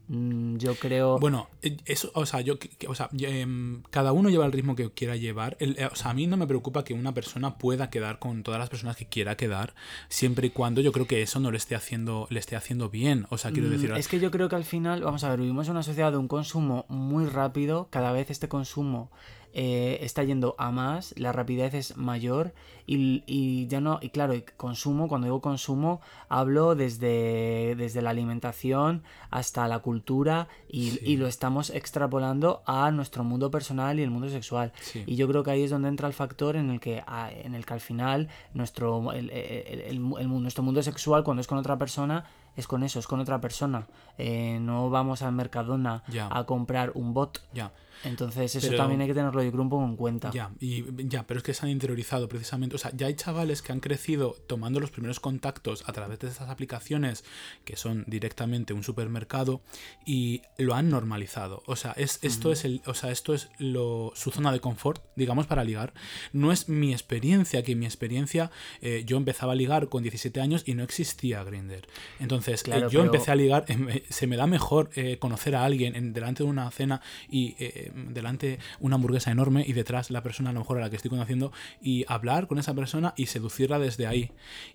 yo 0.10 0.76
creo 0.76 1.20
Bueno, 1.20 1.50
eh, 1.62 1.78
eso, 1.86 2.12
o 2.13 2.26
sea, 2.26 2.41
yo, 2.41 2.56
o 2.88 2.96
sea, 2.96 3.10
yo, 3.12 3.28
em, 3.28 3.82
cada 3.89 4.13
uno 4.13 4.30
lleva 4.30 4.46
el 4.46 4.52
ritmo 4.52 4.76
que 4.76 4.89
quiera 4.91 5.15
llevar. 5.15 5.58
El- 5.60 5.78
eh, 5.78 5.89
o 5.91 5.96
sea, 5.96 6.12
a 6.12 6.13
mí 6.13 6.28
no 6.28 6.38
me 6.38 6.48
preocupa 6.48 6.84
que 6.84 6.93
una 6.93 7.13
persona 7.13 7.58
pueda 7.58 7.89
quedar 7.89 8.20
con 8.20 8.43
todas 8.43 8.60
las 8.60 8.70
personas 8.70 8.96
que 8.96 9.06
quiera 9.08 9.36
quedar, 9.36 9.74
siempre 10.10 10.48
y 10.48 10.50
cuando 10.52 10.80
yo 10.82 10.91
creo 10.91 11.08
que 11.08 11.22
eso 11.22 11.39
no 11.39 11.52
le 11.52 11.58
esté 11.58 11.76
haciendo, 11.76 12.28
le 12.30 12.39
esté 12.39 12.56
haciendo 12.56 12.89
bien. 12.89 13.26
O 13.30 13.38
sea, 13.38 13.52
quiero 13.52 13.67
Mm, 13.67 13.72
decir, 13.72 13.91
Es 13.96 14.08
que 14.08 14.20
yo 14.20 14.32
creo 14.32 14.48
que 14.50 14.56
al 14.56 14.65
final, 14.65 15.02
vamos 15.02 15.24
a 15.24 15.30
ver, 15.30 15.39
vivimos 15.39 15.67
en 15.67 15.72
una 15.72 15.84
sociedad 15.84 16.12
de 16.12 16.17
un 16.17 16.28
consumo 16.28 16.86
muy 16.88 17.26
rápido, 17.26 17.88
cada 17.89 18.12
vez 18.12 18.30
este 18.30 18.48
consumo 18.48 19.12
eh, 19.60 19.98
está 20.02 20.24
yendo 20.24 20.54
a 20.60 20.70
más, 20.70 21.15
la 21.17 21.32
rapidez 21.32 21.74
es 21.74 21.98
mayor 21.98 22.54
y, 22.86 23.24
y 23.26 23.65
ya 23.67 23.82
no, 23.82 23.98
y 24.04 24.10
claro, 24.10 24.36
consumo, 24.56 25.08
cuando 25.08 25.26
digo 25.26 25.41
consumo, 25.41 26.00
hablo 26.30 26.76
desde, 26.76 27.74
desde 27.76 28.04
la 28.04 28.12
alimentación 28.12 29.02
hasta 29.32 29.67
la 29.67 29.80
cultura 29.80 30.48
y, 30.70 30.91
Sí. 30.91 31.00
y 31.02 31.17
lo 31.17 31.26
estamos 31.26 31.72
extrapolando 31.72 32.62
a 32.67 32.91
nuestro 32.91 33.24
mundo 33.24 33.50
personal 33.50 34.00
y 34.00 34.04
el 34.04 34.12
mundo 34.12 34.30
sexual. 34.30 34.72
sí. 34.80 35.04
Y 35.08 35.15
yo 35.15 35.28
creo 35.28 35.41
que 35.43 35.50
ahí 35.52 35.63
es 35.63 35.72
donde 35.72 35.89
entra 35.89 36.08
el 36.08 36.13
factor 36.13 36.56
en 36.56 36.70
el 36.70 36.80
que, 36.80 37.04
en 37.43 37.56
el 37.56 37.65
que 37.65 37.74
al 37.74 37.82
final 37.82 38.28
nuestro, 38.54 39.12
el- 39.12 39.32
el- 39.32 40.00
nuestro 40.00 40.63
mundo 40.63 40.84
sexual, 40.84 41.24
cuando 41.24 41.41
es 41.41 41.48
con 41.48 41.58
otra 41.58 41.78
persona, 41.78 42.26
es 42.56 42.67
con 42.67 42.84
eso, 42.84 43.00
es 43.00 43.08
con 43.08 43.20
otra 43.20 43.41
persona. 43.41 43.88
Eh, 44.20 44.60
no 44.62 44.89
vamos 44.91 45.24
al 45.24 45.32
Mercadona 45.34 46.04
a 46.30 46.43
comprar 46.46 46.91
un 46.93 47.13
bot. 47.13 47.41
ya. 47.54 47.72
Entonces 48.04 48.56
eso 48.56 48.68
Pero- 48.68 48.78
también 48.78 49.02
hay 49.02 49.08
que 49.08 49.14
tenerlo 49.14 49.42
yo 49.44 49.52
creo 49.52 49.62
un 49.64 49.70
poco 49.70 49.86
en 49.86 49.96
cuenta. 49.96 50.32
Ya, 50.32 50.52
y 50.60 50.84
ya, 51.08 51.26
pero 51.26 51.38
es 51.40 51.44
que 51.44 51.54
se 51.54 51.66
han 51.66 51.72
interiorizado 51.72 52.28
precisamente. 52.28 52.76
O 52.76 52.80
sea, 52.80 52.92
ya 52.96 53.08
hay 53.08 53.16
chavales 53.16 53.62
que 53.62 53.72
han 53.72 53.80
crecido 53.80 54.36
tomando 54.48 54.80
los 54.80 54.92
primeros 54.92 55.20
contactos 55.20 55.84
a 55.88 55.94
través 55.94 56.20
de 56.20 56.28
estas 56.28 56.50
aplicaciones 56.50 57.24
que 57.66 57.76
son 57.76 58.04
directamente 58.08 58.74
un 58.74 58.84
supermercado 58.84 59.62
y 60.06 60.42
lo 60.58 60.76
han 60.76 60.90
normalizado. 60.90 61.64
O 61.66 61.76
sea, 61.76 61.92
es, 61.94 62.20
esto 62.22 62.52
es 62.52 62.66
el, 62.66 62.82
o 62.86 62.94
sea, 62.94 63.12
esto 63.12 63.34
es 63.34 63.50
lo, 63.58 64.12
su 64.16 64.32
zona 64.32 64.52
de 64.52 64.60
confort, 64.60 65.04
digamos, 65.16 65.48
para 65.48 65.64
ligar. 65.64 65.94
No 66.34 66.52
es 66.52 66.70
mi 66.70 66.92
experiencia, 66.92 67.64
que 67.64 67.76
mi 67.76 67.86
experiencia, 67.86 68.52
eh, 68.82 69.04
yo 69.06 69.18
empezaba 69.18 69.54
a 69.54 69.56
ligar 69.56 69.90
con 69.90 70.04
17 70.04 70.40
años 70.42 70.64
y 70.66 70.74
no 70.74 70.84
existía 70.84 71.44
Grinder. 71.44 71.88
Entonces, 72.20 72.62
eh, 72.62 72.64
Claro, 72.66 72.90
yo 72.90 73.00
pero- 73.00 73.06
empecé 73.06 73.32
a 73.32 73.36
ligar, 73.36 73.66
em, 73.70 73.90
eh, 73.90 74.04
se 74.10 74.28
me 74.28 74.38
da 74.38 74.48
mejor 74.48 74.90
eh, 74.96 75.18
conocer 75.20 75.56
a 75.56 75.66
alguien 75.66 75.96
en, 75.96 76.14
delante 76.14 76.44
de 76.44 76.50
una 76.50 76.70
cena 76.72 77.02
y 77.30 77.56
eh, 77.88 77.91
delante 78.10 78.60
una 78.80 78.95
hamburguesa 78.95 79.32
enorme 79.32 79.63
y 79.67 79.73
detrás 79.73 80.12
la 80.12 80.23
persona 80.23 80.50
a 80.50 80.54
lo 80.54 80.60
mejor 80.60 80.78
a 80.78 80.82
la 80.82 80.89
que 80.89 80.95
estoy 80.95 81.10
conociendo 81.10 81.52
y 81.82 82.06
hablar 82.08 82.47
con 82.47 82.60
esa 82.60 82.73
persona 82.73 83.13
y 83.17 83.28
seducirla 83.28 83.80
desde 83.80 84.08
ahí. 84.08 84.32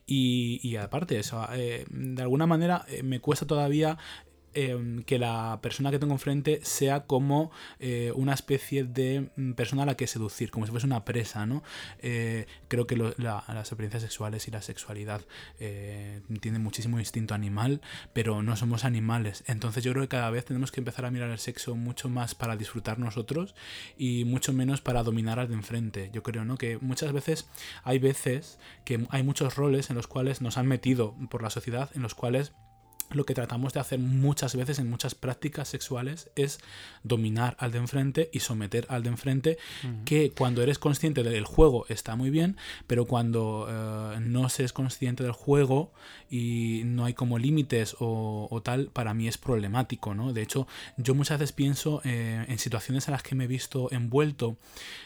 Y, 0.06 0.60
y 0.62 0.76
aparte, 0.76 1.18
eso, 1.18 1.46
eh, 1.52 1.86
de 1.90 2.22
alguna 2.22 2.46
manera 2.46 2.84
eh, 2.88 3.02
me 3.02 3.20
cuesta 3.20 3.46
todavía 3.46 3.98
eh, 4.54 5.02
que 5.06 5.18
la 5.18 5.60
persona 5.62 5.90
que 5.90 5.98
tengo 5.98 6.12
enfrente 6.12 6.60
sea 6.62 7.00
como 7.00 7.50
eh, 7.78 8.12
una 8.14 8.34
especie 8.34 8.84
de 8.84 9.30
mm, 9.36 9.52
persona 9.52 9.82
a 9.82 9.86
la 9.86 9.96
que 9.96 10.06
seducir, 10.06 10.50
como 10.50 10.66
si 10.66 10.72
fuese 10.72 10.86
una 10.86 11.04
presa, 11.04 11.46
¿no? 11.46 11.62
Eh, 12.00 12.46
creo 12.68 12.86
que 12.86 12.96
las 12.96 13.68
experiencias 13.68 14.02
sexuales 14.02 14.48
y 14.48 14.50
la 14.50 14.62
sexualidad 14.62 15.22
eh, 15.58 16.20
tienen 16.40 16.62
muchísimo 16.62 16.98
instinto 16.98 17.34
animal, 17.34 17.80
pero 18.12 18.42
no 18.42 18.56
somos 18.56 18.84
animales. 18.84 19.44
Entonces 19.46 19.84
yo 19.84 19.92
creo 19.92 20.04
que 20.04 20.08
cada 20.08 20.30
vez 20.30 20.44
tenemos 20.44 20.72
que 20.72 20.80
empezar 20.80 21.04
a 21.04 21.10
mirar 21.10 21.30
el 21.30 21.38
sexo 21.38 21.74
mucho 21.74 22.08
más 22.08 22.34
para 22.34 22.56
disfrutar 22.56 22.98
nosotros 22.98 23.54
y 23.96 24.24
mucho 24.24 24.52
menos 24.52 24.80
para 24.80 25.02
dominar 25.02 25.38
al 25.38 25.48
de 25.48 25.54
enfrente. 25.54 26.10
Yo 26.12 26.22
creo, 26.22 26.44
¿no? 26.44 26.56
Que 26.56 26.78
muchas 26.78 27.12
veces 27.12 27.48
hay 27.84 27.98
veces 27.98 28.58
que 28.84 29.06
hay 29.10 29.22
muchos 29.22 29.56
roles 29.56 29.90
en 29.90 29.96
los 29.96 30.06
cuales 30.06 30.40
nos 30.40 30.58
han 30.58 30.66
metido 30.66 31.14
por 31.30 31.42
la 31.42 31.50
sociedad, 31.50 31.90
en 31.94 32.02
los 32.02 32.14
cuales 32.14 32.52
lo 33.16 33.24
que 33.24 33.34
tratamos 33.34 33.72
de 33.72 33.80
hacer 33.80 33.98
muchas 33.98 34.54
veces 34.56 34.78
en 34.78 34.88
muchas 34.88 35.14
prácticas 35.14 35.68
sexuales 35.68 36.30
es 36.36 36.58
dominar 37.02 37.56
al 37.58 37.72
de 37.72 37.78
enfrente 37.78 38.30
y 38.32 38.40
someter 38.40 38.86
al 38.88 39.02
de 39.02 39.10
enfrente, 39.10 39.58
que 40.04 40.30
cuando 40.30 40.62
eres 40.62 40.78
consciente 40.78 41.22
del 41.22 41.44
juego 41.44 41.86
está 41.88 42.16
muy 42.16 42.30
bien, 42.30 42.56
pero 42.86 43.06
cuando 43.06 43.66
eh, 43.68 44.20
no 44.20 44.48
se 44.48 44.64
es 44.64 44.72
consciente 44.72 45.22
del 45.22 45.32
juego 45.32 45.92
y 46.32 46.80
no 46.86 47.04
hay 47.04 47.12
como 47.12 47.38
límites 47.38 47.94
o, 48.00 48.62
tal, 48.64 48.86
para 48.86 49.12
mí 49.12 49.28
es 49.28 49.36
problemático, 49.36 50.14
¿no? 50.14 50.32
De 50.32 50.40
hecho, 50.40 50.66
yo 50.96 51.14
muchas 51.14 51.38
veces 51.38 51.52
pienso 51.52 52.00
eh, 52.04 52.46
en 52.48 52.58
situaciones 52.58 53.06
en 53.06 53.12
las 53.12 53.22
que 53.22 53.34
me 53.34 53.44
he 53.44 53.46
visto 53.46 53.92
envuelto 53.92 54.56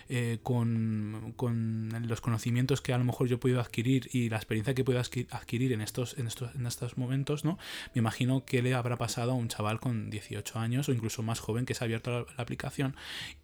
eh, 0.09 0.39
con, 0.45 1.33
con 1.35 1.89
los 2.07 2.21
conocimientos 2.21 2.81
que 2.81 2.93
a 2.93 2.99
lo 2.99 3.03
mejor 3.03 3.27
yo 3.27 3.35
he 3.35 3.39
podido 3.39 3.61
adquirir 3.61 4.09
y 4.13 4.29
la 4.29 4.37
experiencia 4.37 4.73
que 4.73 4.83
he 4.83 4.85
podido 4.85 5.03
adqui- 5.03 5.27
adquirir 5.33 5.73
en 5.73 5.81
estos, 5.81 6.17
en 6.17 6.29
estos, 6.29 6.55
en 6.55 6.65
estos 6.65 6.97
momentos, 6.97 7.45
¿no? 7.45 7.59
me 7.93 7.99
imagino 7.99 8.45
que 8.45 8.63
le 8.63 8.75
habrá 8.75 8.97
pasado 8.97 9.33
a 9.33 9.35
un 9.35 9.49
chaval 9.49 9.81
con 9.81 10.11
18 10.11 10.61
años 10.61 10.89
o 10.89 10.93
incluso 10.93 11.25
más 11.25 11.41
joven 11.41 11.67
que 11.67 11.75
se 11.75 11.83
ha 11.83 11.87
abierto 11.87 12.11
la, 12.13 12.27
aplicación 12.41 12.95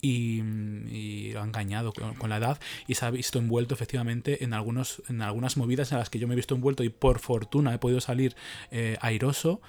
y, 0.01 0.41
y 0.89 1.33
lo 1.33 1.41
ha 1.41 1.45
engañado 1.45 1.93
con, 1.93 2.15
con 2.15 2.31
la 2.31 2.37
edad 2.37 2.61
y 2.87 2.95
se 2.95 3.05
ha 3.07 3.11
visto 3.11 3.41
envuelto 3.41 3.75
efectivamente 3.75 4.45
en, 4.45 4.53
algunos, 4.53 5.03
en 5.09 5.21
algunas 5.21 5.57
movidas 5.57 5.91
en 5.91 5.99
las 5.99 6.11
que 6.11 6.21
yo 6.21 6.29
me 6.29 6.35
he 6.35 6.37
visto 6.37 6.55
envuelto 6.55 6.85
y 6.85 6.89
por 6.89 7.19
fortuna 7.19 7.72
he 7.75 7.79
podido 7.79 8.01
salir 8.01 8.37
eh, 8.71 8.97
airoso, 9.01 9.61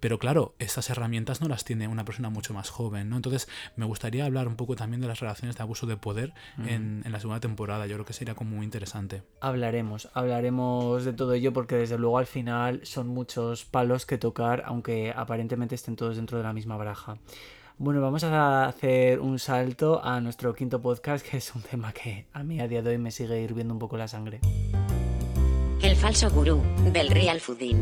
pero 0.00 0.18
claro, 0.18 0.54
estas 0.58 0.90
herramientas 0.90 1.40
no 1.40 1.48
las 1.48 1.64
tiene 1.64 1.88
una 1.88 2.04
persona 2.04 2.30
mucho 2.30 2.54
más 2.54 2.70
joven, 2.70 3.08
¿no? 3.08 3.16
Entonces 3.16 3.48
me 3.76 3.86
gustaría 3.86 4.24
hablar 4.24 4.48
un 4.48 4.56
poco 4.56 4.76
también 4.76 5.00
de 5.00 5.08
las 5.08 5.20
relaciones 5.20 5.56
de 5.56 5.62
abuso 5.62 5.86
de 5.86 5.96
poder 5.96 6.32
en, 6.66 7.02
en 7.04 7.12
la 7.12 7.20
segunda 7.20 7.40
temporada, 7.40 7.86
yo 7.86 7.94
creo 7.96 8.06
que 8.06 8.12
sería 8.12 8.34
como 8.34 8.56
muy 8.56 8.64
interesante. 8.64 9.22
Hablaremos, 9.40 10.08
hablaremos 10.14 11.04
de 11.04 11.12
todo 11.12 11.34
ello 11.34 11.52
porque 11.52 11.76
desde 11.76 11.98
luego 11.98 12.18
al 12.18 12.26
final 12.26 12.80
son 12.84 13.08
muchos 13.08 13.64
palos 13.64 14.06
que 14.06 14.18
tocar, 14.18 14.62
aunque 14.66 15.12
aparentemente 15.14 15.74
estén 15.74 15.96
todos 15.96 16.16
dentro 16.16 16.38
de 16.38 16.44
la 16.44 16.52
misma 16.52 16.76
baraja. 16.76 17.18
Bueno, 17.78 18.00
vamos 18.00 18.22
a 18.22 18.66
hacer 18.66 19.18
un 19.20 19.38
salto 19.38 20.04
a 20.04 20.20
nuestro 20.20 20.54
quinto 20.54 20.80
podcast, 20.80 21.26
que 21.26 21.38
es 21.38 21.54
un 21.54 21.62
tema 21.62 21.92
que 21.92 22.26
a 22.32 22.42
mí 22.42 22.60
a 22.60 22.68
día 22.68 22.82
de 22.82 22.90
hoy 22.90 22.98
me 22.98 23.10
sigue 23.10 23.40
hirviendo 23.40 23.74
un 23.74 23.80
poco 23.80 23.96
la 23.96 24.08
sangre. 24.08 24.40
El 25.92 25.98
falso 25.98 26.30
gurú 26.30 26.62
del 26.90 27.10
Real 27.10 27.38
Fooding. 27.38 27.76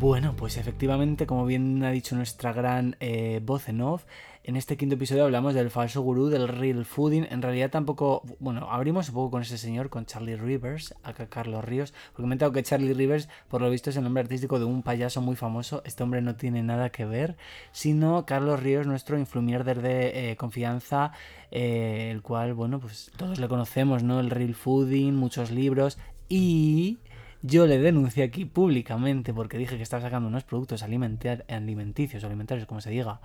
Bueno, 0.00 0.34
pues 0.34 0.56
efectivamente, 0.56 1.26
como 1.26 1.44
bien 1.44 1.84
ha 1.84 1.90
dicho 1.90 2.16
nuestra 2.16 2.54
gran 2.54 2.96
eh, 2.98 3.42
voz 3.44 3.68
en 3.68 3.82
off, 3.82 4.06
en 4.42 4.56
este 4.56 4.78
quinto 4.78 4.94
episodio 4.94 5.24
hablamos 5.24 5.52
del 5.52 5.70
falso 5.70 6.00
gurú, 6.00 6.28
del 6.28 6.48
real 6.48 6.86
fooding. 6.86 7.26
En 7.28 7.42
realidad 7.42 7.68
tampoco, 7.70 8.22
bueno, 8.38 8.70
abrimos 8.70 9.10
un 9.10 9.16
poco 9.16 9.32
con 9.32 9.42
ese 9.42 9.58
señor, 9.58 9.90
con 9.90 10.06
Charlie 10.06 10.36
Rivers, 10.36 10.94
acá 11.02 11.28
Carlos 11.28 11.62
Ríos, 11.62 11.92
porque 12.12 12.22
he 12.22 12.24
comentado 12.24 12.52
que 12.52 12.62
Charlie 12.62 12.94
Rivers, 12.94 13.28
por 13.48 13.60
lo 13.60 13.68
visto, 13.68 13.90
es 13.90 13.96
el 13.98 14.04
nombre 14.04 14.22
artístico 14.22 14.58
de 14.58 14.64
un 14.64 14.82
payaso 14.82 15.20
muy 15.20 15.36
famoso. 15.36 15.82
Este 15.84 16.02
hombre 16.04 16.22
no 16.22 16.36
tiene 16.36 16.62
nada 16.62 16.88
que 16.88 17.04
ver, 17.04 17.36
sino 17.70 18.24
Carlos 18.24 18.62
Ríos, 18.62 18.86
nuestro 18.86 19.18
influencer 19.18 19.82
de 19.82 20.30
eh, 20.30 20.36
confianza, 20.36 21.12
eh, 21.50 22.08
el 22.10 22.22
cual, 22.22 22.54
bueno, 22.54 22.80
pues 22.80 23.10
todos 23.18 23.38
le 23.38 23.46
conocemos, 23.46 24.02
¿no? 24.02 24.20
El 24.20 24.30
real 24.30 24.54
fooding, 24.54 25.12
muchos 25.14 25.50
libros 25.50 25.98
y 26.28 26.98
yo 27.46 27.66
le 27.66 27.78
denuncié 27.78 28.24
aquí 28.24 28.44
públicamente 28.44 29.32
porque 29.32 29.58
dije 29.58 29.76
que 29.76 29.82
estaba 29.82 30.02
sacando 30.02 30.28
unos 30.28 30.44
productos 30.44 30.82
alimenticios 30.82 32.22
o 32.22 32.26
alimentarios, 32.26 32.66
como 32.66 32.80
se 32.80 32.90
diga, 32.90 33.20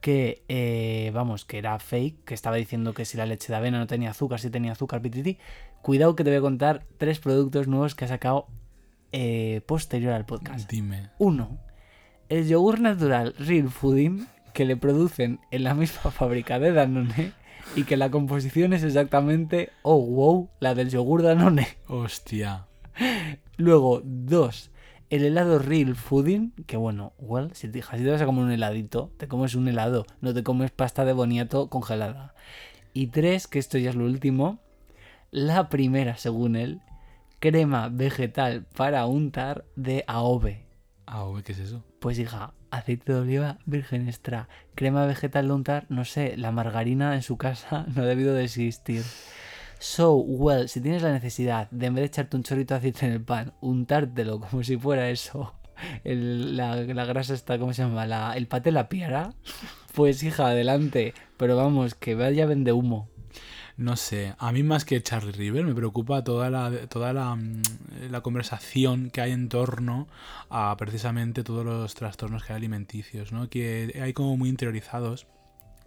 que, 0.00 0.42
eh, 0.48 1.10
vamos, 1.12 1.44
que 1.44 1.58
era 1.58 1.78
fake, 1.78 2.24
que 2.24 2.34
estaba 2.34 2.56
diciendo 2.56 2.94
que 2.94 3.04
si 3.04 3.16
la 3.16 3.26
leche 3.26 3.52
de 3.52 3.56
avena 3.56 3.78
no 3.78 3.86
tenía 3.86 4.10
azúcar, 4.10 4.40
si 4.40 4.50
tenía 4.50 4.72
azúcar, 4.72 5.02
pititi. 5.02 5.38
Cuidado 5.82 6.16
que 6.16 6.24
te 6.24 6.30
voy 6.30 6.38
a 6.38 6.42
contar 6.42 6.84
tres 6.96 7.20
productos 7.20 7.68
nuevos 7.68 7.94
que 7.94 8.06
ha 8.06 8.08
sacado 8.08 8.48
eh, 9.12 9.60
posterior 9.66 10.12
al 10.12 10.26
podcast. 10.26 10.70
Dime. 10.70 11.10
Uno, 11.18 11.58
el 12.28 12.48
yogur 12.48 12.80
natural 12.80 13.34
Real 13.38 13.70
Fooding, 13.70 14.26
que 14.54 14.64
le 14.64 14.76
producen 14.76 15.40
en 15.50 15.64
la 15.64 15.74
misma 15.74 16.10
fábrica 16.10 16.58
de 16.58 16.72
Danone 16.72 17.32
y 17.76 17.84
que 17.84 17.96
la 17.96 18.10
composición 18.10 18.72
es 18.72 18.82
exactamente, 18.82 19.70
oh 19.82 20.00
wow, 20.00 20.48
la 20.60 20.74
del 20.74 20.90
yogur 20.90 21.22
Danone. 21.22 21.68
Hostia. 21.86 22.69
Luego, 23.56 24.02
dos, 24.04 24.70
el 25.10 25.24
helado 25.24 25.58
Real 25.58 25.96
Fooding, 25.96 26.52
que 26.66 26.76
bueno, 26.76 27.12
well, 27.18 27.50
si 27.54 27.68
te, 27.68 27.82
si 27.82 27.88
te 27.88 28.10
vas 28.10 28.22
a 28.22 28.26
comer 28.26 28.44
un 28.44 28.52
heladito, 28.52 29.10
te 29.16 29.28
comes 29.28 29.54
un 29.54 29.68
helado, 29.68 30.06
no 30.20 30.32
te 30.32 30.42
comes 30.42 30.70
pasta 30.70 31.04
de 31.04 31.12
boniato 31.12 31.68
congelada. 31.68 32.34
Y 32.92 33.08
tres, 33.08 33.46
que 33.46 33.58
esto 33.58 33.78
ya 33.78 33.90
es 33.90 33.96
lo 33.96 34.04
último, 34.04 34.60
la 35.30 35.68
primera, 35.68 36.16
según 36.16 36.56
él, 36.56 36.80
crema 37.38 37.88
vegetal 37.88 38.66
para 38.76 39.06
untar 39.06 39.64
de 39.76 40.04
AOVE. 40.06 40.64
Güey, 41.06 41.42
¿qué 41.42 41.52
es 41.52 41.58
eso? 41.58 41.82
Pues 41.98 42.18
hija, 42.18 42.54
aceite 42.70 43.12
de 43.12 43.20
oliva 43.20 43.58
virgen 43.66 44.08
extra, 44.08 44.48
crema 44.74 45.06
vegetal 45.06 45.48
de 45.48 45.54
untar, 45.54 45.86
no 45.88 46.04
sé, 46.04 46.36
la 46.36 46.52
margarina 46.52 47.14
en 47.14 47.22
su 47.22 47.36
casa 47.36 47.86
no 47.94 48.02
ha 48.02 48.06
debido 48.06 48.34
de 48.34 48.44
existir. 48.44 49.02
So, 49.82 50.16
well, 50.16 50.68
si 50.68 50.82
tienes 50.82 51.00
la 51.00 51.10
necesidad 51.10 51.70
de 51.70 51.86
en 51.86 51.94
vez 51.94 52.02
de 52.02 52.06
echarte 52.08 52.36
un 52.36 52.42
chorrito 52.42 52.74
de 52.74 52.78
aceite 52.78 53.06
en 53.06 53.12
el 53.12 53.22
pan, 53.22 53.54
untártelo 53.62 54.38
como 54.38 54.62
si 54.62 54.76
fuera 54.76 55.08
eso, 55.08 55.54
la, 56.04 56.76
grasa 56.84 57.32
está, 57.32 57.58
¿cómo 57.58 57.72
se 57.72 57.82
llama? 57.82 58.04
La, 58.04 58.36
el 58.36 58.46
paté 58.46 58.72
la 58.72 58.90
piara, 58.90 59.32
pues 59.94 60.22
hija, 60.22 60.48
adelante. 60.48 61.14
Pero 61.38 61.56
vamos, 61.56 61.94
que 61.94 62.14
vaya 62.14 62.44
vende 62.44 62.72
humo. 62.74 63.08
No 63.78 63.96
sé, 63.96 64.34
a 64.36 64.52
mí 64.52 64.62
más 64.62 64.84
que 64.84 65.02
Charlie 65.02 65.32
River 65.32 65.64
me 65.64 65.74
preocupa 65.74 66.22
toda 66.22 66.50
la, 66.50 66.86
toda 66.88 67.14
la, 67.14 67.34
mm, 67.34 67.62
la 68.10 68.20
conversación 68.20 69.08
que 69.08 69.22
hay 69.22 69.32
en 69.32 69.48
torno 69.48 70.08
a 70.50 70.76
precisamente 70.76 71.42
todos 71.42 71.64
los 71.64 71.94
trastornos 71.94 72.44
que 72.44 72.52
hay 72.52 72.58
alimenticios, 72.58 73.32
¿no? 73.32 73.48
Que 73.48 73.98
hay 74.02 74.12
como 74.12 74.36
muy 74.36 74.50
interiorizados 74.50 75.26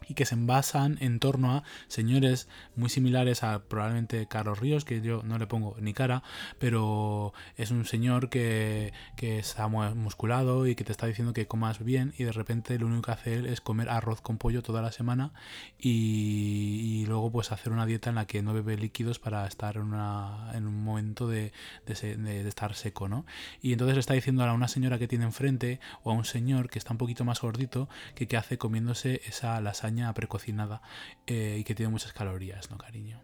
y 0.08 0.14
que 0.14 0.26
se 0.26 0.36
envasan 0.36 0.98
en 1.02 1.20
torno 1.20 1.52
a 1.52 1.64
señores 1.88 2.48
muy 2.76 2.90
similares 2.90 3.44
a 3.44 3.64
probablemente 3.64 4.28
Carlos 4.28 4.60
Ríos, 4.60 4.86
que 4.86 5.02
yo 5.02 5.22
no 5.24 5.38
le 5.38 5.48
pongo 5.48 5.76
ni 5.80 5.94
cara, 5.94 6.24
pero 6.60 7.34
es 7.58 7.72
un 7.72 7.86
señor 7.86 8.30
que, 8.30 8.94
que 9.16 9.40
está 9.40 9.68
mu- 9.68 9.96
musculado 9.96 10.68
y 10.68 10.76
que 10.76 10.84
te 10.84 10.92
está 10.92 11.08
diciendo 11.08 11.34
que 11.34 11.48
comas 11.48 11.84
bien 11.84 12.14
y 12.18 12.24
de 12.24 12.32
repente 12.32 12.78
lo 12.80 12.88
único 12.88 13.04
que 13.04 13.12
hace 13.12 13.34
él 13.36 13.46
es 13.46 13.62
comer 13.62 13.90
arroz 13.90 14.22
con 14.22 14.38
pollo 14.38 14.62
toda 14.64 14.82
la 14.82 14.92
semana 14.92 15.34
y, 15.78 17.02
y 17.02 17.06
luego 17.06 17.32
pues 17.32 17.52
hacer 17.52 17.72
una 17.72 17.86
dieta 17.86 18.10
en 18.10 18.16
la 18.16 18.26
que 18.26 18.42
no 18.42 18.54
bebe 18.54 18.78
líquidos 18.78 19.20
para 19.20 19.46
estar 19.48 19.76
en, 19.78 19.84
una, 19.84 20.52
en 20.54 20.66
un 20.68 20.84
momento 20.84 21.28
de- 21.28 21.52
de 21.86 22.48
estar 22.48 22.74
seco, 22.76 23.08
¿no? 23.08 23.26
Y 23.62 23.74
entonces 23.74 23.96
le 23.96 24.00
está 24.00 24.14
diciendo 24.14 24.44
a 24.44 24.54
una 24.54 24.68
señora 24.68 24.98
que 25.00 25.08
tiene 25.08 25.26
enfrente 25.26 25.80
o 26.04 26.12
a 26.12 26.14
un 26.14 26.26
señor 26.26 26.70
que 26.70 26.80
está 26.80 26.92
un 26.92 26.98
poquito 26.98 27.24
más 27.26 27.42
gordito 27.42 27.90
que 28.16 28.28
qué 28.28 28.38
hace 28.38 28.58
comiéndose 28.58 29.22
esa 29.26 29.60
lasaña 29.62 29.93
precocinada 30.14 30.82
eh, 31.28 31.58
y 31.60 31.64
que 31.64 31.76
tiene 31.76 31.92
muchas 31.92 32.14
calorías, 32.14 32.70
¿no, 32.72 32.78
cariño? 32.78 33.22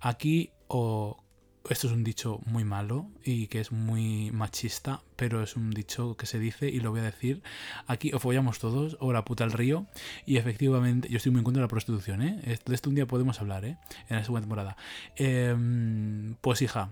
Aquí 0.00 0.50
o 0.68 1.22
esto 1.70 1.86
es 1.86 1.92
un 1.92 2.02
dicho 2.02 2.40
muy 2.46 2.64
malo 2.64 3.10
y 3.24 3.48
que 3.48 3.60
es 3.60 3.72
muy 3.72 4.30
machista, 4.32 5.02
pero 5.16 5.42
es 5.42 5.54
un 5.56 5.70
dicho 5.70 6.16
que 6.16 6.24
se 6.24 6.38
dice 6.38 6.68
y 6.68 6.80
lo 6.80 6.90
voy 6.90 7.00
a 7.00 7.04
decir. 7.04 7.42
Aquí 7.86 8.10
o 8.14 8.18
follamos 8.18 8.58
todos 8.58 8.96
o 9.00 9.12
la 9.12 9.24
puta 9.24 9.44
al 9.44 9.52
río. 9.52 9.86
Y 10.24 10.38
efectivamente, 10.38 11.08
yo 11.08 11.18
estoy 11.18 11.32
muy 11.32 11.40
en 11.40 11.44
contra 11.44 11.60
de 11.60 11.64
la 11.64 11.68
prostitución, 11.68 12.22
¿eh? 12.22 12.58
De 12.64 12.74
esto 12.74 12.88
un 12.88 12.94
día 12.94 13.06
podemos 13.06 13.40
hablar, 13.40 13.64
¿eh? 13.64 13.76
En 14.08 14.16
la 14.16 14.22
segunda 14.22 14.42
temporada. 14.42 14.76
Em, 15.16 16.36
pues 16.40 16.62
hija, 16.62 16.90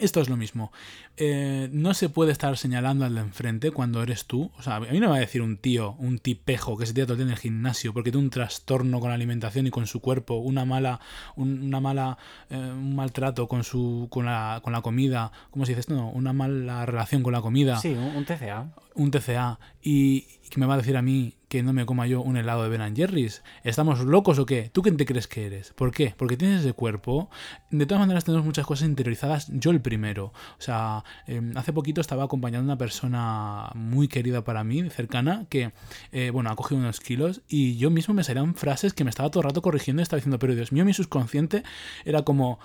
esto 0.00 0.20
es 0.20 0.28
lo 0.28 0.36
mismo. 0.36 0.72
Eh, 1.16 1.68
no 1.72 1.94
se 1.94 2.08
puede 2.08 2.32
estar 2.32 2.56
señalando 2.56 3.04
al 3.04 3.14
de 3.14 3.20
enfrente 3.20 3.70
cuando 3.70 4.02
eres 4.02 4.24
tú. 4.26 4.50
O 4.58 4.62
sea, 4.62 4.76
a 4.76 4.80
mí 4.80 4.86
no 4.94 5.06
me 5.06 5.06
va 5.06 5.16
a 5.16 5.20
decir 5.20 5.40
un 5.42 5.56
tío, 5.56 5.92
un 5.98 6.18
tipejo 6.18 6.76
que 6.76 6.86
se 6.86 6.92
tira 6.94 7.06
todo 7.06 7.14
el 7.14 7.18
día 7.18 7.26
en 7.26 7.32
el 7.32 7.38
gimnasio 7.38 7.92
porque 7.92 8.10
tiene 8.10 8.24
un 8.24 8.30
trastorno 8.30 8.98
con 9.00 9.10
la 9.10 9.14
alimentación 9.14 9.66
y 9.66 9.70
con 9.70 9.86
su 9.86 10.00
cuerpo, 10.00 10.34
una 10.34 10.64
mala, 10.64 11.00
un- 11.36 11.62
una 11.62 11.80
mala, 11.80 12.18
eh, 12.50 12.56
un 12.56 12.96
maltrato 12.96 13.46
con 13.46 13.62
su, 13.64 14.08
con 14.10 14.24
la, 14.26 14.60
con 14.64 14.72
la 14.72 14.82
comida. 14.82 15.30
¿Cómo 15.50 15.64
se 15.64 15.72
dice 15.72 15.80
esto? 15.80 15.94
No, 15.94 16.10
una 16.10 16.32
mala 16.32 16.84
relación 16.86 17.22
con 17.22 17.32
la 17.32 17.40
comida 17.40 17.78
Sí, 17.78 17.90
un, 17.92 18.16
un 18.16 18.24
TCA. 18.24 18.66
un 18.94 19.10
TCA 19.10 19.58
y, 19.82 20.26
y 20.44 20.48
que 20.50 20.58
me 20.60 20.66
va 20.66 20.74
a 20.74 20.78
decir 20.78 20.96
a 20.96 21.02
mí 21.02 21.34
que 21.54 21.62
no 21.62 21.72
me 21.72 21.86
coma 21.86 22.08
yo 22.08 22.20
un 22.20 22.36
helado 22.36 22.64
de 22.64 22.68
Ben 22.68 22.96
Jerry's. 22.96 23.44
¿Estamos 23.62 24.00
locos 24.00 24.40
o 24.40 24.44
qué? 24.44 24.70
¿Tú 24.72 24.82
quién 24.82 24.96
te 24.96 25.06
crees 25.06 25.28
que 25.28 25.46
eres? 25.46 25.72
¿Por 25.72 25.92
qué? 25.92 26.12
Porque 26.16 26.36
tienes 26.36 26.62
ese 26.62 26.72
cuerpo. 26.72 27.30
De 27.70 27.86
todas 27.86 28.00
maneras 28.00 28.24
tenemos 28.24 28.44
muchas 28.44 28.66
cosas 28.66 28.88
interiorizadas. 28.88 29.46
Yo 29.52 29.70
el 29.70 29.80
primero. 29.80 30.32
O 30.58 30.60
sea, 30.60 31.04
eh, 31.28 31.40
hace 31.54 31.72
poquito 31.72 32.00
estaba 32.00 32.24
acompañando 32.24 32.64
a 32.64 32.74
una 32.74 32.76
persona 32.76 33.70
muy 33.76 34.08
querida 34.08 34.42
para 34.42 34.64
mí, 34.64 34.90
cercana, 34.90 35.46
que, 35.48 35.70
eh, 36.10 36.30
bueno, 36.30 36.50
ha 36.50 36.56
cogido 36.56 36.80
unos 36.80 36.98
kilos 36.98 37.42
y 37.46 37.76
yo 37.76 37.88
mismo 37.88 38.14
me 38.14 38.24
salían 38.24 38.56
frases 38.56 38.92
que 38.92 39.04
me 39.04 39.10
estaba 39.10 39.30
todo 39.30 39.42
el 39.42 39.50
rato 39.50 39.62
corrigiendo 39.62 40.00
y 40.00 40.02
estaba 40.02 40.18
diciendo, 40.18 40.40
pero 40.40 40.56
Dios 40.56 40.72
mío, 40.72 40.84
mi 40.84 40.92
subconsciente 40.92 41.62
era 42.04 42.22
como 42.22 42.58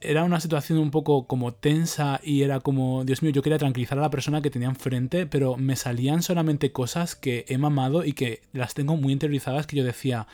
era 0.00 0.24
una 0.24 0.40
situación 0.40 0.78
un 0.78 0.90
poco 0.90 1.26
como 1.26 1.52
tensa 1.52 2.20
y 2.22 2.42
era 2.42 2.60
como, 2.60 3.04
Dios 3.04 3.22
mío, 3.22 3.30
yo 3.30 3.42
quería 3.42 3.58
tranquilizar 3.58 3.98
a 3.98 4.02
la 4.02 4.10
persona 4.10 4.42
que 4.42 4.50
tenía 4.50 4.68
enfrente, 4.68 5.26
pero 5.26 5.56
me 5.56 5.76
salían 5.76 6.22
solamente 6.22 6.72
cosas 6.72 7.14
que 7.14 7.44
he 7.48 7.56
mamado 7.56 8.04
y 8.04 8.12
que 8.12 8.42
las 8.52 8.74
tengo 8.74 8.96
muy 8.96 9.12
interiorizadas 9.12 9.66
que 9.66 9.76
yo 9.76 9.84
decía, 9.84 10.26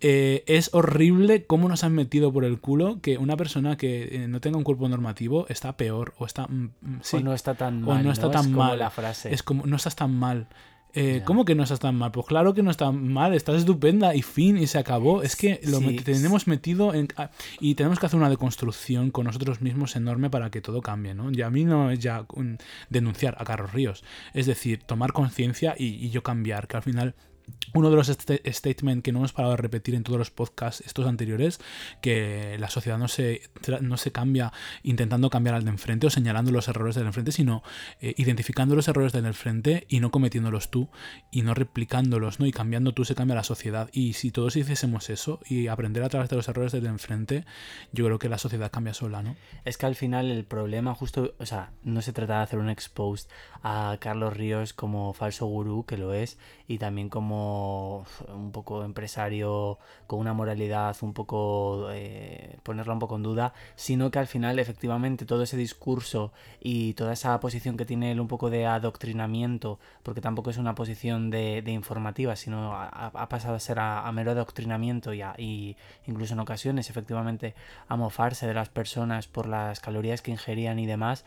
eh, 0.00 0.44
es 0.46 0.70
horrible 0.72 1.44
cómo 1.44 1.68
nos 1.68 1.84
han 1.84 1.94
metido 1.94 2.32
por 2.32 2.46
el 2.46 2.58
culo 2.58 3.00
que 3.02 3.18
una 3.18 3.36
persona 3.36 3.76
que 3.76 4.24
eh, 4.24 4.28
no 4.28 4.40
tenga 4.40 4.56
un 4.56 4.64
cuerpo 4.64 4.88
normativo 4.88 5.46
está 5.48 5.76
peor 5.76 6.14
o 6.16 6.24
está... 6.24 6.46
mm, 6.46 6.70
mm, 6.80 6.98
sí, 7.02 7.18
o 7.18 7.20
no 7.20 7.34
está 7.34 7.54
tan 7.54 7.84
o 7.84 7.88
mal. 7.88 8.04
no 8.04 8.10
está 8.10 8.28
Es 8.28 8.32
tan 8.32 8.52
mal. 8.52 8.78
la 8.78 8.88
frase. 8.88 9.32
es 9.32 9.42
como, 9.42 9.66
no 9.66 9.76
estás 9.76 9.96
tan 9.96 10.14
mal. 10.14 10.46
Eh. 10.94 11.22
¿Cómo 11.24 11.44
que 11.44 11.54
no 11.54 11.62
estás 11.62 11.80
tan 11.80 11.94
mal? 11.96 12.10
Pues 12.10 12.26
claro 12.26 12.52
que 12.54 12.62
no 12.62 12.70
estás 12.70 12.92
mal, 12.92 13.34
estás 13.34 13.56
estupenda 13.56 14.14
y 14.14 14.22
fin, 14.22 14.56
y 14.58 14.66
se 14.66 14.78
acabó. 14.78 15.22
Es 15.22 15.36
que 15.36 15.60
lo 15.64 15.78
Sí. 15.78 15.84
met- 15.86 16.02
tenemos 16.04 16.46
metido 16.46 16.94
en... 16.94 17.08
ah, 17.16 17.30
Y 17.60 17.74
tenemos 17.76 17.98
que 17.98 18.06
hacer 18.06 18.18
una 18.18 18.28
deconstrucción 18.30 19.10
con 19.10 19.26
nosotros 19.26 19.60
mismos 19.60 19.94
enorme 19.96 20.30
para 20.30 20.50
que 20.50 20.60
todo 20.60 20.80
cambie, 20.82 21.14
¿no? 21.14 21.30
Y 21.30 21.42
a 21.42 21.50
mí 21.50 21.64
no 21.64 21.90
es 21.90 21.98
ya 22.00 22.24
un- 22.34 22.58
denunciar 22.88 23.36
a 23.38 23.44
Carlos 23.44 23.72
Ríos, 23.72 24.02
es 24.34 24.46
decir, 24.46 24.82
tomar 24.84 25.12
conciencia 25.12 25.74
y, 25.78 25.86
y 25.86 26.10
yo 26.10 26.22
cambiar, 26.22 26.66
que 26.66 26.76
al 26.76 26.82
final 26.82 27.14
uno 27.74 27.90
de 27.90 27.96
los 27.96 28.08
st 28.08 28.40
statements 28.52 29.02
que 29.02 29.12
no 29.12 29.20
hemos 29.20 29.32
parado 29.32 29.52
de 29.52 29.62
repetir 29.62 29.94
en 29.94 30.02
todos 30.02 30.18
los 30.18 30.30
podcasts 30.30 30.82
estos 30.86 31.06
anteriores, 31.06 31.60
que 32.00 32.56
la 32.58 32.68
sociedad 32.68 32.98
no 32.98 33.08
se, 33.08 33.42
no 33.80 33.96
se 33.96 34.12
cambia 34.12 34.52
intentando 34.82 35.30
cambiar 35.30 35.54
al 35.54 35.64
de 35.64 35.70
enfrente 35.70 36.06
o 36.06 36.10
señalando 36.10 36.50
los 36.50 36.68
errores 36.68 36.94
del 36.94 37.06
enfrente, 37.06 37.32
sino 37.32 37.62
eh, 38.00 38.14
identificando 38.16 38.74
los 38.74 38.88
errores 38.88 39.12
del 39.12 39.26
enfrente 39.26 39.86
y 39.88 40.00
no 40.00 40.10
cometiéndolos 40.10 40.70
tú 40.70 40.88
y 41.30 41.42
no 41.42 41.54
replicándolos, 41.54 42.40
¿no? 42.40 42.46
Y 42.46 42.52
cambiando 42.52 42.92
tú 42.92 43.04
se 43.04 43.14
cambia 43.14 43.36
la 43.36 43.44
sociedad. 43.44 43.88
Y 43.92 44.14
si 44.14 44.30
todos 44.30 44.56
hiciésemos 44.56 45.10
eso 45.10 45.40
y 45.46 45.68
aprender 45.68 46.02
a 46.02 46.08
través 46.08 46.28
de 46.28 46.36
los 46.36 46.48
errores 46.48 46.72
del 46.72 46.86
enfrente, 46.86 47.44
yo 47.92 48.04
creo 48.04 48.18
que 48.18 48.28
la 48.28 48.38
sociedad 48.38 48.70
cambia 48.70 48.94
sola, 48.94 49.22
¿no? 49.22 49.36
Es 49.64 49.78
que 49.78 49.86
al 49.86 49.94
final 49.94 50.30
el 50.30 50.44
problema 50.44 50.94
justo, 50.94 51.34
o 51.38 51.46
sea, 51.46 51.72
no 51.82 52.02
se 52.02 52.12
trata 52.12 52.38
de 52.38 52.42
hacer 52.42 52.58
un 52.58 52.70
expose 52.70 53.28
a 53.62 53.96
Carlos 54.00 54.36
Ríos 54.36 54.72
como 54.72 55.12
falso 55.12 55.46
gurú, 55.46 55.84
que 55.84 55.98
lo 55.98 56.14
es, 56.14 56.38
y 56.66 56.78
también 56.78 57.08
como 57.08 57.39
un 58.28 58.52
poco 58.52 58.84
empresario 58.84 59.78
con 60.06 60.18
una 60.18 60.32
moralidad 60.32 60.96
un 61.02 61.12
poco, 61.12 61.88
eh, 61.92 62.58
ponerla 62.62 62.92
un 62.92 62.98
poco 62.98 63.16
en 63.16 63.22
duda, 63.22 63.52
sino 63.76 64.10
que 64.10 64.18
al 64.18 64.26
final 64.26 64.58
efectivamente 64.58 65.24
todo 65.26 65.42
ese 65.42 65.56
discurso 65.56 66.32
y 66.60 66.94
toda 66.94 67.12
esa 67.12 67.38
posición 67.40 67.76
que 67.76 67.84
tiene 67.84 68.12
él 68.12 68.20
un 68.20 68.28
poco 68.28 68.50
de 68.50 68.66
adoctrinamiento, 68.66 69.78
porque 70.02 70.20
tampoco 70.20 70.50
es 70.50 70.58
una 70.58 70.74
posición 70.74 71.30
de, 71.30 71.62
informativa, 71.66 72.36
sino 72.36 72.74
ha, 72.74 73.28
pasado 73.28 73.54
a 73.54 73.60
ser 73.60 73.78
a, 73.78 74.10
mero 74.12 74.32
adoctrinamiento 74.32 75.12
y, 75.14 75.76
incluso 76.06 76.34
en 76.34 76.40
ocasiones 76.40 76.90
efectivamente 76.90 77.54
a 77.88 77.96
mofarse 77.96 78.46
de 78.46 78.54
las 78.54 78.68
personas 78.68 79.28
por 79.28 79.46
las 79.46 79.80
calorías 79.80 80.22
que 80.22 80.30
ingerían 80.30 80.78
y 80.78 80.86
demás. 80.86 81.24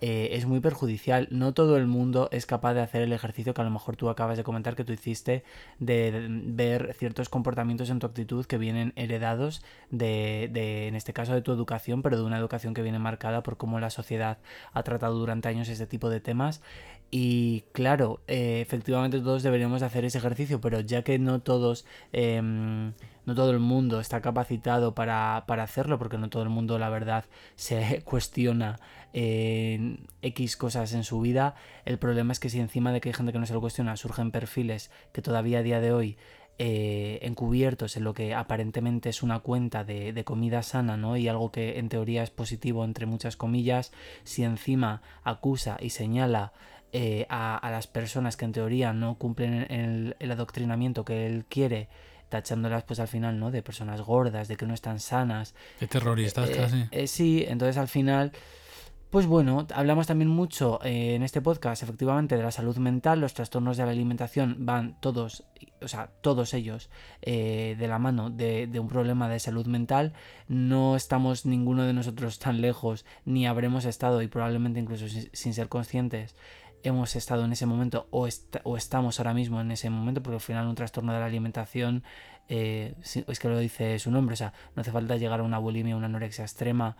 Eh, 0.00 0.30
es 0.32 0.46
muy 0.46 0.60
perjudicial. 0.60 1.28
No 1.30 1.52
todo 1.52 1.76
el 1.76 1.86
mundo 1.86 2.28
es 2.32 2.46
capaz 2.46 2.74
de 2.74 2.80
hacer 2.80 3.02
el 3.02 3.12
ejercicio 3.12 3.52
que 3.52 3.60
a 3.60 3.64
lo 3.64 3.70
mejor 3.70 3.96
tú 3.96 4.08
acabas 4.08 4.36
de 4.38 4.44
comentar 4.44 4.74
que 4.74 4.84
tú 4.84 4.92
hiciste, 4.92 5.44
de 5.78 6.26
ver 6.28 6.94
ciertos 6.98 7.28
comportamientos 7.28 7.90
en 7.90 7.98
tu 7.98 8.06
actitud 8.06 8.46
que 8.46 8.58
vienen 8.58 8.92
heredados 8.96 9.62
de, 9.90 10.48
de, 10.52 10.88
en 10.88 10.94
este 10.96 11.12
caso, 11.12 11.34
de 11.34 11.42
tu 11.42 11.52
educación, 11.52 12.02
pero 12.02 12.16
de 12.16 12.24
una 12.24 12.38
educación 12.38 12.72
que 12.74 12.82
viene 12.82 12.98
marcada 12.98 13.42
por 13.42 13.56
cómo 13.56 13.78
la 13.80 13.90
sociedad 13.90 14.38
ha 14.72 14.82
tratado 14.82 15.18
durante 15.18 15.48
años 15.48 15.68
este 15.68 15.86
tipo 15.86 16.08
de 16.08 16.20
temas. 16.20 16.62
Y 17.10 17.64
claro, 17.72 18.20
eh, 18.28 18.60
efectivamente 18.60 19.18
todos 19.18 19.42
deberíamos 19.42 19.82
hacer 19.82 20.04
ese 20.04 20.18
ejercicio, 20.18 20.60
pero 20.60 20.80
ya 20.80 21.02
que 21.02 21.18
no 21.18 21.40
todos... 21.40 21.84
Em, 22.12 22.92
no 23.26 23.34
todo 23.34 23.50
el 23.50 23.58
mundo 23.58 24.00
está 24.00 24.20
capacitado 24.22 24.94
para, 24.94 25.44
para, 25.46 25.62
hacerlo, 25.62 25.98
porque 25.98 26.18
no 26.18 26.30
todo 26.30 26.42
el 26.42 26.48
mundo, 26.48 26.78
la 26.78 26.88
verdad, 26.88 27.26
se 27.54 28.02
cuestiona 28.04 28.80
en 29.12 30.06
X 30.22 30.56
cosas 30.56 30.92
en 30.92 31.04
su 31.04 31.20
vida. 31.20 31.54
El 31.84 31.98
problema 31.98 32.32
es 32.32 32.40
que 32.40 32.50
si 32.50 32.60
encima 32.60 32.92
de 32.92 33.00
que 33.00 33.08
hay 33.10 33.14
gente 33.14 33.32
que 33.32 33.38
no 33.38 33.46
se 33.46 33.54
lo 33.54 33.60
cuestiona, 33.60 33.96
surgen 33.96 34.30
perfiles 34.30 34.90
que 35.12 35.22
todavía 35.22 35.60
a 35.60 35.62
día 35.62 35.80
de 35.80 35.92
hoy 35.92 36.16
eh, 36.62 37.20
encubiertos 37.22 37.96
en 37.96 38.04
lo 38.04 38.12
que 38.12 38.34
aparentemente 38.34 39.08
es 39.08 39.22
una 39.22 39.38
cuenta 39.38 39.82
de, 39.82 40.12
de, 40.12 40.24
comida 40.24 40.62
sana, 40.62 40.98
¿no? 40.98 41.16
Y 41.16 41.26
algo 41.26 41.50
que 41.50 41.78
en 41.78 41.88
teoría 41.88 42.22
es 42.22 42.28
positivo, 42.28 42.84
entre 42.84 43.06
muchas 43.06 43.38
comillas, 43.38 43.92
si 44.24 44.44
encima 44.44 45.00
acusa 45.24 45.78
y 45.80 45.88
señala 45.88 46.52
eh, 46.92 47.24
a, 47.30 47.66
las 47.70 47.86
personas 47.86 48.36
que 48.36 48.44
en 48.44 48.52
teoría 48.52 48.92
no 48.92 49.14
cumplen 49.14 49.72
el, 49.72 50.16
el 50.18 50.30
adoctrinamiento 50.32 51.02
que 51.02 51.26
él 51.26 51.46
quiere, 51.48 51.88
tachándolas 52.28 52.84
pues 52.84 53.00
al 53.00 53.08
final, 53.08 53.38
¿no? 53.38 53.50
De 53.50 53.62
personas 53.62 54.02
gordas, 54.02 54.46
de 54.46 54.56
que 54.56 54.66
no 54.66 54.74
están 54.74 55.00
sanas. 55.00 55.54
De 55.80 55.86
terroristas 55.86 56.50
eh, 56.50 56.88
casi. 56.90 57.06
sí, 57.06 57.42
entonces 57.48 57.78
al 57.78 57.88
final 57.88 58.32
pues 59.10 59.26
bueno, 59.26 59.66
hablamos 59.74 60.06
también 60.06 60.28
mucho 60.28 60.78
eh, 60.84 61.16
en 61.16 61.24
este 61.24 61.42
podcast 61.42 61.82
efectivamente 61.82 62.36
de 62.36 62.44
la 62.44 62.52
salud 62.52 62.76
mental, 62.76 63.20
los 63.20 63.34
trastornos 63.34 63.76
de 63.76 63.84
la 63.84 63.90
alimentación 63.90 64.56
van 64.60 65.00
todos, 65.00 65.42
o 65.82 65.88
sea, 65.88 66.10
todos 66.20 66.54
ellos 66.54 66.90
eh, 67.22 67.74
de 67.76 67.88
la 67.88 67.98
mano 67.98 68.30
de, 68.30 68.70
un 68.78 68.86
problema 68.86 69.28
de 69.28 69.40
salud 69.40 69.66
mental. 69.66 70.12
No 70.46 70.94
estamos 70.94 71.44
ninguno 71.44 71.82
de 71.82 71.92
nosotros 71.92 72.38
tan 72.38 72.60
lejos, 72.60 73.04
ni 73.24 73.48
habremos 73.48 73.84
estado, 73.84 74.22
y 74.22 74.28
probablemente 74.28 74.78
incluso 74.78 75.08
sin, 75.08 75.54
ser 75.54 75.68
conscientes, 75.68 76.36
hemos 76.84 77.16
estado 77.16 77.44
en 77.44 77.52
ese 77.52 77.66
momento 77.66 78.06
o, 78.10 78.28
estamos 78.28 79.18
ahora 79.18 79.34
mismo 79.34 79.60
en 79.60 79.72
ese 79.72 79.90
momento, 79.90 80.22
porque 80.22 80.36
al 80.36 80.40
final 80.40 80.68
un 80.68 80.76
trastorno 80.76 81.12
de 81.12 81.18
la 81.18 81.26
alimentación, 81.26 82.04
eh, 82.48 82.94
es 83.02 83.38
que 83.40 83.48
lo 83.48 83.58
dice 83.58 83.98
su 83.98 84.12
nombre, 84.12 84.34
o 84.34 84.36
sea, 84.36 84.52
no 84.76 84.82
hace 84.82 84.92
falta 84.92 85.16
llegar 85.16 85.40
a 85.40 85.42
una 85.42 85.58
bulimia, 85.58 85.96
una 85.96 86.06
anorexia 86.06 86.44
extrema 86.44 86.96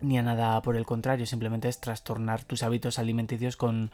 ni 0.00 0.18
a 0.18 0.22
nada 0.22 0.60
por 0.62 0.76
el 0.76 0.86
contrario, 0.86 1.26
simplemente 1.26 1.68
es 1.68 1.80
trastornar 1.80 2.44
tus 2.44 2.62
hábitos 2.62 2.98
alimenticios 2.98 3.56
con 3.56 3.90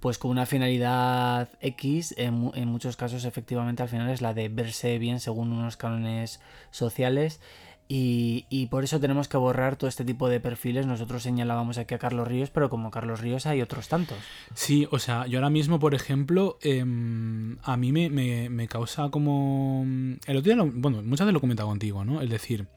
pues 0.00 0.18
con 0.18 0.30
una 0.30 0.44
finalidad 0.44 1.48
X, 1.62 2.14
en, 2.18 2.34
muchos 2.34 2.94
casos 2.94 3.24
efectivamente 3.24 3.82
al 3.82 3.88
final 3.88 4.10
es 4.10 4.20
la 4.20 4.34
de 4.34 4.50
verse 4.50 4.98
bien 4.98 5.18
según 5.18 5.50
unos 5.50 5.78
cánones 5.78 6.40
sociales 6.70 7.40
y, 7.86 8.46
y, 8.50 8.66
por 8.66 8.82
eso 8.82 8.98
tenemos 8.98 9.28
que 9.28 9.36
borrar 9.36 9.76
todo 9.76 9.88
este 9.88 10.06
tipo 10.06 10.30
de 10.30 10.40
perfiles. 10.40 10.86
Nosotros 10.86 11.22
señalábamos 11.22 11.76
aquí 11.76 11.94
a 11.94 11.98
Carlos 11.98 12.26
Ríos, 12.26 12.48
pero 12.48 12.70
como 12.70 12.90
Carlos 12.90 13.20
Ríos 13.20 13.44
hay 13.44 13.60
otros 13.60 13.88
tantos. 13.88 14.16
Sí, 14.54 14.88
o 14.90 14.98
sea, 14.98 15.26
yo 15.26 15.38
ahora 15.38 15.50
mismo, 15.50 15.78
por 15.78 15.94
ejemplo, 15.94 16.58
em, 16.62 17.58
a 17.62 17.76
mí 17.76 17.92
me, 17.92 18.08
me, 18.08 18.48
me, 18.48 18.68
causa 18.68 19.10
como... 19.10 19.84
El 20.26 20.36
otro 20.38 20.54
día, 20.54 20.62
bueno, 20.62 21.02
muchas 21.02 21.26
veces 21.26 21.32
lo 21.34 21.38
he 21.38 21.40
comentado 21.42 21.68
contigo, 21.68 22.06
¿no? 22.06 22.22
Es 22.22 22.30
decir, 22.30 22.68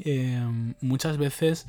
em, 0.00 0.74
muchas 0.80 1.16
veces 1.16 1.66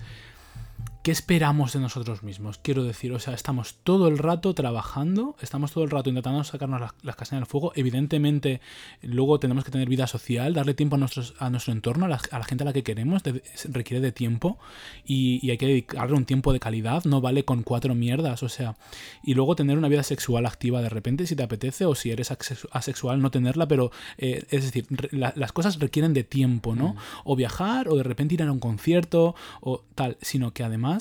¿qué 1.08 1.12
esperamos 1.12 1.72
de 1.72 1.80
nosotros 1.80 2.22
mismos? 2.22 2.58
Quiero 2.58 2.84
decir, 2.84 3.14
o 3.14 3.20
sea, 3.20 3.34
estamos 3.34 3.76
todo 3.86 4.10
el 4.10 4.18
rato 4.18 4.54
trabajando, 4.54 5.38
estamos 5.42 5.72
todo 5.72 5.86
el 5.86 5.90
rato 5.90 6.10
intentando 6.10 6.44
sacarnos 6.44 6.82
las, 6.82 6.92
las 7.02 7.16
castañas 7.16 7.44
del 7.44 7.50
fuego. 7.50 7.72
Evidentemente, 7.76 8.60
luego 9.02 9.40
tenemos 9.40 9.64
que 9.64 9.72
tener 9.72 9.88
vida 9.88 10.06
social, 10.08 10.54
darle 10.54 10.74
tiempo 10.74 10.98
a, 10.98 11.00
nuestros, 11.00 11.34
a 11.40 11.50
nuestro 11.50 11.72
entorno, 11.72 12.08
a 12.08 12.10
la, 12.10 12.20
gente 12.44 12.66
a 12.66 12.66
la 12.66 12.74
que 12.74 12.84
queremos, 12.84 13.22
requiere 13.70 14.02
de 14.02 14.12
tiempo 14.12 14.60
y, 15.06 15.50
hay 15.50 15.58
que 15.58 15.68
dedicarle 15.68 16.14
un 16.14 16.26
tiempo 16.26 16.52
de 16.52 16.60
calidad, 16.60 17.06
no 17.06 17.22
vale 17.22 17.46
con 17.46 17.64
cuatro 17.64 17.96
mierdas, 17.96 18.44
o 18.44 18.50
sea, 18.50 18.76
y 19.24 19.34
luego 19.34 19.56
tener 19.56 19.78
una 19.78 19.88
vida 19.88 20.04
sexual 20.04 20.46
activa 20.46 20.82
de 20.82 20.90
repente 20.90 21.26
si 21.26 21.38
te 21.38 21.44
apetece 21.44 21.86
o 21.86 21.96
si 21.96 22.12
eres 22.12 22.34
asexual 22.72 23.22
no 23.22 23.32
tenerla, 23.32 23.66
pero 23.70 23.92
eh, 24.18 24.46
es 24.50 24.66
decir, 24.66 24.86
las 25.12 25.54
cosas 25.54 25.80
requieren 25.80 26.14
de 26.14 26.26
tiempo, 26.26 26.76
¿no? 26.76 26.90
Mm. 26.90 26.98
O 27.24 27.38
viajar 27.38 27.88
o 27.88 27.96
de 27.96 28.04
repente 28.04 28.34
ir 28.34 28.44
a 28.44 28.52
un 28.52 28.60
concierto 28.60 29.36
o 29.62 29.86
tal, 29.96 30.18
sino 30.22 30.52
que 30.52 30.66
además 30.66 30.97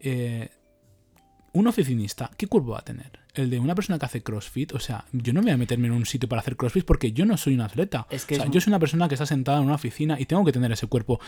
eh, 0.00 0.50
un 1.52 1.66
oficinista, 1.66 2.30
¿qué 2.36 2.46
cuerpo 2.46 2.70
va 2.70 2.78
a 2.78 2.84
tener? 2.84 3.20
El 3.34 3.50
de 3.50 3.58
una 3.58 3.74
persona 3.74 3.98
que 3.98 4.06
hace 4.06 4.22
CrossFit, 4.22 4.72
o 4.74 4.80
sea, 4.80 5.04
yo 5.12 5.32
no 5.32 5.40
me 5.40 5.46
voy 5.46 5.52
a 5.52 5.56
meterme 5.56 5.88
en 5.88 5.94
un 5.94 6.06
sitio 6.06 6.28
para 6.28 6.40
hacer 6.40 6.56
CrossFit 6.56 6.84
porque 6.84 7.12
yo 7.12 7.24
no 7.24 7.36
soy 7.36 7.54
un 7.54 7.62
atleta. 7.62 8.06
o 8.10 8.18
sea, 8.18 8.46
yo 8.46 8.60
soy 8.60 8.70
una 8.70 8.78
persona 8.78 9.08
que 9.08 9.14
está 9.14 9.26
sentada 9.26 9.58
en 9.58 9.64
una 9.64 9.74
oficina 9.74 10.20
y 10.20 10.26
tengo 10.26 10.44
que 10.44 10.52
tener 10.52 10.70
ese 10.72 10.86
cuerpo. 10.86 11.20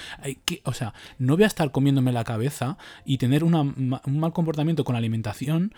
o 0.65 0.73
sea, 0.73 0.93
no 1.19 1.37
voy 1.37 1.45
a 1.45 1.47
estar 1.47 1.71
comiéndome 1.71 2.13
la 2.13 2.25
cabeza 2.25 2.79
y 3.05 3.19
tener 3.19 3.45
un 3.45 4.01
mal 4.07 4.33
comportamiento 4.33 4.85
con 4.85 4.95
la 4.95 4.99
alimentación. 4.99 5.75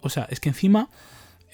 O 0.00 0.08
sea, 0.08 0.26
es 0.30 0.40
que 0.40 0.48
encima 0.48 0.90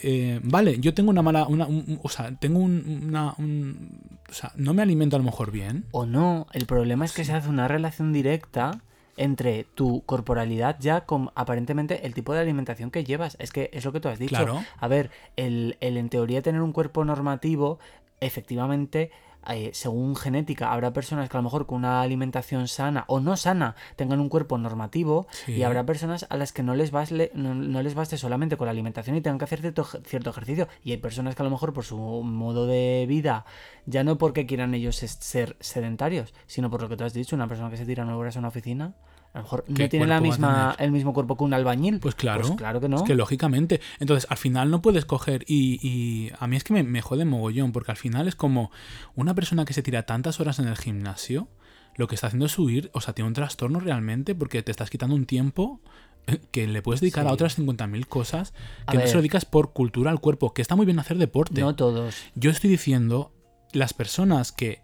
eh, 0.02 0.40
vale, 0.42 0.80
yo 0.80 0.92
tengo 0.92 1.10
una 1.10 1.22
mala, 1.22 1.46
una, 1.46 1.68
o 2.02 2.08
sea, 2.08 2.34
tengo 2.36 2.58
una, 2.58 3.30
o 3.32 4.32
sea, 4.32 4.52
no 4.56 4.74
me 4.74 4.82
alimento 4.82 5.16
a 5.16 5.18
lo 5.18 5.24
mejor 5.24 5.50
bien. 5.50 5.86
O 5.92 6.06
no, 6.06 6.46
el 6.52 6.66
problema 6.66 7.04
es 7.04 7.12
que 7.12 7.24
se 7.24 7.32
hace 7.32 7.48
una 7.48 7.68
relación 7.68 8.12
directa 8.12 8.80
entre 9.16 9.64
tu 9.74 10.02
corporalidad 10.06 10.76
ya 10.80 11.02
con 11.02 11.30
aparentemente 11.34 12.06
el 12.06 12.14
tipo 12.14 12.32
de 12.32 12.40
alimentación 12.40 12.90
que 12.90 13.04
llevas. 13.04 13.36
Es 13.38 13.52
que 13.52 13.70
es 13.72 13.84
lo 13.84 13.92
que 13.92 14.00
tú 14.00 14.08
has 14.08 14.18
dicho. 14.18 14.62
A 14.78 14.88
ver, 14.88 15.10
el, 15.36 15.76
el 15.80 15.96
en 15.96 16.08
teoría 16.08 16.42
tener 16.42 16.60
un 16.60 16.72
cuerpo 16.72 17.04
normativo, 17.04 17.78
efectivamente 18.20 19.10
eh, 19.48 19.70
según 19.72 20.16
genética, 20.16 20.72
habrá 20.72 20.92
personas 20.92 21.28
que 21.28 21.36
a 21.36 21.40
lo 21.40 21.44
mejor 21.44 21.66
con 21.66 21.78
una 21.78 22.02
alimentación 22.02 22.68
sana 22.68 23.04
o 23.08 23.20
no 23.20 23.36
sana 23.36 23.74
tengan 23.96 24.20
un 24.20 24.28
cuerpo 24.28 24.58
normativo 24.58 25.26
y 25.46 25.62
habrá 25.62 25.84
personas 25.84 26.26
a 26.30 26.36
las 26.36 26.52
que 26.52 26.62
no 26.62 26.74
les, 26.74 26.90
baste, 26.90 27.30
no, 27.34 27.82
les 27.82 27.94
baste 27.94 28.16
solamente 28.16 28.56
con 28.56 28.66
la 28.66 28.72
alimentación 28.72 29.16
y 29.16 29.20
tengan 29.20 29.38
que 29.38 29.44
hacer 29.44 29.60
cierto, 29.60 29.84
cierto 29.84 30.30
ejercicio. 30.30 30.68
Y 30.82 30.92
hay 30.92 30.98
personas 30.98 31.34
que 31.34 31.42
a 31.42 31.44
lo 31.44 31.50
mejor 31.50 31.72
por 31.72 31.84
su 31.84 31.96
modo 31.96 32.66
de 32.66 33.04
vida, 33.08 33.44
ya 33.86 34.04
no 34.04 34.18
porque 34.18 34.46
quieran 34.46 34.74
ellos 34.74 34.96
ser 34.96 35.56
sedentarios, 35.60 36.34
sino 36.46 36.70
por 36.70 36.82
lo 36.82 36.88
que 36.88 36.96
tú 36.96 37.04
has 37.04 37.14
dicho, 37.14 37.36
una 37.36 37.48
persona 37.48 37.70
que 37.70 37.76
se 37.76 37.86
tira 37.86 38.04
nueve 38.04 38.20
horas 38.20 38.36
a 38.36 38.38
una 38.38 38.48
oficina 38.48 38.94
a 39.34 39.38
lo 39.38 39.42
mejor 39.42 39.64
no 39.66 39.88
tiene 39.88 40.06
la 40.06 40.20
misma, 40.20 40.76
el 40.78 40.92
mismo 40.92 41.12
cuerpo 41.12 41.36
que 41.36 41.42
un 41.42 41.54
albañil. 41.54 41.98
Pues 41.98 42.14
claro. 42.14 42.42
Pues 42.42 42.54
claro 42.56 42.80
que 42.80 42.88
no. 42.88 42.98
Es 42.98 43.02
que 43.02 43.16
lógicamente. 43.16 43.80
Entonces, 43.98 44.30
al 44.30 44.36
final 44.36 44.70
no 44.70 44.80
puedes 44.80 45.04
coger. 45.04 45.44
Y, 45.48 46.30
a 46.38 46.46
mí 46.46 46.56
es 46.56 46.62
que 46.62 46.72
me, 46.72 46.84
me 46.84 47.02
jode 47.02 47.24
mogollón, 47.24 47.72
porque 47.72 47.90
al 47.90 47.96
final 47.96 48.28
es 48.28 48.36
como 48.36 48.70
una 49.16 49.34
persona 49.34 49.64
que 49.64 49.72
se 49.72 49.82
tira 49.82 50.04
tantas 50.04 50.38
horas 50.38 50.60
en 50.60 50.68
el 50.68 50.76
gimnasio, 50.76 51.48
lo 51.96 52.06
que 52.06 52.14
está 52.14 52.28
haciendo 52.28 52.46
es 52.46 52.56
huir, 52.58 52.90
o 52.94 53.00
sea, 53.00 53.12
tiene 53.12 53.26
un 53.26 53.34
trastorno 53.34 53.80
realmente, 53.80 54.36
porque 54.36 54.62
te 54.62 54.70
estás 54.70 54.88
quitando 54.88 55.16
un 55.16 55.26
tiempo 55.26 55.80
eh, 56.28 56.40
que 56.52 56.68
le 56.68 56.80
puedes 56.80 57.00
dedicar 57.00 57.26
a 57.26 57.32
otras 57.32 57.58
50.000 57.58 58.06
cosas 58.06 58.54
que 58.88 58.98
no 58.98 59.06
se 59.06 59.14
lo 59.14 59.20
dedicas 59.20 59.44
por 59.44 59.72
cultura 59.72 60.12
al 60.12 60.20
cuerpo, 60.20 60.54
que 60.54 60.62
está 60.62 60.76
muy 60.76 60.86
bien 60.86 61.00
hacer 61.00 61.18
deporte. 61.18 61.60
No 61.60 61.74
todos. 61.74 62.14
Yo 62.36 62.50
estoy 62.50 62.70
diciendo, 62.70 63.32
las 63.72 63.94
personas 63.94 64.52
que 64.52 64.82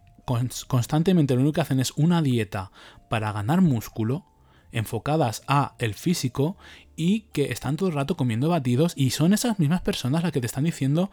constantemente 0.66 1.34
lo 1.34 1.40
único 1.40 1.54
que 1.54 1.60
hacen 1.60 1.80
es 1.80 1.92
una 1.96 2.22
dieta 2.22 2.70
para 3.08 3.32
ganar 3.32 3.60
músculo, 3.60 4.26
enfocadas 4.72 5.42
a 5.46 5.74
el 5.78 5.94
físico 5.94 6.56
y 6.96 7.22
que 7.32 7.52
están 7.52 7.76
todo 7.76 7.88
el 7.88 7.94
rato 7.94 8.16
comiendo 8.16 8.48
batidos 8.48 8.92
y 8.96 9.10
son 9.10 9.32
esas 9.32 9.58
mismas 9.58 9.80
personas 9.80 10.22
las 10.22 10.32
que 10.32 10.40
te 10.40 10.46
están 10.46 10.64
diciendo 10.64 11.10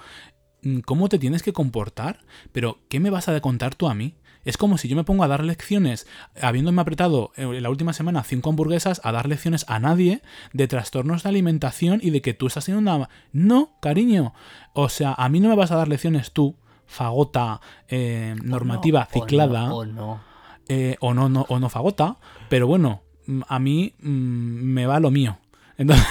mm, 0.63 0.79
cómo 0.79 1.09
te 1.09 1.19
tienes 1.19 1.43
que 1.43 1.53
comportar, 1.53 2.19
pero 2.51 2.79
¿qué 2.89 2.99
me 2.99 3.09
vas 3.09 3.27
a 3.29 3.39
contar 3.41 3.75
tú 3.75 3.87
a 3.87 3.93
mí? 3.93 4.15
Es 4.45 4.55
como 4.55 4.77
si 4.77 4.87
yo 4.87 4.95
me 4.95 5.03
pongo 5.03 5.23
a 5.23 5.27
dar 5.27 5.43
lecciones, 5.43 6.07
habiéndome 6.41 6.81
apretado 6.81 7.31
en 7.35 7.61
la 7.61 7.69
última 7.69 7.91
semana 7.91 8.23
cinco 8.23 8.49
hamburguesas, 8.49 9.01
a 9.03 9.11
dar 9.11 9.27
lecciones 9.27 9.65
a 9.67 9.77
nadie 9.79 10.21
de 10.53 10.69
trastornos 10.69 11.23
de 11.23 11.29
alimentación 11.29 11.99
y 12.01 12.11
de 12.11 12.21
que 12.21 12.33
tú 12.33 12.47
estás 12.47 12.63
haciendo 12.63 12.79
una... 12.79 13.09
No, 13.33 13.71
cariño. 13.81 14.33
O 14.71 14.87
sea, 14.87 15.13
a 15.13 15.27
mí 15.27 15.41
no 15.41 15.49
me 15.49 15.55
vas 15.55 15.71
a 15.71 15.75
dar 15.75 15.89
lecciones 15.89 16.31
tú, 16.31 16.55
fagota, 16.85 17.59
eh, 17.89 18.35
normativa, 18.41 19.01
O 19.01 19.03
no, 19.03 19.25
ciclada, 19.25 19.73
O 19.73 19.85
no. 19.85 20.21
eh, 20.69 20.95
o, 21.01 21.13
no, 21.13 21.27
no, 21.27 21.45
o 21.49 21.59
no 21.59 21.67
fagota, 21.69 22.17
pero 22.47 22.67
bueno, 22.67 23.01
a 23.47 23.59
mí 23.59 23.93
mm, 24.01 24.09
me 24.09 24.85
va 24.85 24.99
lo 24.99 25.11
mío. 25.11 25.37
Entonces, 25.77 26.05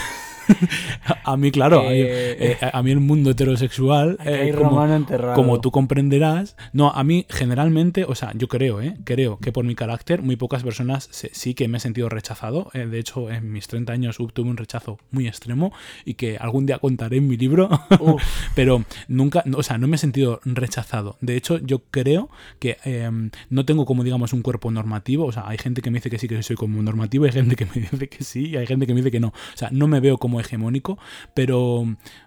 a 1.24 1.36
mí, 1.36 1.50
claro, 1.50 1.80
a 1.80 1.82
mí- 1.84 1.88
Eh, 1.96 2.56
eh, 2.60 2.70
a 2.72 2.82
mí 2.82 2.90
el 2.90 3.00
mundo 3.00 3.30
heterosexual, 3.30 4.18
eh, 4.24 4.34
hay 4.42 4.52
como, 4.52 4.70
romano 4.70 4.94
enterrado. 4.96 5.34
como 5.34 5.60
tú 5.60 5.70
comprenderás, 5.70 6.56
no, 6.72 6.90
a 6.90 7.02
mí 7.04 7.26
generalmente, 7.28 8.04
o 8.04 8.14
sea, 8.14 8.32
yo 8.34 8.48
creo, 8.48 8.80
¿eh? 8.80 8.96
Creo 9.04 9.38
que 9.38 9.52
por 9.52 9.64
mi 9.64 9.74
carácter, 9.74 10.22
muy 10.22 10.36
pocas 10.36 10.62
personas 10.62 11.08
se- 11.10 11.30
sí 11.32 11.54
que 11.54 11.68
me 11.68 11.78
he 11.78 11.80
sentido 11.80 12.08
rechazado. 12.08 12.70
Eh, 12.74 12.86
de 12.86 12.98
hecho, 12.98 13.30
en 13.30 13.52
mis 13.52 13.66
30 13.68 13.92
años 13.92 14.16
tuve 14.34 14.48
un 14.48 14.56
rechazo 14.56 14.98
muy 15.10 15.26
extremo 15.26 15.72
y 16.04 16.14
que 16.14 16.36
algún 16.38 16.66
día 16.66 16.78
contaré 16.78 17.18
en 17.18 17.28
mi 17.28 17.36
libro. 17.36 17.68
Pero 18.54 18.84
nunca, 19.08 19.44
o 19.54 19.62
sea, 19.62 19.78
no 19.78 19.86
me 19.88 19.96
he 19.96 19.98
sentido 19.98 20.40
rechazado. 20.44 21.16
De 21.20 21.36
hecho, 21.36 21.58
yo 21.58 21.82
creo 21.90 22.28
que 22.58 22.76
eh, 22.84 23.10
no 23.50 23.64
tengo 23.64 23.84
como, 23.86 24.04
digamos, 24.04 24.32
un 24.32 24.42
cuerpo 24.42 24.70
normativo. 24.70 25.24
O 25.26 25.32
sea, 25.32 25.44
hay 25.48 25.58
gente 25.58 25.82
que 25.82 25.90
me 25.90 25.98
dice 25.98 26.10
que 26.10 26.18
sí, 26.18 26.28
que 26.28 26.42
soy 26.42 26.56
como 26.56 26.82
normativo, 26.82 27.24
hay 27.24 27.32
gente 27.32 27.56
que 27.56 27.66
me 27.66 27.72
dice 27.90 28.08
que 28.08 28.24
sí, 28.24 28.50
y 28.50 28.56
hay 28.56 28.66
gente 28.66 28.86
que 28.86 28.94
me 28.94 29.00
dice 29.00 29.10
que 29.10 29.20
no. 29.20 29.28
O 29.28 29.32
sea, 29.56 29.68
no 29.72 29.86
me 29.88 30.00
veo 30.00 30.18
como 30.18 30.35
hegemónico, 30.40 30.98
pero 31.34 31.84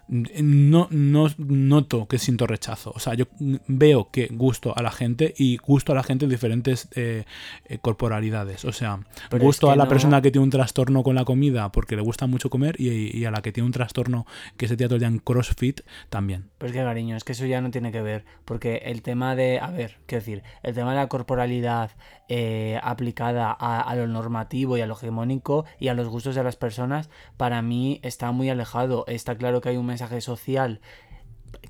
mm, 0.08 0.22
no, 0.42 0.88
no 0.90 1.28
noto 1.38 2.06
que 2.06 2.18
siento 2.18 2.46
rechazo. 2.46 2.92
O 2.94 2.98
sea, 2.98 3.14
yo 3.14 3.24
veo 3.38 4.10
que 4.10 4.28
gusto 4.30 4.76
a 4.76 4.82
la 4.82 4.90
gente 4.90 5.34
y 5.36 5.56
gusto 5.56 5.92
a 5.92 5.94
la 5.94 6.02
gente 6.02 6.24
en 6.24 6.30
diferentes 6.30 6.88
eh, 6.94 7.24
eh, 7.66 7.78
corporalidades. 7.80 8.64
O 8.64 8.72
sea, 8.72 9.00
Pero 9.30 9.44
gusto 9.44 9.68
es 9.68 9.72
a 9.72 9.76
la 9.76 9.84
no- 9.84 9.88
persona 9.90 10.22
que 10.22 10.30
tiene 10.30 10.44
un 10.44 10.50
trastorno 10.50 11.02
con 11.02 11.14
la 11.14 11.24
comida 11.24 11.70
porque 11.72 11.96
le 11.96 12.02
gusta 12.02 12.26
mucho 12.26 12.50
comer 12.50 12.76
y, 12.80 13.16
y 13.16 13.24
a 13.24 13.30
la 13.30 13.42
que 13.42 13.52
tiene 13.52 13.66
un 13.66 13.72
trastorno 13.72 14.26
que 14.56 14.68
se 14.68 14.76
tira 14.76 14.88
todo 14.88 14.96
el 14.96 15.00
día 15.00 15.08
en 15.08 15.18
CrossFit 15.18 15.80
también. 16.08 16.50
Pero 16.58 16.70
es 16.70 16.76
que, 16.76 16.82
cariño, 16.84 17.16
es 17.16 17.24
que 17.24 17.32
eso 17.32 17.46
ya 17.46 17.60
no 17.60 17.70
tiene 17.70 17.92
que 17.92 18.02
ver. 18.02 18.24
Porque 18.44 18.82
el 18.84 19.02
tema 19.02 19.34
de. 19.36 19.58
A 19.60 19.70
ver, 19.70 19.98
quiero 20.06 20.20
decir, 20.24 20.42
el 20.62 20.74
tema 20.74 20.90
de 20.90 20.96
la 20.96 21.08
corporalidad 21.08 21.90
eh, 22.32 22.78
aplicada 22.84 23.50
a, 23.50 23.80
a 23.80 23.94
lo 23.96 24.06
normativo 24.06 24.78
y 24.78 24.80
a 24.80 24.86
lo 24.86 24.94
hegemónico 24.94 25.64
y 25.80 25.88
a 25.88 25.94
los 25.94 26.08
gustos 26.08 26.36
de 26.36 26.44
las 26.44 26.54
personas, 26.54 27.10
para 27.36 27.60
mí 27.60 27.98
está 28.04 28.30
muy 28.30 28.48
alejado. 28.48 29.04
Está 29.08 29.34
claro 29.36 29.60
que 29.60 29.70
hay 29.70 29.76
un 29.76 29.86
mensaje 29.86 30.20
social 30.20 30.80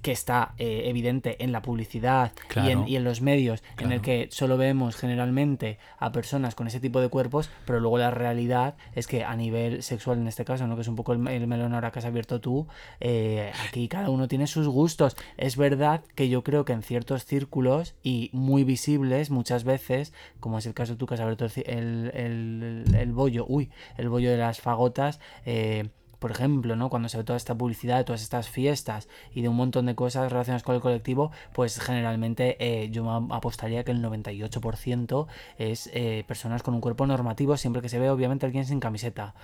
que 0.02 0.12
está 0.12 0.54
eh, 0.58 0.82
evidente 0.86 1.42
en 1.44 1.52
la 1.52 1.62
publicidad 1.62 2.32
y, 2.66 2.70
en, 2.70 2.88
y 2.88 2.96
en 2.96 3.04
los 3.04 3.20
medios, 3.20 3.62
en 3.78 3.92
el 3.92 4.00
que 4.02 4.28
solo 4.30 4.56
vemos 4.56 4.96
generalmente 4.96 5.78
a 5.98 6.10
personas 6.12 6.54
con 6.54 6.66
ese 6.66 6.80
tipo 6.80 7.00
de 7.00 7.08
cuerpos, 7.08 7.50
pero 7.66 7.80
luego 7.80 7.98
la 7.98 8.10
realidad 8.10 8.76
es 8.94 9.06
que 9.06 9.24
a 9.24 9.34
nivel 9.36 9.82
sexual 9.82 10.18
en 10.18 10.26
este 10.28 10.44
caso, 10.44 10.66
¿no? 10.66 10.74
que 10.76 10.82
es 10.82 10.88
un 10.88 10.96
poco 10.96 11.12
el, 11.12 11.26
el 11.28 11.46
melón 11.46 11.74
ahora 11.74 11.90
que 11.90 11.98
has 11.98 12.04
abierto 12.04 12.40
tú, 12.40 12.66
eh, 13.00 13.52
aquí 13.68 13.88
cada 13.88 14.10
uno 14.10 14.26
tiene 14.28 14.46
sus 14.46 14.66
gustos. 14.68 15.16
Es 15.36 15.56
verdad 15.56 16.02
que 16.14 16.28
yo 16.28 16.42
creo 16.42 16.64
que 16.64 16.72
en 16.72 16.82
ciertos 16.82 17.24
círculos 17.24 17.94
y 18.02 18.30
muy 18.32 18.64
visibles 18.64 19.30
muchas 19.30 19.64
veces, 19.64 20.12
como 20.40 20.58
es 20.58 20.66
el 20.66 20.74
caso 20.74 20.96
tú 20.96 21.06
que 21.06 21.14
has 21.14 21.20
abierto 21.20 21.44
el, 21.44 22.10
el- 22.14 22.84
el 22.94 23.12
bollo, 23.12 23.44
uy, 23.48 23.70
el 23.96 24.08
bollo 24.08 24.30
de 24.30 24.36
las 24.38 24.60
fagotas, 24.60 25.20
eh, 25.44 25.88
por 26.20 26.30
ejemplo, 26.30 26.76
¿no? 26.76 26.88
Cuando 26.90 27.08
se 27.08 27.16
ve 27.18 27.24
toda 27.24 27.36
esta 27.36 27.56
publicidad 27.56 27.96
de 27.96 28.04
todas 28.04 28.22
estas 28.22 28.48
fiestas 28.48 29.08
y 29.34 29.42
de 29.42 29.48
un 29.48 29.56
montón 29.56 29.86
de 29.86 29.96
cosas 29.96 30.30
relacionadas 30.30 30.62
con 30.62 30.76
el 30.76 30.80
colectivo, 30.80 31.32
pues 31.52 31.80
generalmente 31.80 32.56
eh, 32.60 32.90
yo 32.90 33.02
me 33.02 33.34
apostaría 33.34 33.82
que 33.82 33.90
el 33.90 34.04
98% 34.04 35.26
es 35.58 35.90
eh, 35.92 36.24
personas 36.28 36.62
con 36.62 36.74
un 36.74 36.80
cuerpo 36.80 37.06
normativo, 37.06 37.56
siempre 37.56 37.82
que 37.82 37.88
se 37.88 37.98
ve 37.98 38.10
obviamente 38.10 38.46
alguien 38.46 38.66
sin 38.66 38.78
camiseta. 38.78 39.34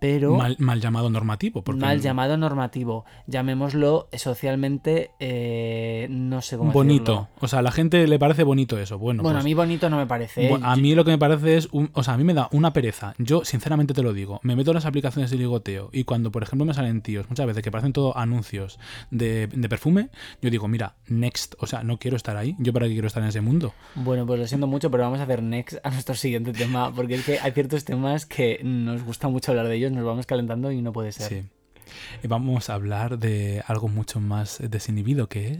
Pero 0.00 0.36
Mal, 0.36 0.56
mal 0.60 0.80
llamado 0.80 1.10
normativo. 1.10 1.62
Porque 1.62 1.80
mal 1.80 2.00
llamado 2.00 2.36
normativo, 2.36 3.04
llamémoslo 3.26 4.08
socialmente, 4.12 5.10
eh, 5.18 6.06
no 6.10 6.40
sé 6.42 6.56
cómo 6.56 6.72
bonito. 6.72 7.12
decirlo. 7.12 7.28
O 7.40 7.48
sea, 7.48 7.58
a 7.60 7.62
la 7.62 7.72
gente 7.72 8.06
le 8.06 8.18
parece 8.18 8.44
bonito 8.44 8.78
eso. 8.78 8.98
Bueno, 8.98 9.22
Bueno, 9.22 9.36
pues, 9.38 9.44
a 9.44 9.44
mí 9.44 9.54
bonito 9.54 9.90
no 9.90 9.96
me 9.96 10.06
parece. 10.06 10.50
bu- 10.50 10.60
a 10.62 10.76
mí 10.76 10.94
lo 10.94 11.04
que 11.04 11.10
me 11.10 11.18
parece 11.18 11.56
es, 11.56 11.68
un, 11.72 11.90
o 11.94 12.02
sea, 12.02 12.14
a 12.14 12.16
mí 12.18 12.24
me 12.24 12.34
da 12.34 12.48
una 12.52 12.72
pereza. 12.72 13.14
Yo, 13.18 13.44
sinceramente 13.44 13.94
te 13.94 14.02
lo 14.02 14.12
digo, 14.12 14.40
me 14.42 14.54
meto 14.56 14.70
en 14.70 14.76
las 14.76 14.86
aplicaciones 14.86 15.30
de 15.30 15.36
ligoteo 15.38 15.90
y 15.92 16.04
cuando, 16.04 16.30
por 16.30 16.42
ejemplo, 16.42 16.64
me 16.64 16.74
salen 16.74 17.02
tíos, 17.02 17.28
muchas 17.28 17.46
veces 17.46 17.62
que 17.62 17.70
parecen 17.70 17.92
todo 17.92 18.16
anuncios 18.16 18.78
de, 19.10 19.46
de 19.48 19.68
perfume, 19.68 20.10
yo 20.42 20.50
digo, 20.50 20.68
mira, 20.68 20.94
next, 21.08 21.54
o 21.58 21.66
sea, 21.66 21.82
no 21.82 21.98
quiero 21.98 22.16
estar 22.16 22.36
ahí. 22.36 22.54
Yo 22.58 22.72
para 22.72 22.86
qué 22.86 22.92
quiero 22.92 23.06
estar 23.08 23.22
en 23.22 23.28
ese 23.30 23.40
mundo. 23.40 23.72
Bueno, 23.94 24.26
pues 24.26 24.38
lo 24.38 24.46
siento 24.46 24.66
mucho, 24.66 24.90
pero 24.90 25.02
vamos 25.04 25.20
a 25.20 25.24
hacer 25.24 25.42
next 25.42 25.78
a 25.82 25.90
nuestro 25.90 26.14
siguiente 26.14 26.52
tema, 26.52 26.92
porque 26.94 27.14
es 27.16 27.24
que 27.24 27.38
hay 27.40 27.52
ciertos 27.52 27.84
temas 27.84 28.26
que 28.26 28.60
nos 28.62 29.02
gusta 29.02 29.28
mucho 29.28 29.50
hablar 29.52 29.66
de 29.68 29.76
ellos, 29.76 29.87
nos 29.90 30.04
vamos 30.04 30.26
calentando 30.26 30.72
y 30.72 30.82
no 30.82 30.92
puede 30.92 31.12
ser. 31.12 31.28
Sí. 31.28 32.28
Vamos 32.28 32.70
a 32.70 32.74
hablar 32.74 33.18
de 33.18 33.62
algo 33.66 33.88
mucho 33.88 34.20
más 34.20 34.58
desinhibido 34.60 35.28
que 35.28 35.52
es. 35.52 35.58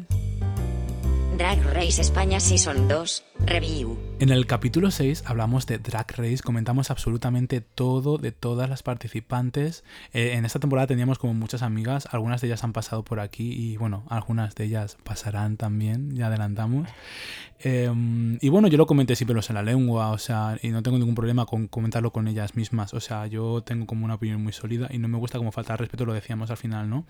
Drag 1.38 1.62
Race 1.72 2.00
España 2.00 2.40
Season 2.40 2.88
2, 2.88 3.24
Review. 3.46 3.96
En 4.18 4.30
el 4.30 4.48
capítulo 4.48 4.90
6 4.90 5.22
hablamos 5.24 5.66
de 5.66 5.78
Drag 5.78 6.10
Race, 6.16 6.42
comentamos 6.42 6.90
absolutamente 6.90 7.60
todo 7.60 8.18
de 8.18 8.32
todas 8.32 8.68
las 8.68 8.82
participantes. 8.82 9.84
Eh, 10.12 10.32
en 10.32 10.44
esta 10.44 10.58
temporada 10.58 10.88
teníamos 10.88 11.20
como 11.20 11.34
muchas 11.34 11.62
amigas, 11.62 12.08
algunas 12.10 12.40
de 12.40 12.48
ellas 12.48 12.64
han 12.64 12.72
pasado 12.72 13.04
por 13.04 13.20
aquí 13.20 13.52
y 13.52 13.76
bueno, 13.76 14.04
algunas 14.10 14.56
de 14.56 14.64
ellas 14.64 14.98
pasarán 15.04 15.56
también, 15.56 16.16
ya 16.16 16.26
adelantamos. 16.26 16.88
Eh, 17.60 17.88
y 18.40 18.48
bueno, 18.48 18.66
yo 18.66 18.76
lo 18.76 18.86
comenté 18.86 19.14
sin 19.14 19.28
pelos 19.28 19.48
en 19.50 19.54
la 19.54 19.62
lengua, 19.62 20.10
o 20.10 20.18
sea, 20.18 20.58
y 20.62 20.68
no 20.70 20.82
tengo 20.82 20.98
ningún 20.98 21.14
problema 21.14 21.46
con 21.46 21.68
comentarlo 21.68 22.12
con 22.12 22.26
ellas 22.28 22.56
mismas, 22.56 22.94
o 22.94 23.00
sea, 23.00 23.26
yo 23.28 23.62
tengo 23.62 23.86
como 23.86 24.04
una 24.04 24.14
opinión 24.14 24.42
muy 24.42 24.52
sólida 24.52 24.88
y 24.90 24.98
no 24.98 25.08
me 25.08 25.18
gusta 25.18 25.38
como 25.38 25.52
faltar 25.52 25.78
respeto, 25.78 26.04
lo 26.04 26.14
decíamos 26.14 26.50
al 26.50 26.56
final, 26.56 26.88
¿no? 26.90 27.04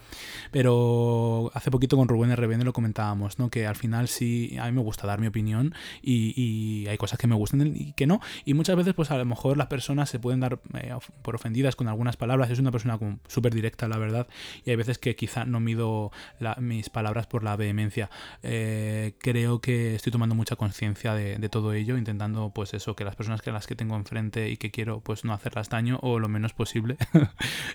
Pero 0.50 1.50
hace 1.54 1.70
poquito 1.70 1.96
con 1.96 2.08
Rubén 2.08 2.34
RBN 2.34 2.64
lo 2.64 2.72
comentábamos, 2.72 3.38
¿no? 3.38 3.50
Que 3.50 3.66
al 3.66 3.76
final 3.76 4.08
sí, 4.18 4.56
a 4.60 4.66
mí 4.66 4.72
me 4.72 4.82
gusta 4.82 5.06
dar 5.06 5.20
mi 5.20 5.26
opinión 5.26 5.74
y, 6.02 6.86
hay 6.88 6.96
cosas 6.96 7.18
que 7.18 7.26
me 7.26 7.34
gustan 7.34 7.72
y 7.74 7.92
que 7.92 8.06
no. 8.06 8.20
Y 8.44 8.54
muchas 8.54 8.76
veces, 8.76 8.94
pues 8.94 9.10
a 9.10 9.18
lo 9.18 9.24
mejor 9.24 9.56
las 9.56 9.66
personas 9.66 10.08
se 10.08 10.18
pueden 10.18 10.40
dar 10.40 10.60
eh, 10.74 10.94
por 11.22 11.34
ofendidas 11.34 11.76
con 11.76 11.88
algunas 11.88 12.16
palabras. 12.16 12.50
Es 12.50 12.58
una 12.58 12.70
persona 12.70 12.98
súper 13.26 13.54
directa, 13.54 13.88
la 13.88 13.98
verdad. 13.98 14.26
Y 14.64 14.70
hay 14.70 14.76
veces 14.76 14.98
que 14.98 15.16
quizá 15.16 15.44
no 15.44 15.60
mido 15.60 16.10
mis 16.58 16.90
palabras 16.90 17.26
por 17.26 17.44
la 17.44 17.56
vehemencia. 17.56 18.10
Eh, 18.42 19.14
creo 19.18 19.60
que 19.60 19.94
estoy 19.94 20.12
tomando 20.12 20.34
mucha 20.34 20.56
conciencia 20.56 21.14
de, 21.14 21.48
todo 21.48 21.72
ello, 21.72 21.96
intentando, 21.96 22.52
pues 22.54 22.74
eso, 22.74 22.94
que 22.94 23.04
las 23.04 23.16
personas 23.16 23.40
que 23.40 23.50
las 23.52 23.66
que 23.66 23.74
tengo 23.74 23.96
enfrente 23.96 24.50
y 24.50 24.56
que 24.58 24.70
quiero, 24.70 25.00
pues 25.00 25.24
no 25.24 25.32
hacerlas 25.32 25.70
daño 25.70 25.98
o 26.02 26.18
lo 26.18 26.28
menos 26.28 26.52
posible. 26.52 26.96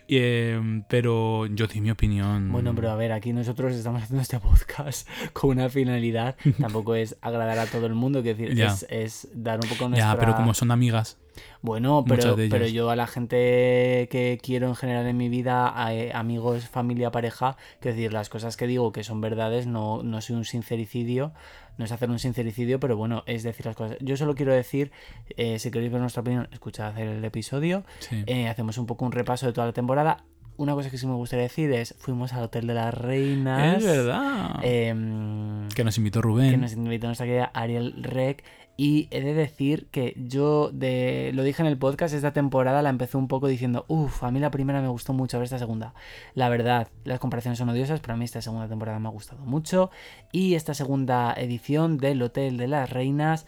Eh, 0.08 0.84
pero 0.90 1.48
yo 1.48 1.68
di 1.68 1.82
mi 1.82 1.90
opinión. 1.90 2.52
Bueno, 2.52 2.76
pero 2.76 2.92
a 2.92 2.96
ver, 2.96 3.12
aquí 3.12 3.34
nosotros 3.34 3.74
estamos 3.74 4.04
haciendo 4.04 4.22
este 4.22 4.40
podcast 4.40 5.08
con 5.34 5.52
una 5.52 5.70
finalidad, 5.70 6.33
tampoco 6.60 6.96
es 6.96 7.18
agradar 7.22 7.60
a 7.60 7.66
todo 7.66 7.86
el 7.86 7.94
mundo, 7.94 8.22
quiero 8.22 8.38
decir, 8.38 8.60
es, 8.62 8.86
es 8.90 9.28
dar 9.34 9.60
un 9.62 9.70
poco 9.70 9.90
nuestra... 9.90 10.14
Ya, 10.14 10.20
pero 10.20 10.36
como 10.36 10.54
son 10.54 10.72
amigas. 10.72 11.18
Bueno, 11.62 12.04
pero, 12.08 12.36
pero 12.36 12.68
yo 12.68 12.90
a 12.90 12.96
la 12.96 13.08
gente 13.08 14.08
que 14.12 14.38
quiero 14.42 14.68
en 14.68 14.76
general 14.76 15.08
en 15.08 15.18
mi 15.18 15.30
vida, 15.30 15.72
a, 15.76 15.94
eh, 15.94 16.12
amigos, 16.14 16.68
familia, 16.68 17.10
pareja, 17.12 17.58
quiero 17.80 17.96
decir, 17.96 18.14
las 18.14 18.30
cosas 18.30 18.56
que 18.58 18.68
digo 18.68 18.92
que 18.92 19.04
son 19.04 19.22
verdades, 19.22 19.66
no, 19.66 20.04
no 20.04 20.22
soy 20.22 20.36
un 20.36 20.46
sincericidio, 20.46 21.34
no 21.78 21.86
es 21.86 21.92
hacer 21.92 22.10
un 22.12 22.20
sincericidio, 22.20 22.80
pero 22.80 22.98
bueno, 22.98 23.24
es 23.26 23.42
decir 23.44 23.66
las 23.66 23.76
cosas. 23.76 23.98
Yo 24.00 24.16
solo 24.18 24.36
quiero 24.36 24.54
decir, 24.54 24.92
eh, 25.38 25.58
si 25.58 25.72
queréis 25.72 25.92
ver 25.92 26.02
nuestra 26.02 26.22
opinión, 26.22 26.48
escuchad 26.52 26.98
el 27.00 27.24
episodio, 27.26 27.84
Sí. 28.00 28.24
eh, 28.28 28.48
hacemos 28.48 28.78
un 28.78 28.86
poco 28.86 29.06
un 29.06 29.12
repaso 29.12 29.48
de 29.48 29.54
toda 29.54 29.68
la 29.68 29.74
temporada. 29.74 30.24
Una 30.58 30.74
cosa 30.74 30.90
que 30.90 30.98
sí 30.98 31.08
me 31.08 31.14
gustaría 31.14 31.44
decir 31.44 31.72
es, 31.72 31.96
fuimos 31.98 32.34
al 32.34 32.44
Hotel 32.44 32.68
de 32.68 32.74
las 32.74 32.94
Reinas. 32.94 33.78
es 33.78 33.86
verdad. 33.86 34.60
em, 34.62 35.68
que 35.70 35.84
nos 35.84 35.98
invitó 35.98 36.22
Rubén. 36.22 36.52
que 36.52 36.58
nos 36.58 36.74
invitó 36.74 37.08
nuestra 37.08 37.26
querida 37.26 37.52
Ariel 37.54 38.04
Rec. 38.04 38.44
Y 38.76 39.08
he 39.12 39.22
de 39.22 39.36
decir 39.36 39.88
que 39.92 40.16
yo, 40.18 40.72
de, 40.74 41.30
lo 41.36 41.44
dije 41.44 41.62
en 41.62 41.68
el 41.68 41.78
podcast, 41.78 42.16
esta 42.16 42.34
temporada 42.34 42.82
la 42.82 42.90
empecé 42.90 43.18
un 43.18 43.28
poco 43.28 43.48
diciendo, 43.48 43.86
uff, 43.88 44.24
a 44.24 44.32
mí 44.32 44.40
la 44.40 44.50
primera 44.50 44.82
me 44.82 44.88
gustó 44.88 45.14
mucho, 45.14 45.38
a 45.38 45.40
ver 45.40 45.46
esta 45.46 45.60
segunda. 45.60 45.94
La 46.34 46.50
verdad, 46.50 46.88
las 47.04 47.20
comparaciones 47.20 47.60
son 47.60 47.70
odiosas, 47.70 48.00
pero 48.00 48.16
a 48.16 48.18
mí 48.18 48.26
esta 48.26 48.42
segunda 48.42 48.68
temporada 48.68 48.98
me 48.98 49.10
ha 49.10 49.12
gustado 49.12 49.46
mucho. 49.46 49.92
Y 50.32 50.56
esta 50.56 50.74
segunda 50.74 51.36
edición 51.38 51.98
del 51.98 52.20
Hotel 52.24 52.58
de 52.58 52.68
las 52.68 52.90
Reinas, 52.90 53.46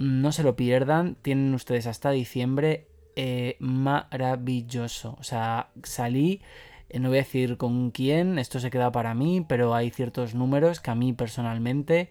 no 0.00 0.32
se 0.32 0.42
lo 0.42 0.56
pierdan, 0.56 1.16
tienen 1.22 1.54
ustedes 1.54 1.86
hasta 1.86 2.10
diciembre, 2.10 2.88
eh, 3.20 3.56
maravilloso. 3.58 5.16
O 5.18 5.22
sea, 5.24 5.70
salí, 5.82 6.40
eh, 6.88 7.00
no 7.00 7.08
voy 7.08 7.18
a 7.18 7.22
decir 7.22 7.56
con 7.56 7.90
quién, 7.90 8.38
esto 8.38 8.60
se 8.60 8.70
queda 8.70 8.92
para 8.92 9.12
mí, 9.14 9.44
pero 9.48 9.74
hay 9.74 9.90
ciertos 9.90 10.34
números 10.34 10.78
que 10.80 10.90
a 10.90 10.94
mí 10.94 11.12
personalmente 11.12 12.10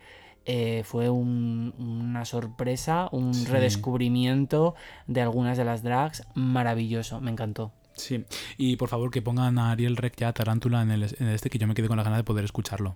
eh, 0.50 0.84
fue 0.86 1.10
un- 1.10 1.74
una 1.78 2.24
sorpresa, 2.24 3.10
un 3.12 3.34
Sí. 3.34 3.46
redescubrimiento 3.48 4.76
de 5.06 5.22
algunas 5.22 5.58
de 5.58 5.66
las 5.66 5.84
drags 5.84 6.24
maravilloso, 6.36 7.20
me 7.20 7.32
encantó. 7.32 7.74
Sí. 7.98 8.24
Y 8.58 8.78
por 8.78 8.88
favor 8.88 9.12
que 9.12 9.22
pongan 9.22 9.60
a 9.60 9.72
Ariel 9.72 9.98
Rec 9.98 10.16
ya 10.16 10.32
Tarántula 10.32 10.82
en 10.84 10.92
el, 10.92 11.04
en 11.20 11.28
este 11.30 11.50
que 11.50 11.58
yo 11.58 11.68
me 11.68 11.74
quedé 11.74 11.88
con 11.90 11.98
la 11.98 12.04
ganas 12.04 12.20
de 12.20 12.24
poder 12.24 12.46
escucharlo. 12.46 12.96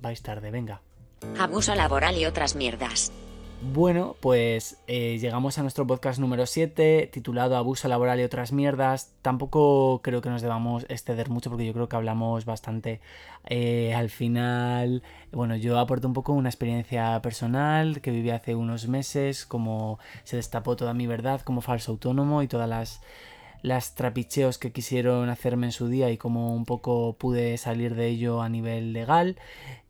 vais 0.00 0.22
tarde, 0.22 0.50
venga. 0.50 0.80
Abuso 1.38 1.74
laboral 1.74 2.16
y 2.16 2.24
otras 2.26 2.54
mierdas. 2.56 3.12
Bueno, 3.62 4.16
pues 4.20 4.78
eh, 4.86 5.18
llegamos 5.18 5.58
a 5.58 5.62
nuestro 5.62 5.86
podcast 5.86 6.18
número 6.20 6.44
7, 6.44 7.08
titulado 7.10 7.56
Abuso 7.56 7.88
laboral 7.88 8.20
y 8.20 8.22
otras 8.22 8.52
mierdas. 8.52 9.14
Tampoco 9.22 10.02
creo 10.02 10.20
que 10.20 10.28
nos 10.28 10.42
debamos 10.42 10.84
exceder 10.90 11.30
mucho 11.30 11.48
porque 11.48 11.64
yo 11.64 11.72
creo 11.72 11.88
que 11.88 11.96
hablamos 11.96 12.44
bastante. 12.44 13.00
Eh, 13.46 13.94
al 13.94 14.10
final, 14.10 15.02
bueno, 15.32 15.56
yo 15.56 15.78
aporto 15.78 16.06
un 16.06 16.12
poco 16.12 16.34
una 16.34 16.50
experiencia 16.50 17.20
personal 17.22 18.02
que 18.02 18.10
viví 18.10 18.30
hace 18.30 18.54
unos 18.54 18.88
meses, 18.88 19.46
como 19.46 19.98
se 20.24 20.36
destapó 20.36 20.76
toda 20.76 20.92
mi 20.92 21.06
verdad 21.06 21.40
como 21.40 21.62
falso 21.62 21.92
autónomo 21.92 22.42
y 22.42 22.48
todas 22.48 22.68
las 22.68 23.00
las 23.62 23.94
trapicheos 23.94 24.58
que 24.58 24.70
quisieron 24.70 25.28
hacerme 25.28 25.66
en 25.66 25.72
su 25.72 25.88
día 25.88 26.10
y 26.10 26.18
cómo 26.18 26.54
un 26.54 26.66
poco 26.66 27.16
pude 27.18 27.56
salir 27.58 27.96
de 27.96 28.06
ello 28.06 28.42
a 28.42 28.48
nivel 28.48 28.92
legal. 28.92 29.36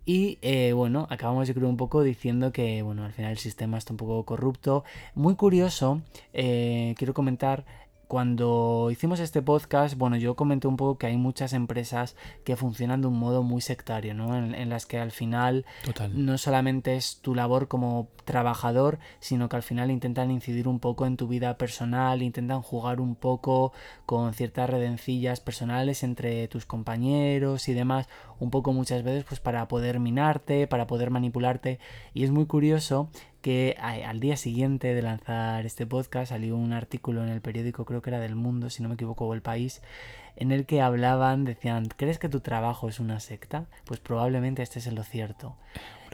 Y 0.09 0.39
eh, 0.41 0.73
bueno, 0.73 1.09
acabamos 1.11 1.49
yo 1.49 1.55
creo 1.55 1.69
un 1.69 1.77
poco 1.77 2.05
diciendo 2.05 2.53
que 2.53 2.81
bueno, 2.83 3.05
al 3.05 3.13
final 3.13 3.33
el 3.33 3.39
sistema 3.39 3.77
está 3.77 3.93
un 3.93 3.97
poco 3.97 4.25
corrupto. 4.25 4.85
Muy 5.17 5.35
curioso, 5.35 6.01
eh, 6.33 6.95
quiero 6.97 7.13
comentar 7.13 7.67
cuando 8.09 8.89
hicimos 8.93 9.19
este 9.19 9.43
podcast, 9.43 9.97
bueno, 9.97 10.17
yo 10.17 10.37
comenté 10.37 10.69
un 10.69 10.77
poco 10.77 10.97
que 10.97 11.07
hay 11.07 11.17
muchas 11.17 11.53
empresas 11.53 12.15
que 12.45 12.57
funcionan 12.57 13.01
de 13.01 13.09
un 13.09 13.19
modo 13.19 13.43
muy 13.43 13.61
sectario, 13.61 14.15
¿no? 14.15 14.37
En, 14.37 14.69
las 14.69 14.87
que 14.87 14.99
al 14.99 15.11
final 15.11 15.65
no 16.13 16.39
solamente 16.39 16.97
es 16.97 17.21
tu 17.21 17.35
labor 17.35 17.69
como 17.69 18.09
trabajador, 18.25 18.99
sino 19.21 19.49
que 19.49 19.57
al 19.57 19.63
final 19.63 19.91
intentan 19.91 20.31
incidir 20.31 20.69
un 20.69 20.79
poco 20.79 21.07
en 21.07 21.17
tu 21.17 21.27
vida 21.29 21.59
personal, 21.59 22.23
intentan 22.23 22.63
jugar 22.63 23.01
un 23.01 23.17
poco 23.17 23.73
con 24.07 24.35
ciertas 24.35 24.71
redencillas 24.71 25.41
personales 25.41 26.03
entre 26.03 26.49
tus 26.49 26.67
compañeros 26.67 27.69
y 27.69 27.75
demás, 27.75 28.09
un 28.39 28.51
poco 28.51 28.73
muchas 28.73 29.03
veces 29.03 29.25
pues 29.25 29.41
para 29.41 29.67
poder 29.69 29.99
minarte, 30.01 30.67
para 30.67 30.87
poder 30.87 31.11
manipularte. 31.11 31.81
Y 32.15 32.25
es 32.25 32.31
muy 32.31 32.47
curioso 32.47 33.09
que 33.41 33.77
al 33.81 34.21
día 34.21 34.37
siguiente 34.37 34.95
de 34.95 35.03
lanzar 35.03 35.67
este 35.67 35.87
podcast 35.87 36.31
salió 36.31 36.57
un 36.57 36.73
artículo 36.73 37.23
en 37.23 37.29
el 37.29 37.41
periódico, 37.41 37.85
creo 37.85 38.03
que 38.03 38.11
era 38.11 38.21
del 38.21 38.35
Mundo, 38.35 38.71
si 38.71 38.83
no 38.83 38.89
me 38.89 38.95
equivoco, 38.95 39.27
o 39.27 39.35
El 39.35 39.43
País, 39.43 39.83
en 40.37 40.53
el 40.53 40.67
que 40.67 40.81
hablaban, 40.81 41.45
decían, 41.45 41.89
¿crees 41.97 42.19
que 42.19 42.29
tu 42.29 42.41
trabajo 42.41 42.89
es 42.89 43.01
una 43.01 43.21
secta? 43.21 43.67
Pues 43.85 44.01
probablemente 44.01 44.63
este 44.63 44.79
es 44.79 44.93
lo 44.93 45.03
cierto. 45.03 45.57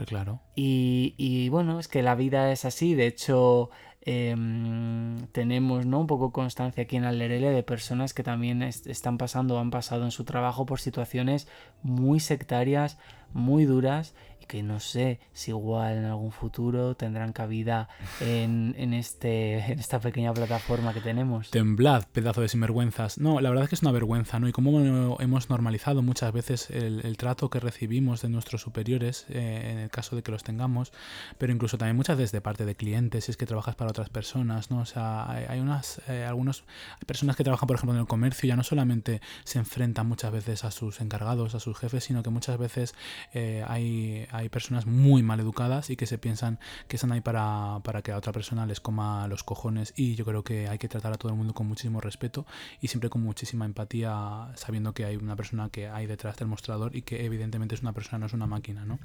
claro. 0.05 0.39
Y, 0.55 1.15
y 1.17 1.49
bueno, 1.49 1.79
es 1.79 1.87
que 1.87 2.03
la 2.03 2.15
vida 2.15 2.51
es 2.51 2.65
así, 2.65 2.95
de 2.95 3.07
hecho 3.07 3.69
Em, 4.05 5.27
tenemos 5.27 5.85
¿no? 5.85 6.01
un 6.01 6.07
poco 6.07 6.33
constancia 6.33 6.83
aquí 6.83 6.97
en 6.97 7.05
Alerele 7.05 7.51
de 7.51 7.63
personas 7.63 8.13
que 8.13 8.21
también 8.21 8.61
están 8.61 9.17
pasando 9.17 9.55
o 9.55 9.59
han 9.59 9.71
pasado 9.71 10.03
en 10.03 10.11
su 10.11 10.25
trabajo 10.25 10.65
por 10.65 10.81
situaciones 10.81 11.47
muy 11.83 12.19
sectarias, 12.19 12.97
muy 13.31 13.63
duras 13.63 14.13
que 14.45 14.63
no 14.63 14.79
sé 14.79 15.19
si 15.33 15.51
igual 15.51 15.97
en 15.97 16.05
algún 16.05 16.31
futuro 16.31 16.95
tendrán 16.95 17.33
cabida 17.33 17.89
en, 18.19 18.75
en, 18.77 18.93
este, 18.93 19.59
en 19.71 19.79
esta 19.79 19.99
pequeña 19.99 20.33
plataforma 20.33 20.93
que 20.93 21.01
tenemos. 21.01 21.49
Temblad, 21.51 22.05
pedazo 22.11 22.41
de 22.41 22.49
sinvergüenzas. 22.49 23.17
No, 23.17 23.39
la 23.39 23.49
verdad 23.49 23.65
es 23.65 23.69
que 23.69 23.75
es 23.75 23.81
una 23.81 23.91
vergüenza, 23.91 24.39
¿no? 24.39 24.47
Y 24.47 24.51
cómo 24.51 24.79
hemos 25.19 25.49
normalizado 25.49 26.01
muchas 26.01 26.31
veces 26.33 26.69
el, 26.69 27.15
trato 27.17 27.49
que 27.49 27.59
recibimos 27.59 28.21
de 28.21 28.29
nuestros 28.29 28.61
superiores, 28.61 29.25
eh, 29.29 29.69
en 29.71 29.77
el 29.77 29.89
caso 29.89 30.15
de 30.15 30.23
que 30.23 30.31
los 30.31 30.43
tengamos, 30.43 30.91
pero 31.37 31.53
incluso 31.53 31.77
también 31.77 31.95
muchas 31.95 32.17
veces 32.17 32.31
de 32.31 32.41
parte 32.41 32.65
de 32.65 32.75
clientes, 32.75 33.25
si 33.25 33.31
es 33.31 33.37
que 33.37 33.45
trabajas 33.45 33.75
para 33.75 33.91
otras 33.91 34.09
personas, 34.09 34.71
¿no? 34.71 34.79
O 34.79 34.85
sea, 34.85 35.29
hay, 35.29 35.59
unas, 35.59 36.01
eh, 36.07 36.25
algunos, 36.25 36.63
personas 37.05 37.35
que 37.35 37.43
trabajan, 37.43 37.67
por 37.67 37.75
ejemplo, 37.75 37.93
en 37.93 38.01
el 38.01 38.07
comercio, 38.07 38.47
ya 38.47 38.55
no 38.55 38.63
solamente 38.63 39.21
se 39.43 39.59
enfrentan 39.59 40.07
muchas 40.07 40.31
veces 40.31 40.63
a 40.63 40.71
sus 40.71 41.01
encargados, 41.01 41.55
a 41.55 41.59
sus 41.59 41.77
jefes, 41.77 42.03
sino 42.03 42.23
que 42.23 42.29
muchas 42.29 42.57
veces 42.57 42.95
eh, 43.33 43.63
hay 43.67 44.27
hay 44.31 44.42
personas 44.49 44.85
muy 44.85 45.23
mal 45.23 45.39
educadas 45.39 45.89
y 45.89 45.95
que 45.95 46.05
se 46.05 46.17
piensan 46.17 46.59
que 46.87 46.97
están 46.97 47.11
ahí 47.11 47.21
para, 47.21 47.81
que 48.03 48.11
a 48.11 48.17
otra 48.17 48.33
persona 48.33 48.65
les 48.65 48.79
coma 48.79 49.27
los 49.27 49.43
cojones 49.43 49.93
y 49.95 50.15
yo 50.15 50.25
creo 50.25 50.43
que 50.43 50.67
hay 50.67 50.77
que 50.77 50.87
tratar 50.87 51.13
a 51.13 51.17
todo 51.17 51.31
el 51.31 51.37
mundo 51.37 51.53
con 51.53 51.67
muchísimo 51.67 52.01
respeto 52.01 52.45
y 52.81 52.87
siempre 52.87 53.09
con 53.09 53.21
muchísima 53.21 53.65
empatía 53.65 54.51
sabiendo 54.55 54.93
que 54.93 55.05
hay 55.05 55.15
una 55.15 55.35
persona 55.35 55.69
que 55.69 55.87
hay 55.87 56.05
detrás 56.05 56.37
del 56.37 56.47
mostrador 56.47 56.95
y 56.95 57.01
que 57.01 57.25
evidentemente 57.25 57.75
es 57.75 57.81
una 57.81 57.93
persona, 57.93 58.19
no 58.19 58.25
es 58.25 58.33
una 58.33 58.47
máquina, 58.47 58.85
¿no? 58.85 58.99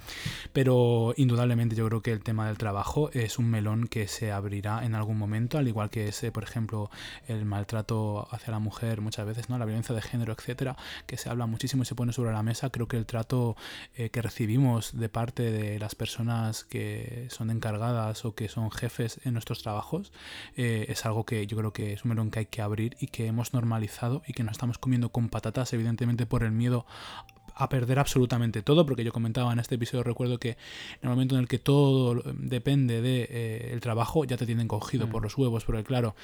Pero 0.53 1.15
indudablemente 1.17 1.77
yo 1.77 1.87
creo 1.87 2.03
que 2.03 2.13
el 2.13 2.23
tema 2.23 2.47
del 2.47 2.59
trabajo 2.59 3.11
es 3.13 3.39
un 3.39 3.51
melón 3.51 3.89
que 3.89 4.09
se 4.09 4.33
abrirá 4.33 4.85
en 4.85 4.95
algún 4.95 5.19
momento, 5.19 5.59
al 5.59 5.69
igual 5.69 5.91
que 5.91 6.09
ese, 6.09 6.33
por 6.33 6.43
ejemplo, 6.43 6.91
el 7.27 7.45
maltrato 7.45 8.29
hacia 8.31 8.51
la 8.51 8.59
mujer 8.59 9.01
muchas 9.01 9.27
veces, 9.27 9.49
¿no? 9.49 9.59
La 9.59 9.65
violencia 9.65 9.95
de 9.95 10.03
género, 10.03 10.33
etcétera, 10.33 10.77
que 11.07 11.17
se 11.17 11.29
habla 11.29 11.47
muchísimo 11.47 11.83
y 11.83 11.87
se 11.87 11.95
pone 11.95 12.13
sobre 12.13 12.33
la 12.33 12.43
mesa. 12.43 12.71
Creo 12.71 12.89
que 12.89 12.97
el 12.97 13.07
trato 13.07 13.57
eh, 13.95 14.11
que 14.11 14.23
recibimos 14.23 14.97
de 14.97 15.09
parte 15.19 15.51
de 15.51 15.81
las 15.81 15.97
personas 15.97 16.63
que 16.63 17.27
son 17.29 17.51
encargadas 17.51 18.25
o 18.25 18.37
que 18.37 18.49
son 18.49 18.71
jefes 18.71 19.19
en 19.25 19.33
nuestros 19.33 19.65
trabajos 19.65 20.13
eh, 20.57 20.87
es 20.91 21.05
algo 21.07 21.27
que 21.27 21.45
yo 21.49 21.57
creo 21.57 21.73
que 21.73 21.93
es 21.93 22.05
un 22.05 22.11
melón 22.11 22.31
que 22.31 22.39
hay 22.39 22.47
que 22.47 22.63
abrir 22.63 22.97
y 23.01 23.09
que 23.09 23.27
hemos 23.27 23.53
normalizado 23.53 24.23
y 24.29 24.33
que 24.33 24.45
no 24.45 24.53
estamos 24.53 24.79
comiendo 24.79 25.09
con 25.09 25.29
patatas, 25.29 25.73
evidentemente 25.73 26.25
por 26.25 26.45
el 26.45 26.53
miedo 26.53 26.87
a 27.57 27.69
perder 27.69 27.99
absolutamente 27.99 28.63
todo, 28.63 28.87
porque 28.87 29.03
yo 29.03 29.11
comentaba 29.11 29.53
en 29.53 29.59
este 29.59 29.75
episodio, 29.75 30.05
recuerdo 30.05 30.39
que 30.39 30.51
en 30.51 31.03
el 31.03 31.09
momento 31.09 31.35
en 31.35 31.41
el 31.41 31.49
que 31.49 31.59
todo 31.59 32.23
depende 32.35 33.03
del 33.03 33.27
de, 33.27 33.75
eh, 33.75 33.79
trabajo, 33.81 34.25
ya 34.25 34.37
te 34.37 34.47
tienen 34.47 34.69
cogido 34.69 35.11
por 35.11 35.23
mm. 35.23 35.25
los 35.25 35.37
huevos, 35.37 35.65
porque 35.65 35.83
claro, 35.83 36.15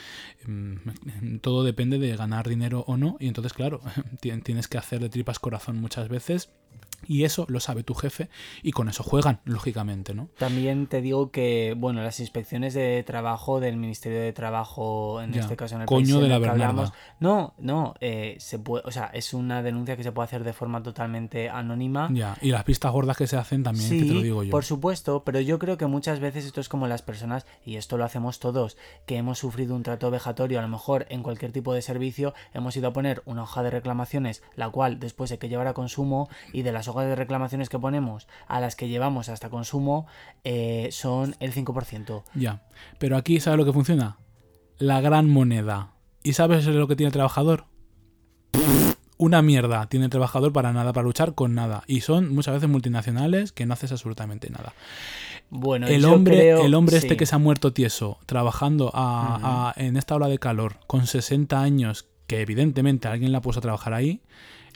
mm, 0.46 1.38
todo 1.40 1.64
depende 1.64 1.98
de 1.98 2.16
ganar 2.16 2.48
dinero 2.48 2.84
o 2.86 2.96
no, 2.96 3.16
y 3.18 3.26
entonces 3.26 3.52
claro, 3.52 3.80
tienes 4.20 4.68
que 4.68 4.78
hacer 4.78 5.00
de 5.00 5.08
tripas 5.08 5.40
corazón 5.40 5.80
muchas 5.80 6.08
veces 6.08 6.50
y 7.06 7.24
eso 7.24 7.46
lo 7.48 7.60
sabe 7.60 7.82
tu 7.82 7.94
jefe 7.94 8.28
y 8.62 8.72
con 8.72 8.88
eso 8.88 9.02
juegan, 9.02 9.40
lógicamente, 9.44 10.14
¿no? 10.14 10.28
También 10.38 10.86
te 10.86 11.00
digo 11.00 11.30
que, 11.30 11.74
bueno, 11.76 12.02
las 12.02 12.20
inspecciones 12.20 12.74
de 12.74 13.02
trabajo 13.04 13.60
del 13.60 13.76
Ministerio 13.76 14.20
de 14.20 14.32
Trabajo, 14.32 15.20
en 15.20 15.34
este 15.34 15.56
caso 15.56 15.76
en 15.76 15.82
el 15.82 15.86
coño 15.86 16.20
de 16.20 16.28
la 16.28 16.36
hablamos, 16.36 16.92
no, 17.20 17.54
no, 17.58 17.94
eh, 18.00 18.36
se 18.38 18.58
puede, 18.58 18.84
o 18.86 18.90
sea, 18.90 19.10
es 19.12 19.34
una 19.34 19.62
denuncia 19.62 19.96
que 19.96 20.02
se 20.02 20.12
puede 20.12 20.24
hacer 20.24 20.44
de 20.44 20.52
forma 20.52 20.82
totalmente 20.82 21.48
anónima. 21.48 22.08
Ya, 22.12 22.36
y 22.40 22.50
las 22.50 22.64
pistas 22.64 22.92
gordas 22.92 23.16
que 23.16 23.26
se 23.26 23.36
hacen 23.36 23.62
también, 23.62 23.90
que 23.90 24.04
te 24.04 24.14
lo 24.14 24.22
digo 24.22 24.42
yo. 24.42 24.50
Por 24.50 24.64
supuesto, 24.64 25.24
pero 25.24 25.40
yo 25.40 25.58
creo 25.58 25.76
que 25.76 25.86
muchas 25.86 26.20
veces 26.20 26.44
esto 26.44 26.60
es 26.60 26.68
como 26.68 26.86
las 26.86 27.02
personas, 27.02 27.46
y 27.64 27.76
esto 27.76 27.96
lo 27.96 28.04
hacemos 28.04 28.38
todos, 28.38 28.76
que 29.06 29.16
hemos 29.16 29.38
sufrido 29.38 29.74
un 29.74 29.82
trato 29.82 30.10
vejatorio, 30.10 30.58
a 30.58 30.62
lo 30.62 30.68
mejor 30.68 31.06
en 31.08 31.22
cualquier 31.22 31.52
tipo 31.52 31.74
de 31.74 31.82
servicio, 31.82 32.34
hemos 32.52 32.76
ido 32.76 32.88
a 32.88 32.92
poner 32.92 33.22
una 33.24 33.42
hoja 33.42 33.62
de 33.62 33.70
reclamaciones, 33.70 34.42
la 34.56 34.70
cual 34.70 34.98
después 34.98 35.30
hay 35.32 35.38
que 35.38 35.48
llevar 35.48 35.66
a 35.66 35.74
consumo, 35.74 36.28
y 36.52 36.62
de 36.62 36.72
las 36.72 36.88
de 37.02 37.14
reclamaciones 37.14 37.68
que 37.68 37.78
ponemos 37.78 38.26
a 38.46 38.60
las 38.60 38.76
que 38.76 38.88
llevamos 38.88 39.28
hasta 39.28 39.50
consumo 39.50 40.06
eh, 40.44 40.88
son 40.92 41.36
el 41.40 41.52
5%. 41.52 42.22
Ya, 42.34 42.62
pero 42.98 43.16
aquí 43.16 43.40
¿sabes 43.40 43.58
lo 43.58 43.64
que 43.64 43.72
funciona? 43.72 44.18
La 44.78 45.00
gran 45.00 45.28
moneda. 45.28 45.92
¿Y 46.22 46.32
sabes 46.32 46.66
lo 46.66 46.88
que 46.88 46.96
tiene 46.96 47.08
el 47.08 47.12
trabajador? 47.12 47.66
Una 49.16 49.42
mierda 49.42 49.86
tiene 49.86 50.06
el 50.06 50.10
trabajador 50.10 50.52
para 50.52 50.72
nada, 50.72 50.92
para 50.92 51.04
luchar 51.04 51.34
con 51.34 51.54
nada. 51.54 51.84
Y 51.86 52.00
son 52.00 52.34
muchas 52.34 52.54
veces 52.54 52.68
multinacionales 52.68 53.52
que 53.52 53.66
no 53.66 53.74
haces 53.74 53.92
absolutamente 53.92 54.50
nada. 54.50 54.72
Bueno, 55.50 55.86
el 55.86 56.04
hombre, 56.04 56.50
el 56.50 56.74
hombre 56.74 56.96
este 56.96 57.16
que 57.16 57.26
se 57.26 57.34
ha 57.34 57.38
muerto 57.38 57.72
tieso, 57.72 58.18
trabajando 58.26 58.92
en 59.76 59.96
esta 59.96 60.16
ola 60.16 60.26
de 60.28 60.38
calor, 60.38 60.78
con 60.86 61.06
60 61.06 61.60
años, 61.60 62.06
que 62.26 62.40
evidentemente 62.40 63.06
alguien 63.06 63.30
la 63.30 63.40
puso 63.40 63.60
a 63.60 63.62
trabajar 63.62 63.94
ahí. 63.94 64.20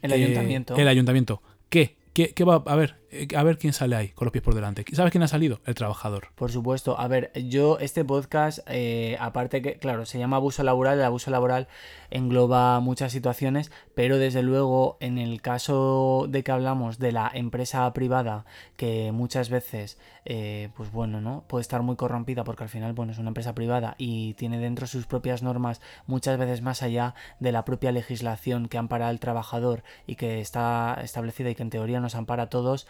El 0.03 0.13
ayuntamiento. 0.13 0.77
El 0.77 0.87
ayuntamiento. 0.87 1.43
¿Qué? 1.69 1.98
¿Qué, 2.27 2.45
va 2.45 2.63
a 2.67 2.75
ver? 2.75 2.97
Eh, 3.11 3.27
a 3.35 3.43
ver 3.43 3.57
quién 3.57 3.73
sale 3.73 3.97
ahí 3.97 4.09
con 4.11 4.27
los 4.27 4.33
pies 4.33 4.45
por 4.45 4.55
delante. 4.55 4.85
¿Sabes 4.93 5.13
quién 5.13 5.23
ha 5.23 5.29
salido? 5.29 5.61
El 5.65 5.75
trabajador. 5.75 6.29
Por 6.35 6.53
supuesto. 6.53 6.99
A 7.01 7.09
ver, 7.09 7.33
yo 7.35 7.79
este 7.79 8.05
podcast, 8.05 8.59
eh, 8.67 9.17
aparte 9.19 9.63
que, 9.63 9.79
claro, 9.79 10.05
se 10.05 10.19
llama 10.19 10.37
abuso 10.37 10.63
laboral, 10.63 10.99
el 10.99 11.05
abuso 11.05 11.31
laboral 11.31 11.69
engloba 12.11 12.81
muchas 12.81 13.13
situaciones, 13.13 13.71
pero 13.95 14.19
desde 14.19 14.43
luego 14.43 14.99
en 15.01 15.19
el 15.19 15.41
caso 15.41 16.27
de 16.29 16.43
que 16.43 16.53
hablamos 16.53 16.99
de 16.99 17.13
la 17.13 17.31
empresa 17.33 17.91
privada, 17.93 18.45
que 18.77 19.13
muchas 19.13 19.49
veces, 19.49 19.99
eh, 20.25 20.69
pues 20.77 20.93
bueno, 20.93 21.21
¿no? 21.21 21.45
Puede 21.49 21.63
estar 21.63 21.83
muy 21.83 21.97
corrompida 21.97 22.45
porque 22.45 22.65
al 22.65 22.71
final, 22.71 22.93
bueno, 22.93 23.13
es 23.13 23.19
una 23.19 23.29
empresa 23.29 23.55
privada 23.55 23.95
y 23.99 24.35
tiene 24.35 24.59
dentro 24.59 24.87
sus 24.87 25.07
propias 25.07 25.43
normas 25.43 25.81
muchas 26.07 26.39
veces 26.39 26.63
más 26.63 26.83
allá 26.83 27.15
de 27.41 27.53
la 27.53 27.65
propia 27.65 27.93
legislación 27.93 28.69
que 28.69 28.79
ampara 28.79 29.09
al 29.09 29.21
trabajador 29.21 29.83
y 30.07 30.17
que 30.17 30.41
está 30.41 30.99
establecida 31.03 31.51
y 31.51 31.55
que 31.55 31.63
en 31.63 31.71
teoría 31.71 32.01
nos 32.01 32.15
ampara 32.15 32.45
a 32.45 32.51
todos, 32.51 32.87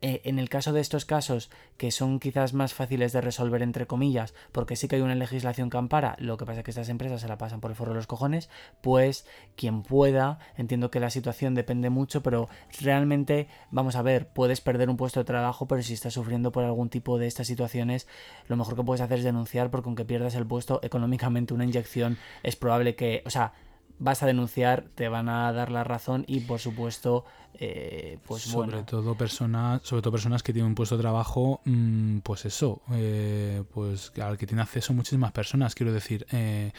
eh, 0.00 0.20
en 0.24 0.38
el 0.38 0.48
caso 0.48 0.72
de 0.72 0.80
estos 0.80 1.04
casos, 1.04 1.50
que 1.76 1.90
son 1.90 2.20
quizás 2.20 2.54
más 2.54 2.72
fáciles 2.72 3.12
de 3.12 3.20
resolver 3.20 3.62
entre 3.62 3.86
comillas, 3.86 4.32
porque 4.52 4.76
sí 4.76 4.86
que 4.86 4.96
hay 4.96 5.02
una 5.02 5.14
legislación 5.14 5.70
que 5.70 5.76
ampara, 5.76 6.16
lo 6.18 6.36
que 6.36 6.46
pasa 6.46 6.60
es 6.60 6.64
que 6.64 6.70
estas 6.70 6.88
empresas 6.88 7.20
se 7.20 7.28
la 7.28 7.38
pasan 7.38 7.60
por 7.60 7.70
el 7.70 7.76
forro 7.76 7.92
de 7.92 7.96
los 7.96 8.06
cojones, 8.06 8.48
pues 8.80 9.26
quien 9.56 9.82
pueda, 9.82 10.38
entiendo 10.56 10.90
que 10.90 11.00
la 11.00 11.10
situación 11.10 11.54
depende 11.54 11.90
mucho, 11.90 12.22
pero 12.22 12.48
realmente, 12.80 13.48
vamos 13.70 13.96
a 13.96 14.02
ver, 14.02 14.28
puedes 14.28 14.60
perder 14.60 14.88
un 14.88 14.96
puesto 14.96 15.20
de 15.20 15.24
trabajo, 15.24 15.66
pero 15.66 15.82
si 15.82 15.94
estás 15.94 16.14
sufriendo 16.14 16.52
por 16.52 16.64
algún 16.64 16.90
tipo 16.90 17.18
de 17.18 17.26
estas 17.26 17.48
situaciones, 17.48 18.06
lo 18.46 18.56
mejor 18.56 18.76
que 18.76 18.84
puedes 18.84 19.00
hacer 19.00 19.18
es 19.18 19.24
denunciar, 19.24 19.70
porque 19.70 19.88
aunque 19.88 20.04
pierdas 20.04 20.34
el 20.36 20.46
puesto, 20.46 20.80
económicamente 20.82 21.54
una 21.54 21.64
inyección 21.64 22.18
es 22.42 22.56
probable 22.56 22.94
que, 22.94 23.22
o 23.26 23.30
sea, 23.30 23.52
vas 23.98 24.22
a 24.22 24.26
denunciar, 24.26 24.84
te 24.94 25.08
van 25.08 25.28
a 25.28 25.52
dar 25.52 25.70
la 25.70 25.84
razón 25.84 26.24
y 26.26 26.40
por 26.40 26.60
supuesto, 26.60 27.24
eh, 27.60 28.18
pues 28.26 28.42
sobre 28.42 28.70
bueno. 28.70 28.84
todo 28.84 29.16
personas 29.16 29.80
sobre 29.82 30.00
todo 30.00 30.12
personas 30.12 30.44
que 30.44 30.52
tienen 30.52 30.68
un 30.68 30.74
puesto 30.76 30.96
de 30.96 31.02
trabajo 31.02 31.60
mm, 31.64 32.18
pues 32.18 32.44
eso 32.44 32.82
eh, 32.92 33.64
pues 33.74 34.12
al 34.22 34.38
que 34.38 34.46
tiene 34.46 34.62
acceso 34.62 34.92
muchísimas 34.92 35.32
personas 35.32 35.74
quiero 35.74 35.92
decir 35.92 36.24
eh, 36.30 36.70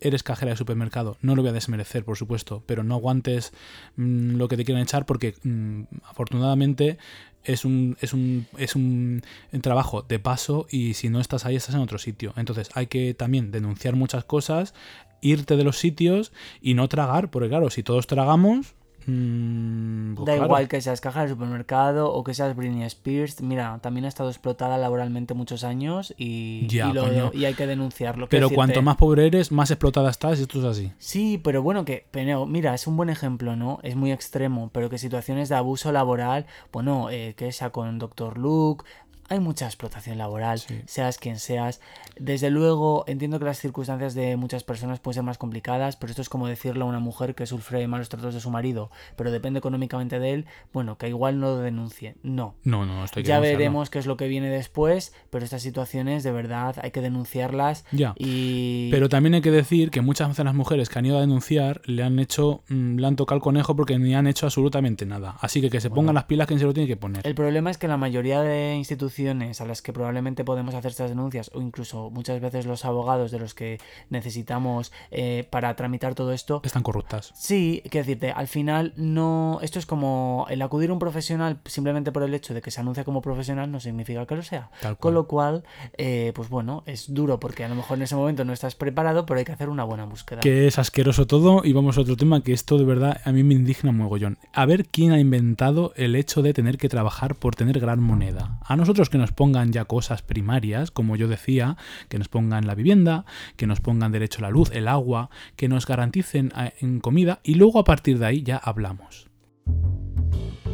eres 0.00 0.22
cajera 0.22 0.52
de 0.52 0.56
supermercado 0.56 1.16
no 1.22 1.34
lo 1.34 1.42
voy 1.42 1.48
a 1.48 1.54
desmerecer 1.54 2.04
por 2.04 2.16
supuesto 2.16 2.62
pero 2.66 2.84
no 2.84 2.94
aguantes 2.94 3.52
mm, 3.96 4.36
lo 4.36 4.46
que 4.46 4.56
te 4.56 4.64
quieran 4.64 4.84
echar 4.84 5.06
porque 5.06 5.34
mm, 5.42 5.82
afortunadamente 6.04 6.98
es 7.42 7.64
un, 7.64 7.96
es, 8.00 8.12
un, 8.12 8.46
es 8.58 8.76
un 8.76 9.22
trabajo 9.62 10.02
de 10.02 10.18
paso 10.20 10.66
y 10.70 10.94
si 10.94 11.08
no 11.08 11.20
estás 11.20 11.46
ahí 11.46 11.56
estás 11.56 11.74
en 11.74 11.80
otro 11.80 11.98
sitio 11.98 12.32
entonces 12.36 12.70
hay 12.74 12.86
que 12.86 13.14
también 13.14 13.50
denunciar 13.50 13.96
muchas 13.96 14.24
cosas 14.24 14.72
irte 15.20 15.56
de 15.56 15.64
los 15.64 15.78
sitios 15.78 16.32
y 16.60 16.74
no 16.74 16.88
tragar 16.88 17.30
porque 17.30 17.48
claro 17.48 17.70
si 17.70 17.82
todos 17.82 18.06
tragamos 18.06 18.74
mm, 19.06 20.14
pues 20.14 20.26
Da 20.26 20.32
claro. 20.34 20.46
igual 20.46 20.68
que 20.68 20.80
seas 20.80 21.00
caja 21.00 21.22
de 21.22 21.28
supermercado 21.30 22.12
o 22.12 22.22
que 22.24 22.34
seas 22.34 22.54
Britney 22.54 22.84
Spears, 22.84 23.40
mira, 23.42 23.78
también 23.80 24.04
ha 24.04 24.08
estado 24.08 24.28
explotada 24.30 24.76
laboralmente 24.78 25.34
muchos 25.34 25.64
años 25.64 26.14
y, 26.16 26.66
Ya, 26.68 26.88
y, 26.90 26.92
lo- 26.92 27.02
coño. 27.04 27.30
y 27.32 27.44
hay 27.44 27.54
que 27.54 27.66
denunciarlo. 27.66 28.28
pero 28.28 28.50
cuanto 28.50 28.82
más 28.82 28.96
pobre 28.96 29.26
eres 29.26 29.50
más 29.52 29.70
explotada 29.70 30.10
estás 30.10 30.38
y 30.38 30.42
esto 30.42 30.58
es 30.58 30.64
así 30.64 30.92
Sí, 30.98 31.40
pero 31.42 31.62
bueno, 31.62 31.84
que, 31.84 32.06
Peneo, 32.10 32.46
mira, 32.46 32.74
es 32.74 32.86
un 32.86 32.96
buen 32.96 33.08
ejemplo, 33.10 33.56
¿no? 33.56 33.78
Es 33.82 33.96
muy 33.96 34.12
extremo, 34.12 34.70
pero 34.72 34.90
que 34.90 34.98
situaciones 34.98 35.48
de 35.48 35.54
abuso 35.56 35.90
laboral, 35.92 36.46
bueno, 36.72 37.10
eh, 37.10 37.34
que 37.36 37.50
sea 37.52 37.70
con 37.70 37.98
Dr. 37.98 38.36
Luke, 38.38 38.84
hay 39.28 39.40
mucha 39.40 39.66
explotación 39.66 40.18
laboral, 40.18 40.58
Sí. 40.58 40.80
seas 40.86 41.18
quien 41.18 41.38
seas. 41.38 41.80
Desde 42.18 42.50
luego, 42.50 43.04
entiendo 43.06 43.38
que 43.38 43.44
las 43.44 43.58
circunstancias 43.58 44.14
de 44.14 44.36
muchas 44.36 44.64
personas 44.64 45.00
pueden 45.00 45.14
ser 45.16 45.22
más 45.24 45.38
complicadas, 45.38 45.96
pero 45.96 46.10
esto 46.10 46.22
es 46.22 46.28
como 46.28 46.48
decirle 46.48 46.82
a 46.82 46.86
una 46.86 46.98
mujer 47.00 47.34
que 47.34 47.46
sufre 47.46 47.86
malos 47.88 48.08
tratos 48.08 48.34
de 48.34 48.40
su 48.40 48.50
marido, 48.50 48.90
pero 49.16 49.30
depende 49.30 49.58
económicamente 49.58 50.18
de 50.18 50.32
él, 50.32 50.46
bueno, 50.72 50.96
que 50.98 51.08
igual 51.08 51.38
no 51.40 51.48
lo 51.48 51.56
denuncie. 51.58 52.16
No. 52.22 52.54
no 52.64 52.86
no 52.86 53.04
esto 53.04 53.18
hay 53.20 53.24
que 53.24 53.28
Ya 53.28 53.38
veremos 53.40 53.90
qué 53.90 53.98
es 53.98 54.06
lo 54.06 54.16
que 54.16 54.28
viene 54.28 54.48
después, 54.50 55.12
pero 55.30 55.44
estas 55.44 55.62
situaciones 55.62 56.22
de 56.22 56.32
verdad 56.32 56.76
hay 56.82 56.90
que 56.90 57.00
denunciarlas 57.00 57.84
Ya. 57.92 58.14
y... 58.16 58.88
Pero 58.90 59.08
también 59.08 59.34
hay 59.34 59.42
que 59.42 59.50
decir 59.50 59.90
que 59.90 60.00
muchas 60.00 60.28
veces 60.28 60.44
las 60.44 60.54
mujeres 60.54 60.88
que 60.88 60.98
han 60.98 61.06
ido 61.06 61.18
a 61.18 61.20
denunciar 61.20 61.82
le 61.84 62.02
han 62.02 62.18
hecho, 62.18 62.62
mm, 62.68 62.96
le 62.98 63.06
han 63.06 63.16
tocado 63.16 63.36
el 63.36 63.42
conejo 63.42 63.76
porque 63.76 63.98
ni 63.98 64.14
han 64.14 64.26
hecho 64.26 64.46
absolutamente 64.46 65.04
nada. 65.06 65.36
Así 65.40 65.60
que 65.60 65.68
que 65.70 65.80
se 65.80 65.90
pongan 65.90 66.14
las 66.14 66.24
pilas 66.24 66.46
quien 66.46 66.58
se 66.58 66.64
lo 66.64 66.72
tiene 66.72 66.86
que 66.88 66.96
poner. 66.96 67.26
El 67.26 67.34
problema 67.34 67.70
es 67.70 67.78
que 67.78 67.88
la 67.88 67.96
mayoría 67.96 68.40
de 68.42 68.74
instituciones 68.74 69.17
a 69.26 69.64
las 69.64 69.82
que 69.82 69.92
probablemente 69.92 70.44
podemos 70.44 70.74
hacer 70.74 70.92
estas 70.92 71.10
denuncias, 71.10 71.50
o 71.52 71.60
incluso 71.60 72.08
muchas 72.10 72.40
veces 72.40 72.66
los 72.66 72.84
abogados 72.84 73.32
de 73.32 73.40
los 73.40 73.52
que 73.52 73.80
necesitamos 74.10 74.92
eh, 75.10 75.46
para 75.50 75.74
tramitar 75.74 76.14
todo 76.14 76.32
esto, 76.32 76.60
Están 76.64 76.84
corruptas. 76.84 77.32
Sí, 77.34 77.82
quiero 77.90 78.06
decirte, 78.06 78.30
al 78.30 78.46
final 78.46 78.92
no. 78.96 79.58
Esto 79.60 79.80
es 79.80 79.86
como 79.86 80.46
el 80.50 80.62
acudir 80.62 80.90
a 80.90 80.92
un 80.92 80.98
profesional 81.00 81.58
simplemente 81.64 82.12
por 82.12 82.22
el 82.22 82.32
hecho 82.32 82.54
de 82.54 82.62
que 82.62 82.70
se 82.70 82.80
anuncia 82.80 83.02
como 83.04 83.20
profesional 83.20 83.70
no 83.72 83.80
significa 83.80 84.24
que 84.24 84.36
lo 84.36 84.42
sea. 84.42 84.70
Con 85.00 85.14
lo 85.14 85.26
cual, 85.26 85.64
eh, 85.96 86.32
pues 86.34 86.48
bueno, 86.48 86.84
es 86.86 87.12
duro 87.12 87.40
porque 87.40 87.64
a 87.64 87.68
lo 87.68 87.74
mejor 87.74 87.98
en 87.98 88.04
ese 88.04 88.14
momento 88.14 88.44
no 88.44 88.52
estás 88.52 88.76
preparado, 88.76 89.26
pero 89.26 89.38
hay 89.38 89.44
que 89.44 89.52
hacer 89.52 89.68
una 89.68 89.82
buena 89.82 90.04
búsqueda. 90.04 90.40
Que 90.40 90.68
es 90.68 90.78
asqueroso 90.78 91.26
todo 91.26 91.62
y 91.64 91.72
vamos 91.72 91.98
a 91.98 92.02
otro 92.02 92.16
tema 92.16 92.42
que 92.42 92.52
esto 92.52 92.78
de 92.78 92.84
verdad 92.84 93.20
a 93.24 93.32
mí 93.32 93.42
me 93.42 93.54
indigna 93.54 93.90
mogollón. 93.90 94.38
A 94.52 94.64
ver 94.64 94.86
quién 94.86 95.10
ha 95.10 95.18
inventado 95.18 95.92
el 95.96 96.14
hecho 96.14 96.42
de 96.42 96.54
tener 96.54 96.78
que 96.78 96.88
trabajar 96.88 97.34
por 97.34 97.56
tener 97.56 97.80
gran 97.80 98.00
moneda. 98.00 98.58
A 98.64 98.76
nosotros 98.76 99.07
que 99.10 99.18
nos 99.18 99.32
pongan 99.32 99.72
ya 99.72 99.84
cosas 99.84 100.22
primarias, 100.22 100.90
como 100.90 101.16
yo 101.16 101.28
decía, 101.28 101.76
que 102.08 102.18
nos 102.18 102.28
pongan 102.28 102.66
la 102.66 102.74
vivienda, 102.74 103.24
que 103.56 103.66
nos 103.66 103.80
pongan 103.80 104.12
derecho 104.12 104.40
a 104.40 104.42
la 104.42 104.50
luz, 104.50 104.70
el 104.72 104.88
agua, 104.88 105.30
que 105.56 105.68
nos 105.68 105.86
garanticen 105.86 106.52
eh, 106.56 106.74
en 106.80 107.00
comida 107.00 107.40
y 107.42 107.54
luego 107.54 107.78
a 107.78 107.84
partir 107.84 108.18
de 108.18 108.26
ahí 108.26 108.42
ya 108.42 108.56
hablamos. 108.56 109.28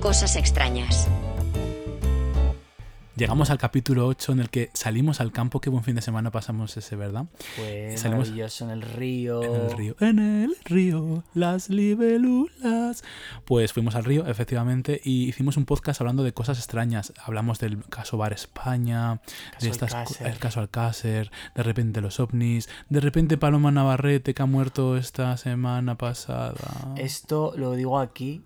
Cosas 0.01 0.37
extrañas. 0.37 1.09
Llegamos 3.17 3.51
al 3.51 3.59
capítulo 3.59 4.09
8 4.09 4.33
en 4.33 4.41
el 4.41 4.51
que 4.51 4.71
salimos 4.75 5.21
al 5.21 5.31
campo. 5.31 5.61
Qué 5.61 5.71
buen 5.71 5.85
fin 5.85 5.95
de 5.95 6.03
semana 6.03 6.33
pasamos 6.33 6.77
ese, 6.77 6.97
¿verdad? 6.97 7.27
Fue 7.55 7.95
Salimos- 7.97 8.25
maravilloso 8.29 8.65
en 8.65 8.71
el 8.73 8.83
río. 8.83 9.43
En 9.45 9.55
el 9.55 9.71
río. 9.77 9.97
En 10.01 10.19
el 10.19 10.57
río, 10.65 11.23
las 11.33 11.71
libélulas. 11.71 13.05
Pues 13.45 13.73
fuimos 13.73 13.95
al 13.95 14.03
río, 14.05 14.27
efectivamente, 14.27 15.01
y 15.05 15.29
hicimos 15.29 15.57
un 15.57 15.65
podcast 15.65 16.01
hablando 16.01 16.25
de 16.25 16.35
cosas 16.35 16.59
extrañas. 16.59 17.13
Hablamos 17.25 17.61
del 17.61 17.85
caso 17.85 18.17
Bar 18.19 18.33
España, 18.33 19.21
Caso 19.53 19.65
de 19.67 19.71
estas, 19.71 19.93
co- 19.93 19.99
Alcácer. 19.99 20.27
el 20.27 20.39
caso 20.39 20.59
Alcácer, 20.61 21.31
de 21.55 21.63
repente 21.63 22.01
los 22.01 22.19
ovnis, 22.19 22.69
de 22.89 22.99
repente 22.99 23.39
Paloma 23.39 23.71
Navarrete 23.71 24.35
que 24.35 24.43
ha 24.43 24.47
muerto 24.47 24.97
esta 24.97 25.37
semana 25.37 25.97
pasada. 25.97 26.93
Esto 26.97 27.53
lo 27.57 27.73
digo 27.77 28.01
aquí. 28.01 28.43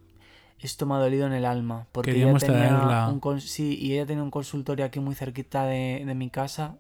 Esto 0.60 0.86
me 0.86 0.94
ha 0.94 0.98
dolido 0.98 1.26
en 1.26 1.32
el 1.32 1.44
alma. 1.44 1.86
Porque 1.92 2.12
Queríamos 2.12 2.42
ella 2.42 2.52
tenía 2.52 2.68
traerla. 2.68 3.08
un 3.08 3.40
sí, 3.40 3.78
y 3.80 3.92
ella 3.94 4.06
tenía 4.06 4.22
un 4.22 4.30
consultorio 4.30 4.84
aquí 4.84 5.00
muy 5.00 5.14
cerquita 5.14 5.64
de, 5.66 6.02
de 6.04 6.14
mi 6.14 6.30
casa. 6.30 6.76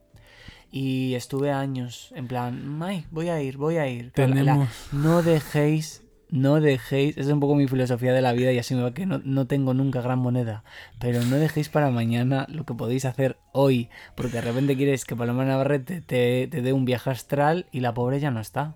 Y 0.70 1.14
estuve 1.14 1.50
años 1.50 2.12
en 2.14 2.28
plan, 2.28 2.82
ay, 2.82 3.06
voy 3.10 3.28
a 3.28 3.40
ir, 3.40 3.56
voy 3.56 3.76
a 3.78 3.88
ir. 3.88 4.06
La- 4.06 4.12
Tenemos- 4.26 4.68
no 4.92 5.22
dejéis, 5.22 6.02
no 6.30 6.60
dejéis, 6.60 7.16
es 7.16 7.26
un 7.28 7.40
poco 7.40 7.54
mi 7.54 7.66
filosofía 7.66 8.12
de 8.12 8.20
la 8.20 8.32
vida 8.34 8.52
y 8.52 8.58
así 8.58 8.74
me 8.74 8.82
va 8.82 8.92
que 8.92 9.06
no, 9.06 9.18
no 9.24 9.46
tengo 9.46 9.72
nunca 9.72 10.02
gran 10.02 10.18
moneda, 10.18 10.64
pero 10.98 11.22
no 11.22 11.36
dejéis 11.36 11.70
para 11.70 11.90
mañana 11.90 12.44
lo 12.50 12.64
que 12.66 12.74
podéis 12.74 13.06
hacer 13.06 13.38
hoy, 13.52 13.88
porque 14.14 14.32
de 14.34 14.40
repente 14.42 14.76
quieres 14.76 15.06
que 15.06 15.16
Paloma 15.16 15.46
Navarrete 15.46 16.02
te, 16.02 16.48
te 16.48 16.60
dé 16.60 16.74
un 16.74 16.84
viaje 16.84 17.08
astral 17.08 17.64
y 17.72 17.80
la 17.80 17.94
pobre 17.94 18.20
ya 18.20 18.30
no 18.30 18.40
está. 18.40 18.74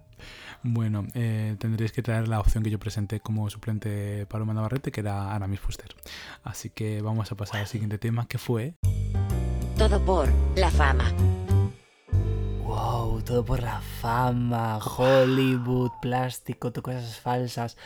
Bueno, 0.65 1.07
eh, 1.15 1.57
tendréis 1.59 1.93
que 1.93 2.03
traer 2.03 2.29
la 2.29 2.39
opción 2.39 2.63
que 2.63 2.71
yo 2.71 2.79
presenté 2.79 3.21
como 3.21 3.51
suplente 3.51 3.89
de 3.89 4.27
Paloma 4.27 4.55
Navarrete, 4.55 4.93
que 4.93 5.01
era 5.01 5.35
Aramis 5.35 5.61
Fuster. 5.61 5.95
Así 6.45 6.71
que 6.71 7.03
vamos 7.03 7.33
a 7.33 7.35
pasar 7.37 7.61
al 7.61 7.67
siguiente 7.67 7.99
tema, 7.99 8.27
que 8.27 8.39
fue... 8.39 8.75
Todo 9.77 10.01
por 10.05 10.29
la 10.55 10.71
fama. 10.71 11.13
Wow, 12.73 13.21
todo 13.21 13.45
por 13.45 13.63
la 13.63 13.83
fama, 13.83 14.79
Hollywood, 14.79 15.91
plástico, 16.01 16.73
cosas 16.73 17.21
falsas. 17.21 17.77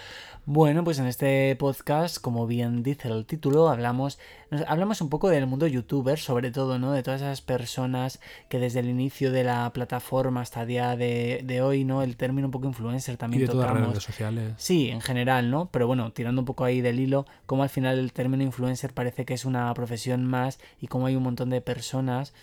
Bueno, 0.44 0.84
pues 0.84 1.00
en 1.00 1.06
este 1.06 1.56
podcast, 1.56 2.18
como 2.20 2.46
bien 2.46 2.84
dice 2.84 3.08
el 3.08 3.26
título, 3.26 3.68
hablamos, 3.68 4.20
hablamos 4.68 5.00
un 5.00 5.08
poco 5.08 5.28
del 5.28 5.48
mundo 5.48 5.66
youtuber, 5.66 6.20
sobre 6.20 6.52
todo, 6.52 6.78
¿no? 6.78 6.92
De 6.92 7.02
todas 7.02 7.20
esas 7.20 7.40
personas 7.40 8.20
que 8.48 8.60
desde 8.60 8.78
el 8.78 8.88
inicio 8.88 9.32
de 9.32 9.42
la 9.42 9.72
plataforma 9.72 10.42
hasta 10.42 10.62
el 10.62 10.68
día 10.68 10.94
de, 10.94 11.40
de 11.42 11.62
hoy, 11.62 11.82
¿no? 11.84 12.04
El 12.04 12.16
término 12.16 12.46
un 12.46 12.52
poco 12.52 12.68
influencer 12.68 13.14
Y 13.14 13.18
también 13.18 13.40
de 13.40 13.48
todas 13.48 13.62
las 13.64 13.72
tocamos. 13.72 13.88
redes 13.90 14.04
sociales. 14.04 14.52
Sí, 14.56 14.90
en 14.90 15.00
general, 15.00 15.50
¿no? 15.50 15.68
Pero 15.72 15.88
bueno, 15.88 16.12
tirando 16.12 16.42
un 16.42 16.46
poco 16.46 16.62
ahí 16.62 16.80
del 16.80 17.00
hilo, 17.00 17.26
como 17.46 17.64
al 17.64 17.70
final 17.70 17.98
el 17.98 18.12
término 18.12 18.44
influencer 18.44 18.94
parece 18.94 19.24
que 19.24 19.34
es 19.34 19.44
una 19.44 19.74
profesión 19.74 20.24
más 20.24 20.60
y 20.80 20.86
como 20.86 21.06
hay 21.06 21.16
un 21.16 21.24
montón 21.24 21.50
de 21.50 21.60
personas 21.60 22.34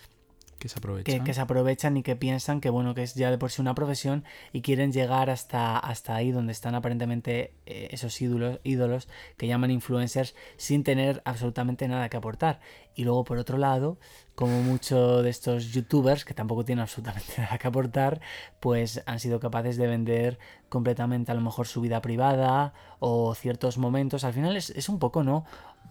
Que 0.64 0.70
se 0.70 0.80
aprovechan. 0.80 1.20
que, 1.20 1.26
que 1.26 1.34
se 1.34 1.42
aprovechan 1.42 1.98
y 1.98 2.04
que 2.04 2.16
piensan 2.16 2.62
que 2.62 2.70
bueno 2.70 2.96
que 2.96 3.04
es 3.04 3.16
ya 3.16 3.30
de 3.32 3.38
por 3.38 3.52
sí 3.52 3.62
una 3.62 3.76
profesión 3.76 4.24
y 4.54 4.62
quieren 4.62 4.94
llegar 4.94 5.30
hasta, 5.30 5.78
hasta 5.78 6.16
ahí 6.16 6.32
donde 6.32 6.54
están 6.54 6.74
aparentemente 6.74 7.54
eh, 7.66 7.90
esos 7.92 8.22
ídolos, 8.22 8.62
ídolos 8.64 9.10
que 9.36 9.48
llaman 9.48 9.72
influencers 9.72 10.36
sin 10.56 10.86
tener 10.86 11.22
absolutamente 11.26 11.86
nada 11.90 12.08
que 12.08 12.16
aportar. 12.16 12.62
Y 12.96 13.04
luego 13.04 13.26
por 13.26 13.40
otro 13.40 13.58
lado, 13.58 13.98
como 14.36 14.62
muchos 14.62 15.22
de 15.22 15.30
estos 15.30 15.74
youtubers 15.74 16.24
que 16.24 16.34
tampoco 16.34 16.64
tienen 16.64 16.84
absolutamente 16.84 17.34
nada 17.40 17.58
que 17.58 17.68
aportar, 17.68 18.22
pues 18.62 19.04
han 19.06 19.20
sido 19.20 19.42
capaces 19.42 19.76
de 19.76 19.88
vender 19.88 20.40
completamente 20.70 21.34
a 21.34 21.36
lo 21.36 21.42
mejor 21.42 21.68
su 21.68 21.82
vida 21.82 22.02
privada 22.02 22.74
o 23.00 23.36
ciertos 23.36 23.78
momentos. 23.78 24.24
Al 24.24 24.32
final 24.32 24.56
es, 24.56 24.70
es 24.70 24.88
un 24.88 24.98
poco, 24.98 25.26
¿no? 25.26 25.44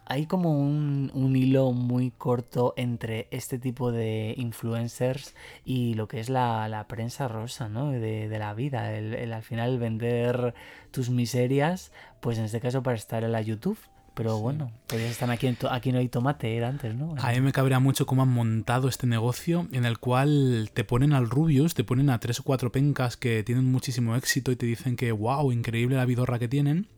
Hay 0.05 0.27
como 0.27 0.51
un, 0.51 1.11
un 1.15 1.37
hilo 1.37 1.73
muy 1.73 2.11
corto 2.11 2.75
entre 2.77 3.29
este 3.31 3.59
tipo 3.59 3.93
de 3.93 4.35
influencers 4.37 5.35
y 5.65 5.95
lo 5.95 6.09
que 6.09 6.21
es 6.21 6.29
la, 6.29 6.69
la 6.69 6.87
prensa 6.89 7.29
rosa, 7.29 7.69
¿no? 7.69 7.91
De, 7.91 8.29
de 8.29 8.39
la 8.39 8.53
vida. 8.55 8.97
El, 8.97 9.15
el 9.15 9.33
al 9.33 9.43
final 9.43 9.79
vender 9.79 10.55
tus 10.91 11.09
miserias, 11.09 11.93
pues 12.21 12.39
en 12.39 12.45
este 12.45 12.61
caso 12.61 12.83
para 12.83 12.97
estar 12.97 13.25
en 13.25 13.33
la 13.33 13.41
YouTube. 13.41 13.79
Pero 14.15 14.39
bueno, 14.41 14.71
pues 14.89 15.01
están 15.01 15.31
aquí, 15.31 15.47
en 15.47 15.57
aquí 15.71 15.91
no 15.91 15.99
hay 15.99 16.09
tomate, 16.09 16.55
era 16.55 16.69
antes, 16.69 16.95
¿no? 16.95 17.15
A 17.17 17.33
mí 17.33 17.41
me 17.41 17.53
cabrea 17.53 17.81
mucho 17.81 18.05
cómo 18.05 18.23
han 18.23 18.29
montado 18.29 18.89
este 18.89 19.07
negocio 19.07 19.67
en 19.73 19.87
el 19.87 19.99
cual 19.99 20.71
te 20.75 20.85
ponen 20.85 21.15
al 21.15 21.31
Rubius, 21.31 21.73
te 21.73 21.83
ponen 21.83 22.11
a 22.11 22.21
tres 22.21 22.41
o 22.41 22.43
cuatro 22.43 22.71
pencas 22.71 23.17
que 23.17 23.43
tienen 23.43 23.73
muchísimo 23.73 24.15
éxito 24.15 24.53
y 24.53 24.57
te 24.57 24.67
dicen 24.67 24.97
que 24.97 25.13
wow, 25.13 25.51
increíble 25.51 25.97
la 25.97 26.05
vidorra 26.05 26.39
que 26.39 26.49
tienen. 26.49 26.89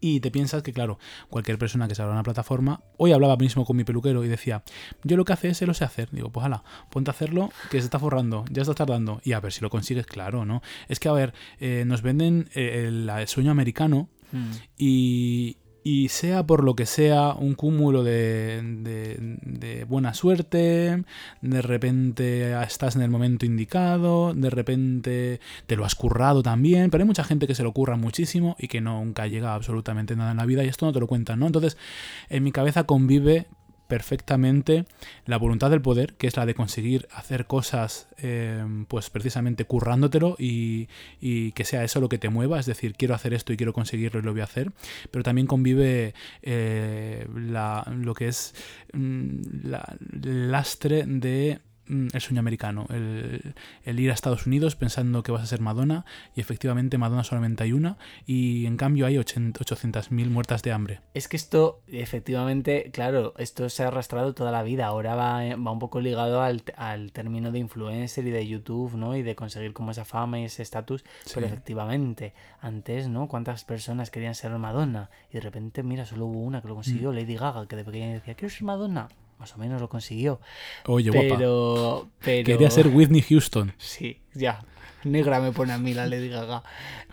Y 0.00 0.20
te 0.20 0.30
piensas 0.30 0.62
que, 0.62 0.72
claro, 0.72 0.98
cualquier 1.28 1.58
persona 1.58 1.86
que 1.86 1.94
se 1.94 2.02
abra 2.02 2.14
una 2.14 2.22
plataforma. 2.22 2.82
Hoy 2.96 3.12
hablaba 3.12 3.36
mismo 3.36 3.64
con 3.64 3.76
mi 3.76 3.84
peluquero 3.84 4.24
y 4.24 4.28
decía: 4.28 4.62
Yo 5.04 5.16
lo 5.16 5.24
que 5.24 5.32
hace 5.32 5.48
es, 5.48 5.60
lo 5.62 5.74
sé 5.74 5.84
hacer. 5.84 6.08
Digo, 6.10 6.30
pues 6.30 6.46
hala, 6.46 6.64
ponte 6.90 7.10
a 7.10 7.12
hacerlo, 7.12 7.50
que 7.70 7.78
se 7.78 7.84
está 7.84 7.98
forrando, 7.98 8.44
ya 8.50 8.62
está 8.62 8.74
tardando. 8.74 9.20
Y 9.24 9.32
a 9.32 9.40
ver 9.40 9.52
si 9.52 9.60
lo 9.60 9.70
consigues, 9.70 10.06
claro, 10.06 10.44
¿no? 10.44 10.62
Es 10.88 11.00
que, 11.00 11.08
a 11.08 11.12
ver, 11.12 11.34
eh, 11.58 11.84
nos 11.86 12.02
venden 12.02 12.48
eh, 12.54 12.86
el, 12.88 13.08
el 13.08 13.28
sueño 13.28 13.50
americano 13.50 14.08
Mm. 14.32 14.52
y 14.78 15.56
y 15.82 16.08
sea 16.08 16.46
por 16.46 16.64
lo 16.64 16.74
que 16.74 16.86
sea 16.86 17.34
un 17.34 17.54
cúmulo 17.54 18.02
de, 18.02 18.60
de, 18.62 19.38
de, 19.42 19.84
buena 19.84 20.14
suerte, 20.14 21.04
de 21.40 21.62
repente 21.62 22.52
estás 22.62 22.96
en 22.96 23.02
el 23.02 23.10
momento 23.10 23.46
indicado, 23.46 24.34
de 24.34 24.50
repente 24.50 25.40
te 25.66 25.76
lo 25.76 25.84
has 25.84 25.94
currado 25.94 26.42
también, 26.42 26.90
pero 26.90 27.02
hay 27.02 27.06
mucha 27.06 27.24
gente 27.24 27.46
que 27.46 27.54
se 27.54 27.62
lo 27.62 27.72
curra 27.72 27.96
muchísimo 27.96 28.56
y 28.58 28.68
que 28.68 28.80
nunca 28.80 29.26
llega 29.26 29.52
a 29.52 29.54
absolutamente 29.54 30.16
nada 30.16 30.32
en 30.32 30.38
la 30.38 30.46
vida 30.46 30.64
y 30.64 30.68
esto 30.68 30.86
no 30.86 30.92
te 30.92 31.00
lo 31.00 31.06
cuentan, 31.06 31.38
¿no? 31.38 31.46
Entonces, 31.46 31.76
en 32.28 32.42
mi 32.42 32.52
cabeza 32.52 32.84
convive 32.84 33.46
perfectamente 33.90 34.86
la 35.26 35.36
voluntad 35.36 35.68
del 35.68 35.82
poder, 35.82 36.14
que 36.14 36.28
es 36.28 36.36
la 36.36 36.46
de 36.46 36.54
conseguir 36.54 37.08
hacer 37.12 37.46
cosas, 37.46 38.06
eh, 38.18 38.64
pues 38.86 39.10
precisamente 39.10 39.64
currándotelo 39.64 40.36
y, 40.38 40.88
y, 41.20 41.50
que 41.52 41.64
sea 41.64 41.82
eso 41.82 42.00
lo 42.00 42.08
que 42.08 42.16
te 42.16 42.28
mueva, 42.28 42.60
es 42.60 42.66
decir, 42.66 42.94
quiero 42.94 43.16
hacer 43.16 43.34
esto 43.34 43.52
y 43.52 43.56
quiero 43.56 43.72
conseguirlo 43.72 44.20
y 44.20 44.22
lo 44.22 44.30
voy 44.30 44.42
a 44.42 44.44
hacer, 44.44 44.70
pero 45.10 45.24
también 45.24 45.48
convive 45.48 46.14
eh, 46.42 47.26
la, 47.34 47.84
lo 47.92 48.14
que 48.14 48.28
es 48.28 48.54
mm, 48.92 49.40
la, 49.64 49.96
el 50.22 50.52
lastre 50.52 51.04
de 51.04 51.58
el 52.12 52.20
sueño 52.20 52.40
americano, 52.40 52.86
el, 52.90 53.54
el, 53.84 54.00
ir 54.00 54.10
a 54.10 54.14
Estados 54.14 54.46
Unidos 54.46 54.76
pensando 54.76 55.22
que 55.22 55.32
vas 55.32 55.42
a 55.42 55.46
ser 55.46 55.60
Madonna 55.60 56.04
y 56.34 56.40
efectivamente 56.40 56.98
Madonna 56.98 57.24
solamente 57.24 57.64
hay 57.64 57.72
una 57.72 57.98
y 58.26 58.66
en 58.66 58.76
cambio 58.76 59.06
hay 59.06 59.16
800.000 59.16 60.10
muertas 60.30 60.62
de 60.62 60.72
hambre. 60.72 61.00
Es 61.14 61.28
que 61.28 61.36
esto, 61.36 61.82
efectivamente, 61.86 62.90
claro, 62.92 63.34
esto 63.38 63.68
se 63.68 63.82
ha 63.82 63.88
arrastrado 63.88 64.34
toda 64.34 64.52
la 64.52 64.62
vida, 64.62 64.86
ahora 64.86 65.14
va, 65.14 65.40
va 65.56 65.72
un 65.72 65.78
poco 65.78 66.00
ligado 66.00 66.42
al, 66.42 66.62
al, 66.76 67.12
término 67.12 67.50
de 67.50 67.58
influencer 67.58 68.26
y 68.26 68.30
de 68.30 68.46
YouTube, 68.46 68.94
¿no? 68.94 69.16
Y 69.16 69.22
de 69.22 69.34
conseguir 69.34 69.72
como 69.72 69.90
esa 69.90 70.04
fama 70.04 70.40
y 70.40 70.44
ese 70.44 70.62
estatus, 70.62 71.04
sí. 71.24 71.32
pero 71.34 71.46
efectivamente, 71.46 72.34
antes, 72.60 73.08
¿no? 73.08 73.28
¿Cuántas 73.28 73.64
personas 73.64 74.10
querían 74.10 74.34
ser 74.34 74.50
Madonna? 74.58 75.10
Y 75.30 75.34
de 75.34 75.40
repente, 75.40 75.82
mira, 75.82 76.04
solo 76.04 76.26
hubo 76.26 76.40
una 76.40 76.62
que 76.62 76.68
lo 76.68 76.74
consiguió, 76.74 77.12
mm. 77.12 77.14
Lady 77.14 77.36
Gaga, 77.36 77.66
que 77.66 77.76
de 77.76 77.84
pequeña 77.84 78.12
decía, 78.12 78.34
quiero 78.34 78.52
ser 78.52 78.64
Madonna 78.64 79.08
más 79.40 79.54
o 79.54 79.58
menos 79.58 79.80
lo 79.80 79.88
consiguió. 79.88 80.40
Oye, 80.86 81.10
pero, 81.10 81.24
guapa. 81.28 82.10
Pero... 82.20 82.44
Quería 82.44 82.70
ser 82.70 82.88
Whitney 82.88 83.22
Houston. 83.22 83.72
Sí, 83.78 84.20
ya. 84.34 84.62
Negra 85.04 85.40
me 85.40 85.52
pone 85.52 85.72
a 85.72 85.78
mí 85.78 85.94
la 85.94 86.06
Lady 86.06 86.28
Gaga. 86.28 86.62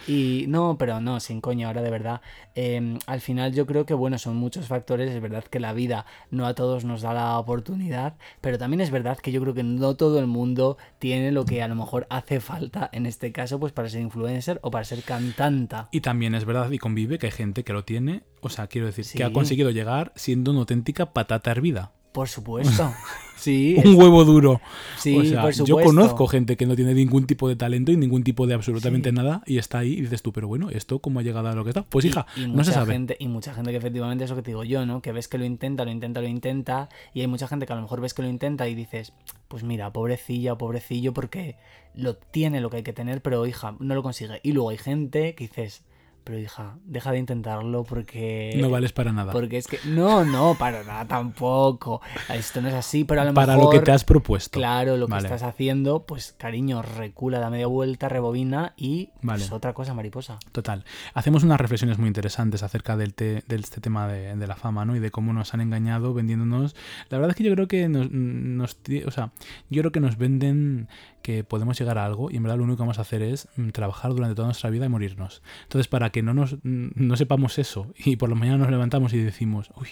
Y 0.08 0.46
no, 0.48 0.78
pero 0.78 1.00
no, 1.00 1.20
sin 1.20 1.42
coña, 1.42 1.68
ahora 1.68 1.82
de 1.82 1.90
verdad. 1.90 2.22
Eh, 2.56 2.98
al 3.06 3.22
final 3.22 3.54
yo 3.54 3.66
creo 3.66 3.86
que, 3.86 3.94
bueno, 3.94 4.18
son 4.18 4.36
muchos 4.36 4.68
factores. 4.68 5.10
Es 5.12 5.22
verdad 5.22 5.44
que 5.44 5.60
la 5.60 5.74
vida 5.74 6.06
no 6.30 6.46
a 6.46 6.54
todos 6.54 6.84
nos 6.86 7.02
da 7.02 7.14
la 7.14 7.40
oportunidad, 7.40 8.18
pero 8.42 8.58
también 8.58 8.82
es 8.82 8.92
verdad 8.92 9.18
que 9.18 9.32
yo 9.32 9.42
creo 9.42 9.54
que 9.54 9.64
no 9.64 9.96
todo 9.96 10.20
el 10.20 10.28
mundo 10.28 10.78
tiene 11.00 11.32
lo 11.32 11.46
que 11.46 11.64
a 11.64 11.68
lo 11.68 11.76
mejor 11.76 12.08
hace 12.10 12.40
falta, 12.40 12.90
en 12.92 13.06
este 13.06 13.32
caso, 13.32 13.60
pues 13.60 13.74
para 13.74 13.90
ser 13.90 14.02
influencer 14.02 14.60
o 14.64 14.72
para 14.72 14.86
ser 14.86 15.04
cantanta. 15.04 15.88
Y 15.92 16.02
también 16.02 16.36
es 16.36 16.46
verdad 16.46 16.70
y 16.72 16.80
convive 16.80 17.18
que 17.18 17.28
hay 17.28 17.32
gente 17.32 17.64
que 17.64 17.74
lo 17.74 17.86
tiene, 17.86 18.24
o 18.42 18.50
sea, 18.50 18.68
quiero 18.68 18.88
decir, 18.88 19.06
sí. 19.06 19.18
que 19.18 19.24
ha 19.24 19.32
conseguido 19.32 19.72
llegar 19.72 20.12
siendo 20.16 20.52
una 20.52 20.62
auténtica 20.62 21.14
patata 21.14 21.52
hervida. 21.52 21.94
Por 22.12 22.28
supuesto. 22.28 22.94
Sí. 23.38 23.76
un 23.86 23.94
huevo 23.96 24.26
duro. 24.26 24.60
Sí, 24.98 25.16
o 25.16 25.24
sea, 25.24 25.44
por 25.44 25.54
supuesto. 25.54 25.80
yo 25.80 25.86
conozco 25.86 26.26
gente 26.26 26.58
que 26.58 26.66
no 26.66 26.76
tiene 26.76 26.96
ningún 26.96 27.28
tipo 27.28 27.48
de 27.48 27.56
talento 27.56 27.92
y 27.92 27.96
ningún 27.96 28.24
tipo 28.24 28.48
de 28.48 28.56
absolutamente 28.56 29.10
sí. 29.10 29.16
nada 29.16 29.44
y 29.46 29.60
está 29.60 29.78
ahí 29.78 29.94
y 29.94 30.02
dices 30.02 30.24
tú, 30.24 30.34
pero 30.34 30.48
bueno, 30.48 30.72
¿esto 30.72 31.00
cómo 31.00 31.20
ha 31.20 31.24
llegado 31.24 31.48
a 31.48 31.54
lo 31.54 31.64
que 31.64 31.70
está? 31.70 31.84
Pues 31.84 32.04
hija, 32.06 32.26
y, 32.36 32.46
y 32.46 32.48
no 32.48 32.64
se 32.64 32.74
sabe. 32.74 32.94
Gente, 32.94 33.16
y 33.20 33.28
mucha 33.28 33.54
gente 33.54 33.70
que 33.70 33.78
efectivamente 33.78 34.24
es 34.24 34.32
lo 34.32 34.36
que 34.36 34.42
te 34.42 34.50
digo 34.50 34.64
yo, 34.64 34.88
¿no? 34.88 35.04
Que 35.04 35.12
ves 35.12 35.28
que 35.28 35.38
lo 35.38 35.46
intenta, 35.46 35.86
lo 35.86 35.92
intenta, 35.92 36.20
lo 36.20 36.28
intenta 36.28 36.90
y 37.14 37.22
hay 37.22 37.28
mucha 37.28 37.48
gente 37.48 37.68
que 37.68 37.74
a 37.74 37.76
lo 37.76 37.84
mejor 37.84 38.02
ves 38.02 38.16
que 38.16 38.24
lo 38.24 38.28
intenta 38.28 38.68
y 38.68 38.74
dices, 38.74 39.14
pues 39.48 39.64
mira, 39.64 39.94
pobrecilla 39.94 40.54
o 40.54 40.58
pobrecillo 40.58 41.14
porque 41.14 41.58
lo 41.94 42.16
tiene 42.16 42.60
lo 42.60 42.72
que 42.72 42.78
hay 42.78 42.84
que 42.84 42.94
tener, 42.94 43.22
pero 43.22 43.46
hija, 43.46 43.76
no 43.80 43.94
lo 43.94 44.04
consigue. 44.04 44.40
Y 44.42 44.54
luego 44.54 44.72
hay 44.72 44.78
gente 44.78 45.36
que 45.36 45.46
dices, 45.46 45.84
pero 46.28 46.40
hija, 46.40 46.76
deja 46.84 47.14
de 47.14 47.20
intentarlo 47.20 47.86
porque... 47.86 48.54
No 48.58 48.70
vales 48.70 48.92
para 48.92 49.14
nada. 49.14 49.32
Porque 49.32 49.58
es 49.58 49.66
que... 49.66 49.80
No, 49.86 50.26
no, 50.26 50.58
para 50.60 50.84
nada 50.84 51.08
tampoco. 51.08 52.02
Esto 52.28 52.62
no 52.62 52.68
es 52.68 52.74
así, 52.74 53.06
pero 53.06 53.22
a 53.22 53.24
lo 53.24 53.34
para 53.34 53.54
mejor... 53.54 53.68
Para 53.70 53.78
lo 53.78 53.80
que 53.80 53.86
te 53.86 53.94
has 53.94 54.04
propuesto. 54.04 54.60
Claro, 54.60 54.98
lo 54.98 55.08
vale. 55.08 55.22
que 55.22 55.34
estás 55.34 55.48
haciendo, 55.48 56.06
pues 56.06 56.36
cariño, 56.38 56.82
recula, 56.82 57.40
da 57.40 57.50
media 57.50 57.68
vuelta, 57.68 58.10
rebobina 58.10 58.74
y 58.76 59.12
vale. 59.22 59.40
pues, 59.40 59.54
otra 59.54 59.72
cosa, 59.74 59.94
mariposa. 59.94 60.38
Total. 60.52 60.84
Hacemos 61.14 61.44
unas 61.44 61.62
reflexiones 61.62 61.98
muy 61.98 62.08
interesantes 62.08 62.62
acerca 62.62 62.98
del 62.98 63.14
te, 63.14 63.46
de 63.48 63.56
este 63.56 63.80
tema 63.80 64.10
de, 64.10 64.36
de, 64.36 64.48
la 64.48 64.58
fama, 64.58 64.84
¿no? 64.84 64.98
Y 64.98 65.00
de 65.00 65.12
cómo 65.12 65.32
nos 65.32 65.54
han 65.54 65.62
engañado 65.62 66.14
vendiéndonos... 66.14 66.76
La 67.08 67.20
verdad 67.20 67.30
es 67.30 67.38
que 67.38 67.46
yo 67.46 67.54
creo 67.54 67.70
que 67.70 67.88
nos, 67.88 68.12
nos... 68.12 68.78
O 69.06 69.12
sea, 69.12 69.32
yo 69.70 69.82
creo 69.82 69.94
que 69.94 70.02
nos 70.02 70.18
venden 70.18 70.90
que 71.22 71.44
podemos 71.44 71.78
llegar 71.78 71.98
a 71.98 72.06
algo 72.06 72.32
y 72.32 72.38
en 72.38 72.44
verdad 72.44 72.58
lo 72.58 72.64
único 72.64 72.78
que 72.78 72.84
vamos 72.84 73.00
a 73.00 73.02
hacer 73.02 73.22
es 73.22 73.50
mm, 73.58 73.72
trabajar 73.72 74.14
durante 74.14 74.34
toda 74.34 74.48
nuestra 74.48 74.70
vida 74.70 74.86
y 74.86 74.90
morirnos. 74.90 75.42
Entonces, 75.64 75.90
para 75.90 76.10
que 76.18 76.24
no 76.24 76.34
nos 76.34 76.58
no 76.64 77.16
sepamos 77.16 77.60
eso 77.60 77.94
y 77.96 78.16
por 78.16 78.30
la 78.30 78.34
mañana 78.34 78.58
nos 78.58 78.72
levantamos 78.72 79.14
y 79.14 79.20
decimos, 79.20 79.70
uy, 79.76 79.90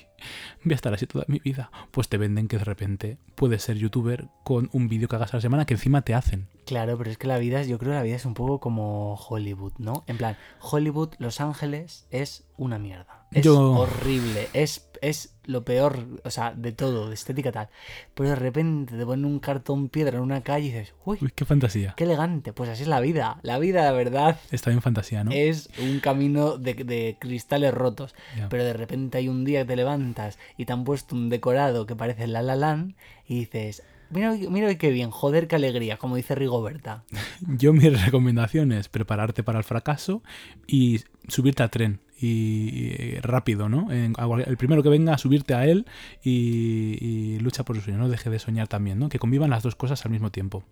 voy 0.64 0.74
a 0.74 0.76
estar 0.76 0.92
así 0.92 1.06
toda 1.06 1.24
mi 1.28 1.38
vida, 1.38 1.70
pues 1.92 2.10
te 2.10 2.18
venden 2.18 2.48
que 2.48 2.58
de 2.58 2.64
repente 2.64 3.20
puedes 3.36 3.62
ser 3.62 3.78
youtuber 3.78 4.30
con 4.44 4.72
un 4.74 4.88
vídeo 4.88 5.08
que 5.08 5.18
hagas 5.18 5.36
a 5.36 5.38
la 5.38 5.42
semana 5.42 5.66
que 5.66 5.76
encima 5.76 6.02
te 6.02 6.16
hacen. 6.16 6.48
Claro, 6.66 6.98
pero 6.98 7.12
es 7.12 7.20
que 7.20 7.28
la 7.28 7.38
vida, 7.38 7.62
yo 7.62 7.78
creo 7.78 7.92
que 7.92 7.98
la 7.98 8.02
vida 8.02 8.16
es 8.16 8.26
un 8.26 8.34
poco 8.34 8.60
como 8.60 9.14
Hollywood, 9.14 9.74
¿no? 9.78 10.04
En 10.08 10.18
plan, 10.18 10.36
Hollywood, 10.60 11.10
Los 11.20 11.42
Ángeles 11.42 12.08
es 12.10 12.48
una 12.58 12.80
mierda. 12.80 13.28
Es 13.32 13.46
Yo... 13.46 13.74
horrible, 13.74 14.48
es, 14.54 14.85
es 15.02 15.36
lo 15.46 15.64
peor, 15.64 16.06
o 16.24 16.30
sea, 16.30 16.54
de 16.54 16.72
todo, 16.72 17.10
de 17.10 17.14
estética 17.14 17.52
tal. 17.52 17.70
Pero 18.14 18.30
de 18.30 18.36
repente 18.36 18.98
te 18.98 19.06
ponen 19.06 19.26
un 19.26 19.40
cartón 19.40 19.90
piedra 19.90 20.18
en 20.18 20.24
una 20.24 20.42
calle 20.42 20.68
y 20.68 20.72
dices, 20.72 20.94
uy, 21.06 21.18
uy 21.22 21.32
qué 21.34 21.46
fantasía. 21.46 21.94
Qué 21.96 22.06
elegante. 22.06 22.54
Pues 22.54 22.70
así 22.70 22.84
es 22.84 22.88
la 22.88 23.00
vida. 23.00 23.40
La 23.44 23.60
vida, 23.60 23.84
la 23.84 23.92
verdad. 23.92 24.40
Está 24.52 24.70
bien 24.70 24.82
fantasía, 24.82 25.24
¿no? 25.24 25.32
Es 25.32 25.70
un 25.80 26.00
camino 26.00 26.58
de, 26.58 26.74
de 26.74 27.18
cristales 27.20 27.74
rotos. 27.74 28.16
Pero 28.50 28.64
de 28.64 28.74
repente 28.74 29.18
hay 29.18 29.30
un 29.30 29.46
día 29.46 29.62
que 29.62 29.68
te 29.68 29.76
levantas 29.76 30.38
y 30.58 30.66
te 30.66 30.74
han 30.74 30.84
puesto 30.84 31.16
un 31.16 31.30
decorado 31.30 31.86
que 31.86 31.96
parece 31.96 32.28
la 32.28 32.42
la 32.42 32.56
land 32.56 32.96
y 33.28 33.40
dices, 33.40 33.84
Mira, 34.10 34.34
mira 34.34 34.76
qué 34.76 34.92
bien, 34.92 35.10
joder, 35.10 35.48
qué 35.48 35.56
alegría, 35.56 35.98
como 35.98 36.16
dice 36.16 36.36
Rigoberta. 36.36 37.04
Yo 37.42 37.74
mi 37.74 37.90
recomendación 37.90 38.72
es 38.72 38.88
prepararte 38.88 39.44
para 39.44 39.58
el 39.58 39.64
fracaso 39.64 40.22
y 40.68 41.02
subirte 41.28 41.64
al 41.64 41.70
tren 41.72 42.00
y, 42.20 42.28
y 42.28 43.20
rápido, 43.22 43.70
¿no? 43.70 43.90
El 43.92 44.58
primero 44.58 44.84
que 44.84 44.90
venga, 44.90 45.18
subirte 45.18 45.54
a 45.54 45.66
él 45.66 45.86
y, 46.24 46.98
y, 47.00 47.40
lucha 47.40 47.64
por 47.64 47.76
su 47.76 47.82
sueño, 47.82 48.00
no 48.00 48.10
deje 48.10 48.30
de 48.30 48.40
soñar 48.40 48.68
también, 48.68 49.00
¿no? 49.00 49.10
Que 49.10 49.20
convivan 49.20 49.50
las 49.50 49.64
dos 49.64 49.76
cosas 49.76 50.06
al 50.06 50.12
mismo 50.12 50.32
tiempo. 50.32 50.64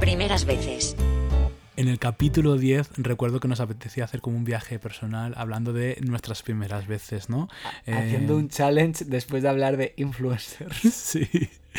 Primeras 0.00 0.44
veces. 0.44 0.96
En 1.76 1.88
el 1.88 1.98
capítulo 1.98 2.56
10 2.56 2.92
recuerdo 2.96 3.38
que 3.38 3.48
nos 3.48 3.60
apetecía 3.60 4.04
hacer 4.04 4.22
como 4.22 4.38
un 4.38 4.44
viaje 4.44 4.78
personal 4.78 5.34
hablando 5.36 5.74
de 5.74 5.98
nuestras 6.00 6.42
primeras 6.42 6.86
veces, 6.86 7.28
¿no? 7.28 7.48
Haciendo 7.86 8.32
eh... 8.32 8.36
un 8.36 8.48
challenge 8.48 9.04
después 9.04 9.42
de 9.42 9.50
hablar 9.50 9.76
de 9.76 9.92
influencers. 9.96 10.76
Sí. 10.90 11.28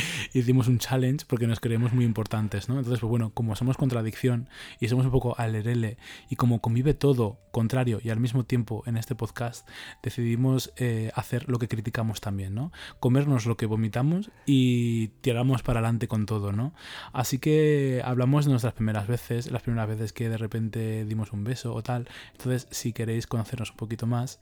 Hicimos 0.34 0.68
un 0.68 0.80
challenge 0.80 1.26
porque 1.28 1.48
nos 1.48 1.60
creemos 1.60 1.93
muy 1.93 2.06
importantes, 2.06 2.70
¿no? 2.70 2.78
Entonces, 2.78 3.00
pues 3.00 3.10
bueno, 3.10 3.32
como 3.34 3.56
somos 3.56 3.78
contradicción 3.78 4.50
y 4.80 4.88
somos 4.88 5.06
un 5.06 5.12
poco 5.12 5.36
alerele 5.38 5.98
y 6.30 6.36
como 6.36 6.62
convive 6.62 6.93
todo 6.93 7.39
contrario 7.52 8.00
y 8.04 8.10
al 8.10 8.20
mismo 8.20 8.43
tiempo 8.43 8.84
en 8.86 8.98
este 8.98 9.16
podcast, 9.16 9.68
decidimos 10.04 10.74
eh, 10.78 11.12
hacer 11.16 11.50
lo 11.50 11.58
que 11.58 11.68
criticamos 11.68 12.22
también, 12.22 12.54
¿no? 12.54 12.72
Comernos 13.00 13.45
lo 13.45 13.58
que 13.58 13.66
vomitamos 13.66 14.30
y 14.45 15.10
tiramos 15.22 15.64
para 15.64 15.80
adelante 15.80 16.08
con 16.08 16.26
todo, 16.26 16.52
¿no? 16.52 16.74
Así 17.14 17.39
que 17.39 18.02
hablamos 18.06 18.45
de 18.45 18.52
nuestras 18.52 18.74
primeras 18.74 19.08
veces, 19.08 19.52
las 19.52 19.64
primeras 19.64 19.88
veces 19.88 20.14
que 20.14 20.30
de 20.30 20.38
repente 20.38 21.06
dimos 21.06 21.34
un 21.34 21.43
beso 21.43 21.74
o 21.74 21.82
tal. 21.82 22.08
Entonces, 22.34 22.68
si 22.72 22.93
queréis 22.93 23.28
conocernos 23.28 23.72
un 23.72 23.78
poquito 23.78 24.06
más, 24.06 24.39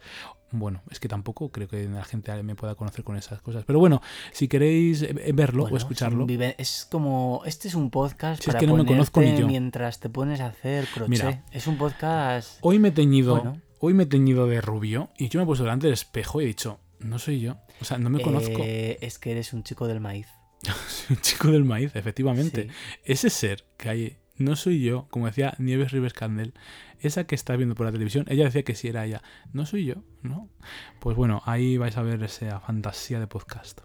bueno, 0.52 0.82
es 0.90 1.00
que 1.00 1.08
tampoco 1.08 1.50
creo 1.50 1.68
que 1.68 1.88
la 1.88 2.04
gente 2.04 2.32
me 2.44 2.56
pueda 2.56 2.76
conocer 2.76 3.04
con 3.04 3.18
esas 3.18 3.42
cosas. 3.42 3.64
Pero 3.66 3.80
bueno, 3.80 4.02
si 4.32 4.48
queréis 4.48 5.06
verlo 5.46 5.64
bueno, 5.64 5.76
o 5.76 5.78
escucharlo. 5.78 6.28
Es 6.58 6.88
como. 6.90 7.42
Este 7.46 7.68
es 7.68 7.76
un 7.76 7.90
podcast 7.90 8.42
si 8.42 8.48
para 8.48 8.60
es 8.60 8.62
que 8.62 8.68
no 8.68 8.78
me 8.78 8.86
conozco 8.86 9.22
ni 9.22 9.38
yo. 9.38 9.48
mientras 9.48 10.00
te 10.00 10.10
pones 10.10 10.40
a 10.42 10.48
hacer 10.48 10.86
crochet. 10.88 11.10
Mira, 11.10 11.44
es 11.52 11.68
un 11.68 11.78
podcast. 11.78 12.58
Hoy 12.62 12.80
me 12.80 12.90
he 12.90 12.92
teñido. 12.92 13.36
Bueno. 13.36 13.62
Hoy 13.80 13.94
me 13.94 14.04
he 14.04 14.06
teñido 14.08 14.48
de 14.48 14.62
rubio 14.62 15.10
y 15.18 15.30
yo 15.30 15.40
me 15.40 15.44
he 15.44 15.46
puesto 15.46 15.64
delante 15.64 15.88
del 15.88 15.94
espejo 15.94 16.42
y 16.42 16.46
he 16.46 16.48
dicho, 16.48 16.80
no 17.00 17.20
soy 17.20 17.40
yo. 17.40 17.58
O 17.82 17.86
sea, 17.86 17.98
no 17.98 18.10
me 18.10 18.22
conozco. 18.22 18.62
Eh, 18.64 18.98
es 19.02 19.20
que 19.20 19.32
eres 19.32 19.54
un 19.54 19.64
chico 19.64 19.88
del 19.88 20.00
maíz. 20.00 20.28
un 21.10 21.18
chico 21.18 21.52
del 21.52 21.66
maíz, 21.66 21.96
efectivamente. 21.96 22.64
Sí. 22.64 22.70
Ese 23.04 23.30
ser 23.30 23.66
que 23.78 23.90
hay 23.90 24.18
no 24.38 24.56
soy 24.56 24.82
yo, 24.82 25.08
como 25.10 25.28
decía 25.28 25.56
Nieves 25.60 25.92
Rivers 25.92 26.14
Candel, 26.14 26.54
esa 27.00 27.26
que 27.26 27.36
está 27.36 27.56
viendo 27.56 27.76
por 27.76 27.86
la 27.86 27.92
televisión, 27.92 28.26
ella 28.28 28.46
decía 28.46 28.64
que 28.64 28.76
sí 28.76 28.88
era 28.88 29.06
ella. 29.06 29.22
No 29.54 29.66
soy 29.66 29.86
yo, 29.86 30.04
¿no? 30.24 30.50
Pues 31.00 31.16
bueno, 31.16 31.42
ahí 31.46 31.78
vais 31.78 31.96
a 31.98 32.02
ver 32.02 32.22
esa 32.24 32.60
fantasía 32.60 33.20
de 33.20 33.28
podcast. 33.28 33.82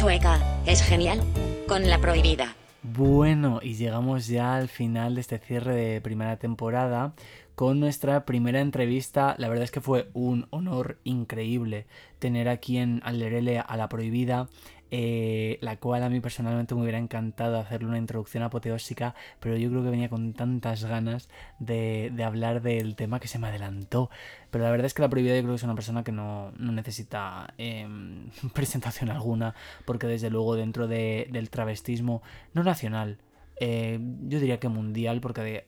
Chueca, 0.00 0.40
es 0.64 0.82
genial. 0.82 1.20
Con 1.68 1.86
la 1.86 1.98
prohibida. 1.98 2.56
Bueno, 2.82 3.60
y 3.62 3.74
llegamos 3.74 4.28
ya 4.28 4.56
al 4.56 4.68
final 4.68 5.14
de 5.14 5.20
este 5.20 5.36
cierre 5.36 5.74
de 5.74 6.00
primera 6.00 6.38
temporada 6.38 7.12
con 7.54 7.80
nuestra 7.80 8.24
primera 8.24 8.62
entrevista. 8.62 9.34
La 9.36 9.50
verdad 9.50 9.64
es 9.64 9.70
que 9.70 9.82
fue 9.82 10.08
un 10.14 10.46
honor 10.48 10.96
increíble 11.04 11.84
tener 12.18 12.48
aquí 12.48 12.78
en 12.78 13.02
Alderele 13.04 13.58
a 13.58 13.76
la 13.76 13.90
prohibida. 13.90 14.48
Eh, 14.90 15.58
la 15.60 15.76
cual 15.76 16.02
a 16.02 16.08
mí 16.08 16.20
personalmente 16.20 16.74
me 16.74 16.82
hubiera 16.82 16.98
encantado 16.98 17.58
hacerle 17.58 17.88
una 17.88 17.98
introducción 17.98 18.42
apoteósica, 18.42 19.14
pero 19.40 19.56
yo 19.56 19.70
creo 19.70 19.82
que 19.84 19.90
venía 19.90 20.08
con 20.08 20.32
tantas 20.32 20.84
ganas 20.84 21.28
de, 21.58 22.12
hablar 22.24 22.62
del 22.62 22.96
tema 22.96 23.20
que 23.20 23.28
se 23.28 23.38
me 23.38 23.48
adelantó. 23.48 24.10
Pero 24.50 24.64
la 24.64 24.70
verdad 24.70 24.86
es 24.86 24.94
que 24.94 25.02
la 25.02 25.08
prohibida 25.08 25.34
yo 25.36 25.42
creo 25.42 25.52
que 25.52 25.56
es 25.56 25.62
una 25.62 25.74
persona 25.74 26.02
que 26.04 26.12
no, 26.12 26.52
necesita 26.58 27.54
em, 27.58 28.30
presentación 28.54 29.10
alguna, 29.10 29.54
porque 29.84 30.06
desde 30.06 30.30
luego 30.30 30.56
dentro 30.56 30.88
de- 30.88 31.28
del 31.30 31.50
travestismo, 31.50 32.22
no 32.54 32.62
nacional, 32.64 33.18
eh, 33.60 33.98
yo 34.28 34.40
diría 34.40 34.58
que 34.58 34.68
mundial, 34.68 35.20
porque 35.20 35.40
de- 35.42 35.66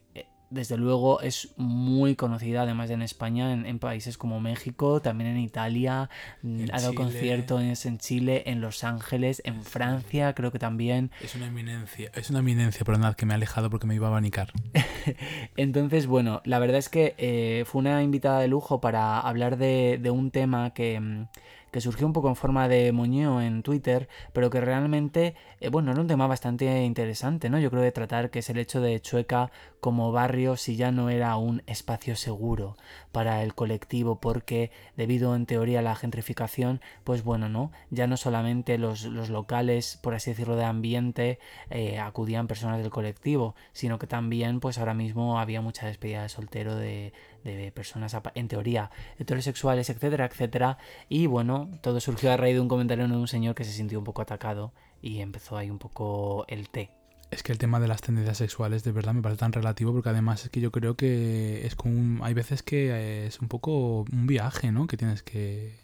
desde 0.53 0.77
luego 0.77 1.21
es 1.21 1.49
muy 1.57 2.15
conocida, 2.15 2.63
además 2.63 2.89
de 2.89 2.95
en 2.95 3.03
España, 3.03 3.53
en, 3.53 3.67
en 3.67 3.79
países 3.79 4.19
como 4.19 4.41
México, 4.41 5.01
también 5.01 5.31
en 5.31 5.39
Italia, 5.39 6.11
mm, 6.43 6.61
En 6.61 6.75
ha 6.75 6.81
dado 6.81 6.95
conciertos 6.95 7.87
en 7.87 7.99
Chile, 7.99 8.43
en 8.47 8.61
Los 8.61 8.85
Ángeles, 8.85 9.43
en 9.45 9.63
Francia, 9.63 10.35
creo 10.35 10.53
que 10.53 10.59
también. 10.59 11.11
Es 11.23 11.35
una 11.35 11.47
eminencia, 11.47 12.11
es 12.15 12.31
una 12.31 12.41
eminencia, 12.41 12.85
perdonad 12.85 13.15
que 13.15 13.27
me 13.27 13.33
he 13.33 13.37
alejado 13.37 13.71
porque 13.71 13.87
me 13.87 13.95
iba 13.95 14.07
a 14.07 14.11
abanicar. 14.11 14.53
Entonces, 15.57 16.07
bueno, 16.07 16.43
la 16.45 16.59
verdad 16.59 16.79
es 16.79 16.89
que 16.89 17.15
eh, 17.19 17.65
fue 17.67 17.81
una 17.81 18.03
invitada 18.03 18.41
de 18.41 18.49
lujo 18.49 18.81
para 18.81 19.21
hablar 19.21 19.57
de, 19.57 19.99
de 20.01 20.11
un 20.11 20.31
tema 20.31 20.75
que, 20.75 21.01
mm, 21.01 21.27
que 21.73 21.81
surgió 21.81 22.07
un 22.07 22.13
poco 22.13 22.29
en 22.29 22.37
forma 22.37 22.69
de 22.69 22.93
moñeo 22.93 23.41
en 23.41 23.63
Twitter, 23.63 24.09
pero 24.35 24.51
que 24.51 24.61
realmente, 24.61 25.35
eh, 25.59 25.71
bueno, 25.71 25.91
era 25.91 26.01
un 26.01 26.07
tema 26.07 26.27
bastante 26.27 26.85
interesante, 26.85 27.49
¿no? 27.49 27.59
Yo 27.59 27.71
creo 27.71 27.83
de 27.83 27.93
tratar 27.93 28.31
que 28.31 28.41
es 28.41 28.51
el 28.51 28.59
hecho 28.59 28.81
de 28.81 29.01
Chueca 29.01 29.51
como 29.83 30.13
barrio 30.13 30.57
si 30.57 30.77
ya 30.77 30.93
no 30.93 31.11
era 31.11 31.35
un 31.37 31.65
espacio 31.67 32.15
seguro 32.15 32.77
para 33.11 33.43
el 33.43 33.53
colectivo, 33.57 34.21
porque 34.21 34.71
debido 34.97 35.35
en 35.35 35.45
teoría 35.45 35.81
a 35.81 35.83
la 35.83 35.97
gentrificación, 35.97 36.81
pues 37.03 37.25
bueno, 37.25 37.49
¿no? 37.49 37.73
Ya 37.91 38.07
no 38.07 38.17
solamente 38.17 38.79
los, 38.79 39.03
los 39.03 39.29
locales, 39.29 39.99
por 40.01 40.15
así 40.15 40.31
decirlo, 40.31 40.55
de 40.55 40.67
ambiente, 40.67 41.41
eh, 41.69 41.99
acudían 41.99 42.47
personas 42.47 42.79
del 42.79 42.91
colectivo, 42.91 43.57
sino 43.73 43.99
que 43.99 44.07
también, 44.07 44.61
pues 44.61 44.79
ahora 44.79 44.95
mismo 44.95 45.41
había 45.41 45.61
mucha 45.61 45.89
despedida 45.89 46.23
de 46.23 46.29
soltero 46.29 46.77
de, 46.77 47.13
de 47.43 47.73
personas, 47.73 48.17
en 48.37 48.47
teoría, 48.47 48.93
heterosexuales, 49.19 49.91
etcétera, 49.91 50.27
etcétera. 50.27 50.79
Y 51.09 51.27
bueno, 51.27 51.69
todo 51.81 51.99
surgió 51.99 52.31
a 52.31 52.37
raíz 52.37 52.55
de 52.55 52.61
un 52.61 52.69
comentario 52.69 53.09
de 53.09 53.17
un 53.17 53.27
señor 53.27 53.57
que 53.57 53.65
se 53.65 53.73
sintió 53.73 53.99
un 53.99 54.05
poco 54.05 54.23
atacado 54.23 54.73
y 55.01 55.23
empezó 55.23 55.57
ahí 55.57 55.71
un 55.71 55.81
poco 55.81 56.45
el 56.47 56.69
té. 56.69 57.02
Es 57.33 57.43
que 57.43 57.51
el 57.53 57.59
tema 57.59 57.81
de 57.81 57.89
las 57.89 58.01
tendencias 58.03 58.37
sexuales 58.39 58.85
de 58.85 58.93
verdad 58.93 59.15
me 59.15 59.23
parece 59.23 59.41
tan 59.41 59.53
relativo 59.53 59.93
porque 59.93 60.11
además 60.11 60.45
es 60.45 60.51
que 60.51 60.61
yo 60.61 60.71
creo 60.71 60.97
que 60.97 61.67
es 61.67 61.75
como 61.75 61.95
un- 61.99 62.21
hay 62.23 62.35
veces 62.35 62.63
que 62.63 62.91
eh, 62.91 63.27
es 63.27 63.41
un 63.41 63.49
poco 63.49 64.01
un 64.13 64.27
viaje, 64.27 64.71
¿no? 64.71 64.87
Que 64.87 64.97
tienes 64.97 65.23
que, 65.23 65.75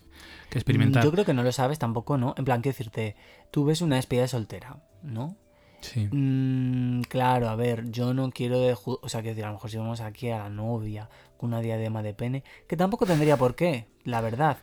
que 0.51 0.59
experimentar. 0.59 1.03
Mm, 1.03 1.07
Yo 1.07 1.13
creo 1.13 1.25
que 1.25 1.35
no 1.35 1.43
lo 1.43 1.51
sabes 1.53 1.79
tampoco, 1.79 2.19
¿no? 2.19 2.35
En 2.37 2.45
plan, 2.45 2.61
quiero 2.61 2.75
decirte, 2.77 3.17
tú 3.51 3.65
ves 3.65 3.81
una 3.81 3.97
despedida 3.97 4.23
de 4.23 4.29
soltera, 4.29 4.77
¿no? 5.03 5.37
Sí. 5.81 6.09
Mm, 6.11 7.03
claro, 7.03 7.49
a 7.49 7.57
ver, 7.57 7.91
yo 7.91 8.13
no 8.13 8.31
quiero 8.31 8.61
de... 8.61 8.77
O 8.85 9.09
sea, 9.09 9.23
que 9.23 9.29
decir, 9.29 9.45
a 9.45 9.49
lo 9.49 9.55
mejor 9.55 9.71
si 9.71 9.77
vamos 9.79 10.01
aquí 10.01 10.29
a 10.31 10.39
la 10.39 10.51
novia 10.51 11.09
con 11.37 11.51
una 11.51 11.61
diadema 11.61 12.03
de 12.03 12.15
pene, 12.15 12.43
que 12.67 12.77
tampoco 12.77 13.07
tendría 13.07 13.37
por 13.37 13.55
qué, 13.55 13.87
la 14.05 14.21
verdad. 14.21 14.59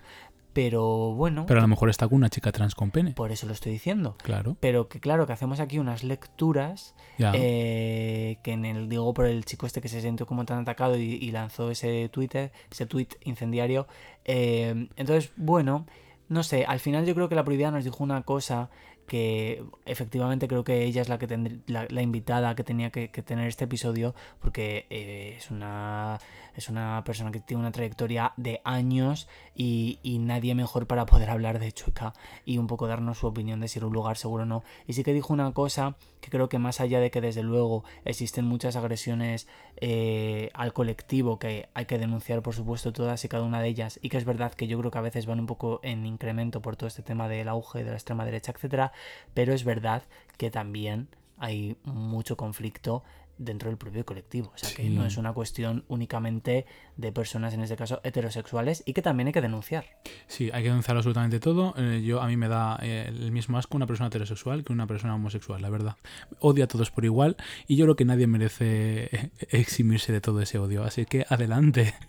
Pero 0.55 1.11
bueno, 1.13 1.45
Pero 1.45 1.59
a 1.59 1.63
lo 1.63 1.67
mejor 1.67 1.89
está 1.89 2.07
con 2.07 2.15
una 2.15 2.29
chica 2.29 2.51
trans 2.53 2.75
con 2.75 2.89
pene. 2.89 3.11
por 3.11 3.31
eso 3.33 3.45
lo 3.45 3.51
estoy 3.51 3.73
diciendo. 3.73 4.15
Claro. 4.23 4.55
Pero 4.61 4.87
que 4.87 5.01
claro, 5.01 5.27
que 5.27 5.33
hacemos 5.33 5.59
aquí 5.59 5.79
unas 5.79 6.03
lecturas 6.05 6.95
Ya. 7.17 7.33
eh, 7.35 8.37
que 8.41 8.53
en 8.53 8.63
el 8.63 8.87
digo 8.87 9.13
por 9.13 9.25
el 9.25 9.43
chico 9.43 9.65
este 9.67 9.81
que 9.81 9.89
se 9.89 9.99
sintió 10.01 10.25
como 10.25 10.45
tan 10.45 10.59
atacado 10.59 10.97
y, 10.97 11.03
y 11.15 11.31
lanzó 11.31 11.69
ese 11.71 12.07
Twitter, 12.09 12.53
ese 12.71 12.85
tweet 12.85 13.09
incendiario. 13.25 13.85
Eh, 14.23 14.87
entonces, 14.95 15.31
bueno, 15.35 15.85
no 16.29 16.41
sé, 16.41 16.63
al 16.65 16.79
final 16.79 17.05
yo 17.05 17.13
creo 17.15 17.27
que 17.27 17.35
la 17.35 17.43
prohibida 17.43 17.69
nos 17.69 17.83
dijo 17.83 18.01
una 18.03 18.21
cosa 18.23 18.69
que 19.07 19.63
efectivamente 19.85 20.47
creo 20.47 20.63
que 20.63 20.83
ella 20.85 21.01
es 21.01 21.09
la 21.09 21.19
que 21.19 21.27
tendr- 21.27 21.61
la, 21.67 21.85
la 21.89 22.01
invitada 22.01 22.55
que 22.55 22.63
tenía 22.63 22.89
que, 22.89 23.11
que 23.11 23.21
tener 23.21 23.47
este 23.47 23.65
episodio 23.65 24.15
porque 24.39 24.87
eh, 24.89 25.35
es 25.37 25.51
una 25.51 26.17
es 26.55 26.69
una 26.69 27.03
persona 27.05 27.31
que 27.31 27.39
tiene 27.39 27.61
una 27.61 27.71
trayectoria 27.71 28.33
de 28.37 28.61
años 28.63 29.27
y, 29.55 29.99
y 30.03 30.19
nadie 30.19 30.55
mejor 30.55 30.87
para 30.87 31.05
poder 31.05 31.29
hablar 31.29 31.59
de 31.59 31.71
Chueca 31.71 32.13
y 32.45 32.57
un 32.57 32.67
poco 32.67 32.87
darnos 32.87 33.19
su 33.19 33.27
opinión 33.27 33.59
de 33.59 33.67
si 33.67 33.79
era 33.79 33.87
un 33.87 33.93
lugar 33.93 34.17
seguro 34.17 34.43
o 34.43 34.45
no. 34.45 34.63
Y 34.87 34.93
sí 34.93 35.03
que 35.03 35.13
dijo 35.13 35.33
una 35.33 35.51
cosa 35.53 35.95
que 36.21 36.29
creo 36.29 36.49
que 36.49 36.59
más 36.59 36.81
allá 36.81 36.99
de 36.99 37.11
que 37.11 37.21
desde 37.21 37.43
luego 37.43 37.83
existen 38.03 38.45
muchas 38.45 38.75
agresiones 38.75 39.47
eh, 39.77 40.49
al 40.53 40.73
colectivo 40.73 41.37
que 41.39 41.69
hay 41.73 41.85
que 41.85 41.97
denunciar 41.97 42.41
por 42.41 42.55
supuesto 42.55 42.93
todas 42.93 43.23
y 43.23 43.27
cada 43.27 43.43
una 43.43 43.61
de 43.61 43.67
ellas 43.67 43.99
y 44.01 44.09
que 44.09 44.17
es 44.17 44.25
verdad 44.25 44.53
que 44.53 44.67
yo 44.67 44.79
creo 44.79 44.91
que 44.91 44.97
a 44.97 45.01
veces 45.01 45.25
van 45.25 45.39
un 45.39 45.45
poco 45.45 45.79
en 45.83 46.05
incremento 46.05 46.61
por 46.61 46.75
todo 46.75 46.87
este 46.87 47.03
tema 47.03 47.27
del 47.27 47.47
auge 47.47 47.83
de 47.83 47.91
la 47.91 47.95
extrema 47.95 48.25
derecha, 48.25 48.51
etcétera, 48.51 48.91
pero 49.33 49.53
es 49.53 49.63
verdad 49.63 50.03
que 50.37 50.49
también 50.49 51.09
hay 51.37 51.77
mucho 51.83 52.37
conflicto 52.37 53.03
dentro 53.37 53.69
del 53.69 53.77
propio 53.77 54.05
colectivo. 54.05 54.51
O 54.53 54.57
sea 54.57 54.73
que 54.73 54.89
no 54.89 55.05
es 55.05 55.17
una 55.17 55.33
cuestión 55.33 55.83
únicamente 55.87 56.65
de 56.97 57.11
personas, 57.11 57.53
en 57.53 57.61
este 57.61 57.75
caso 57.75 57.99
heterosexuales, 58.03 58.83
y 58.85 58.93
que 58.93 59.01
también 59.01 59.27
hay 59.27 59.33
que 59.33 59.41
denunciar. 59.41 59.85
Sí, 60.27 60.49
hay 60.53 60.63
que 60.63 60.69
denunciar 60.69 60.95
absolutamente 60.95 61.39
todo. 61.39 61.73
Eh, 61.77 62.01
yo 62.05 62.21
a 62.21 62.27
mí 62.27 62.37
me 62.37 62.47
da 62.47 62.79
eh, 62.81 63.05
el 63.07 63.31
mismo 63.31 63.57
asco 63.57 63.75
una 63.75 63.85
persona 63.87 64.07
heterosexual 64.07 64.63
que 64.63 64.71
una 64.73 64.87
persona 64.87 65.13
homosexual, 65.15 65.61
la 65.61 65.69
verdad. 65.69 65.97
Odia 66.39 66.65
a 66.65 66.67
todos 66.67 66.91
por 66.91 67.03
igual 67.05 67.35
y 67.67 67.75
yo 67.75 67.85
creo 67.85 67.95
que 67.95 68.05
nadie 68.05 68.27
merece 68.27 69.09
eh, 69.15 69.29
eximirse 69.49 70.13
de 70.13 70.21
todo 70.21 70.41
ese 70.41 70.57
odio. 70.57 70.83
Así 70.83 71.05
que 71.05 71.25
adelante. 71.29 71.93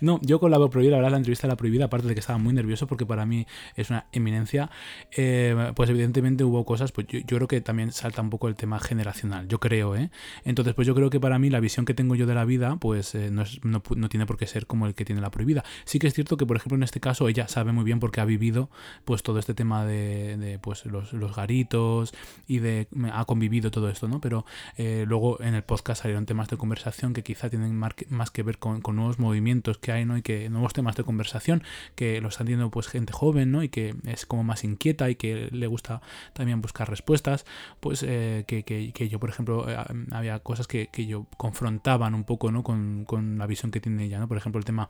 No, 0.00 0.18
yo 0.22 0.40
con 0.40 0.50
la 0.50 0.58
prohibida, 0.68 0.92
la 0.92 0.96
verdad, 0.96 1.10
la 1.12 1.16
entrevista 1.18 1.46
la 1.46 1.54
prohibida, 1.54 1.84
aparte 1.84 2.08
de 2.08 2.14
que 2.14 2.20
estaba 2.20 2.38
muy 2.38 2.54
nervioso 2.54 2.86
porque 2.86 3.04
para 3.04 3.26
mí 3.26 3.46
es 3.76 3.90
una 3.90 4.06
eminencia, 4.10 4.70
pues 5.14 5.90
evidentemente 5.90 6.44
hubo 6.44 6.64
cosas, 6.64 6.92
pues 6.92 7.06
yo, 7.08 7.20
creo 7.36 7.46
que 7.46 7.60
también 7.60 7.92
salta 7.92 8.22
un 8.22 8.30
poco 8.30 8.48
el 8.48 8.56
tema 8.56 8.80
generacional, 8.80 9.46
yo 9.48 9.60
creo, 9.60 9.94
¿eh? 9.96 10.10
Entonces, 10.44 10.74
pues 10.74 10.88
yo 10.88 10.94
creo 10.94 11.10
que 11.10 11.20
para 11.20 11.38
mí 11.38 11.50
la 11.50 11.60
visión 11.60 11.84
que 11.84 11.92
tengo 11.92 12.14
yo 12.14 12.26
de 12.26 12.34
la 12.34 12.46
vida, 12.46 12.76
pues 12.80 13.14
no, 13.14 13.42
es- 13.42 13.62
no 13.62 13.82
no 13.96 14.08
tiene 14.08 14.19
por 14.26 14.36
qué 14.36 14.46
ser 14.46 14.66
como 14.66 14.86
el 14.86 14.94
que 14.94 15.04
tiene 15.04 15.20
la 15.20 15.30
prohibida. 15.30 15.64
Sí 15.84 15.98
que 15.98 16.06
es 16.06 16.14
cierto 16.14 16.36
que, 16.36 16.46
por 16.46 16.56
ejemplo, 16.56 16.76
en 16.76 16.82
este 16.82 17.00
caso 17.00 17.28
ella 17.28 17.48
sabe 17.48 17.72
muy 17.72 17.84
bien 17.84 18.00
porque 18.00 18.20
ha 18.20 18.24
vivido 18.24 18.70
pues 19.04 19.22
todo 19.22 19.38
este 19.38 19.54
tema 19.54 19.84
de, 19.84 20.58
pues 20.62 20.84
los, 20.86 21.12
los 21.12 21.34
garitos 21.34 22.12
y 22.46 22.58
de 22.58 22.88
ha 23.12 23.24
convivido 23.24 23.70
todo 23.70 23.88
esto, 23.88 24.08
¿no? 24.08 24.20
Pero 24.20 24.44
eh, 24.76 25.04
luego 25.06 25.40
en 25.42 25.54
el 25.54 25.62
podcast 25.62 26.02
salieron 26.02 26.26
temas 26.26 26.48
de 26.48 26.56
conversación 26.56 27.12
que 27.12 27.22
quizá 27.22 27.50
tienen 27.50 27.76
más 27.76 28.30
que 28.30 28.42
ver 28.42 28.58
con, 28.58 28.80
con 28.80 28.96
nuevos 28.96 29.18
movimientos 29.18 29.78
que 29.78 29.92
hay, 29.92 30.04
¿no? 30.04 30.16
Y 30.16 30.22
que 30.22 30.48
nuevos 30.50 30.72
temas 30.72 30.96
de 30.96 31.04
conversación 31.04 31.62
que 31.94 32.20
los 32.20 32.34
están 32.34 32.46
teniendo 32.46 32.70
pues 32.70 32.88
gente 32.88 33.12
joven, 33.12 33.50
¿no? 33.52 33.62
Y 33.62 33.68
que 33.68 33.94
es 34.06 34.26
como 34.26 34.44
más 34.44 34.64
inquieta 34.64 35.10
y 35.10 35.14
que 35.16 35.48
le 35.52 35.66
gusta 35.66 36.00
también 36.32 36.60
buscar 36.60 36.88
respuestas, 36.90 37.44
pues 37.80 38.02
eh, 38.02 38.44
que, 38.46 38.62
que- 38.64 38.92
que 38.92 39.08
yo, 39.08 39.18
por 39.20 39.30
ejemplo, 39.30 39.66
eh, 39.70 39.76
había 40.10 40.38
cosas 40.40 40.66
que, 40.66 40.88
que 40.88 41.06
yo 41.06 41.26
confrontaban 41.36 42.14
un 42.14 42.24
poco, 42.24 42.50
¿no? 42.52 42.62
Con, 42.62 43.04
con 43.04 43.38
la 43.38 43.46
visión 43.46 43.70
que 43.70 43.80
tiene 43.80 44.08
Por 44.26 44.36
ejemplo, 44.36 44.58
el 44.58 44.64
tema 44.64 44.88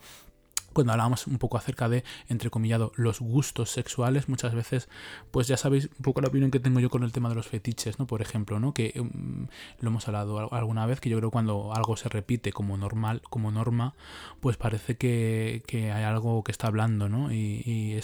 cuando 0.73 0.93
hablábamos 0.93 1.27
un 1.27 1.39
poco 1.39 1.57
acerca 1.57 1.89
de, 1.89 2.05
entrecomillado, 2.29 2.93
los 2.95 3.21
gustos 3.21 3.71
sexuales, 3.71 4.29
muchas 4.29 4.55
veces, 4.55 4.89
pues 5.31 5.49
ya 5.49 5.57
sabéis 5.57 5.87
un 5.99 6.03
poco 6.03 6.21
la 6.21 6.29
opinión 6.29 6.51
que 6.51 6.61
tengo 6.61 6.81
yo 6.81 6.91
con 6.91 7.03
el 7.03 7.13
tema 7.13 7.29
de 7.29 7.35
los 7.35 7.49
fetiches, 7.49 7.99
¿no? 7.99 8.07
Por 8.07 8.23
ejemplo, 8.23 8.61
¿no? 8.61 8.73
Que 8.73 8.93
mm, 9.01 9.45
lo 9.81 9.89
hemos 9.89 10.07
hablado 10.07 10.39
al- 10.39 10.49
alguna 10.53 10.87
vez, 10.87 11.01
que 11.01 11.11
yo 11.11 11.17
creo 11.19 11.31
que 11.31 11.33
cuando 11.33 11.75
algo 11.75 11.97
se 11.97 12.09
repite 12.09 12.53
como 12.53 12.77
normal, 12.77 13.23
como 13.31 13.51
norma, 13.51 13.95
pues 14.41 14.57
parece 14.57 14.97
que, 14.97 15.63
que 15.67 15.93
hay 15.93 16.05
algo 16.05 16.43
que 16.45 16.53
está 16.53 16.69
hablando, 16.69 17.09
¿no? 17.09 17.33
Y, 17.33 17.99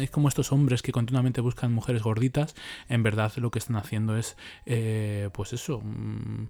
es 0.00 0.10
como 0.10 0.28
estos 0.28 0.52
hombres 0.52 0.82
que 0.82 0.92
continuamente 0.92 1.40
buscan 1.40 1.72
mujeres 1.72 2.02
gorditas, 2.02 2.54
en 2.88 3.02
verdad 3.02 3.32
lo 3.36 3.50
que 3.50 3.58
están 3.58 3.76
haciendo 3.76 4.16
es, 4.16 4.36
eh, 4.66 5.30
pues 5.32 5.52
eso, 5.52 5.80
mm, 5.80 6.46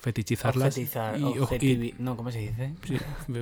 fetichizarlas. 0.00 0.74
Objetizar, 1.42 1.84
y- 1.84 1.94
No, 1.98 2.16
¿cómo 2.16 2.30
se 2.30 2.38
dice? 2.40 2.72
Sí, 2.86 2.96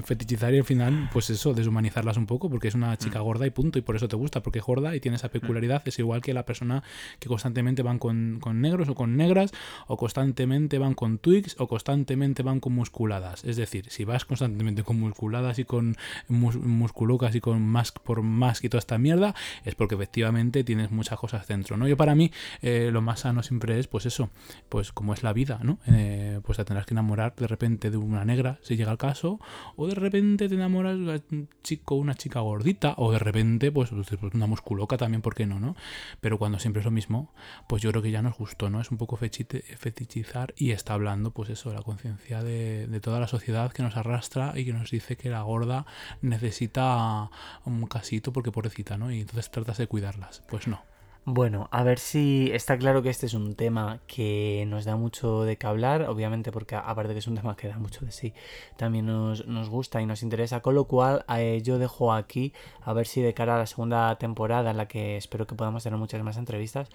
fetichizar 0.05 0.53
y 0.55 0.59
al 0.59 0.65
final, 0.65 1.09
pues 1.13 1.31
eso, 1.31 1.55
deshumanizarlas 1.55 2.17
un 2.17 2.27
poco, 2.27 2.51
porque 2.51 2.69
es 2.69 2.75
una 2.75 2.97
chica 2.99 3.21
gorda 3.21 3.47
y 3.47 3.51
punto, 3.51 3.79
y 3.79 3.83
por 3.83 3.97
eso 3.97 4.09
te 4.09 4.17
gusta, 4.17 4.43
porque 4.43 4.59
es 4.59 4.65
gorda 4.65 4.95
y 4.95 5.01
tiene 5.01 5.17
esa 5.17 5.29
peculiaridad, 5.31 5.83
es 5.87 5.99
igual 5.99 6.21
que 6.21 6.35
la 6.35 6.45
persona 6.45 6.83
que 7.21 7.29
constantemente 7.29 7.83
van 7.83 7.99
con, 7.99 8.39
con 8.41 8.61
negros 8.61 8.89
o 8.89 8.95
con 8.95 9.17
negras, 9.17 9.53
o 9.87 9.97
constantemente 9.97 10.79
van 10.79 10.95
con 10.95 11.19
twigs, 11.19 11.57
o 11.59 11.69
constantemente 11.69 12.43
van 12.43 12.61
con 12.61 12.75
musculadas. 12.75 13.45
Es 13.45 13.57
decir, 13.57 13.87
si 13.91 14.05
vas 14.05 14.25
constantemente 14.25 14.83
con 14.83 14.99
musculadas 14.99 15.59
y 15.59 15.65
con 15.65 15.97
mus- 16.29 16.57
musculocas 16.57 17.35
y 17.35 17.41
con 17.41 17.63
mask 17.63 17.99
por 18.01 18.23
mask 18.23 18.65
y 18.65 18.69
toda 18.69 18.81
esta 18.81 18.99
mierda, 18.99 19.35
es 19.65 19.75
porque 19.75 19.95
efectivamente 19.95 20.65
tienes 20.65 20.91
muchas 20.91 21.19
cosas 21.19 21.47
dentro, 21.47 21.77
¿no? 21.77 21.87
Yo 21.87 21.97
para 21.97 22.15
mí, 22.15 22.31
eh, 22.63 22.91
lo 22.93 23.01
más 23.01 23.21
sano 23.21 23.43
siempre 23.43 23.79
es, 23.79 23.87
pues 23.87 24.07
eso, 24.07 24.31
pues 24.69 24.93
como 24.93 25.15
es 25.15 25.23
la 25.23 25.33
vida, 25.33 25.61
¿no? 25.63 25.79
Eh, 25.87 26.41
pues 26.49 26.57
te 26.57 26.65
tendrás 26.65 26.87
que 26.87 26.95
enamorar 26.95 27.35
de 27.37 27.47
repente 27.47 27.91
de 27.91 27.99
una 27.99 28.25
negra, 28.25 28.59
si 28.63 28.75
llega 28.79 28.91
el 28.91 28.97
caso, 28.97 29.39
o 29.77 29.87
de 29.87 29.95
repente 29.95 30.49
te 30.49 30.55
enamoras 30.55 30.97
de 30.99 31.23
un 31.31 31.51
chico 31.63 31.95
una 31.97 32.15
chica 32.15 32.41
gordita, 32.41 32.95
o 32.97 33.13
de 33.13 33.19
repente, 33.19 33.71
pues, 33.71 33.91
pues, 33.91 34.09
pues, 34.19 34.33
una 34.33 34.47
musculoca 34.47 34.97
también, 34.97 35.21
¿por 35.21 35.35
qué 35.35 35.45
no, 35.45 35.61
no? 35.61 35.77
Pero 36.23 36.39
cuando 36.39 36.59
siempre 36.59 36.81
es 36.81 36.87
lo 36.87 36.91
mismo, 36.91 37.35
pues 37.69 37.83
yo 37.83 37.91
creo 37.91 38.01
que 38.03 38.11
ya 38.11 38.23
no 38.23 38.31
es 38.31 38.35
justo, 38.35 38.71
¿no? 38.71 38.81
Es 38.81 38.91
un 38.91 38.97
poco 38.97 39.19
fechite- 39.19 39.63
fetichizar 39.77 40.55
y 40.57 40.71
está 40.71 40.95
hablando, 40.95 41.33
pues 41.33 41.51
eso, 41.51 41.71
la 41.75 41.83
conciencia 41.83 42.43
de, 42.43 42.87
de 42.87 43.01
toda 43.01 43.21
la 43.21 43.27
sociedad 43.29 43.71
que 43.73 43.83
nos 43.83 43.99
arrastra 43.99 44.59
y 44.59 44.65
que 44.65 44.73
nos 44.73 44.91
dice 44.91 45.19
que 45.19 45.29
la 45.29 45.43
gorda 45.43 45.85
necesita 46.23 47.31
un 47.67 47.87
casito 47.87 48.33
porque 48.33 48.51
pobrecita, 48.51 48.97
¿no? 48.97 49.13
Y 49.13 49.21
entonces 49.21 49.51
tratas 49.51 49.77
de 49.77 49.87
cuidarlas. 49.87 50.43
Pues 50.49 50.67
no. 50.67 50.83
Bueno, 51.25 51.69
a 51.73 51.83
ver 51.83 51.99
si 51.99 52.51
está 52.55 52.79
claro 52.79 53.03
que 53.03 53.11
este 53.11 53.27
es 53.27 53.35
un 53.35 53.55
tema 53.55 54.01
que 54.07 54.65
nos 54.67 54.87
da 54.87 54.97
mucho 54.97 55.43
de 55.45 55.59
qué 55.59 55.67
hablar, 55.67 56.09
obviamente 56.09 56.51
porque 56.51 56.75
aparte 56.75 57.13
que 57.13 57.19
es 57.19 57.27
un 57.27 57.35
tema 57.35 57.55
que 57.55 57.69
da 57.69 57.77
mucho 57.77 58.07
de 58.07 58.13
sí, 58.13 58.33
también 58.79 59.05
nos, 59.05 59.47
nos 59.47 59.69
gusta 59.69 60.01
y 60.01 60.07
nos 60.07 60.23
interesa, 60.23 60.61
con 60.61 60.75
lo 60.75 60.85
cual 60.85 61.27
eh, 61.37 61.61
yo 61.63 61.79
dejo 61.79 62.15
aquí 62.15 62.55
a 62.81 62.95
ver 62.95 63.07
si 63.07 63.21
de 63.21 63.35
cara 63.35 63.57
a 63.57 63.59
la 63.59 63.67
segunda 63.67 64.17
temporada 64.17 64.71
en 64.71 64.79
la 64.79 64.89
que 64.89 65.19
espero 65.19 65.47
que 65.47 65.55
podamos 65.55 65.83
tener 65.83 65.99
muchas 65.99 66.23
más 66.23 66.39
entrevistas, 66.39 66.89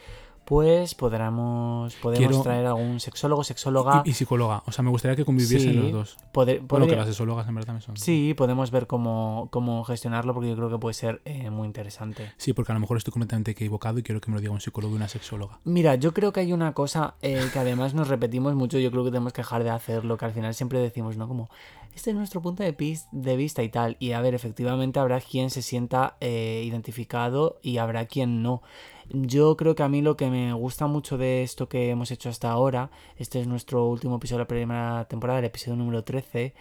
pues 0.45 0.95
podremos, 0.95 1.95
podemos 1.95 2.27
Quiero- 2.27 2.43
traer 2.43 2.65
algún 2.65 2.99
sexólogo, 2.99 3.43
sexóloga. 3.43 4.03
Y, 4.05 4.09
y 4.09 4.13
psicóloga. 4.13 4.63
O 4.65 4.71
sea, 4.71 4.83
me 4.83 4.89
gustaría 4.89 5.15
que 5.15 5.25
conviviesen 5.25 5.71
Sí, 5.71 5.77
los 5.77 5.91
dos. 5.91 6.17
poder- 6.31 6.59
Bueno, 6.59 6.67
podría- 6.85 6.89
que 6.89 6.95
las 6.97 7.07
sexólogas 7.07 7.47
en 7.47 7.55
verdad 7.55 7.67
también 7.67 7.81
son. 7.81 7.97
Sí, 7.97 8.33
podemos 8.35 8.71
ver 8.71 8.87
cómo, 8.87 9.47
cómo 9.51 9.83
gestionarlo 9.83 10.33
porque 10.33 10.49
yo 10.49 10.55
creo 10.55 10.69
que 10.69 10.77
puede 10.77 10.93
ser 10.93 11.21
eh, 11.25 11.49
muy 11.49 11.65
interesante. 11.67 12.31
Sí, 12.37 12.53
porque 12.53 12.71
a 12.71 12.75
lo 12.75 12.79
mejor 12.81 12.97
estoy 12.97 13.11
completamente 13.11 13.51
equivocado 13.51 13.99
y 13.99 14.03
quiero 14.03 14.19
que 14.21 14.29
me 14.31 14.35
lo 14.35 14.41
diga 14.41 14.53
un 14.53 14.61
psicólogo 14.61 14.93
y 14.93 14.97
una 14.97 15.07
sexóloga. 15.07 15.59
Mira, 15.63 15.95
yo 15.95 16.13
creo 16.13 16.33
que 16.33 16.41
hay 16.41 16.53
una 16.53 16.73
cosa 16.73 17.15
eh, 17.21 17.49
que 17.51 17.59
además 17.59 17.93
nos 17.93 18.07
repetimos 18.07 18.55
mucho, 18.55 18.77
yo 18.79 18.91
creo 18.91 19.03
que 19.03 19.11
tenemos 19.11 19.33
que 19.33 19.41
dejar 19.41 19.63
de 19.63 19.69
hacerlo, 19.69 20.17
que 20.17 20.25
al 20.25 20.33
final 20.33 20.53
siempre 20.53 20.79
decimos, 20.79 21.17
¿no? 21.17 21.27
Como, 21.27 21.49
este 21.95 22.09
es 22.09 22.15
nuestro 22.15 22.41
punto 22.41 22.63
de, 22.63 22.75
de 23.11 23.35
vista 23.37 23.61
y 23.63 23.69
tal. 23.69 23.97
Y 23.99 24.11
a 24.13 24.21
ver, 24.21 24.33
efectivamente 24.33 24.99
habrá 24.99 25.21
quien 25.21 25.49
se 25.51 25.61
sienta 25.61 26.17
eh, 26.21 26.63
identificado 26.65 27.59
y 27.61 27.77
habrá 27.77 28.05
quien 28.05 28.41
no. 28.41 28.61
Yo 29.09 29.57
creo 29.57 29.75
que 29.75 29.83
a 29.83 29.89
mí 29.89 30.01
lo 30.01 30.17
que 30.17 30.29
me 30.29 30.53
gusta 30.53 30.87
mucho 30.87 31.17
de 31.17 31.43
esto 31.43 31.67
que 31.69 31.89
hemos 31.89 32.11
hecho 32.11 32.29
hasta 32.29 32.51
ahora, 32.51 32.89
este 33.17 33.41
es 33.41 33.47
nuestro 33.47 33.85
último 33.87 34.17
episodio 34.17 34.39
de 34.39 34.43
la 34.43 34.47
primera 34.47 35.05
temporada, 35.09 35.39
el 35.39 35.45
episodio 35.45 35.75
número 35.75 36.03
13, 36.03 36.53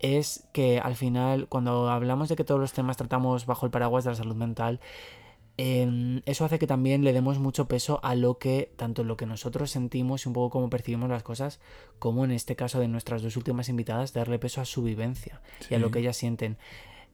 es 0.00 0.48
que 0.52 0.78
al 0.78 0.96
final, 0.96 1.46
cuando 1.48 1.90
hablamos 1.90 2.28
de 2.28 2.36
que 2.36 2.44
todos 2.44 2.60
los 2.60 2.72
temas 2.72 2.96
tratamos 2.96 3.46
bajo 3.46 3.66
el 3.66 3.72
paraguas 3.72 4.04
de 4.04 4.10
la 4.10 4.16
salud 4.16 4.34
mental, 4.34 4.80
eh, 5.62 6.22
eso 6.24 6.46
hace 6.46 6.58
que 6.58 6.66
también 6.66 7.04
le 7.04 7.12
demos 7.12 7.38
mucho 7.38 7.68
peso 7.68 8.00
a 8.02 8.14
lo 8.14 8.38
que, 8.38 8.72
tanto 8.76 9.04
lo 9.04 9.18
que 9.18 9.26
nosotros 9.26 9.70
sentimos 9.70 10.24
y 10.24 10.28
un 10.28 10.32
poco 10.32 10.48
cómo 10.48 10.70
percibimos 10.70 11.10
las 11.10 11.22
cosas, 11.22 11.60
como 11.98 12.24
en 12.24 12.30
este 12.30 12.56
caso 12.56 12.80
de 12.80 12.88
nuestras 12.88 13.20
dos 13.20 13.36
últimas 13.36 13.68
invitadas, 13.68 14.14
darle 14.14 14.38
peso 14.38 14.62
a 14.62 14.64
su 14.64 14.82
vivencia 14.82 15.42
y 15.68 15.74
a 15.74 15.78
lo 15.78 15.90
que 15.90 15.98
ellas 15.98 16.16
sienten. 16.16 16.56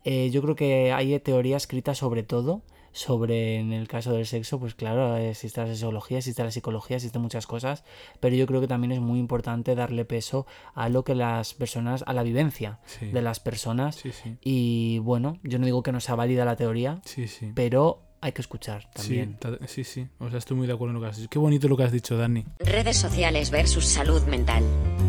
Eh, 0.04 0.30
yo 0.30 0.42
creo 0.42 0.54
que 0.54 0.92
hay 0.92 1.18
teoría 1.18 1.56
escrita 1.56 1.96
sobre 1.96 2.22
todo, 2.22 2.62
sobre 2.96 3.58
en 3.58 3.74
el 3.74 3.88
caso 3.88 4.12
del 4.12 4.24
sexo, 4.26 4.58
pues 4.58 4.74
claro, 4.74 5.16
existe 5.18 5.60
la 5.60 5.66
sexología, 5.66 6.16
existe 6.18 6.42
la 6.42 6.50
psicología, 6.50 6.96
existen 6.96 7.20
muchas 7.20 7.46
cosas, 7.46 7.84
pero 8.20 8.34
yo 8.36 8.46
creo 8.46 8.62
que 8.62 8.68
también 8.68 8.90
es 8.92 9.00
muy 9.00 9.18
importante 9.18 9.74
darle 9.74 10.06
peso 10.06 10.46
a 10.74 10.88
lo 10.88 11.04
que 11.04 11.14
las 11.14 11.52
personas, 11.52 12.02
a 12.06 12.14
la 12.14 12.22
vivencia 12.22 12.78
Sí. 12.86 13.06
de 13.10 13.20
las 13.20 13.38
personas. 13.38 13.96
Sí, 13.96 14.12
sí. 14.12 14.38
Y 14.40 14.98
bueno, 15.00 15.38
yo 15.42 15.58
no 15.58 15.66
digo 15.66 15.82
que 15.82 15.92
no 15.92 16.00
sea 16.00 16.14
válida 16.14 16.46
la 16.46 16.56
teoría, 16.56 17.02
Sí, 17.04 17.28
sí. 17.28 17.52
pero 17.54 18.02
hay 18.22 18.32
que 18.32 18.40
escuchar 18.40 18.88
Sí, 18.94 19.02
también. 19.18 19.36
ta- 19.38 19.58
sí, 19.66 19.84
sí. 19.84 20.08
O 20.18 20.30
sea, 20.30 20.38
estoy 20.38 20.56
muy 20.56 20.66
de 20.66 20.72
acuerdo 20.72 20.92
en 20.92 20.94
lo 20.94 21.00
que 21.02 21.10
has 21.10 21.16
dicho. 21.18 21.28
Qué 21.28 21.38
bonito 21.38 21.68
lo 21.68 21.76
que 21.76 21.82
has 21.84 21.92
dicho, 21.92 22.16
Dani. 22.16 22.44
Redes 22.60 22.96
sociales 22.96 23.50
versus 23.50 23.84
salud 23.84 24.22
mental. 24.22 24.64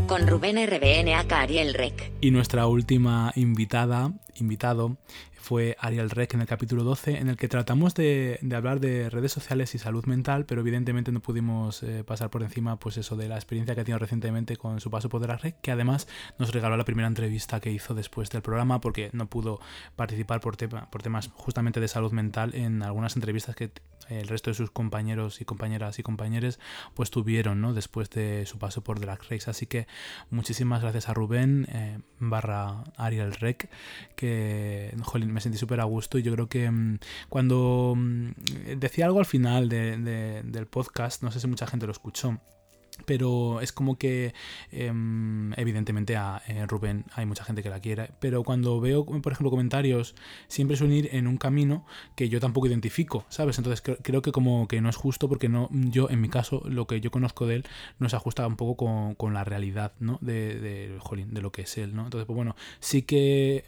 Con 0.08 0.28
Rubén 0.28 0.58
RBN 0.58 1.14
Ariel 1.16 1.74
Rec. 1.74 2.12
Y 2.20 2.32
nuestra 2.32 2.68
última 2.68 3.32
invitada, 3.36 4.12
invitado, 4.36 4.98
fue 5.48 5.78
Ariel 5.80 6.10
Rec 6.10 6.34
en 6.34 6.42
el 6.42 6.46
capítulo 6.46 6.84
12, 6.84 7.20
en 7.20 7.30
el 7.30 7.38
que 7.38 7.48
tratamos 7.48 7.96
de, 7.96 8.38
hablar 8.54 8.82
de 8.82 9.10
redes 9.10 9.32
sociales 9.32 9.74
y 9.76 9.78
salud 9.78 10.06
mental, 10.06 10.46
pero 10.46 10.60
evidentemente 10.60 11.14
no 11.14 11.22
pudimos 11.22 11.84
eh, 11.84 12.04
pasar 12.04 12.30
por 12.30 12.44
encima, 12.44 12.78
pues 12.78 12.98
eso, 12.98 13.16
de 13.16 13.30
la 13.30 13.36
experiencia 13.36 13.74
que 13.74 13.80
ha 13.80 13.84
tenido 13.86 13.98
recientemente 13.98 14.58
con 14.58 14.82
su 14.82 14.92
paso 14.92 15.08
por 15.08 15.22
Drag 15.22 15.42
Race, 15.42 15.56
que 15.62 15.72
además 15.72 16.10
nos 16.38 16.52
regaló 16.52 16.76
la 16.76 16.84
primera 16.84 17.08
entrevista 17.08 17.62
que 17.62 17.72
hizo 17.72 17.96
después 17.96 18.30
del 18.30 18.42
programa, 18.42 18.82
porque 18.82 19.10
no 19.14 19.28
pudo 19.30 19.62
participar 19.96 20.42
por, 20.42 20.58
tema, 20.58 20.92
por 20.92 21.02
temas 21.02 21.30
justamente 21.34 21.80
de 21.80 21.88
salud 21.88 22.12
mental 22.12 22.54
en 22.54 22.84
algunas 22.84 23.16
entrevistas 23.16 23.56
que 23.56 23.72
el 24.10 24.28
resto 24.28 24.50
de 24.50 24.54
sus 24.56 24.72
compañeros 24.72 25.42
y 25.42 25.46
compañeras 25.46 26.00
y 26.00 26.04
compañeros 26.04 26.60
pues 26.94 27.12
tuvieron, 27.12 27.62
¿no? 27.62 27.74
Después 27.74 28.10
de 28.10 28.46
su 28.46 28.58
paso 28.60 28.84
por 28.84 29.00
Drag 29.00 29.20
Race. 29.30 29.50
Así 29.50 29.66
que 29.66 29.88
muchísimas 30.30 30.82
gracias 30.82 31.10
a 31.10 31.14
Rubén 31.14 31.68
eh, 31.72 32.00
barra 32.20 32.84
Ariel 32.98 33.34
Rec, 33.34 33.70
que 34.16 34.96
jolín, 35.04 35.32
me 35.32 35.42
sentí 35.42 35.58
súper 35.58 35.80
a 35.80 35.84
gusto 35.86 36.18
y 36.18 36.24
yo 36.24 36.34
creo 36.34 36.48
que 36.50 36.70
mm, 36.70 37.00
cuando 37.30 37.94
mm, 37.96 38.30
decía 38.78 39.06
algo 39.06 39.20
al 39.20 39.26
final 39.26 39.70
de- 39.70 39.98
de- 39.98 40.42
del 40.44 40.68
podcast, 40.68 41.24
no 41.24 41.32
sé 41.32 41.40
si 41.40 41.48
mucha 41.48 41.68
gente 41.68 41.86
lo 41.86 41.92
escuchó, 41.92 42.40
pero 43.06 43.62
es 43.62 43.72
como 43.72 43.98
que 43.98 44.34
em, 44.72 45.54
evidentemente 45.54 46.16
a 46.16 46.42
eh, 46.48 46.66
Rubén 46.68 47.06
hay 47.14 47.26
mucha 47.26 47.44
gente 47.44 47.64
que 47.64 47.70
la 47.70 47.80
quiere, 47.80 48.12
pero 48.20 48.44
cuando 48.44 48.80
veo, 48.80 49.06
por 49.06 49.32
ejemplo, 49.32 49.50
comentarios, 49.50 50.16
siempre 50.48 50.78
suelen 50.78 50.98
ir 50.98 51.10
en 51.14 51.28
un 51.28 51.38
camino 51.38 51.86
que 52.16 52.30
yo 52.30 52.40
tampoco 52.40 52.68
identifico, 52.68 53.26
¿sabes? 53.30 53.58
Entonces 53.58 53.84
cre- 53.84 53.98
creo 54.02 54.22
que 54.22 54.32
como 54.32 54.68
que 54.68 54.82
no 54.82 54.90
es 54.90 54.96
justo 54.96 55.30
porque 55.30 55.50
no, 55.50 55.70
yo, 55.72 56.10
en 56.10 56.22
mi 56.22 56.30
caso, 56.30 56.62
lo 56.66 56.88
que 56.88 57.02
yo 57.02 57.12
conozco 57.12 57.46
de 57.46 57.56
él 57.58 57.64
no 58.00 58.10
se 58.10 58.16
ajusta 58.16 58.46
un 58.48 58.56
poco 58.56 58.76
con, 58.86 59.16
con 59.16 59.34
la 59.34 59.44
realidad, 59.44 59.94
¿no? 60.00 60.18
De, 60.22 60.60
de, 60.60 60.96
jolín, 61.00 61.34
de 61.34 61.42
lo 61.42 61.52
que 61.52 61.64
es 61.64 61.78
él, 61.78 61.96
¿no? 61.96 62.04
Entonces, 62.06 62.26
pues 62.26 62.36
bueno, 62.36 62.56
sí 62.80 63.02
que 63.04 63.66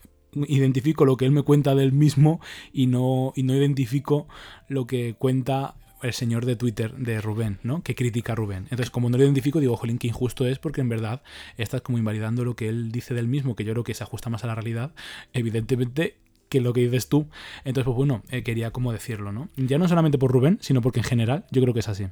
identifico 0.48 1.06
lo 1.06 1.18
que 1.18 1.26
él 1.26 1.32
me 1.32 1.42
cuenta 1.44 1.74
del 1.76 1.92
mismo 1.92 2.40
y 2.72 2.86
no, 2.88 3.34
y 3.36 3.44
no 3.44 3.56
identifico 3.56 4.28
lo 4.68 4.86
que 4.86 5.16
cuenta 5.18 5.76
el 6.02 6.14
señor 6.14 6.46
de 6.46 6.56
Twitter 6.56 6.94
de 6.96 7.22
Rubén, 7.22 7.60
¿no? 7.64 7.84
Que 7.84 7.96
critica 7.96 8.34
a 8.34 8.36
Rubén. 8.36 8.64
Entonces, 8.64 8.90
como 8.90 9.10
no 9.10 9.18
lo 9.18 9.24
identifico, 9.24 9.60
digo, 9.60 9.76
jolín, 9.78 9.98
qué 9.98 10.08
injusto 10.08 10.46
es, 10.46 10.60
porque 10.60 10.82
en 10.82 10.90
verdad 10.90 11.22
estás 11.58 11.82
como 11.82 11.98
invalidando 11.98 12.46
lo 12.46 12.56
que 12.56 12.70
él 12.70 12.92
dice 12.92 13.14
del 13.14 13.28
mismo, 13.28 13.56
que 13.56 13.64
yo 13.64 13.74
creo 13.74 13.84
que 13.84 13.94
se 13.94 14.04
ajusta 14.04 14.30
más 14.30 14.44
a 14.44 14.48
la 14.48 14.56
realidad, 14.56 14.92
evidentemente, 15.34 16.18
que 16.50 16.62
lo 16.62 16.74
que 16.74 16.82
dices 16.82 17.10
tú. 17.10 17.28
Entonces, 17.64 17.86
pues 17.86 17.96
bueno, 17.96 18.24
eh, 18.30 18.44
quería 18.44 18.72
como 18.72 18.92
decirlo, 18.92 19.32
¿no? 19.32 19.50
Ya 19.56 19.78
no 19.78 19.88
solamente 19.88 20.18
por 20.18 20.32
Rubén, 20.32 20.58
sino 20.62 20.82
porque 20.82 21.00
en 21.00 21.06
general 21.06 21.46
yo 21.52 21.62
creo 21.62 21.74
que 21.74 21.82
es 21.82 21.90
así. 21.90 22.08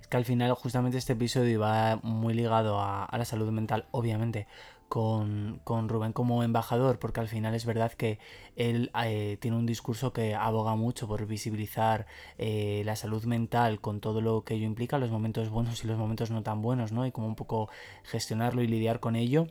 Es 0.00 0.06
que 0.08 0.16
al 0.16 0.24
final 0.24 0.52
justamente 0.54 0.98
este 0.98 1.12
episodio 1.12 1.60
va 1.60 2.00
muy 2.02 2.34
ligado 2.34 2.80
a, 2.80 3.04
a 3.04 3.18
la 3.18 3.24
salud 3.24 3.50
mental, 3.50 3.86
obviamente, 3.90 4.46
con, 4.92 5.58
con 5.64 5.88
Rubén 5.88 6.12
como 6.12 6.42
embajador, 6.42 6.98
porque 6.98 7.20
al 7.20 7.26
final 7.26 7.54
es 7.54 7.64
verdad 7.64 7.92
que 7.92 8.18
él 8.56 8.90
eh, 9.06 9.38
tiene 9.40 9.56
un 9.56 9.64
discurso 9.64 10.12
que 10.12 10.34
aboga 10.34 10.76
mucho 10.76 11.08
por 11.08 11.24
visibilizar 11.24 12.04
eh, 12.36 12.82
la 12.84 12.94
salud 12.94 13.24
mental 13.24 13.80
con 13.80 14.00
todo 14.00 14.20
lo 14.20 14.44
que 14.44 14.52
ello 14.52 14.66
implica, 14.66 14.98
los 14.98 15.10
momentos 15.10 15.48
buenos 15.48 15.82
y 15.82 15.86
los 15.86 15.96
momentos 15.96 16.30
no 16.30 16.42
tan 16.42 16.60
buenos, 16.60 16.92
¿no? 16.92 17.06
Y 17.06 17.10
como 17.10 17.26
un 17.26 17.36
poco 17.36 17.70
gestionarlo 18.02 18.62
y 18.62 18.66
lidiar 18.66 19.00
con 19.00 19.16
ello. 19.16 19.46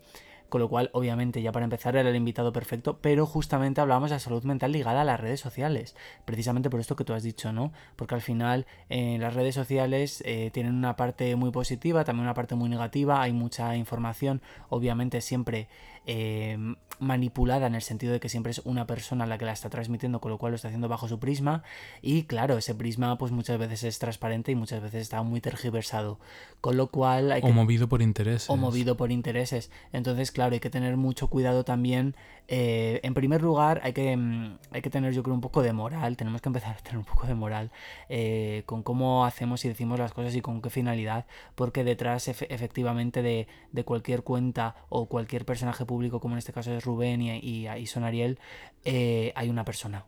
Con 0.52 0.60
lo 0.60 0.68
cual, 0.68 0.90
obviamente, 0.91 1.41
ya 1.41 1.53
para 1.53 1.64
empezar 1.64 1.95
era 1.95 2.10
el 2.10 2.15
invitado 2.18 2.52
perfecto, 2.52 2.99
pero 2.99 3.26
justamente 3.26 3.80
hablábamos 3.80 4.11
de 4.11 4.19
salud 4.19 4.44
mental 4.44 4.73
ligada 4.73 4.99
a 4.99 5.06
las 5.06 5.18
redes 5.18 5.40
sociales. 5.40 5.95
Precisamente 6.26 6.69
por 6.69 6.82
esto 6.82 6.98
que 6.98 7.06
tú 7.06 7.14
has 7.14 7.23
dicho, 7.23 7.53
¿no? 7.53 7.72
Porque 7.95 8.15
al 8.15 8.22
final 8.22 8.65
eh, 8.90 9.15
las 9.18 9.34
redes 9.34 9.56
sociales 9.56 10.22
eh, 10.26 10.49
tienen 10.52 10.76
una 10.76 10.98
parte 10.98 11.38
muy 11.38 11.52
positiva, 11.52 12.03
también 12.03 12.26
una 12.26 12.34
parte 12.34 12.56
muy 12.56 12.68
negativa, 12.68 13.22
hay 13.22 13.32
mucha 13.32 13.78
información, 13.78 14.41
obviamente 14.68 15.22
siempre 15.22 15.69
eh, 16.06 16.57
manipulada 16.99 17.65
en 17.68 17.73
el 17.76 17.82
sentido 17.82 18.14
de 18.14 18.19
que 18.19 18.30
siempre 18.30 18.52
es 18.52 18.60
una 18.64 18.86
persona 18.86 19.26
la 19.26 19.38
que 19.40 19.45
la 19.45 19.53
está 19.53 19.69
transmitiendo, 19.69 20.22
con 20.22 20.30
lo 20.32 20.38
cual 20.38 20.52
lo 20.52 20.56
está 20.56 20.68
haciendo 20.68 20.88
bajo 20.88 21.07
su 21.07 21.19
prisma. 21.19 21.64
Y 22.02 22.23
claro, 22.23 22.57
ese 22.57 22.76
prisma 22.76 23.18
pues 23.18 23.32
muchas 23.32 23.57
veces 23.57 23.84
es 23.84 23.98
transparente 23.99 24.52
y 24.52 24.56
muchas 24.56 24.82
veces 24.82 25.02
está 25.02 25.23
muy 25.23 25.41
tergiversado. 25.41 26.19
Con 26.61 26.78
lo 26.78 26.88
cual 26.88 27.32
hay 27.32 27.41
O 27.41 27.48
que 27.48 27.53
movido 27.53 27.90
por 27.90 28.02
intereses. 28.03 28.49
o 28.49 28.56
movido 28.57 28.98
por 28.98 29.11
intereses. 29.11 29.72
Entonces, 29.94 30.32
claro, 30.32 30.53
hay 30.53 30.60
que 30.60 30.69
tener 30.69 30.95
mucho 30.95 31.28
cuidado 31.28 31.64
también. 31.65 32.15
Eh, 32.48 32.99
en 33.03 33.14
primer 33.15 33.41
lugar, 33.41 33.80
hay 33.84 33.94
que, 33.94 34.15
mm, 34.15 34.57
hay 34.72 34.82
que 34.84 34.90
tener, 34.91 35.14
yo 35.14 35.23
creo, 35.23 35.34
un 35.34 35.41
poco 35.41 35.64
de 35.64 35.73
moral. 35.73 36.18
Tenemos 36.18 36.41
que 36.41 36.49
empezar 36.49 36.76
a 36.78 36.82
tener 36.84 36.98
un 36.99 37.06
poco 37.06 37.26
de 37.26 37.34
moral 37.34 37.72
eh, 38.10 38.61
con 38.68 38.84
cómo 38.84 39.26
hacemos 39.26 39.65
y 39.65 39.69
decimos 39.69 39.98
las 39.98 40.14
cosas 40.14 40.36
y 40.36 40.41
con 40.41 40.61
qué 40.61 40.69
finalidad. 40.69 41.26
Porque 41.56 41.84
detrás, 41.84 42.28
efe- 42.28 42.45
efectivamente, 42.49 43.23
de, 43.23 43.48
de 43.72 43.84
cualquier 43.84 44.22
cuenta 44.22 44.76
o 44.90 45.07
cualquier 45.07 45.45
personaje 45.45 45.86
público, 45.92 46.20
como 46.22 46.36
en 46.36 46.40
este 46.40 46.54
caso 46.54 46.72
es 46.74 46.86
Rubén 46.86 47.22
y, 47.22 47.68
y, 47.68 47.86
Son 47.88 48.04
Ariel, 48.06 48.40
eh, 48.86 49.34
hay 49.36 49.50
una 49.50 49.66
persona 49.66 50.06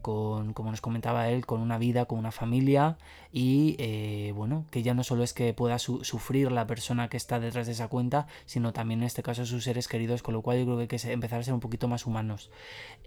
con, 0.00 0.52
como 0.52 0.70
nos 0.70 0.80
comentaba 0.80 1.28
él, 1.30 1.44
con 1.44 1.60
una 1.60 1.78
vida, 1.78 2.04
con 2.06 2.18
una 2.18 2.30
familia 2.30 2.96
y 3.32 3.74
eh, 3.78 4.32
bueno, 4.36 4.64
que 4.70 4.82
ya 4.82 4.94
no 4.94 5.02
solo 5.02 5.24
es 5.24 5.32
que 5.32 5.52
pueda 5.52 5.78
su- 5.78 6.04
sufrir 6.04 6.52
la 6.52 6.64
persona 6.66 7.08
que 7.08 7.16
está 7.16 7.40
detrás 7.40 7.66
de 7.66 7.72
esa 7.72 7.88
cuenta, 7.88 8.26
sino 8.44 8.72
también 8.72 9.00
en 9.00 9.06
este 9.06 9.24
caso 9.24 9.44
sus 9.44 9.64
seres 9.64 9.88
queridos, 9.88 10.22
con 10.22 10.34
lo 10.34 10.42
cual 10.42 10.58
yo 10.58 10.64
creo 10.64 10.76
que 10.76 10.82
hay 10.82 11.00
que 11.00 11.12
empezar 11.12 11.40
a 11.40 11.42
ser 11.42 11.54
un 11.54 11.60
poquito 11.60 11.88
más 11.88 12.06
humanos. 12.06 12.50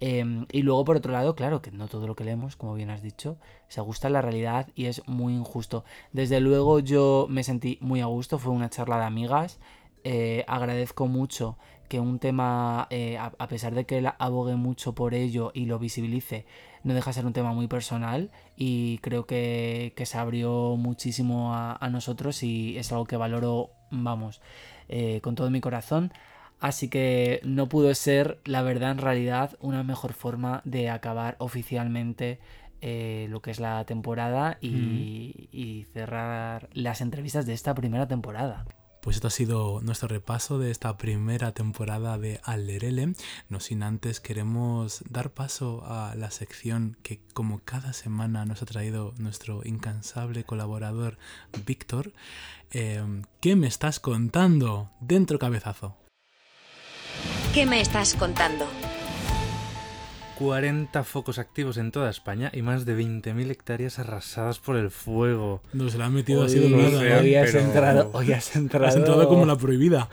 Eh, 0.01 0.45
y 0.51 0.61
luego 0.61 0.83
por 0.83 0.97
otro 0.97 1.13
lado, 1.13 1.35
claro, 1.35 1.61
que 1.61 1.71
no 1.71 1.87
todo 1.87 2.05
lo 2.05 2.15
que 2.15 2.25
leemos, 2.25 2.55
como 2.57 2.73
bien 2.75 2.89
has 2.89 3.01
dicho, 3.01 3.37
se 3.69 3.79
ajusta 3.79 4.07
a 4.07 4.11
la 4.11 4.21
realidad 4.21 4.67
y 4.75 4.85
es 4.85 5.01
muy 5.07 5.33
injusto. 5.33 5.85
Desde 6.11 6.41
luego 6.41 6.79
yo 6.79 7.27
me 7.29 7.43
sentí 7.43 7.77
muy 7.81 8.01
a 8.01 8.07
gusto, 8.07 8.39
fue 8.39 8.51
una 8.51 8.69
charla 8.69 8.97
de 8.97 9.05
amigas, 9.05 9.59
eh, 10.03 10.43
agradezco 10.47 11.07
mucho 11.07 11.57
que 11.89 11.99
un 11.99 12.19
tema, 12.19 12.87
eh, 12.89 13.17
a, 13.17 13.33
a 13.37 13.47
pesar 13.49 13.75
de 13.75 13.85
que 13.85 13.97
él 13.97 14.09
abogue 14.17 14.55
mucho 14.55 14.95
por 14.95 15.13
ello 15.13 15.51
y 15.53 15.65
lo 15.65 15.79
visibilice, 15.79 16.45
no 16.83 16.93
deja 16.93 17.09
de 17.09 17.15
ser 17.15 17.25
un 17.25 17.33
tema 17.33 17.51
muy 17.51 17.67
personal 17.67 18.31
y 18.55 18.99
creo 18.99 19.25
que, 19.25 19.91
que 19.97 20.05
se 20.05 20.17
abrió 20.17 20.77
muchísimo 20.77 21.53
a, 21.53 21.75
a 21.75 21.89
nosotros 21.89 22.41
y 22.43 22.77
es 22.77 22.91
algo 22.93 23.05
que 23.05 23.17
valoro, 23.17 23.71
vamos, 23.91 24.39
eh, 24.87 25.19
con 25.21 25.35
todo 25.35 25.49
mi 25.49 25.59
corazón. 25.59 26.13
Así 26.61 26.89
que 26.89 27.39
no 27.43 27.67
pudo 27.67 27.93
ser, 27.95 28.39
la 28.45 28.61
verdad, 28.61 28.91
en 28.91 28.97
realidad, 28.97 29.57
una 29.59 29.83
mejor 29.83 30.13
forma 30.13 30.61
de 30.65 30.89
acabar 30.89 31.35
oficialmente 31.39 32.39
eh, 32.81 33.27
lo 33.29 33.41
que 33.41 33.51
es 33.51 33.59
la 33.59 33.83
temporada 33.85 34.57
y, 34.61 35.49
y 35.51 35.85
cerrar 35.93 36.69
las 36.73 37.01
entrevistas 37.01 37.45
de 37.45 37.53
esta 37.53 37.73
primera 37.73 38.07
temporada. 38.07 38.65
Pues 39.01 39.15
esto 39.15 39.29
ha 39.29 39.31
sido 39.31 39.79
nuestro 39.81 40.07
repaso 40.07 40.59
de 40.59 40.71
esta 40.71 40.97
primera 40.97 41.53
temporada 41.53 42.17
de 42.17 42.41
Alderele. 42.43 43.13
No 43.47 43.59
sin 43.59 43.83
antes 43.83 44.19
queremos 44.19 45.03
dar 45.09 45.31
paso 45.31 45.83
a 45.85 46.15
la 46.15 46.31
sección 46.31 46.97
que 47.01 47.21
como 47.33 47.59
cada 47.59 47.93
semana 47.93 48.45
nos 48.45 48.61
ha 48.61 48.65
traído 48.65 49.13
nuestro 49.17 49.61
incansable 49.63 50.43
colaborador 50.43 51.17
Víctor. 51.65 52.13
Eh, 52.71 53.01
¿Qué 53.39 53.55
me 53.55 53.67
estás 53.67 53.99
contando? 53.99 54.91
Dentro 54.99 55.39
cabezazo. 55.39 55.95
¿Qué 57.53 57.65
me 57.65 57.81
estás 57.81 58.13
contando? 58.13 58.67
40 60.39 61.03
focos 61.03 61.37
activos 61.37 61.75
en 61.77 61.91
toda 61.91 62.09
España 62.09 62.49
y 62.53 62.61
más 62.61 62.85
de 62.85 62.95
20.000 62.97 63.51
hectáreas 63.51 63.99
arrasadas 63.99 64.57
por 64.59 64.77
el 64.77 64.89
fuego. 64.89 65.61
Nos 65.73 65.95
la 65.95 66.05
ha 66.05 66.09
metido 66.09 66.43
así 66.43 66.57
Hoy- 66.59 66.71
de 66.71 66.77
nada. 66.77 67.19
hoy 67.19 67.35
has 67.35 67.51
pero- 67.51 67.59
entrado, 67.65 68.09
hoy 68.13 68.31
has 68.31 68.55
entrado, 68.55 68.85
Has 68.87 68.95
entrado 68.95 69.27
como 69.27 69.45
la 69.45 69.57
prohibida. 69.57 70.09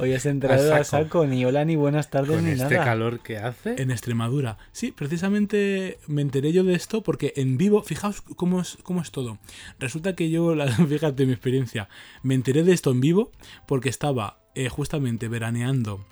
hoy 0.00 0.14
has 0.14 0.26
entrado 0.26 0.74
A 0.74 0.78
a 0.78 0.84
saco. 0.84 1.26
ni 1.26 1.44
hola 1.44 1.64
ni 1.64 1.76
buenas 1.76 2.10
tardes 2.10 2.34
Con 2.34 2.44
ni 2.44 2.50
este 2.50 2.74
nada. 2.74 2.84
calor 2.84 3.20
que 3.20 3.38
hace. 3.38 3.80
En 3.80 3.92
Extremadura. 3.92 4.58
Sí, 4.72 4.90
precisamente 4.90 5.98
me 6.08 6.22
enteré 6.22 6.52
yo 6.52 6.64
de 6.64 6.74
esto 6.74 7.04
porque 7.04 7.32
en 7.36 7.56
vivo, 7.56 7.84
fijaos 7.84 8.20
cómo 8.20 8.60
es, 8.62 8.78
cómo 8.82 9.00
es 9.00 9.12
todo. 9.12 9.38
Resulta 9.78 10.16
que 10.16 10.28
yo, 10.28 10.56
la- 10.56 10.66
fíjate 10.88 11.24
mi 11.24 11.32
experiencia, 11.32 11.88
me 12.24 12.34
enteré 12.34 12.64
de 12.64 12.72
esto 12.72 12.90
en 12.90 13.00
vivo 13.00 13.30
porque 13.68 13.88
estaba 13.90 14.38
eh, 14.56 14.68
justamente 14.68 15.28
veraneando 15.28 16.04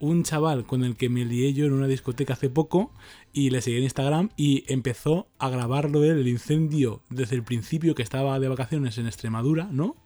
un 0.00 0.22
chaval 0.22 0.64
con 0.64 0.84
el 0.84 0.96
que 0.96 1.08
me 1.08 1.24
lié 1.24 1.52
yo 1.52 1.66
en 1.66 1.72
una 1.72 1.86
discoteca 1.86 2.34
hace 2.34 2.50
poco 2.50 2.92
y 3.32 3.50
le 3.50 3.60
seguí 3.60 3.78
en 3.78 3.84
Instagram 3.84 4.30
y 4.36 4.64
empezó 4.72 5.28
a 5.38 5.48
grabarlo 5.48 6.04
él, 6.04 6.18
el 6.18 6.28
incendio 6.28 7.02
desde 7.10 7.36
el 7.36 7.42
principio 7.42 7.94
que 7.94 8.02
estaba 8.02 8.38
de 8.38 8.48
vacaciones 8.48 8.98
en 8.98 9.06
Extremadura, 9.06 9.68
¿no? 9.70 9.96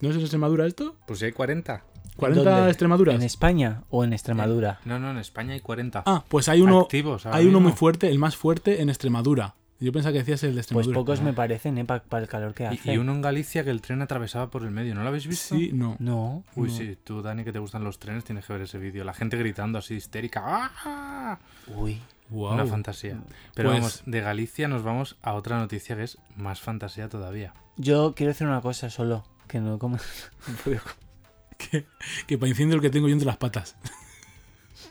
¿No 0.00 0.08
es 0.08 0.16
en 0.16 0.22
Extremadura 0.22 0.66
esto? 0.66 0.96
Pues 1.06 1.18
si 1.18 1.26
hay 1.26 1.32
40. 1.32 1.84
¿40 2.16 2.34
¿Dónde? 2.34 2.68
Extremaduras? 2.68 3.14
¿En 3.14 3.22
España 3.22 3.84
o 3.90 4.04
en 4.04 4.12
Extremadura? 4.12 4.80
No, 4.84 4.98
no, 4.98 5.10
en 5.10 5.18
España 5.18 5.54
hay 5.54 5.60
40. 5.60 6.02
Ah, 6.06 6.24
pues 6.28 6.48
hay 6.48 6.60
uno, 6.60 6.80
Activos 6.80 7.26
hay 7.26 7.46
uno 7.46 7.60
muy 7.60 7.72
fuerte, 7.72 8.08
el 8.08 8.18
más 8.18 8.36
fuerte 8.36 8.82
en 8.82 8.88
Extremadura. 8.88 9.54
Yo 9.82 9.92
pensaba 9.92 10.12
que 10.12 10.18
decías 10.18 10.42
el 10.44 10.54
de 10.54 10.62
Pues 10.72 10.88
pocos 10.88 11.22
me 11.22 11.32
parecen, 11.32 11.78
¿eh? 11.78 11.84
Para 11.86 12.22
el 12.22 12.28
calor 12.28 12.52
que 12.52 12.66
hace. 12.66 12.90
Y, 12.90 12.94
y 12.94 12.98
uno 12.98 13.12
en 13.12 13.22
Galicia 13.22 13.64
que 13.64 13.70
el 13.70 13.80
tren 13.80 14.02
atravesaba 14.02 14.50
por 14.50 14.62
el 14.62 14.70
medio. 14.70 14.94
¿No 14.94 15.02
lo 15.02 15.08
habéis 15.08 15.26
visto? 15.26 15.54
Sí, 15.56 15.70
no. 15.72 15.96
No. 15.98 16.44
Uy, 16.54 16.68
No. 16.68 16.76
sí, 16.76 16.98
tú, 17.02 17.22
Dani, 17.22 17.44
que 17.44 17.52
te 17.52 17.58
gustan 17.58 17.82
los 17.82 17.98
trenes, 17.98 18.24
tienes 18.24 18.44
que 18.44 18.52
ver 18.52 18.62
ese 18.62 18.76
vídeo. 18.78 19.04
La 19.04 19.14
gente 19.14 19.38
gritando 19.38 19.78
así 19.78 19.94
histérica. 19.94 20.42
¡Ah! 20.84 21.38
Uy. 21.68 21.98
Wow. 22.28 22.52
Una 22.54 22.66
fantasía. 22.66 23.18
Pero 23.54 23.70
Pues- 23.70 23.80
vamos, 23.80 24.02
de 24.04 24.20
Galicia 24.20 24.68
nos 24.68 24.82
vamos 24.82 25.16
a 25.22 25.32
otra 25.32 25.58
noticia 25.58 25.96
que 25.96 26.02
es 26.04 26.18
más 26.36 26.60
fantasía 26.60 27.08
todavía. 27.08 27.54
Yo 27.76 28.14
quiero 28.14 28.32
decir 28.32 28.46
una 28.46 28.60
cosa 28.60 28.90
solo. 28.90 29.24
Que 29.48 29.60
no 29.60 29.78
como... 29.78 29.98
que, 31.58 31.86
que 32.26 32.38
para 32.38 32.48
incendio 32.48 32.76
el 32.76 32.82
que 32.82 32.90
tengo 32.90 33.08
yo 33.08 33.14
entre 33.14 33.26
las 33.26 33.36
patas. 33.38 33.76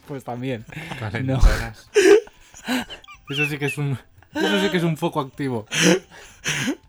Pues 0.07 0.23
también. 0.23 0.65
Vale, 0.99 1.23
No. 1.23 1.39
Eso 3.29 3.45
sí 3.45 3.57
que 3.59 3.65
es 3.67 3.77
un. 3.77 3.97
Eso 4.33 4.61
sí 4.61 4.69
que 4.69 4.77
es 4.77 4.83
un 4.83 4.97
foco 4.97 5.19
activo. 5.19 5.65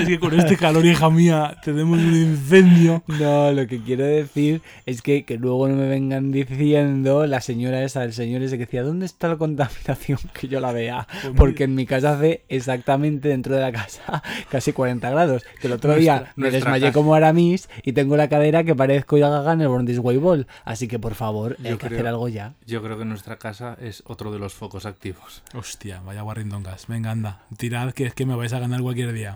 es 0.00 0.08
que 0.08 0.18
con 0.18 0.38
este 0.38 0.56
calor, 0.56 0.84
hija 0.84 1.10
mía, 1.10 1.56
tenemos 1.62 1.98
un 1.98 2.14
incendio. 2.14 3.02
No, 3.06 3.52
lo 3.52 3.66
que 3.66 3.82
quiero 3.82 4.04
decir 4.04 4.62
es 4.86 5.02
que, 5.02 5.24
que 5.24 5.36
luego 5.38 5.68
no 5.68 5.76
me 5.76 5.88
vengan 5.88 6.32
diciendo 6.32 7.26
la 7.26 7.40
señora 7.40 7.82
esa, 7.82 8.04
el 8.04 8.12
señor 8.12 8.42
ese 8.42 8.58
que 8.58 8.66
decía, 8.66 8.82
¿dónde 8.82 9.06
está 9.06 9.28
la 9.28 9.36
contaminación? 9.36 10.18
Que 10.34 10.48
yo 10.48 10.60
la 10.60 10.72
vea. 10.72 11.06
Porque 11.36 11.64
en 11.64 11.74
mi 11.74 11.86
casa 11.86 12.14
hace 12.14 12.44
exactamente 12.48 13.28
dentro 13.28 13.54
de 13.54 13.60
la 13.60 13.72
casa 13.72 14.22
casi 14.50 14.72
40 14.72 15.08
grados. 15.10 15.44
Que 15.60 15.68
el 15.68 15.74
otro 15.74 15.94
día 15.94 16.32
me 16.36 16.50
desmayé 16.50 16.86
casa. 16.86 16.92
como 16.92 17.14
Aramis 17.14 17.68
y 17.82 17.92
tengo 17.92 18.16
la 18.16 18.28
cadera 18.28 18.64
que 18.64 18.74
parezco 18.74 19.16
ya 19.16 19.28
gaga 19.28 19.52
en 19.52 19.60
el 19.60 19.68
Born 19.68 19.86
This 19.86 19.98
Way 19.98 20.16
Ball. 20.18 20.46
Así 20.64 20.88
que 20.88 20.98
por 20.98 21.14
favor, 21.14 21.56
Yo 21.62 21.70
hay 21.70 21.76
que 21.76 21.86
hacer 21.86 22.06
algo 22.06 22.28
ya. 22.28 22.54
Yo 22.66 22.82
creo 22.82 22.98
que 22.98 23.04
nuestra 23.04 23.38
casa 23.38 23.76
es 23.80 24.02
otro 24.06 24.32
de 24.32 24.38
los 24.38 24.54
focos 24.54 24.86
activos. 24.86 25.42
Hostia, 25.54 26.00
vaya 26.04 26.22
guarrindongas. 26.22 26.86
Venga, 26.86 27.10
anda. 27.10 27.42
Tirad 27.56 27.92
que 27.92 28.06
es 28.06 28.14
que 28.14 28.26
me 28.26 28.34
vais 28.34 28.52
a 28.52 28.58
ganar 28.58 28.80
cualquier 28.80 29.12
día. 29.12 29.34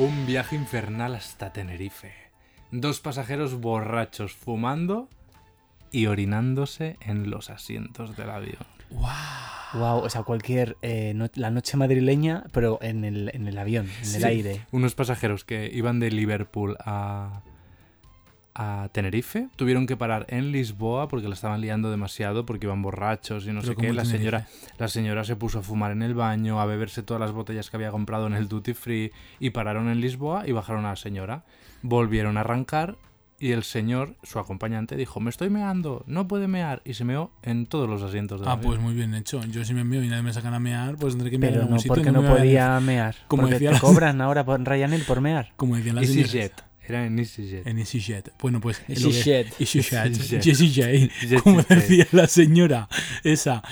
Un 0.00 0.26
viaje 0.26 0.56
infernal 0.56 1.14
hasta 1.14 1.52
Tenerife. 1.52 2.12
Dos 2.72 3.00
pasajeros 3.00 3.60
borrachos 3.60 4.32
fumando 4.32 5.08
y 5.92 6.06
orinándose 6.06 6.96
en 7.00 7.30
los 7.30 7.50
asientos 7.50 8.16
del 8.16 8.30
avión. 8.30 8.64
Wow, 9.74 9.98
o 9.98 10.10
sea, 10.10 10.22
cualquier. 10.22 10.76
eh, 10.82 11.12
no- 11.14 11.28
la 11.34 11.50
noche 11.50 11.76
madrileña, 11.76 12.44
pero 12.52 12.78
en 12.82 13.04
el, 13.04 13.30
en 13.34 13.46
el 13.46 13.56
avión, 13.58 13.86
en 13.86 14.14
el 14.14 14.20
Sí. 14.22 14.24
aire. 14.24 14.66
Unos 14.72 14.94
pasajeros 14.94 15.44
que 15.44 15.70
iban 15.72 16.00
de 16.00 16.10
Liverpool 16.10 16.76
a, 16.80 17.42
a 18.54 18.88
Tenerife 18.92 19.48
tuvieron 19.56 19.86
que 19.86 19.96
parar 19.96 20.26
en 20.28 20.50
Lisboa 20.52 21.08
porque 21.08 21.28
la 21.28 21.34
estaban 21.34 21.60
liando 21.60 21.90
demasiado 21.90 22.44
porque 22.46 22.66
iban 22.66 22.82
borrachos 22.82 23.44
y 23.46 23.52
no 23.52 23.60
Pero 23.60 23.72
sé 23.72 23.76
qué. 23.76 23.86
¿cómo 23.88 23.92
La 23.94 24.02
Tenerife? 24.02 24.18
señora, 24.18 24.48
la 24.78 24.88
señora 24.88 25.24
se 25.24 25.36
puso 25.36 25.60
a 25.60 25.62
fumar 25.62 25.92
en 25.92 26.02
el 26.02 26.14
baño, 26.14 26.60
a 26.60 26.66
beberse 26.66 27.02
todas 27.02 27.20
las 27.20 27.32
botellas 27.32 27.70
que 27.70 27.76
había 27.76 27.90
comprado 27.90 28.26
en 28.26 28.34
el 28.34 28.48
duty 28.48 28.74
free 28.74 29.12
y 29.38 29.50
pararon 29.50 29.88
en 29.88 30.00
Lisboa 30.00 30.48
y 30.48 30.52
bajaron 30.52 30.84
a 30.84 30.90
la 30.90 30.96
señora. 30.96 31.44
Volvieron 31.82 32.36
a 32.36 32.40
arrancar 32.40 32.96
y 33.38 33.52
el 33.52 33.62
señor, 33.64 34.16
su 34.22 34.38
acompañante, 34.38 34.96
dijo, 34.96 35.18
me 35.18 35.30
estoy 35.30 35.48
meando, 35.48 36.04
no 36.06 36.28
puede 36.28 36.46
mear 36.46 36.82
y 36.84 36.92
se 36.92 37.04
meó 37.04 37.32
en 37.42 37.64
todos 37.64 37.88
los 37.88 38.02
asientos 38.02 38.40
del 38.40 38.50
Ah, 38.50 38.60
pues 38.60 38.78
muy 38.78 38.92
bien 38.92 39.14
hecho. 39.14 39.40
Yo 39.46 39.64
si 39.64 39.72
me 39.72 39.82
meo 39.82 40.04
y 40.04 40.08
nadie 40.08 40.22
me 40.22 40.32
sacan 40.34 40.52
a 40.52 40.60
mear, 40.60 40.96
pues 40.96 41.14
tendré 41.14 41.30
que 41.30 41.38
mear 41.38 41.52
Pero 41.52 41.60
en 41.62 41.62
algún 41.68 41.76
no, 41.76 41.80
sitio. 41.80 41.94
porque 41.94 42.12
no 42.12 42.20
me 42.20 42.28
podía 42.28 42.78
mear. 42.80 43.14
Como 43.28 43.42
porque 43.44 43.54
decía 43.54 43.70
te 43.70 43.74
la- 43.76 43.80
cobran 43.80 44.20
ahora 44.20 44.44
por 44.44 44.60
Ryanair 44.62 45.06
por 45.06 45.22
mear. 45.22 45.52
Como 45.56 45.76
decían 45.76 45.96
las 45.96 46.06
señoras. 46.08 46.50
Era 46.86 47.06
en 47.06 47.18
EasyJet. 47.18 47.66
En 47.66 47.78
EasyJet. 47.78 48.32
Bueno, 48.40 48.60
pues. 48.60 48.82
EasyJet. 48.88 49.60
EasyJet. 49.60 50.46
EasyJet. 50.46 51.42
Como 51.42 51.62
decía 51.62 52.06
la 52.12 52.26
señora 52.26 52.88
esa. 53.22 53.62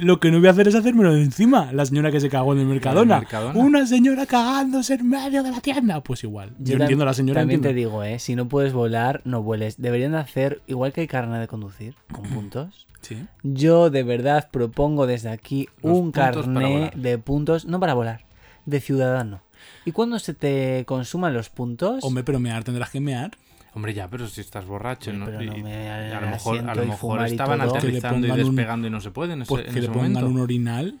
lo 0.00 0.20
que 0.20 0.30
no 0.30 0.38
voy 0.38 0.48
a 0.48 0.50
hacer 0.50 0.68
es 0.68 0.74
hacérmelo 0.74 1.14
de 1.14 1.22
encima. 1.22 1.72
La 1.72 1.86
señora 1.86 2.10
que 2.10 2.20
se 2.20 2.28
cagó 2.28 2.52
en 2.52 2.60
el 2.60 2.66
Mercadona. 2.66 3.20
Mercadona. 3.20 3.58
Una 3.58 3.86
señora 3.86 4.26
cagándose 4.26 4.94
en 4.94 5.08
medio 5.08 5.42
de 5.42 5.50
la 5.50 5.60
tienda. 5.60 6.02
Pues 6.02 6.24
igual. 6.24 6.52
Yo, 6.58 6.76
entiendo 6.76 7.04
a 7.04 7.06
la 7.06 7.14
señora. 7.14 7.40
También 7.40 7.62
te 7.62 7.72
digo, 7.72 8.02
¿eh? 8.04 8.18
Si 8.18 8.34
no 8.34 8.48
puedes 8.48 8.72
volar, 8.72 9.22
no 9.24 9.42
vueles. 9.42 9.80
Deberían 9.80 10.12
de 10.12 10.18
hacer, 10.18 10.60
igual 10.66 10.92
que 10.92 11.02
hay 11.02 11.06
carnet 11.06 11.40
de 11.40 11.48
conducir, 11.48 11.94
con 12.12 12.24
puntos. 12.34 12.86
Sí. 13.00 13.26
Yo 13.42 13.88
de 13.88 14.02
verdad 14.02 14.48
propongo 14.50 15.06
desde 15.06 15.30
aquí 15.30 15.68
Los 15.82 15.98
un 15.98 16.12
volar. 16.12 16.94
de 16.94 17.18
puntos, 17.18 17.64
no 17.64 17.80
para 17.80 17.94
volar, 17.94 18.26
de 18.66 18.80
ciudadano. 18.80 19.40
Y 19.84 19.92
cuando 19.92 20.18
se 20.18 20.34
te 20.34 20.84
consuman 20.86 21.32
los 21.34 21.48
puntos, 21.50 22.04
Hombre, 22.04 22.22
pero 22.24 22.38
mear 22.40 22.64
tendrás 22.64 22.90
que 22.90 23.00
mear. 23.00 23.30
Hombre, 23.74 23.94
ya, 23.94 24.08
pero 24.08 24.26
si 24.28 24.40
estás 24.40 24.66
borracho, 24.66 25.12
¿no? 25.12 25.26
pero 25.26 25.40
no 25.42 25.56
me- 25.58 25.84
y 25.84 25.88
a 26.12 26.20
lo 26.20 26.26
mejor, 26.30 26.58
a 26.68 26.74
lo 26.74 26.84
mejor 26.86 27.24
estaban 27.26 27.60
aterrizando 27.60 28.18
y 28.26 28.30
Que 28.30 28.34
pongan 28.34 28.46
un- 28.46 28.56
despegando 28.56 28.86
y 28.88 28.90
no 28.90 29.00
se 29.00 29.10
pueden 29.12 29.44
Pues 29.46 29.66
en 29.68 29.74
que 29.74 29.80
le 29.80 29.86
ese 29.86 29.92
pongan 29.94 30.12
momento. 30.12 30.30
un 30.30 30.40
orinal. 30.40 30.98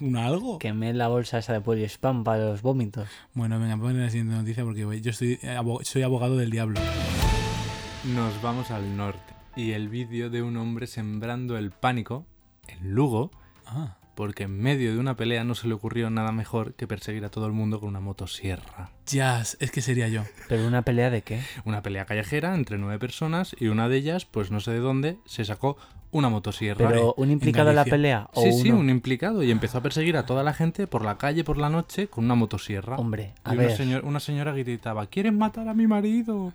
Un 0.00 0.16
algo. 0.16 0.58
quemé 0.58 0.94
la 0.94 1.08
bolsa 1.08 1.36
esa 1.38 1.52
de 1.52 1.60
pollo 1.60 1.84
spam 1.84 2.24
para 2.24 2.42
los 2.46 2.62
vómitos. 2.62 3.08
Bueno, 3.34 3.58
venga, 3.60 3.76
ponle 3.76 4.04
la 4.04 4.08
siguiente 4.10 4.34
noticia 4.34 4.64
porque 4.64 5.00
yo 5.02 5.12
soy 5.12 6.02
abogado 6.02 6.36
del 6.38 6.50
diablo. 6.50 6.80
Nos 8.14 8.40
vamos 8.40 8.70
al 8.70 8.96
norte. 8.96 9.34
Y 9.56 9.72
el 9.72 9.88
vídeo 9.88 10.30
de 10.30 10.42
un 10.42 10.56
hombre 10.56 10.86
sembrando 10.86 11.58
el 11.58 11.72
pánico 11.72 12.24
en 12.68 12.92
Lugo, 12.94 13.30
Ah. 13.66 13.96
Porque 14.16 14.42
en 14.44 14.58
medio 14.60 14.92
de 14.92 14.98
una 14.98 15.14
pelea 15.16 15.44
no 15.44 15.54
se 15.54 15.68
le 15.68 15.74
ocurrió 15.74 16.10
nada 16.10 16.32
mejor 16.32 16.74
que 16.74 16.88
perseguir 16.88 17.24
a 17.24 17.28
todo 17.28 17.46
el 17.46 17.52
mundo 17.52 17.78
con 17.78 17.90
una 17.90 18.00
motosierra. 18.00 18.90
Jazz, 19.06 19.56
es 19.60 19.70
que 19.70 19.80
sería 19.82 20.08
yo. 20.08 20.22
¿Pero 20.48 20.66
una 20.66 20.82
pelea 20.82 21.10
de 21.10 21.22
qué? 21.22 21.40
Una 21.64 21.82
pelea 21.82 22.06
callejera 22.06 22.54
entre 22.56 22.78
nueve 22.78 22.98
personas 22.98 23.54
y 23.60 23.68
una 23.68 23.88
de 23.88 23.98
ellas, 23.98 24.24
pues 24.24 24.50
no 24.50 24.58
sé 24.58 24.72
de 24.72 24.80
dónde, 24.80 25.18
se 25.26 25.44
sacó 25.44 25.76
una 26.12 26.28
motosierra. 26.30 26.88
¿Pero 26.88 27.14
un 27.18 27.30
implicado 27.30 27.70
en 27.70 27.76
la 27.76 27.84
pelea? 27.84 28.28
¿O 28.32 28.42
Sí, 28.42 28.52
sí, 28.52 28.70
un 28.70 28.88
implicado 28.88 29.42
y 29.42 29.50
empezó 29.50 29.78
a 29.78 29.82
perseguir 29.82 30.16
a 30.16 30.24
toda 30.24 30.42
la 30.42 30.54
gente 30.54 30.86
por 30.86 31.04
la 31.04 31.18
calle 31.18 31.44
por 31.44 31.58
la 31.58 31.68
noche 31.68 32.08
con 32.08 32.24
una 32.24 32.34
motosierra. 32.34 32.96
Hombre, 32.96 33.34
a 33.44 33.50
y 33.52 33.58
una, 33.58 33.66
ver. 33.66 33.76
señor- 33.76 34.04
una 34.04 34.18
señora 34.20 34.52
gritaba, 34.52 35.06
¿quieren 35.08 35.36
matar 35.36 35.68
a 35.68 35.74
mi 35.74 35.86
marido? 35.86 36.54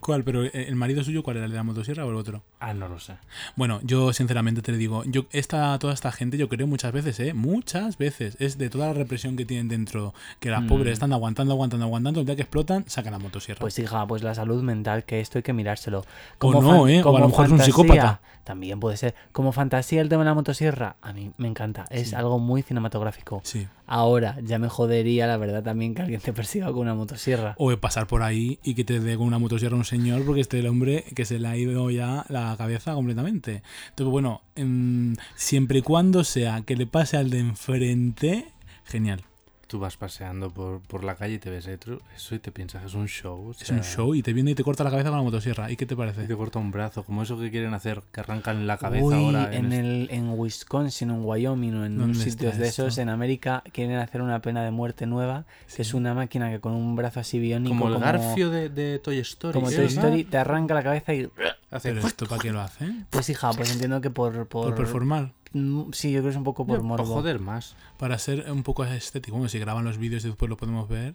¿Cuál? 0.00 0.24
¿Pero 0.24 0.44
eh, 0.44 0.50
el 0.54 0.76
marido 0.76 1.02
suyo 1.02 1.22
cuál 1.22 1.36
era? 1.38 1.46
¿El 1.46 1.52
de 1.52 1.56
la 1.56 1.62
motosierra 1.64 2.04
o 2.06 2.10
el 2.10 2.16
otro? 2.16 2.42
Ah, 2.60 2.74
no 2.74 2.88
lo 2.88 3.00
sé. 3.00 3.14
Bueno, 3.56 3.80
yo 3.82 4.12
sinceramente 4.12 4.62
te 4.62 4.72
digo, 4.72 5.02
yo 5.04 5.26
esta, 5.32 5.78
toda 5.78 5.94
esta 5.94 6.12
gente, 6.12 6.36
yo 6.38 6.48
creo 6.48 6.66
muchas 6.66 6.92
veces, 6.92 7.18
¿eh? 7.20 7.34
Muchas 7.34 7.98
veces, 7.98 8.36
es 8.40 8.58
de 8.58 8.70
toda 8.70 8.88
la 8.88 8.92
represión 8.92 9.36
que 9.36 9.44
tienen 9.44 9.68
dentro, 9.68 10.14
que 10.40 10.50
las 10.50 10.62
Mm. 10.62 10.66
pobres 10.68 10.92
están 10.94 11.12
aguantando, 11.12 11.54
aguantando, 11.54 11.86
aguantando, 11.86 12.20
el 12.20 12.26
día 12.26 12.36
que 12.36 12.42
explotan, 12.42 12.84
sacan 12.88 13.12
la 13.12 13.18
motosierra. 13.18 13.60
Pues 13.60 13.78
hija, 13.78 14.06
pues 14.06 14.22
la 14.22 14.34
salud 14.34 14.62
mental, 14.62 15.04
que 15.04 15.20
esto 15.20 15.38
hay 15.38 15.42
que 15.42 15.52
mirárselo. 15.52 16.04
O 16.38 16.62
no, 16.62 16.86
¿eh? 16.88 17.02
O 17.02 17.16
a 17.16 17.20
lo 17.20 17.28
mejor 17.28 17.46
es 17.46 17.52
un 17.52 17.60
psicópata. 17.60 18.20
También 18.44 18.78
puede 18.78 18.86
puede 18.86 18.96
ser. 18.98 19.14
Como 19.32 19.50
fantasía 19.50 20.00
el 20.00 20.08
tema 20.08 20.22
de 20.22 20.26
la 20.30 20.34
motosierra, 20.34 20.94
a 21.02 21.12
mí 21.12 21.32
me 21.38 21.48
encanta. 21.48 21.86
Es 21.90 22.10
Sí. 22.10 22.14
algo 22.14 22.38
muy 22.38 22.62
cinematográfico. 22.62 23.40
Sí. 23.42 23.66
Ahora, 23.86 24.38
ya 24.42 24.58
me 24.58 24.68
jodería, 24.68 25.26
la 25.26 25.36
verdad, 25.36 25.62
también 25.62 25.94
que 25.94 26.02
alguien 26.02 26.20
te 26.20 26.32
persiga 26.32 26.66
con 26.66 26.78
una 26.78 26.94
motosierra. 26.94 27.54
O 27.58 27.76
pasar 27.76 28.06
por 28.06 28.22
ahí 28.22 28.58
y 28.64 28.74
que 28.74 28.84
te 28.84 29.00
dé 29.00 29.16
con 29.16 29.26
una 29.26 29.38
motosierra 29.38 29.76
un 29.76 29.84
señor 29.84 30.24
porque 30.24 30.40
este 30.40 30.58
el 30.58 30.66
hombre 30.66 31.04
que 31.14 31.24
se 31.24 31.38
le 31.38 31.48
ha 31.48 31.56
ido 31.56 31.90
ya 31.90 32.24
la 32.28 32.54
cabeza 32.56 32.94
completamente. 32.94 33.62
Entonces, 33.90 34.10
bueno, 34.10 34.42
em, 34.56 35.14
siempre 35.36 35.78
y 35.78 35.82
cuando 35.82 36.24
sea 36.24 36.62
que 36.62 36.76
le 36.76 36.86
pase 36.86 37.16
al 37.16 37.30
de 37.30 37.38
enfrente, 37.40 38.46
genial. 38.84 39.22
Tú 39.66 39.80
vas 39.80 39.96
paseando 39.96 40.50
por, 40.50 40.80
por 40.82 41.02
la 41.02 41.16
calle 41.16 41.34
y 41.34 41.38
te 41.40 41.50
ves 41.50 41.66
eso 41.66 41.98
eso 42.14 42.34
y 42.36 42.38
te 42.38 42.52
piensas 42.52 42.82
que 42.82 42.86
es 42.86 42.94
un 42.94 43.08
show. 43.08 43.48
o 43.48 43.50
Es 43.50 43.68
un 43.70 43.82
show 43.82 44.14
y 44.14 44.22
te 44.22 44.32
viene 44.32 44.52
y 44.52 44.54
te 44.54 44.62
corta 44.62 44.84
la 44.84 44.90
cabeza 44.90 45.08
con 45.08 45.18
la 45.18 45.24
motosierra. 45.24 45.70
¿Y 45.72 45.76
qué 45.76 45.86
te 45.86 45.94
Y 45.94 45.96
parece? 45.96 46.22
te 46.24 46.36
corta 46.36 46.60
un 46.60 46.70
brazo, 46.70 47.02
como 47.02 47.24
eso 47.24 47.36
que 47.36 47.50
quieren 47.50 47.74
hacer, 47.74 48.02
que 48.12 48.20
arrancan 48.20 48.68
la 48.68 48.76
cabeza 48.78 49.04
Uy, 49.04 49.14
ahora. 49.14 49.52
en, 49.52 49.64
este- 49.72 49.80
el, 49.80 50.08
en 50.12 50.30
Wisconsin 50.38 51.10
o 51.10 51.14
en 51.16 51.24
Wyoming 51.24 51.74
o 51.74 51.84
en 51.84 51.98
¿Dónde 51.98 52.12
unos 52.12 52.18
sitios 52.18 52.56
de 52.58 52.68
esos 52.68 52.96
en 52.98 53.08
América 53.08 53.64
quieren 53.72 53.96
hacer 53.98 54.22
una 54.22 54.40
pena 54.40 54.62
de 54.62 54.70
muerte 54.70 55.06
nueva, 55.06 55.46
que 55.74 55.82
es 55.82 55.94
una 55.94 56.14
máquina 56.14 56.48
que 56.50 56.60
con 56.60 56.72
un 56.72 56.94
brazo 56.94 57.18
así 57.18 57.40
biónico 57.40 57.74
Como 57.76 57.88
el 57.92 57.98
Garfio 58.00 58.50
de, 58.50 58.68
de 58.68 59.00
Toy 59.00 59.18
Story. 59.18 59.52
como 59.52 59.68
¿sí? 59.68 59.76
Toy. 59.76 59.86
Story, 59.86 60.24
te 60.24 60.38
arranca 60.38 60.74
la 60.74 60.84
cabeza 60.84 61.12
y... 61.12 61.28
Hace 61.72 61.92
¿Pero 61.92 62.06
esto 62.06 62.26
para 62.26 62.40
qué 62.40 62.52
lo 62.52 62.60
hacen? 62.60 63.06
Pues 63.10 63.28
hija, 63.30 63.50
pues 63.52 63.72
entiendo 63.72 64.00
que 64.00 64.10
por... 64.10 64.32
Por, 64.46 64.66
Por 64.68 64.74
performar. 64.76 65.32
Mm, 65.52 65.92
Sí, 65.92 66.10
yo 66.12 66.18
creo 66.20 66.24
que 66.24 66.30
es 66.30 66.36
un 66.36 66.44
poco 66.44 66.66
por 66.66 66.82
morbo. 66.82 67.04
joder 67.06 67.38
más. 67.40 67.76
Para 67.98 68.18
ser 68.18 68.50
un 68.50 68.62
poco 68.62 68.84
estético. 68.84 69.36
Bueno, 69.36 69.48
si 69.48 69.58
graban 69.58 69.84
los 69.84 69.98
vídeos 69.98 70.24
y 70.24 70.28
después 70.28 70.48
lo 70.48 70.56
podemos 70.56 70.88
ver. 70.88 71.14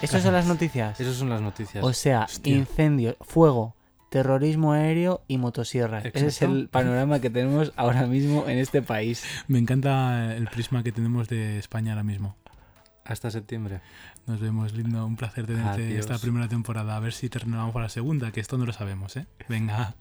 ¿Estas 0.00 0.22
son 0.22 0.32
las 0.32 0.46
noticias? 0.46 0.98
Esas 1.00 1.16
son 1.16 1.28
las 1.28 1.40
noticias. 1.42 1.84
O 1.84 1.92
sea, 1.92 2.24
Hostia. 2.24 2.56
incendios, 2.56 3.16
fuego, 3.20 3.74
terrorismo 4.10 4.72
aéreo 4.72 5.22
y 5.28 5.36
motosierras. 5.38 6.04
Ese 6.06 6.26
es 6.28 6.42
el 6.42 6.68
panorama 6.68 7.20
que 7.20 7.28
tenemos 7.30 7.72
ahora 7.76 8.06
mismo 8.06 8.48
en 8.48 8.58
este 8.58 8.80
país. 8.80 9.24
Me 9.48 9.58
encanta 9.58 10.34
el 10.36 10.46
prisma 10.48 10.82
que 10.82 10.92
tenemos 10.92 11.28
de 11.28 11.58
España 11.58 11.92
ahora 11.92 12.04
mismo. 12.04 12.36
Hasta 13.04 13.30
septiembre. 13.30 13.82
Nos 14.26 14.40
vemos, 14.40 14.72
lindo. 14.72 15.04
Un 15.04 15.16
placer 15.16 15.46
tenerte 15.46 15.82
Adiós. 15.84 16.00
esta 16.00 16.18
primera 16.18 16.48
temporada. 16.48 16.96
A 16.96 17.00
ver 17.00 17.12
si 17.12 17.28
terminamos 17.28 17.74
para 17.74 17.84
la 17.86 17.88
segunda, 17.90 18.32
que 18.32 18.40
esto 18.40 18.56
no 18.56 18.64
lo 18.64 18.72
sabemos, 18.72 19.16
¿eh? 19.18 19.26
Venga. 19.48 19.94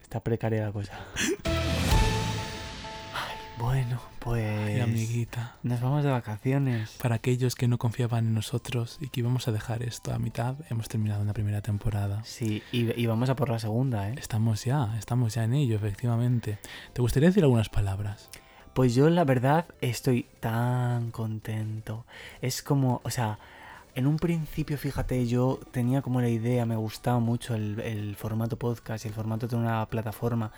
Está 0.00 0.18
precaria 0.20 0.64
la 0.64 0.72
cosa. 0.72 0.92
Bueno, 3.58 4.00
pues... 4.18 4.44
Ay, 4.44 4.80
amiguita. 4.80 5.56
Nos 5.62 5.80
vamos 5.80 6.04
de 6.04 6.10
vacaciones. 6.10 6.96
Para 7.00 7.16
aquellos 7.16 7.54
que 7.54 7.68
no 7.68 7.78
confiaban 7.78 8.26
en 8.26 8.34
nosotros 8.34 8.98
y 9.00 9.08
que 9.08 9.20
íbamos 9.20 9.46
a 9.46 9.52
dejar 9.52 9.82
esto 9.82 10.12
a 10.12 10.18
mitad, 10.18 10.56
hemos 10.70 10.88
terminado 10.88 11.22
una 11.22 11.32
primera 11.32 11.60
temporada. 11.60 12.22
Sí, 12.24 12.62
y, 12.72 13.00
y 13.00 13.06
vamos 13.06 13.28
a 13.28 13.36
por 13.36 13.50
la 13.50 13.58
segunda, 13.58 14.08
¿eh? 14.08 14.14
Estamos 14.18 14.64
ya, 14.64 14.96
estamos 14.98 15.34
ya 15.34 15.44
en 15.44 15.54
ello, 15.54 15.76
efectivamente. 15.76 16.58
¿Te 16.92 17.02
gustaría 17.02 17.28
decir 17.28 17.44
algunas 17.44 17.68
palabras? 17.68 18.30
Pues 18.72 18.94
yo 18.94 19.10
la 19.10 19.24
verdad 19.24 19.66
estoy 19.80 20.26
tan 20.40 21.10
contento. 21.10 22.06
Es 22.40 22.62
como, 22.62 23.02
o 23.04 23.10
sea, 23.10 23.38
en 23.94 24.06
un 24.06 24.16
principio, 24.16 24.78
fíjate, 24.78 25.26
yo 25.26 25.60
tenía 25.70 26.00
como 26.00 26.22
la 26.22 26.30
idea, 26.30 26.64
me 26.64 26.76
gustaba 26.76 27.20
mucho 27.20 27.54
el, 27.54 27.78
el 27.80 28.16
formato 28.16 28.56
podcast 28.56 29.04
y 29.04 29.08
el 29.08 29.14
formato 29.14 29.46
de 29.46 29.56
una 29.56 29.84
plataforma 29.86 30.50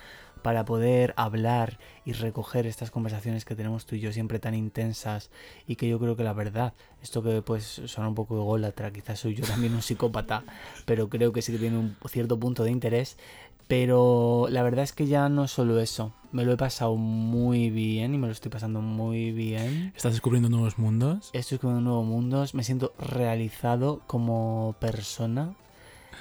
para 0.45 0.63
poder 0.63 1.15
hablar 1.17 1.79
y 2.05 2.11
recoger 2.11 2.67
estas 2.67 2.91
conversaciones 2.91 3.45
que 3.45 3.55
tenemos 3.55 3.87
tú 3.87 3.95
y 3.95 3.99
yo 3.99 4.13
siempre 4.13 4.37
tan 4.37 4.53
intensas 4.53 5.31
y 5.65 5.75
que 5.75 5.89
yo 5.89 5.97
creo 5.97 6.15
que 6.15 6.23
la 6.23 6.33
verdad, 6.33 6.75
esto 7.01 7.23
que 7.23 7.41
pues 7.41 7.81
suena 7.85 8.09
un 8.09 8.13
poco 8.13 8.35
ególatra, 8.37 8.93
quizás 8.93 9.21
soy 9.21 9.33
yo 9.33 9.43
también 9.43 9.73
un 9.73 9.81
psicópata, 9.81 10.43
pero 10.85 11.09
creo 11.09 11.33
que 11.33 11.41
sí 11.41 11.51
que 11.51 11.57
tiene 11.57 11.79
un 11.79 11.97
cierto 12.07 12.39
punto 12.39 12.63
de 12.63 12.69
interés, 12.69 13.17
pero 13.67 14.45
la 14.51 14.61
verdad 14.61 14.83
es 14.83 14.93
que 14.93 15.07
ya 15.07 15.29
no 15.29 15.47
solo 15.47 15.79
eso, 15.79 16.13
me 16.31 16.45
lo 16.45 16.51
he 16.51 16.57
pasado 16.57 16.95
muy 16.95 17.71
bien 17.71 18.13
y 18.13 18.19
me 18.19 18.27
lo 18.27 18.33
estoy 18.33 18.51
pasando 18.51 18.81
muy 18.81 19.31
bien. 19.31 19.93
¿Estás 19.95 20.11
descubriendo 20.11 20.47
nuevos 20.47 20.77
mundos? 20.77 21.31
Estoy 21.33 21.57
con 21.57 21.83
nuevos 21.83 22.05
mundos, 22.05 22.53
me 22.53 22.63
siento 22.63 22.93
realizado 22.99 24.01
como 24.05 24.75
persona 24.79 25.55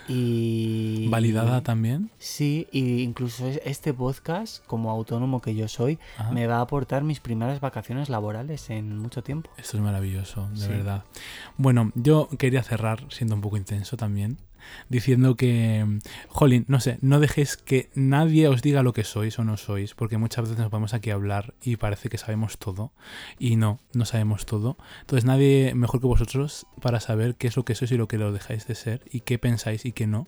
y... 0.09 1.09
¿Validada 1.09 1.63
también? 1.63 2.11
Sí, 2.19 2.67
y 2.73 3.03
incluso 3.03 3.47
es- 3.47 3.61
este 3.65 3.93
podcast, 3.95 4.65
como 4.67 4.91
autónomo 4.91 5.41
que 5.41 5.55
yo 5.55 5.69
soy, 5.69 5.99
Ajá. 6.19 6.31
me 6.33 6.47
va 6.47 6.57
a 6.59 6.61
aportar 6.63 7.03
mis 7.05 7.21
primeras 7.21 7.61
vacaciones 7.61 8.09
laborales 8.09 8.69
en 8.71 8.99
mucho 8.99 9.23
tiempo. 9.23 9.51
Esto 9.57 9.77
es 9.77 9.83
maravilloso, 9.83 10.49
de 10.51 10.57
Sí. 10.61 10.69
verdad. 10.69 11.05
Bueno, 11.57 11.93
yo 11.95 12.29
quería 12.39 12.63
cerrar, 12.63 13.05
siendo 13.11 13.35
un 13.35 13.41
poco 13.41 13.57
intenso 13.57 13.97
también, 13.97 14.39
diciendo 14.89 15.37
que, 15.37 16.01
jolín, 16.29 16.65
no 16.69 16.81
sé, 16.81 16.99
no 17.01 17.21
dejéis 17.21 17.57
que 17.57 17.91
nadie 17.95 18.49
os 18.49 18.63
diga 18.63 18.83
lo 18.83 18.93
que 18.93 19.05
sois 19.05 19.39
o 19.39 19.45
no 19.45 19.57
sois, 19.57 19.95
porque 19.95 20.19
muchas 20.19 20.45
veces 20.45 20.59
nos 20.59 20.71
vamos 20.71 20.95
aquí 20.95 21.11
a 21.11 21.15
hablar 21.15 21.55
y 21.63 21.77
parece 21.77 22.09
que 22.09 22.19
sabemos 22.19 22.59
todo, 22.59 22.93
y 23.39 23.57
no, 23.57 23.81
no 23.93 24.05
sabemos 24.05 24.47
todo. 24.47 24.77
Entonces 25.01 25.25
nadie 25.25 25.73
mejor 25.75 26.01
que 26.01 26.07
vosotros 26.07 26.67
para 26.81 27.01
saber 27.01 27.37
qué 27.37 27.49
es 27.49 27.57
lo 27.57 27.65
que 27.65 27.75
sois 27.75 27.93
y 27.93 27.97
lo 27.97 28.09
que 28.09 28.19
lo 28.19 28.33
dejáis 28.33 28.67
de 28.67 28.75
ser, 28.75 29.03
y 29.11 29.21
qué 29.21 29.39
pensáis 29.39 29.85
y 29.85 29.93
qué 29.93 30.07
no, 30.07 30.27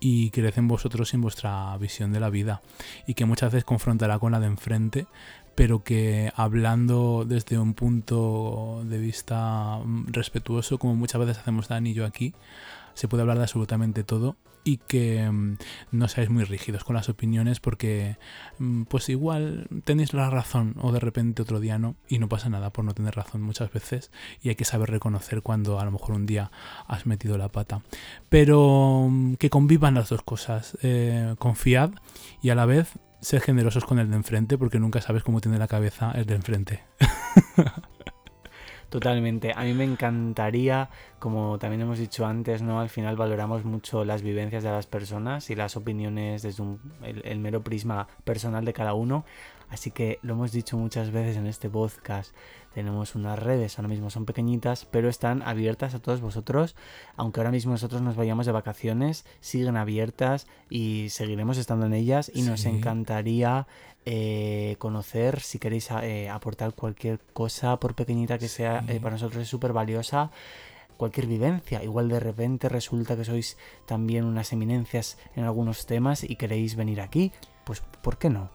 y 0.00 0.30
crecen 0.30 0.68
vosotros 0.68 1.14
en 1.14 1.20
vuestra 1.20 1.76
visión 1.78 2.12
de 2.12 2.20
la 2.20 2.30
vida, 2.30 2.62
y 3.06 3.14
que 3.14 3.24
muchas 3.24 3.52
veces 3.52 3.64
confrontará 3.64 4.18
con 4.18 4.32
la 4.32 4.40
de 4.40 4.46
enfrente, 4.46 5.06
pero 5.54 5.84
que 5.84 6.32
hablando 6.34 7.24
desde 7.26 7.58
un 7.58 7.74
punto 7.74 8.82
de 8.84 8.98
vista 8.98 9.78
mm, 9.84 10.12
respetuoso, 10.12 10.78
como 10.78 10.94
muchas 10.94 11.20
veces 11.20 11.38
hacemos 11.38 11.68
Dan 11.68 11.86
y 11.86 11.94
yo 11.94 12.04
aquí, 12.06 12.34
se 12.94 13.08
puede 13.08 13.22
hablar 13.22 13.36
de 13.36 13.44
absolutamente 13.44 14.04
todo 14.04 14.36
y 14.64 14.78
que 14.78 15.30
mm, 15.30 15.58
no 15.92 16.08
seáis 16.08 16.30
muy 16.30 16.44
rígidos 16.44 16.84
con 16.84 16.96
las 16.96 17.08
opiniones 17.08 17.60
porque 17.60 18.16
mm, 18.58 18.84
pues 18.84 19.08
igual 19.10 19.68
tenéis 19.84 20.14
la 20.14 20.30
razón 20.30 20.74
o 20.80 20.90
de 20.90 21.00
repente 21.00 21.42
otro 21.42 21.60
día 21.60 21.78
no 21.78 21.94
y 22.08 22.18
no 22.18 22.28
pasa 22.28 22.48
nada 22.48 22.70
por 22.70 22.84
no 22.84 22.94
tener 22.94 23.14
razón 23.14 23.42
muchas 23.42 23.70
veces 23.70 24.10
y 24.42 24.48
hay 24.48 24.54
que 24.56 24.64
saber 24.64 24.90
reconocer 24.90 25.42
cuando 25.42 25.78
a 25.78 25.84
lo 25.84 25.92
mejor 25.92 26.16
un 26.16 26.26
día 26.26 26.50
has 26.86 27.06
metido 27.06 27.38
la 27.38 27.50
pata. 27.50 27.82
Pero 28.30 29.06
mm, 29.10 29.34
que 29.34 29.50
convivan 29.50 29.94
las 29.94 30.08
dos 30.08 30.22
cosas 30.22 30.76
eh, 30.82 31.34
confiad 31.38 31.90
y 32.42 32.50
a 32.50 32.54
la 32.54 32.66
vez 32.66 32.98
sed 33.20 33.40
generosos 33.40 33.84
con 33.84 33.98
el 33.98 34.10
de 34.10 34.16
enfrente 34.16 34.58
porque 34.58 34.80
nunca 34.80 35.00
sabes 35.00 35.22
cómo 35.22 35.40
tiene 35.40 35.58
la 35.58 35.68
cabeza 35.68 36.12
el 36.12 36.26
de 36.26 36.34
enfrente 36.34 36.84
Totalmente. 38.94 39.52
A 39.56 39.62
mí 39.64 39.74
me 39.74 39.82
encantaría, 39.82 40.88
como 41.18 41.58
también 41.58 41.80
hemos 41.80 41.98
dicho 41.98 42.26
antes, 42.26 42.62
¿no? 42.62 42.78
Al 42.78 42.88
final 42.88 43.16
valoramos 43.16 43.64
mucho 43.64 44.04
las 44.04 44.22
vivencias 44.22 44.62
de 44.62 44.70
las 44.70 44.86
personas 44.86 45.50
y 45.50 45.56
las 45.56 45.76
opiniones 45.76 46.42
desde 46.42 46.62
un- 46.62 46.78
el, 47.02 47.20
el 47.24 47.40
mero 47.40 47.64
prisma 47.64 48.06
personal 48.22 48.64
de 48.64 48.72
cada 48.72 48.94
uno. 48.94 49.24
Así 49.68 49.90
que 49.90 50.20
lo 50.22 50.34
hemos 50.34 50.52
dicho 50.52 50.76
muchas 50.76 51.10
veces 51.10 51.36
en 51.36 51.48
este 51.48 51.68
podcast. 51.68 52.36
Tenemos 52.72 53.16
unas 53.16 53.36
redes, 53.36 53.76
ahora 53.78 53.88
mismo 53.88 54.10
son 54.10 54.26
pequeñitas, 54.26 54.84
pero 54.84 55.08
están 55.08 55.42
abiertas 55.42 55.94
a 55.94 55.98
todos 55.98 56.20
vosotros. 56.20 56.76
Aunque 57.16 57.40
ahora 57.40 57.50
mismo 57.50 57.72
nosotros 57.72 58.00
nos 58.00 58.14
vayamos 58.14 58.46
de 58.46 58.52
vacaciones, 58.52 59.26
siguen 59.40 59.76
abiertas 59.76 60.46
y 60.70 61.08
seguiremos 61.10 61.58
estando 61.58 61.86
en 61.86 61.94
ellas. 61.94 62.30
Y 62.32 62.42
nos 62.42 62.64
encantaría 62.64 63.66
eh, 64.06 64.76
conocer, 64.78 65.40
si 65.40 65.58
queréis 65.58 65.90
eh, 66.02 66.28
aportar 66.28 66.74
cualquier 66.74 67.18
cosa, 67.32 67.78
por 67.80 67.94
pequeñita 67.94 68.38
que 68.38 68.48
sea, 68.48 68.82
Sí. 68.86 68.92
eh, 68.94 69.00
para 69.00 69.12
nosotros 69.16 69.42
es 69.42 69.48
súper 69.48 69.72
valiosa. 69.72 70.30
Cualquier 70.96 71.26
vivencia, 71.26 71.82
igual 71.82 72.08
de 72.08 72.20
repente 72.20 72.68
resulta 72.68 73.16
que 73.16 73.24
sois 73.24 73.56
también 73.86 74.24
unas 74.24 74.52
eminencias 74.52 75.18
en 75.34 75.44
algunos 75.44 75.86
temas 75.86 76.22
y 76.22 76.36
queréis 76.36 76.76
venir 76.76 77.00
aquí, 77.00 77.32
pues 77.64 77.80
¿por 78.02 78.16
qué 78.18 78.30
no? 78.30 78.48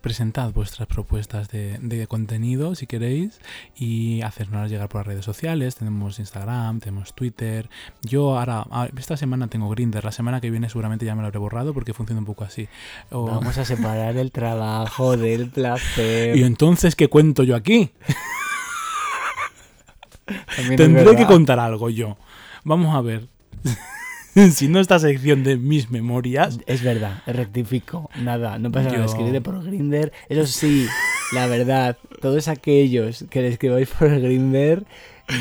Presentad 0.00 0.52
vuestras 0.52 0.88
propuestas 0.88 1.48
de, 1.48 1.78
de 1.80 2.06
contenido 2.06 2.74
si 2.74 2.86
queréis 2.86 3.40
y 3.76 4.22
hacernos 4.22 4.70
llegar 4.70 4.88
por 4.88 5.00
las 5.00 5.06
redes 5.08 5.24
sociales. 5.24 5.76
Tenemos 5.76 6.18
Instagram, 6.18 6.80
tenemos 6.80 7.14
Twitter. 7.14 7.68
Yo 8.02 8.38
ahora, 8.38 8.64
ah, 8.70 8.88
esta 8.96 9.16
semana 9.16 9.48
tengo 9.48 9.68
Grinder, 9.68 10.04
la 10.04 10.12
semana 10.12 10.40
que 10.40 10.50
viene 10.50 10.68
seguramente 10.68 11.04
ya 11.04 11.14
me 11.14 11.20
lo 11.22 11.26
habré 11.26 11.38
borrado 11.38 11.74
porque 11.74 11.94
funciona 11.94 12.20
un 12.20 12.26
poco 12.26 12.44
así. 12.44 12.68
O- 13.10 13.26
Vamos 13.26 13.58
a 13.58 13.64
separar 13.64 14.16
el 14.16 14.30
trabajo 14.32 15.16
del 15.16 15.50
placer. 15.50 16.36
Y 16.36 16.44
entonces, 16.44 16.96
¿qué 16.96 17.08
cuento 17.08 17.42
yo 17.42 17.56
aquí? 17.56 17.90
Tendré 20.76 21.16
que 21.16 21.26
contar 21.26 21.58
algo 21.58 21.90
yo. 21.90 22.16
Vamos 22.64 22.94
a 22.94 23.00
ver. 23.00 23.26
si 24.52 24.68
no 24.68 24.80
esta 24.80 24.98
sección 24.98 25.42
de 25.44 25.56
mis 25.56 25.90
memorias, 25.90 26.58
Es 26.66 26.82
verdad, 26.82 27.22
rectifico. 27.26 28.10
Nada, 28.22 28.58
no 28.58 28.70
pasa 28.70 28.88
nada. 28.88 28.98
Yo- 28.98 29.04
Escribiré 29.04 29.40
por 29.40 29.62
Grinder. 29.64 30.12
Eso 30.28 30.46
sí, 30.46 30.86
la 31.32 31.46
verdad, 31.46 31.96
todos 32.20 32.48
aquellos 32.48 33.24
que 33.30 33.42
le 33.42 33.48
escribáis 33.48 33.88
por 33.88 34.08
Grinder, 34.20 34.84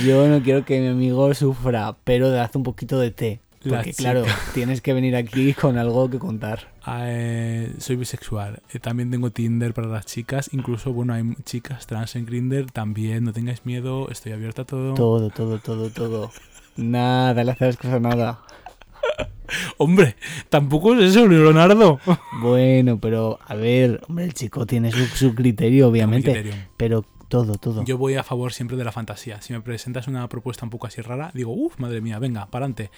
yo 0.06 0.28
no 0.28 0.42
quiero 0.42 0.66
que 0.66 0.80
mi 0.80 0.88
amigo 0.88 1.34
sufra, 1.34 1.96
pero 2.04 2.28
haz 2.42 2.56
un 2.56 2.64
poquito 2.64 3.00
de 3.00 3.12
té. 3.12 3.40
Porque 3.68 3.92
claro, 3.92 4.24
tienes 4.54 4.80
que 4.82 4.94
venir 4.94 5.16
aquí 5.18 5.54
con 5.54 5.78
algo 5.78 6.10
que 6.10 6.20
contar. 6.20 6.72
eh, 6.88 7.74
soy 7.80 7.98
bisexual. 7.98 8.62
Eh, 8.72 8.80
también 8.80 9.12
tengo 9.12 9.32
Tinder 9.32 9.74
para 9.74 9.88
las 9.88 10.06
chicas. 10.06 10.50
Incluso, 10.54 10.94
bueno, 10.94 11.14
hay 11.14 11.24
chicas 11.44 11.86
trans 11.86 12.16
en 12.16 12.26
Grinder. 12.26 12.72
También, 12.72 13.26
no 13.26 13.34
tengáis 13.34 13.66
miedo. 13.66 14.10
Estoy 14.10 14.32
abierta 14.32 14.62
a 14.62 14.66
todo. 14.66 14.94
Todo, 14.94 15.30
todo, 15.32 15.60
todo, 15.60 15.90
todo. 15.90 16.32
Nada, 16.78 17.44
le 17.44 17.52
haces 17.52 17.76
cosa 17.76 18.00
nada. 18.00 18.40
Hombre, 19.78 20.16
tampoco 20.50 20.96
es 20.96 21.12
eso, 21.12 21.28
Leonardo. 21.28 22.00
Bueno, 22.42 23.00
pero 23.00 23.40
a 23.46 23.56
ver, 23.56 24.02
hombre, 24.08 24.26
el 24.26 24.34
chico 24.34 24.66
tiene 24.66 24.92
su, 24.92 25.06
su 25.08 25.34
criterio, 25.34 25.88
obviamente. 25.88 26.32
criterio. 26.32 26.54
Pero 26.78 27.04
todo, 27.28 27.58
todo. 27.58 27.84
Yo 27.84 27.98
voy 27.98 28.16
a 28.16 28.24
favor 28.24 28.54
siempre 28.54 28.78
de 28.78 28.84
la 28.84 28.92
fantasía. 28.92 29.42
Si 29.42 29.54
me 29.54 29.62
presentas 29.62 30.08
una 30.08 30.28
propuesta 30.30 30.66
un 30.66 30.70
poco 30.70 30.88
así 30.88 31.02
rara, 31.02 31.32
digo, 31.34 31.52
uff, 31.52 31.80
madre 31.80 32.02
mía, 32.02 32.20
venga, 32.20 32.46
para 32.48 32.66
adelante. 32.66 32.92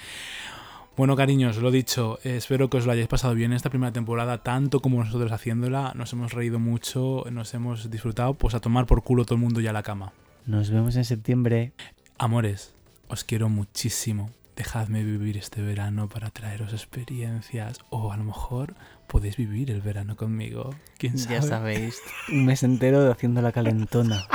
Bueno, 0.97 1.15
cariños, 1.15 1.57
lo 1.57 1.71
dicho, 1.71 2.19
espero 2.23 2.69
que 2.69 2.75
os 2.77 2.85
lo 2.85 2.91
hayáis 2.91 3.07
pasado 3.07 3.33
bien 3.33 3.53
esta 3.53 3.69
primera 3.69 3.93
temporada, 3.93 4.43
tanto 4.43 4.81
como 4.81 5.01
nosotros 5.01 5.31
haciéndola. 5.31 5.93
Nos 5.95 6.11
hemos 6.11 6.33
reído 6.33 6.59
mucho, 6.59 7.23
nos 7.31 7.53
hemos 7.53 7.89
disfrutado, 7.89 8.33
pues 8.33 8.53
a 8.53 8.59
tomar 8.59 8.85
por 8.85 9.01
culo 9.01 9.23
todo 9.23 9.35
el 9.35 9.41
mundo 9.41 9.61
ya 9.61 9.69
a 9.69 9.73
la 9.73 9.83
cama. 9.83 10.11
Nos 10.45 10.69
vemos 10.69 10.97
en 10.97 11.05
septiembre. 11.05 11.71
Amores, 12.17 12.73
os 13.07 13.23
quiero 13.23 13.47
muchísimo. 13.47 14.29
Dejadme 14.59 15.05
vivir 15.05 15.37
este 15.37 15.61
verano 15.61 16.09
para 16.09 16.31
traeros 16.31 16.73
experiencias. 16.73 17.77
O 17.91 18.11
a 18.11 18.17
lo 18.17 18.25
mejor 18.25 18.75
podéis 19.07 19.37
vivir 19.37 19.71
el 19.71 19.79
verano 19.79 20.17
conmigo. 20.17 20.75
¿Quién 20.97 21.17
sabe? 21.17 21.35
Ya 21.35 21.41
sabéis, 21.43 22.01
un 22.27 22.45
mes 22.45 22.61
entero 22.63 23.01
de 23.01 23.09
haciendo 23.09 23.41
la 23.41 23.53
calentona. 23.53 24.27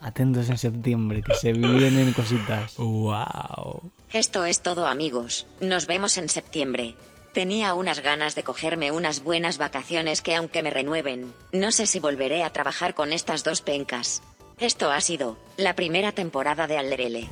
Atentos 0.00 0.48
en 0.50 0.58
septiembre, 0.58 1.20
que 1.20 1.34
se 1.34 1.52
vienen 1.52 2.12
cositas. 2.12 2.76
¡Wow! 2.76 3.90
Esto 4.12 4.44
es 4.44 4.62
todo 4.62 4.86
amigos, 4.86 5.48
nos 5.60 5.88
vemos 5.88 6.16
en 6.16 6.28
septiembre. 6.28 6.94
Tenía 7.32 7.74
unas 7.74 7.98
ganas 7.98 8.36
de 8.36 8.44
cogerme 8.44 8.92
unas 8.92 9.24
buenas 9.24 9.58
vacaciones 9.58 10.22
que 10.22 10.36
aunque 10.36 10.62
me 10.62 10.70
renueven, 10.70 11.32
no 11.52 11.72
sé 11.72 11.86
si 11.86 11.98
volveré 11.98 12.44
a 12.44 12.50
trabajar 12.50 12.94
con 12.94 13.12
estas 13.12 13.42
dos 13.42 13.62
pencas. 13.62 14.22
Esto 14.60 14.92
ha 14.92 15.00
sido 15.00 15.36
la 15.56 15.74
primera 15.74 16.12
temporada 16.12 16.68
de 16.68 16.78
Alderele. 16.78 17.28